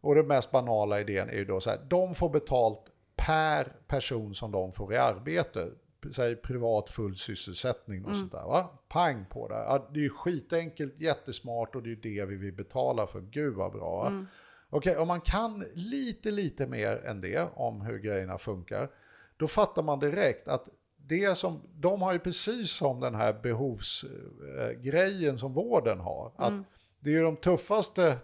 Och 0.00 0.14
den 0.14 0.26
mest 0.26 0.50
banala 0.50 1.00
idén 1.00 1.28
är 1.28 1.36
ju 1.36 1.44
då 1.44 1.60
så 1.60 1.70
här, 1.70 1.80
de 1.88 2.14
får 2.14 2.28
betalt 2.28 2.80
per 3.16 3.76
person 3.86 4.34
som 4.34 4.52
de 4.52 4.72
får 4.72 4.92
i 4.92 4.96
arbete. 4.96 5.70
Säg 6.12 6.36
privat 6.36 6.90
full 6.90 7.16
sysselsättning 7.16 8.04
och 8.04 8.16
sånt 8.16 8.32
där. 8.32 8.44
Va? 8.46 8.78
Pang 8.88 9.26
på 9.30 9.48
det. 9.48 9.54
Ja, 9.54 9.88
det 9.92 10.00
är 10.00 10.02
ju 10.02 10.10
skitenkelt, 10.10 11.00
jättesmart 11.00 11.74
och 11.74 11.82
det 11.82 11.92
är 11.92 11.96
det 11.96 12.24
vi 12.24 12.36
vill 12.36 12.52
betala 12.52 13.06
för. 13.06 13.20
Gud 13.20 13.54
vad 13.54 13.72
bra. 13.72 14.02
va? 14.02 14.26
Okej, 14.70 14.96
om 14.96 15.08
man 15.08 15.20
kan 15.20 15.64
lite, 15.74 16.30
lite 16.30 16.66
mer 16.66 17.04
än 17.04 17.20
det 17.20 17.48
om 17.54 17.80
hur 17.80 17.98
grejerna 17.98 18.38
funkar, 18.38 18.88
då 19.36 19.46
fattar 19.46 19.82
man 19.82 19.98
direkt 19.98 20.48
att 20.48 20.68
det 21.06 21.38
som, 21.38 21.60
de 21.74 22.02
har 22.02 22.12
ju 22.12 22.18
precis 22.18 22.70
som 22.70 23.00
den 23.00 23.14
här 23.14 23.32
behovsgrejen 23.42 25.38
som 25.38 25.52
vården 25.52 26.00
har. 26.00 26.32
Att 26.36 26.52
det 27.00 27.10
är 27.10 27.14
ju 27.14 27.22
de 27.22 27.36
tuffaste 27.36 28.18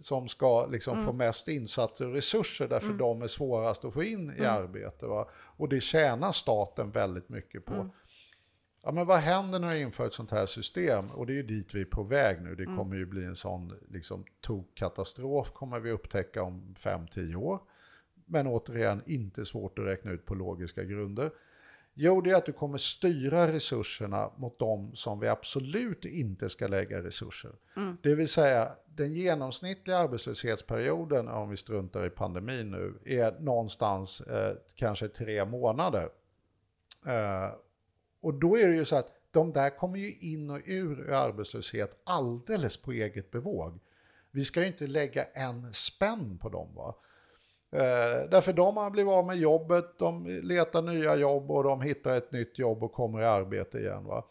som 0.00 0.28
ska 0.28 0.66
liksom 0.66 1.04
få 1.04 1.12
mest 1.12 1.48
insatser 1.48 2.06
och 2.06 2.14
resurser 2.14 2.68
därför 2.68 2.92
de 2.92 3.22
är 3.22 3.26
svårast 3.26 3.84
att 3.84 3.94
få 3.94 4.02
in 4.02 4.34
i 4.38 4.44
arbete. 4.44 5.06
Va? 5.06 5.28
Och 5.32 5.68
det 5.68 5.80
tjänar 5.80 6.32
staten 6.32 6.90
väldigt 6.90 7.28
mycket 7.28 7.64
på. 7.64 7.90
Ja, 8.82 8.92
men 8.92 9.06
vad 9.06 9.18
händer 9.18 9.58
när 9.58 9.70
du 9.70 9.78
inför 9.78 10.06
ett 10.06 10.12
sånt 10.12 10.30
här 10.30 10.46
system? 10.46 11.10
Och 11.10 11.26
det 11.26 11.32
är 11.32 11.34
ju 11.34 11.42
dit 11.42 11.74
vi 11.74 11.80
är 11.80 11.84
på 11.84 12.02
väg 12.02 12.42
nu. 12.42 12.54
Det 12.54 12.64
kommer 12.64 12.96
ju 12.96 13.06
bli 13.06 13.24
en 13.24 13.36
sån 13.36 13.72
liksom, 13.90 14.24
tokkatastrof 14.40 15.52
kommer 15.52 15.80
vi 15.80 15.90
upptäcka 15.90 16.42
om 16.42 16.74
5-10 16.78 17.34
år. 17.34 17.60
Men 18.26 18.46
återigen, 18.46 19.02
inte 19.06 19.44
svårt 19.44 19.78
att 19.78 19.84
räkna 19.84 20.10
ut 20.10 20.26
på 20.26 20.34
logiska 20.34 20.84
grunder. 20.84 21.30
Jo, 21.94 22.20
det 22.20 22.30
är 22.30 22.34
att 22.34 22.46
du 22.46 22.52
kommer 22.52 22.78
styra 22.78 23.52
resurserna 23.52 24.30
mot 24.36 24.58
de 24.58 24.94
som 24.94 25.20
vi 25.20 25.28
absolut 25.28 26.04
inte 26.04 26.48
ska 26.48 26.66
lägga 26.66 27.02
resurser. 27.02 27.52
Det 28.02 28.14
vill 28.14 28.28
säga, 28.28 28.72
den 28.86 29.12
genomsnittliga 29.12 29.98
arbetslöshetsperioden, 29.98 31.28
om 31.28 31.50
vi 31.50 31.56
struntar 31.56 32.06
i 32.06 32.10
pandemin 32.10 32.70
nu, 32.70 32.98
är 33.04 33.40
någonstans 33.40 34.20
eh, 34.20 34.56
kanske 34.74 35.08
tre 35.08 35.44
månader. 35.44 36.08
Eh, 37.06 37.50
och 38.22 38.34
då 38.34 38.58
är 38.58 38.68
det 38.68 38.74
ju 38.74 38.84
så 38.84 38.96
att 38.96 39.12
de 39.30 39.52
där 39.52 39.70
kommer 39.70 39.98
ju 39.98 40.14
in 40.18 40.50
och 40.50 40.60
ur 40.64 41.00
ur 41.00 41.12
arbetslöshet 41.12 42.02
alldeles 42.04 42.76
på 42.76 42.92
eget 42.92 43.30
bevåg. 43.30 43.80
Vi 44.30 44.44
ska 44.44 44.60
ju 44.60 44.66
inte 44.66 44.86
lägga 44.86 45.24
en 45.24 45.72
spänn 45.72 46.38
på 46.38 46.48
dem. 46.48 46.74
Va? 46.74 46.94
Eh, 47.72 48.30
därför 48.30 48.52
de 48.52 48.76
har 48.76 48.90
blivit 48.90 49.12
av 49.12 49.26
med 49.26 49.36
jobbet, 49.36 49.98
de 49.98 50.26
letar 50.26 50.82
nya 50.82 51.16
jobb 51.16 51.50
och 51.50 51.64
de 51.64 51.80
hittar 51.80 52.16
ett 52.16 52.32
nytt 52.32 52.58
jobb 52.58 52.82
och 52.82 52.92
kommer 52.92 53.20
i 53.20 53.24
arbete 53.24 53.78
igen. 53.78 54.04
Va? 54.04 54.24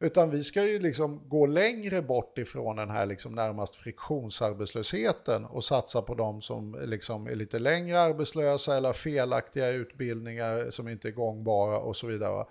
Utan 0.00 0.30
vi 0.30 0.44
ska 0.44 0.64
ju 0.64 0.78
liksom 0.78 1.28
gå 1.28 1.46
längre 1.46 2.02
bort 2.02 2.38
ifrån 2.38 2.76
den 2.76 2.90
här 2.90 3.06
liksom 3.06 3.34
närmast 3.34 3.76
friktionsarbetslösheten 3.76 5.44
och 5.44 5.64
satsa 5.64 6.02
på 6.02 6.14
de 6.14 6.42
som 6.42 6.80
liksom 6.84 7.26
är 7.26 7.34
lite 7.34 7.58
längre 7.58 8.00
arbetslösa 8.00 8.76
eller 8.76 8.88
har 8.88 8.94
felaktiga 8.94 9.68
utbildningar 9.68 10.70
som 10.70 10.88
inte 10.88 11.08
är 11.08 11.12
gångbara 11.12 11.78
och 11.78 11.96
så 11.96 12.06
vidare. 12.06 12.32
va. 12.32 12.48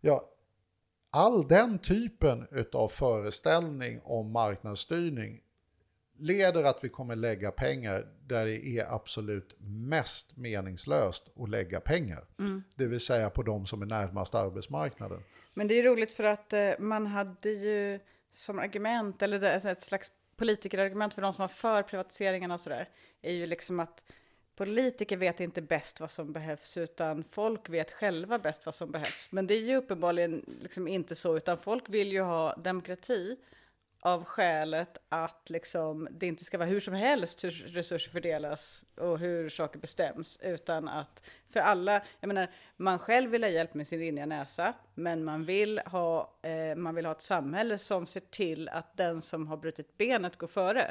Ja, 0.00 0.24
all 1.10 1.48
den 1.48 1.78
typen 1.78 2.46
av 2.72 2.88
föreställning 2.88 4.00
om 4.04 4.32
marknadsstyrning 4.32 5.40
leder 6.20 6.62
att 6.62 6.84
vi 6.84 6.88
kommer 6.88 7.16
lägga 7.16 7.50
pengar 7.50 8.06
där 8.26 8.46
det 8.46 8.66
är 8.66 8.94
absolut 8.94 9.56
mest 9.60 10.36
meningslöst 10.36 11.24
att 11.36 11.50
lägga 11.50 11.80
pengar. 11.80 12.24
Det 12.76 12.86
vill 12.86 13.00
säga 13.00 13.30
på 13.30 13.42
de 13.42 13.66
som 13.66 13.82
är 13.82 13.86
närmast 13.86 14.34
arbetsmarknaden. 14.34 15.22
Men 15.54 15.68
det 15.68 15.74
är 15.74 15.82
roligt 15.82 16.12
för 16.12 16.24
att 16.24 16.52
eh, 16.52 16.70
man 16.78 17.06
hade 17.06 17.50
ju 17.50 18.00
som 18.30 18.58
argument, 18.58 19.22
eller 19.22 19.54
alltså 19.54 19.68
ett 19.68 19.82
slags 19.82 20.10
politikerargument 20.36 21.14
för 21.14 21.22
de 21.22 21.32
som 21.32 21.42
var 21.42 21.48
för 21.48 21.82
privatiseringarna 21.82 22.54
och 22.54 22.60
sådär, 22.60 22.88
är 23.22 23.32
ju 23.32 23.46
liksom 23.46 23.80
att 23.80 24.02
politiker 24.56 25.16
vet 25.16 25.40
inte 25.40 25.62
bäst 25.62 26.00
vad 26.00 26.10
som 26.10 26.32
behövs, 26.32 26.76
utan 26.76 27.24
folk 27.24 27.68
vet 27.68 27.90
själva 27.90 28.38
bäst 28.38 28.66
vad 28.66 28.74
som 28.74 28.90
behövs. 28.90 29.28
Men 29.30 29.46
det 29.46 29.54
är 29.54 29.62
ju 29.62 29.76
uppenbarligen 29.76 30.44
liksom 30.62 30.88
inte 30.88 31.14
så, 31.14 31.36
utan 31.36 31.58
folk 31.58 31.88
vill 31.88 32.12
ju 32.12 32.20
ha 32.20 32.56
demokrati 32.56 33.36
av 34.02 34.24
skälet 34.24 34.98
att 35.08 35.50
liksom, 35.50 36.08
det 36.10 36.26
inte 36.26 36.44
ska 36.44 36.58
vara 36.58 36.68
hur 36.68 36.80
som 36.80 36.94
helst 36.94 37.44
hur 37.44 37.50
resurser 37.50 38.10
fördelas 38.10 38.84
och 38.96 39.18
hur 39.18 39.48
saker 39.48 39.78
bestäms, 39.78 40.38
utan 40.42 40.88
att 40.88 41.22
för 41.48 41.60
alla, 41.60 42.02
jag 42.20 42.28
menar, 42.28 42.50
man 42.76 42.98
själv 42.98 43.30
vill 43.30 43.42
ha 43.42 43.50
hjälp 43.50 43.74
med 43.74 43.86
sin 43.86 43.98
rinniga 43.98 44.26
näsa, 44.26 44.72
men 44.94 45.24
man 45.24 45.44
vill 45.44 45.78
ha, 45.86 46.38
eh, 46.42 46.76
man 46.76 46.94
vill 46.94 47.06
ha 47.06 47.12
ett 47.12 47.22
samhälle 47.22 47.78
som 47.78 48.06
ser 48.06 48.20
till 48.20 48.68
att 48.68 48.96
den 48.96 49.20
som 49.20 49.46
har 49.46 49.56
brutit 49.56 49.96
benet 49.98 50.36
går 50.36 50.46
före. 50.46 50.82
Eh, 50.82 50.86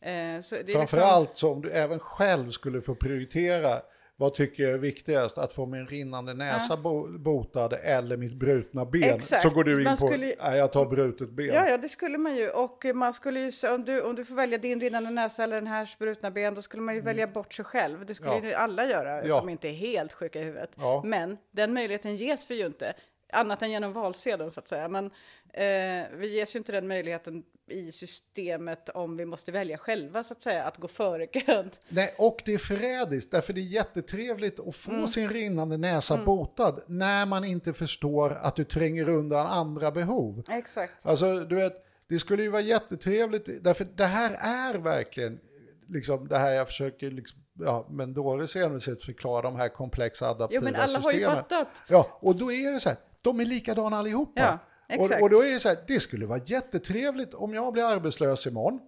så 0.00 0.10
det 0.10 0.10
är 0.10 0.40
liksom- 0.40 0.72
Framförallt 0.72 1.36
så 1.36 1.52
om 1.52 1.62
du 1.62 1.70
även 1.70 1.98
själv 1.98 2.50
skulle 2.50 2.80
få 2.80 2.94
prioritera 2.94 3.82
vad 4.16 4.34
tycker 4.34 4.62
jag 4.62 4.72
är 4.72 4.78
viktigast? 4.78 5.38
Att 5.38 5.52
få 5.52 5.66
min 5.66 5.86
rinnande 5.86 6.34
näsa 6.34 6.76
bo- 6.76 7.18
botad 7.18 7.72
eller 7.72 8.16
mitt 8.16 8.34
brutna 8.34 8.84
ben? 8.84 9.02
Exakt. 9.02 9.42
Så 9.42 9.50
går 9.50 9.64
du 9.64 9.78
in 9.78 9.84
Man 9.84 9.96
på, 9.96 10.06
skulle 10.06 10.34
nej 10.42 10.58
jag 10.58 10.72
tar 10.72 10.86
brutet 10.86 11.30
ben. 11.30 11.46
Ja, 11.46 11.68
ja, 11.68 11.78
det 11.78 11.88
skulle 11.88 12.18
man 12.18 12.36
ju. 12.36 12.50
Och 12.50 12.84
man 12.94 13.12
skulle 13.12 13.40
ju, 13.40 13.68
om 13.74 13.84
du, 13.84 14.00
om 14.00 14.16
du 14.16 14.24
får 14.24 14.34
välja 14.34 14.58
din 14.58 14.80
rinnande 14.80 15.10
näsa 15.10 15.44
eller 15.44 15.56
den 15.56 15.66
här 15.66 15.90
brutna 15.98 16.30
ben, 16.30 16.54
då 16.54 16.62
skulle 16.62 16.82
man 16.82 16.94
ju 16.94 17.00
välja 17.00 17.26
bort 17.26 17.52
sig 17.52 17.64
själv. 17.64 18.06
Det 18.06 18.14
skulle 18.14 18.32
Mm. 18.32 18.44
Ja. 18.44 18.50
ju 18.50 18.54
alla 18.54 18.84
göra 18.90 19.26
Ja. 19.26 19.38
som 19.40 19.48
inte 19.48 19.68
är 19.68 19.72
helt 19.72 20.12
sjuka 20.12 20.40
i 20.40 20.44
huvudet. 20.44 20.70
Ja. 20.76 21.02
Men 21.04 21.36
den 21.50 21.74
möjligheten 21.74 22.16
ges 22.16 22.50
vi 22.50 22.54
ju 22.60 22.66
inte, 22.66 22.94
annat 23.32 23.62
än 23.62 23.70
genom 23.70 23.92
valsedeln 23.92 24.50
så 24.50 24.60
att 24.60 24.68
säga. 24.68 24.88
Men 24.88 25.04
eh, 25.52 26.06
vi 26.16 26.28
ges 26.38 26.54
ju 26.54 26.58
inte 26.58 26.72
den 26.72 26.88
möjligheten 26.88 27.42
i 27.70 27.92
systemet 27.92 28.88
om 28.88 29.16
vi 29.16 29.24
måste 29.26 29.52
välja 29.52 29.78
själva 29.78 30.24
så 30.24 30.32
att 30.32 30.42
säga, 30.42 30.64
att 30.64 30.76
gå 30.76 30.88
före 30.88 31.26
kön. 31.26 31.70
Nej, 31.88 32.14
och 32.18 32.42
det 32.44 32.54
är 32.54 32.58
förrädiskt, 32.58 33.30
därför 33.30 33.52
det 33.52 33.60
är 33.60 33.62
jättetrevligt 33.62 34.60
att 34.60 34.76
få 34.76 34.90
Mm. 34.90 35.06
sin 35.06 35.28
rinnande 35.30 35.76
näsa 35.76 36.24
botad 36.24 36.80
när 36.86 37.26
man 37.26 37.44
inte 37.44 37.72
förstår 37.72 38.30
att 38.30 38.56
du 38.56 38.64
tränger 38.64 39.08
undan 39.08 39.46
andra 39.46 39.90
behov. 39.90 40.42
Exakt. 40.50 41.06
Alltså, 41.06 41.40
du 41.44 41.54
vet, 41.54 41.72
det 42.08 42.18
skulle 42.18 42.42
ju 42.42 42.48
vara 42.48 42.62
jättetrevligt, 42.62 43.48
därför 43.64 43.84
det 43.84 44.04
här 44.04 44.30
är 44.40 44.78
verkligen 44.78 45.40
liksom 45.88 46.28
det 46.28 46.38
här 46.38 46.50
jag 46.54 46.66
försöker 46.66 47.10
liksom, 47.10 47.40
ja, 47.58 47.86
men 47.90 48.14
Doris 48.14 48.56
envishet 48.56 49.02
förklara 49.02 49.42
de 49.42 49.56
här 49.56 49.68
komplexa 49.68 50.28
adaptiva 50.30 50.60
Jo, 50.60 50.64
men 50.64 50.74
alla 50.80 50.98
har 50.98 51.12
ju 51.12 51.18
systemen. 51.18 51.36
fattat. 51.36 51.68
Ja, 51.88 52.18
och 52.20 52.36
då 52.36 52.52
är 52.52 52.72
det 52.72 52.80
så 52.80 52.88
här, 52.88 52.98
de 53.22 53.40
är 53.40 53.44
likadana 53.44 53.96
allihopa. 53.98 54.40
Ja, 54.40 54.58
exakt. 54.88 55.14
och, 55.14 55.22
och 55.22 55.30
då 55.30 55.44
är 55.44 55.50
det 55.50 55.60
så 55.60 55.68
här, 55.68 55.78
det 55.86 56.00
skulle 56.00 56.26
vara 56.26 56.40
jättetrevligt 56.46 57.34
om 57.34 57.54
jag 57.54 57.72
blir 57.72 57.84
arbetslös 57.84 58.46
imorgon. 58.46 58.80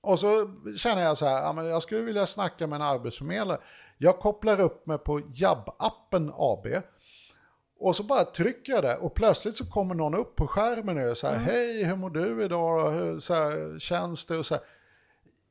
Och 0.00 0.20
så 0.20 0.54
känner 0.76 1.02
jag 1.02 1.18
så 1.18 1.26
här, 1.26 1.42
ja, 1.42 1.52
men 1.52 1.66
jag 1.66 1.82
skulle 1.82 2.00
vilja 2.00 2.26
snacka 2.26 2.66
med 2.66 2.76
en 2.76 2.82
arbetsförmedlare. 2.82 3.58
Jag 3.98 4.18
kopplar 4.18 4.60
upp 4.60 4.86
mig 4.86 4.98
på 4.98 5.20
Jabb-appen 5.20 6.32
AB. 6.36 6.66
Och 7.80 7.96
så 7.96 8.02
bara 8.02 8.24
trycker 8.24 8.72
jag 8.72 8.84
det 8.84 8.96
och 8.96 9.14
plötsligt 9.14 9.56
så 9.56 9.66
kommer 9.70 9.94
någon 9.94 10.14
upp 10.14 10.36
på 10.36 10.46
skärmen 10.46 10.98
och 11.10 11.16
här, 11.22 11.32
Mm. 11.34 11.44
hej 11.44 11.84
hur 11.84 11.96
mår 11.96 12.10
du 12.10 12.44
idag? 12.44 12.90
Hur 12.90 13.20
så 13.20 13.34
här, 13.34 13.78
känns 13.78 14.26
det? 14.26 14.36
Och 14.38 14.46
så 14.46 14.54
här. 14.54 14.64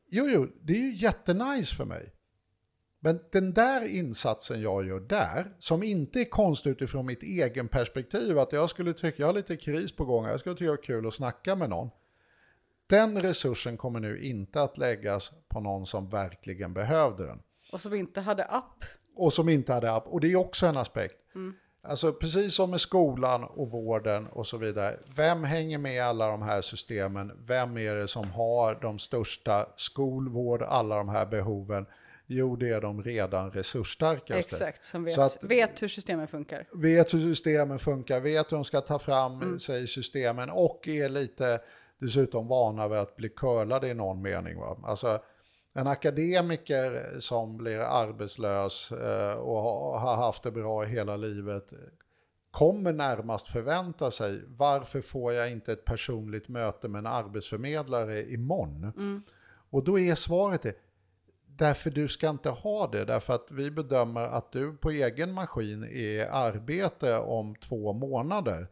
Jo, 0.10 0.26
jo, 0.30 0.48
det 0.62 0.74
är 0.74 0.78
ju 0.78 0.96
jättenice 0.96 1.76
för 1.76 1.86
mig. 1.86 2.14
Men 3.00 3.20
den 3.32 3.54
där 3.54 3.86
insatsen 3.86 4.62
jag 4.62 4.88
gör 4.88 5.00
där, 5.00 5.56
som 5.60 5.84
inte 5.84 6.22
är 6.22 6.26
konst 6.26 6.68
utifrån 6.68 7.06
mitt 7.06 7.24
egen 7.24 7.68
perspektiv, 7.68 8.40
att 8.40 8.54
jag 8.54 8.70
skulle 8.70 8.94
tycka, 8.94 9.16
jag 9.18 9.28
har 9.28 9.34
lite 9.34 9.58
kris 9.58 9.96
på 9.96 10.06
gång, 10.06 10.26
jag 10.26 10.40
skulle 10.40 10.56
tycka 10.56 10.66
det 10.66 10.70
var 10.70 10.84
kul 10.84 11.08
att 11.08 11.14
snacka 11.14 11.56
med 11.56 11.70
någon. 11.70 11.90
Den 12.88 13.22
resursen 13.22 13.78
kommer 13.78 14.00
nu 14.00 14.22
inte 14.22 14.62
att 14.62 14.78
läggas 14.78 15.32
på 15.48 15.60
någon 15.60 15.86
som 15.86 16.10
verkligen 16.10 16.74
behövde 16.74 17.26
den. 17.26 17.40
Och 17.72 17.82
som 17.82 17.94
inte 17.94 18.22
hade 18.22 18.46
app. 18.46 18.86
Och 19.16 19.34
som 19.34 19.50
inte 19.50 19.74
hade 19.74 19.92
app. 19.92 20.08
Och 20.08 20.22
det 20.22 20.32
är 20.32 20.36
också 20.36 20.66
en 20.66 20.78
aspekt. 20.78 21.16
Alltså 21.82 22.14
precis 22.14 22.54
som 22.54 22.70
med 22.70 22.82
skolan 22.82 23.44
och 23.44 23.72
vården 23.72 24.28
och 24.28 24.48
så 24.48 24.58
vidare. 24.58 25.00
Vem 25.16 25.44
hänger 25.44 25.78
med 25.78 25.96
i 25.96 26.00
alla 26.00 26.28
de 26.28 26.42
här 26.42 26.62
systemen? 26.62 27.32
Vem 27.48 27.78
är 27.78 27.96
det 27.96 28.08
som 28.08 28.32
har 28.32 28.80
de 28.82 29.00
största 29.00 29.70
skolvård, 29.76 30.62
alla 30.62 30.98
de 30.98 31.10
här 31.10 31.26
behoven? 31.26 31.86
Jo, 32.30 32.56
det 32.56 32.70
är 32.70 32.82
de 32.82 33.04
redan 33.04 33.52
resursstarkaste. 33.52 34.56
Exakt, 34.56 34.86
som 34.86 35.04
vet, 35.04 35.18
att- 35.18 35.38
vet 35.44 35.82
hur 35.82 35.88
systemen 35.88 36.28
funkar. 36.28 36.66
vet 36.74 37.14
hur 37.14 37.20
systemen 37.20 37.80
funkar, 37.80 38.20
vet 38.20 38.52
hur 38.52 38.58
de 38.58 38.64
ska 38.64 38.82
ta 38.82 39.00
fram 39.00 39.42
Mm. 39.42 39.60
sig 39.60 39.84
i 39.84 39.88
systemen 39.88 40.50
och 40.50 40.88
är 40.88 41.10
lite 41.10 41.60
dessutom 42.00 42.48
vana 42.48 42.88
vid 42.88 42.98
att 42.98 43.16
bli 43.16 43.30
curlade 43.30 43.88
i 43.88 43.94
någon 43.94 44.22
mening. 44.22 44.58
Va? 44.60 44.78
Alltså, 44.84 45.20
en 45.74 45.88
akademiker 45.88 47.20
som 47.20 47.58
blir 47.58 47.78
arbetslös 47.80 48.92
eh, 48.92 49.34
och 49.34 49.62
ha- 49.62 49.98
har 50.00 50.16
haft 50.16 50.44
det 50.44 50.52
bra 50.52 50.84
hela 50.84 51.18
livet 51.18 51.74
kommer 52.52 52.94
närmast 52.94 53.48
förvänta 53.48 54.12
sig 54.12 54.42
varför 54.48 55.02
får 55.02 55.34
jag 55.34 55.52
inte 55.52 55.72
ett 55.74 55.86
personligt 55.86 56.48
möte 56.48 56.88
med 56.88 57.00
en 57.00 57.06
arbetsförmedlare 57.08 58.32
imorgon? 58.32 59.24
Och 59.70 59.84
då 59.84 60.00
är 60.00 60.16
svaret 60.16 60.62
det, 60.62 60.74
Därför 61.58 61.90
du 61.90 62.08
ska 62.08 62.30
inte 62.30 62.50
ha 62.50 62.88
det, 62.88 63.06
därför 63.06 63.34
att 63.34 63.52
vi 63.52 63.72
bedömer 63.72 64.22
att 64.22 64.52
du 64.52 64.78
på 64.78 64.92
egen 64.92 65.34
maskin 65.34 65.84
är 65.84 65.88
i 65.88 66.22
arbete 66.22 67.18
om 67.18 67.56
två 67.56 67.94
månader. 67.94 68.68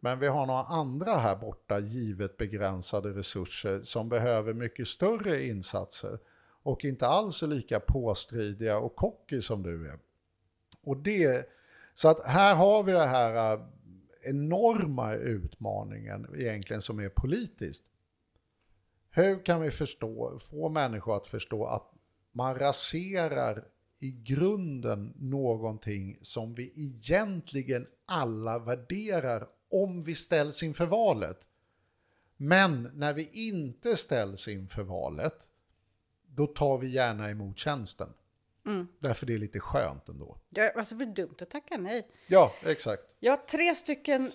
Men 0.00 0.18
vi 0.18 0.26
har 0.26 0.46
några 0.46 0.62
andra 0.62 1.12
här 1.14 1.36
borta, 1.36 1.78
givet 1.78 2.36
begränsade 2.36 3.08
resurser, 3.08 3.82
som 3.82 4.08
behöver 4.08 4.54
mycket 4.54 4.88
större 4.88 5.46
insatser. 5.46 6.18
Och 6.62 6.84
inte 6.84 7.06
alls 7.06 7.42
är 7.42 7.46
lika 7.46 7.80
påstridiga 7.80 8.78
och 8.78 8.96
cocky 8.96 9.40
som 9.40 9.62
du 9.62 9.88
är. 9.88 9.98
Och 10.82 10.96
det, 10.96 11.48
så 11.94 12.08
att 12.08 12.26
här 12.26 12.54
har 12.54 12.82
vi 12.82 12.92
det 12.92 13.06
här 13.06 13.54
äh, 13.54 13.60
enorma 14.22 15.14
utmaningen 15.14 16.26
egentligen 16.36 16.82
som 16.82 16.98
är 16.98 17.08
politiskt. 17.08 17.84
Hur 19.10 19.44
kan 19.44 19.60
vi 19.60 19.70
förstå, 19.70 20.38
få 20.38 20.68
människor 20.68 21.16
att 21.16 21.26
förstå 21.26 21.66
att 21.66 21.92
man 22.36 22.54
raserar 22.54 23.64
i 23.98 24.10
grunden 24.10 25.12
någonting 25.16 26.18
som 26.22 26.54
vi 26.54 26.72
egentligen 26.76 27.86
alla 28.06 28.58
värderar 28.58 29.48
om 29.70 30.02
vi 30.02 30.14
ställs 30.14 30.62
inför 30.62 30.86
valet. 30.86 31.48
Men 32.36 32.90
när 32.94 33.14
vi 33.14 33.48
inte 33.48 33.96
ställs 33.96 34.48
inför 34.48 34.82
valet, 34.82 35.48
då 36.26 36.46
tar 36.46 36.78
vi 36.78 36.88
gärna 36.88 37.30
emot 37.30 37.58
tjänsten. 37.58 38.08
Därför 39.00 39.26
det 39.26 39.34
är 39.34 39.38
lite 39.38 39.60
skönt 39.60 40.08
ändå. 40.08 40.36
Ja, 40.50 40.70
alltså 40.76 40.94
det 40.94 41.04
är 41.04 41.06
dumt 41.06 41.34
att 41.40 41.50
tacka 41.50 41.76
nej. 41.76 42.06
Ja, 42.26 42.52
exakt. 42.66 43.16
Jag 43.20 43.32
har 43.32 43.36
tre 43.36 43.74
stycken 43.74 44.32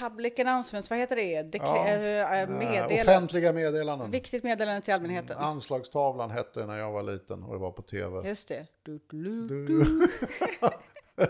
public 0.00 0.38
announcements, 0.38 0.90
vad 0.90 0.98
heter 0.98 1.16
det? 1.16 1.42
Dekre- 1.42 1.60
Ja. 1.64 1.86
äh, 1.88 2.40
Eh, 2.42 2.48
meddelande. 2.48 2.94
Offentliga 3.02 3.52
meddelanden. 3.52 4.10
Viktigt 4.10 4.44
meddelande 4.44 4.80
till 4.80 4.94
allmänheten. 4.94 5.36
Anslagstavlan 5.38 6.30
hette 6.30 6.60
det 6.60 6.66
när 6.66 6.78
jag 6.78 6.92
var 6.92 7.02
liten 7.02 7.42
och 7.42 7.52
det 7.52 7.58
var 7.60 7.70
på 7.70 7.82
tv. 7.82 8.28
Just 8.28 8.48
det. 8.48 8.66
Du, 8.82 9.00
Du- 9.10 9.66
du. 9.66 9.84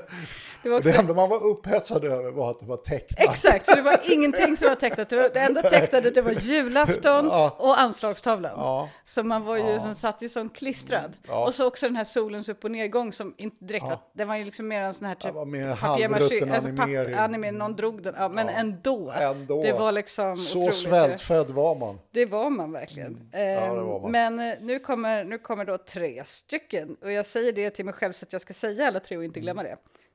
Det 0.63 0.71
Och 0.71 0.83
det 0.83 0.89
också... 0.91 1.01
enda 1.01 1.15
man 1.15 1.29
var 1.31 1.45
upphetsad 1.47 2.05
över 2.05 2.31
var 2.31 2.51
att 2.51 2.61
det 2.61 2.67
var 2.67 2.77
tecknat. 2.77 3.31
Exakt, 3.31 3.67
det 3.75 3.83
var 3.83 4.01
ingenting 4.13 4.57
som 4.57 4.69
var 4.69 4.75
tecknat. 4.75 5.09
Det 5.09 5.29
Det 5.35 5.41
enda 5.41 5.63
tecknade 5.63 6.11
det 6.11 6.23
var 6.23 6.31
julafton 6.33 7.27
Ja. 7.27 7.57
och 7.59 7.81
anslagstavlan. 7.81 8.53
Ja. 8.57 8.89
Så 9.05 9.23
man 9.23 9.45
var 9.45 9.57
ju, 9.57 9.63
Ja. 9.71 9.81
som 9.81 9.95
satt 9.95 10.23
ju 10.23 10.29
som 10.29 10.49
klistrad. 10.49 11.13
Ja. 11.29 11.47
Och 11.47 11.55
så 11.55 11.67
också 11.67 11.87
den 11.87 11.97
här 11.97 12.05
solens 12.05 12.49
upp 12.49 12.65
och 12.65 12.71
nedgång 12.71 13.13
som 13.13 13.35
inte 13.37 13.65
direkt 13.65 13.85
var, 13.85 13.99
det 14.13 14.25
var 14.25 14.37
ju 14.37 14.45
liksom 14.45 14.69
mer 14.69 14.81
en 14.81 14.95
sån 14.95 15.07
här 15.07 15.15
Det 15.15 15.21
typ 15.21 15.35
var 15.35 15.45
mer 15.45 15.67
halvrutten 15.75 16.53
alltså 16.53 16.83
animering. 16.83 17.15
anime, 17.15 17.51
någon 17.51 17.77
drog 17.77 18.03
den, 18.03 18.15
ja, 18.19 18.29
men 18.29 18.49
ändå. 18.49 19.11
Ändå. 19.11 19.63
Det 19.63 19.73
var 19.73 19.93
liksom 19.93 20.37
Så 20.37 20.59
otroligt. 20.59 20.75
svältfödd 20.77 21.51
var 21.51 21.75
man. 21.75 21.99
Det 22.11 22.27
var 22.27 22.51
man 22.51 22.73
verkligen. 22.73 23.09
Mm. 23.09 23.29
Det 23.31 23.69
var 23.69 23.79
Ehm, 23.79 24.03
man. 24.03 24.11
Men 24.13 24.41
eh, 24.51 24.55
nu 24.61 24.79
kommer, 24.79 25.25
nu 25.25 25.39
kommer 25.39 25.65
då 25.65 25.79
tre 25.79 26.23
stycken. 26.25 26.97
Och 27.03 27.13
jag 27.13 27.27
säger 27.27 27.53
det 27.53 27.71
till 27.71 27.85
mig 27.85 27.95
själv 27.95 28.13
så 28.13 28.25
att 28.25 28.33
jag 28.33 28.43
ska 28.43 28.55
säga 28.55 28.87
alla 28.87 29.01
tre 29.01 29.17
och 29.17 29.25
inte 29.25 29.41
glömma 29.41 29.61
Mm. 29.61 29.71
det. 29.73 29.74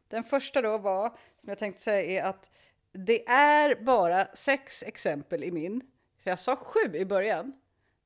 Den 0.10 0.24
första 0.24 0.62
då 0.62 0.78
var, 0.78 1.10
som 1.10 1.50
jag 1.50 1.58
tänkte 1.58 1.82
säga, 1.82 2.24
är 2.24 2.30
att 2.30 2.50
det 2.92 3.28
är 3.30 3.84
bara 3.84 4.28
sex 4.34 4.84
exempel 4.84 5.44
i 5.44 5.52
min. 5.52 5.82
För 6.24 6.30
jag 6.30 6.40
sa 6.40 6.56
sju 6.56 6.96
i 6.96 7.06
början. 7.06 7.54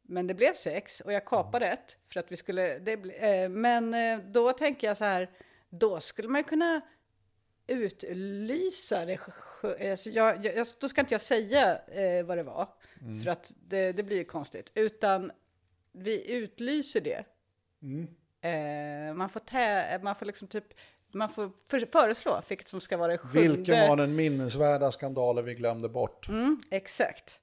Men 0.01 0.27
det 0.27 0.33
blev 0.33 0.53
sex 0.53 1.01
och 1.01 1.13
jag 1.13 1.25
kapade 1.25 1.67
ett. 1.67 1.97
För 2.13 2.19
att 2.19 2.31
vi 2.31 2.37
skulle, 2.37 2.79
det, 2.79 2.93
eh, 2.93 3.49
men 3.49 3.93
eh, 3.93 4.19
då 4.25 4.53
tänker 4.53 4.87
jag 4.87 4.97
så 4.97 5.05
här, 5.05 5.29
då 5.69 5.99
skulle 5.99 6.27
man 6.27 6.43
kunna 6.43 6.81
utlysa 7.67 9.05
det. 9.05 9.19
Alltså 9.91 10.09
jag, 10.09 10.45
jag, 10.45 10.67
då 10.79 10.89
ska 10.89 11.01
inte 11.01 11.13
jag 11.13 11.21
säga 11.21 11.81
eh, 11.87 12.25
vad 12.25 12.37
det 12.37 12.43
var, 12.43 12.67
för 13.23 13.31
att 13.31 13.53
det, 13.67 13.91
det 13.91 14.03
blir 14.03 14.17
ju 14.17 14.23
konstigt. 14.23 14.71
Utan 14.75 15.31
vi 15.91 16.31
utlyser 16.31 17.01
det. 17.01 17.25
Eh, 18.49 19.13
man 19.13 19.29
får, 19.29 19.39
tä, 19.39 19.99
man 20.03 20.15
får 20.15 20.25
liksom 20.25 20.47
typ, 20.47 20.73
man 21.13 21.29
får 21.29 21.51
för, 21.67 21.87
föreslå 21.91 22.41
vilket 22.47 22.67
som 22.67 22.81
ska 22.81 22.97
vara 22.97 23.11
det 23.11 23.17
sjunde. 23.17 23.55
Vilken 23.55 23.89
var 23.89 23.97
den 23.97 24.15
minnesvärda 24.15 24.91
skandalen 24.91 25.45
vi 25.45 25.53
glömde 25.53 25.89
bort? 25.89 26.27
Mm, 26.27 26.59
exakt. 26.71 27.39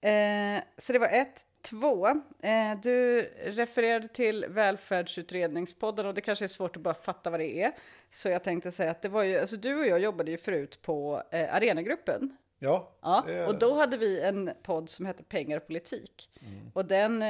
Eh, 0.00 0.62
så 0.78 0.92
det 0.92 0.98
var 0.98 1.08
ett. 1.08 1.44
två. 1.62 2.06
Eh, 2.42 2.80
du 2.82 3.22
refererade 3.44 4.08
till 4.08 4.46
Välfärdsutredningspodden 4.48 6.06
och 6.06 6.14
det 6.14 6.20
kanske 6.20 6.44
är 6.44 6.48
svårt 6.48 6.76
att 6.76 6.82
bara 6.82 6.94
fatta 6.94 7.30
vad 7.30 7.40
det 7.40 7.62
är. 7.62 7.72
Så 8.10 8.28
jag 8.28 8.44
tänkte 8.44 8.72
säga 8.72 8.90
att 8.90 9.02
det 9.02 9.08
var 9.08 9.22
ju, 9.22 9.38
alltså 9.38 9.56
du 9.56 9.74
och 9.74 9.86
jag 9.86 9.98
jobbade 10.00 10.30
ju 10.30 10.38
förut 10.38 10.82
på 10.82 11.22
eh, 11.30 11.54
Arenagruppen. 11.54 12.36
Ja, 12.58 12.92
Ja, 13.02 13.24
och 13.46 13.58
då 13.58 13.74
hade 13.74 13.96
vi 13.96 14.20
en 14.20 14.50
podd 14.62 14.90
som 14.90 15.06
hette 15.06 15.22
Pengar 15.22 15.56
och 15.56 15.66
politik. 15.66 16.30
Och 16.74 16.84
den, 16.84 17.22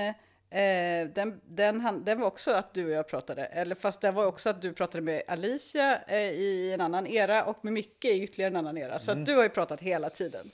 eh, 0.51 1.09
den, 1.15 1.41
den, 1.45 1.81
han- 1.81 2.05
den 2.05 2.21
var 2.21 2.27
också 2.27 2.51
att 2.51 2.75
du 2.75 2.85
och 2.87 2.91
jag 2.93 3.09
pratade, 3.09 3.45
eller 3.47 3.75
fast 3.75 4.01
den 4.01 4.15
var 4.15 4.27
också 4.27 4.51
att 4.51 4.63
du 4.63 4.73
pratade 4.73 5.03
med 5.03 5.23
Alicia 5.29 6.01
eh, 6.09 6.19
i 6.31 6.73
en 6.73 6.81
annan 6.81 7.07
era 7.07 7.45
och 7.45 7.65
med 7.65 7.73
Micke 7.73 8.05
i 8.05 8.23
ytterligare 8.23 8.51
en 8.51 8.57
annan 8.57 8.79
era. 8.79 8.99
Så 8.99 9.13
att 9.13 9.27
du 9.27 9.35
har 9.37 9.43
ju 9.43 9.49
pratat 9.49 9.81
hela 9.81 10.11
tiden. 10.11 10.51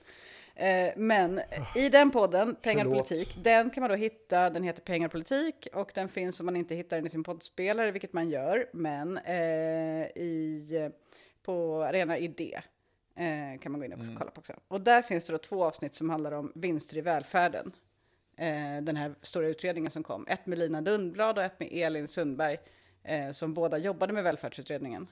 Eh, 0.57 0.93
men 0.97 1.41
i 1.77 1.89
den 1.89 2.11
podden, 2.11 2.55
Pengar 2.55 2.85
och 2.85 2.91
Förlåt. 2.93 3.09
politik, 3.09 3.37
den 3.45 3.71
kan 3.71 3.81
man 3.81 3.91
då 3.91 3.97
hitta, 3.97 4.51
den 4.51 4.63
heter 4.63 4.83
Pengar 4.83 5.09
politik 5.09 5.69
och 5.75 5.91
den 5.95 6.09
finns 6.09 6.41
om 6.41 6.47
man 6.47 6.57
inte 6.57 6.75
hittar 6.75 6.97
den 6.97 7.07
i 7.07 7.11
sin 7.11 7.25
poddspelare, 7.25 7.91
vilket 7.91 8.13
man 8.13 8.31
gör, 8.31 8.67
men 8.73 9.19
eh, 9.19 10.07
i, 10.23 10.91
på 11.43 11.83
Arena 11.83 12.19
Idé 12.19 12.61
eh, 13.17 13.61
kan 13.61 13.73
man 13.73 13.81
gå 13.81 13.85
in 13.85 13.93
och 13.93 13.99
kolla 14.19 14.31
på 14.31 14.39
också. 14.39 14.53
Och 14.69 14.81
där 14.81 15.03
finns 15.03 15.25
det 15.25 15.33
då 15.33 15.39
två 15.39 15.65
avsnitt 15.65 15.95
som 15.95 16.11
handlar 16.11 16.33
om 16.33 16.53
vinster 16.55 16.97
i 16.97 17.01
välfärden. 17.01 17.73
Eh, 18.37 18.83
den 18.83 18.97
här 18.97 19.15
stora 19.23 19.47
utredningen 19.47 19.91
som 19.91 20.03
kom. 20.03 20.27
Ett 20.29 20.47
med 20.47 20.59
Lina 20.59 20.81
Lundblad 20.81 21.39
och 21.39 21.45
ett 21.45 21.61
med 21.61 21.69
Elin 21.73 22.09
Sundberg 22.09 22.59
eh, 23.05 23.31
som 23.31 23.55
båda 23.55 23.79
jobbade 23.79 24.13
med 24.13 24.25
välfärdsutredningen. 24.25 25.07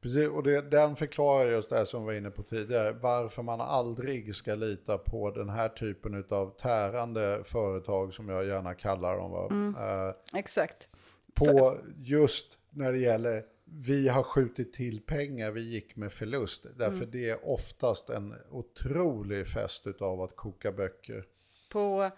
Precis, 0.00 0.28
och 0.28 0.42
det, 0.42 0.60
den 0.70 0.96
förklarar 0.96 1.50
just 1.50 1.70
det 1.70 1.86
som 1.86 2.02
vi 2.02 2.06
var 2.06 2.12
inne 2.12 2.30
på 2.30 2.42
tidigare, 2.42 2.92
varför 2.92 3.42
man 3.42 3.60
aldrig 3.60 4.34
ska 4.34 4.54
lita 4.54 4.98
på 4.98 5.30
den 5.30 5.48
här 5.48 5.68
typen 5.68 6.24
av 6.30 6.56
tärande 6.56 7.40
företag 7.44 8.14
som 8.14 8.28
jag 8.28 8.46
gärna 8.46 8.74
kallar 8.74 9.16
dem. 9.16 9.48
Mm. 9.50 9.74
Eh, 10.08 10.14
Exakt. 10.34 10.88
på 11.34 11.78
just 11.96 12.58
när 12.70 12.92
det 12.92 12.98
gäller 12.98 13.42
vi 13.64 14.08
har 14.08 14.22
skjutit 14.22 14.72
till 14.72 15.00
pengar, 15.00 15.50
vi 15.50 15.60
gick 15.60 15.96
med 15.96 16.12
förlust. 16.12 16.66
Därför 16.76 16.96
Mm. 16.96 17.10
det 17.10 17.30
är 17.30 17.48
oftast 17.48 18.10
en 18.10 18.34
otrolig 18.50 19.46
fest 19.46 19.86
av 20.00 20.20
att 20.20 20.36
koka 20.36 20.72
böcker. 20.72 21.24
På 21.74 22.10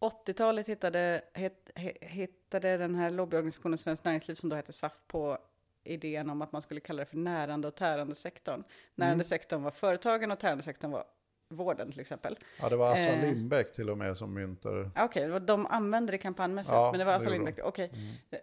80-talet 0.00 0.68
hittade, 0.68 1.22
hit, 1.34 1.70
hi- 1.74 1.96
hittade 2.06 2.76
den 2.76 2.94
här 2.94 3.10
lobbyorganisationen 3.10 3.78
Svenskt 3.78 4.04
Näringsliv 4.04 4.34
som 4.34 4.48
då 4.48 4.56
hette 4.56 4.72
SAF 4.72 4.92
på 5.06 5.38
idén 5.84 6.30
om 6.30 6.42
att 6.42 6.52
man 6.52 6.62
skulle 6.62 6.80
kalla 6.80 6.98
det 7.00 7.06
för 7.06 7.16
närande 7.16 7.68
och 7.68 7.74
tärande 7.74 8.14
sektorn. 8.14 8.64
Närande 8.94 9.24
sektorn 9.24 9.62
var 9.62 9.70
företagen 9.70 10.30
och 10.30 10.38
tärande 10.38 10.62
sektorn 10.64 10.90
var 10.90 11.04
vården 11.48 11.90
till 11.92 12.00
exempel. 12.00 12.36
Ja, 12.60 12.68
det 12.68 12.76
var 12.76 12.92
Assar 12.92 13.12
Eh. 13.52 13.62
Till 13.74 13.90
och 13.90 13.98
med 13.98 14.16
som 14.16 14.34
myntade. 14.34 14.90
Ah, 14.94 15.04
Okej, 15.04 15.28
var- 15.28 15.40
de 15.40 15.66
använde 15.66 16.12
det 16.12 16.18
kampanjmässigt, 16.18 16.74
Ja, 16.74 16.90
men 16.90 16.98
det 16.98 17.04
var 17.04 17.12
Assar 17.12 17.24
gjorde 17.24 17.34
Lindbeck. 17.36 17.56
de. 17.56 17.62
Okej, 17.62 17.90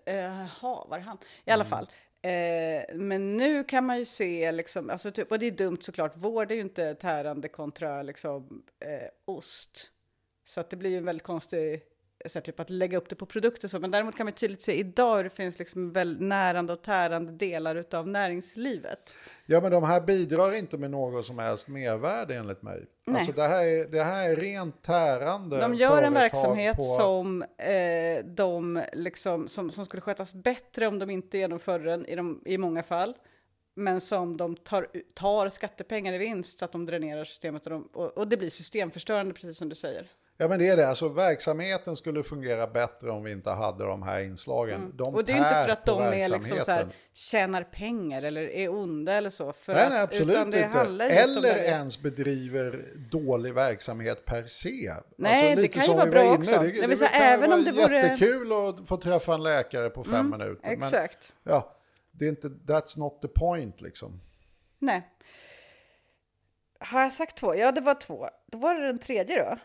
Eh, 0.06 0.16
jaha, 0.16 0.86
var 0.90 0.98
det 0.98 1.04
han? 1.04 1.18
I 1.46 1.52
alla 1.52 1.66
fall. 1.66 1.90
Eh, 2.22 2.96
men 2.96 3.38
nu 3.38 3.64
kan 3.64 3.86
man 3.86 3.98
ju 4.00 4.06
se, 4.06 4.52
liksom, 4.52 4.90
alltså, 4.90 5.12
typ, 5.12 5.32
och 5.32 5.40
det 5.40 5.46
är 5.46 5.52
dumt 5.52 5.78
såklart, 5.82 6.18
vård 6.18 6.52
är 6.52 6.56
ju 6.56 6.62
inte 6.62 6.96
tärande 6.96 7.48
kontra 7.48 8.02
liksom, 8.04 8.64
eh, 8.80 9.08
ost. 9.26 9.92
Så 10.48 10.60
att 10.60 10.70
det 10.70 10.76
blir 10.76 10.90
ju 10.90 10.98
en 10.98 11.06
väldigt 11.06 11.24
konstig, 11.24 11.82
så 12.26 12.40
här, 12.40 12.42
typ 12.42 12.60
att 12.60 12.70
lägga 12.70 12.98
upp 12.98 13.10
det 13.10 13.16
på 13.16 13.26
produkter 13.26 13.68
så. 13.68 13.80
Men 13.80 13.92
däremot 13.92 14.16
kan 14.16 14.26
man 14.26 14.34
tydligt 14.34 14.62
se 14.62 14.80
idag 14.80 15.18
hur 15.18 15.24
det 15.24 15.30
finns 15.30 15.60
liksom 15.60 15.92
väl 15.92 16.22
närande 16.22 16.74
och 16.74 16.82
tärande 16.82 17.32
delar 17.32 17.76
utav 17.76 18.08
näringslivet. 18.08 19.14
Ja, 19.46 19.62
men 19.62 19.72
de 19.72 19.84
här 19.84 20.02
bidrar 20.02 20.54
inte 20.54 20.78
med 20.78 20.92
något 20.92 21.26
som 21.26 21.40
helst 21.40 21.68
mervärde 21.68 22.36
enligt 22.36 22.62
mig. 22.62 22.86
Nej. 23.06 23.20
Alltså 23.20 23.32
det 23.32 23.48
här 23.48 23.66
är, 23.66 23.88
det 23.88 24.04
här 24.04 24.30
är 24.30 24.36
rent 24.36 24.82
tärande 24.84 25.58
De 25.58 25.76
gör 25.76 26.04
en 26.04 26.14
verksamhet 26.14 26.78
på, 26.78 26.84
som, 26.84 27.42
eh, 27.58 28.26
de 28.26 28.84
liksom, 28.94 29.48
som, 29.48 29.72
som 29.72 29.86
skulle 29.86 30.02
skötas 30.02 30.34
bättre 30.34 30.88
om 30.88 31.00
de 31.00 31.10
inte 31.10 31.38
genomförde 31.38 31.84
den 31.84 32.06
i, 32.06 32.16
de, 32.16 32.42
i 32.46 32.58
många 32.58 32.84
fall. 32.84 33.14
Men 33.76 34.02
som 34.02 34.38
de 34.38 34.56
tar, 34.56 34.88
tar 35.14 35.50
skattepengar 35.50 36.14
i 36.14 36.18
vinst 36.18 36.60
så 36.60 36.66
att 36.66 36.72
de 36.72 36.86
dränerar 36.86 37.26
systemet 37.26 37.66
och, 37.66 37.72
de, 37.72 37.90
och, 37.94 38.18
och 38.18 38.28
det 38.28 38.38
blir 38.38 38.50
systemförstörande 38.50 39.34
precis 39.34 39.58
som 39.58 39.70
du 39.70 39.76
säger. 39.76 40.08
Ja, 40.40 40.48
men 40.48 40.60
det 40.60 40.68
är 40.68 40.78
det. 40.78 40.88
Alltså 40.88 41.10
verksamheten 41.10 41.96
skulle 41.96 42.24
fungera 42.24 42.68
bättre 42.68 43.12
om 43.12 43.24
vi 43.24 43.32
inte 43.32 43.50
hade 43.50 43.84
de 43.84 44.04
här 44.04 44.22
inslagen. 44.22 44.92
De 44.98 45.04
Mm. 45.04 45.16
och 45.16 45.24
det 45.24 45.32
är 45.32 45.38
inte 45.38 45.64
för 45.66 45.70
att 45.70 45.86
de 45.86 46.02
är 46.02 46.30
liksom 46.30 46.60
så 46.60 46.72
här, 46.72 46.88
tjänar 47.14 47.64
pengar 47.64 48.22
eller 48.22 48.42
är 48.42 48.70
onda 48.70 49.14
eller 49.14 49.30
så. 49.30 49.54
För 49.54 49.74
Nej, 49.74 49.84
att, 49.84 49.90
nej, 49.90 50.02
absolut 50.02 50.36
det 50.36 50.42
inte. 50.42 50.58
Eller 50.60 51.42
det. 51.42 51.66
ens 51.68 52.00
bedriver 52.02 52.86
dålig 53.12 53.54
verksamhet 53.54 54.26
per 54.26 54.44
se. 54.44 54.94
Nej, 55.18 55.56
det 55.56 55.62
lite 55.62 55.80
kan 55.80 55.86
ju 55.92 55.94
vara 55.98 56.06
bra 56.06 56.20
var 56.24 56.28
inne. 56.28 56.38
också. 56.38 56.52
Det, 56.60 56.72
Det 56.82 56.88
det, 56.88 56.98
säga, 56.98 57.10
kan 57.10 57.22
även 57.22 57.50
vara 57.50 57.60
om 57.60 57.66
det 57.66 57.72
vore- 57.72 57.98
Mm, 58.00 58.12
jättekul 58.12 58.52
att 58.54 58.88
få 58.88 58.98
träffa 58.98 59.34
en 59.34 59.44
läkare 59.44 59.90
på 59.90 60.04
fem 60.04 60.30
minuter. 60.30 60.62
Men 60.64 60.74
Exakt. 60.84 61.34
ja, 61.44 61.76
det 62.12 62.26
är 62.26 62.30
inte, 62.30 62.48
that's 62.48 63.00
not 63.00 63.22
the 63.22 63.28
point 63.28 63.82
liksom. 63.82 64.22
Nej. 64.80 65.10
Har 66.80 67.02
jag 67.02 67.14
sagt 67.14 67.38
två? 67.38 67.56
Ja, 67.56 67.72
det 67.72 67.82
var 67.82 67.94
två. 67.96 68.28
Då 68.52 68.58
var 68.58 68.76
det 68.76 68.86
den 68.88 69.00
tredje 69.00 69.44
då. 69.44 69.58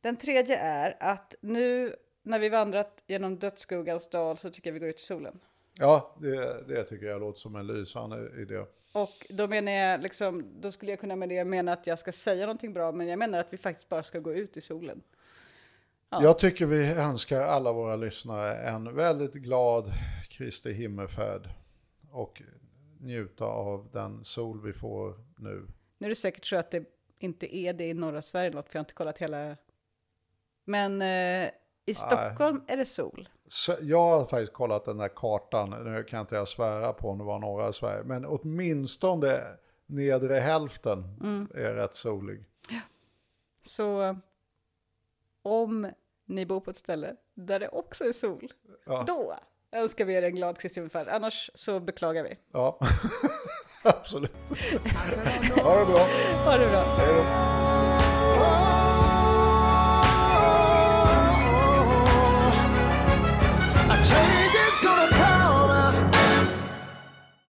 Den 0.00 0.16
tredje 0.16 0.58
är 0.58 0.96
att 1.00 1.34
nu 1.40 1.96
när 2.22 2.38
vi 2.38 2.48
vandrat 2.48 3.02
genom 3.06 3.38
dödsskuggans 3.38 4.08
dal 4.08 4.38
så 4.38 4.50
tycker 4.50 4.70
jag 4.70 4.74
vi 4.74 4.80
går 4.80 4.88
ut 4.88 5.00
i 5.00 5.02
solen. 5.02 5.40
Ja, 5.78 6.16
det, 6.20 6.64
det 6.68 6.84
tycker 6.84 7.06
jag 7.06 7.20
låter 7.20 7.40
som 7.40 7.56
en 7.56 7.66
lysande 7.66 8.42
idé. 8.42 8.64
Och 8.92 9.26
då 9.28 9.46
menar 9.46 9.72
jag 9.72 10.02
liksom, 10.02 10.60
då 10.60 10.72
skulle 10.72 10.92
jag 10.92 11.00
kunna 11.00 11.16
med 11.16 11.28
det 11.28 11.44
mena 11.44 11.72
att 11.72 11.86
jag 11.86 11.98
ska 11.98 12.12
säga 12.12 12.46
någonting 12.46 12.72
bra, 12.72 12.92
men 12.92 13.08
jag 13.08 13.18
menar 13.18 13.38
att 13.38 13.52
vi 13.52 13.56
faktiskt 13.56 13.88
bara 13.88 14.02
ska 14.02 14.18
gå 14.18 14.34
ut 14.34 14.56
i 14.56 14.60
solen. 14.60 15.02
Ja. 16.10 16.22
Jag 16.22 16.38
tycker 16.38 16.66
vi 16.66 16.90
önskar 16.90 17.40
alla 17.40 17.72
våra 17.72 17.96
lyssnare 17.96 18.54
en 18.54 18.96
väldigt 18.96 19.32
glad 19.32 19.92
Kristi 20.28 20.72
himmelfärd 20.72 21.48
och 22.10 22.42
njuta 23.00 23.44
av 23.44 23.88
den 23.92 24.24
sol 24.24 24.62
vi 24.62 24.72
får 24.72 25.14
nu. 25.38 25.66
Nu 25.98 26.06
är 26.06 26.08
det 26.08 26.14
säkert 26.14 26.46
så 26.46 26.56
att 26.56 26.70
det 26.70 26.84
inte 27.18 27.56
är 27.56 27.72
det 27.72 27.84
i 27.84 27.94
norra 27.94 28.22
Sverige 28.22 28.50
något, 28.50 28.68
för 28.68 28.76
jag 28.76 28.80
har 28.80 28.84
inte 28.84 28.94
kollat 28.94 29.18
hela. 29.18 29.56
Men 30.64 31.02
eh, 31.02 31.50
i 31.86 31.94
Stockholm 31.94 32.62
är 32.66 32.76
det 32.76 32.86
sol. 32.86 33.28
Så 33.48 33.74
jag 33.80 33.98
har 34.10 34.24
faktiskt 34.24 34.52
kollat 34.52 34.84
den 34.84 34.98
där 34.98 35.08
kartan, 35.16 35.70
nu 35.94 36.04
kan 36.04 36.20
inte 36.20 36.34
jag 36.34 36.48
svära 36.48 36.92
på 36.92 37.08
om 37.10 37.18
det 37.18 37.24
var 37.24 37.38
norra 37.38 37.72
Sverige, 37.72 38.02
men 38.04 38.24
åtminstone 38.26 39.40
nedre 39.86 40.34
hälften 40.34 40.98
Mm. 41.20 41.48
är 41.54 41.74
rätt 41.74 41.94
solig. 41.94 42.44
Så 43.60 44.16
om 45.42 45.90
ni 46.26 46.46
bor 46.46 46.60
på 46.60 46.70
ett 46.70 46.76
ställe 46.76 47.16
där 47.34 47.60
det 47.60 47.68
också 47.68 48.04
är 48.04 48.12
sol, 48.12 48.52
Ja. 48.86 49.04
då 49.06 49.34
önskar 49.72 50.04
vi 50.04 50.14
er 50.14 50.22
en 50.22 50.34
glad 50.34 50.58
Kristi 50.58 50.80
himmelfärd. 50.80 51.08
Annars 51.08 51.50
så 51.54 51.80
beklagar 51.80 52.22
vi. 52.22 52.38
Ja, 52.52 52.78
absolut. 53.84 54.32
Ha 55.62 55.78
det 55.80 55.86
bra. 55.86 56.06
Ha 56.44 56.56
det 56.56 56.68
bra. 56.70 56.82
Hej 56.98 57.14
då. 57.14 57.69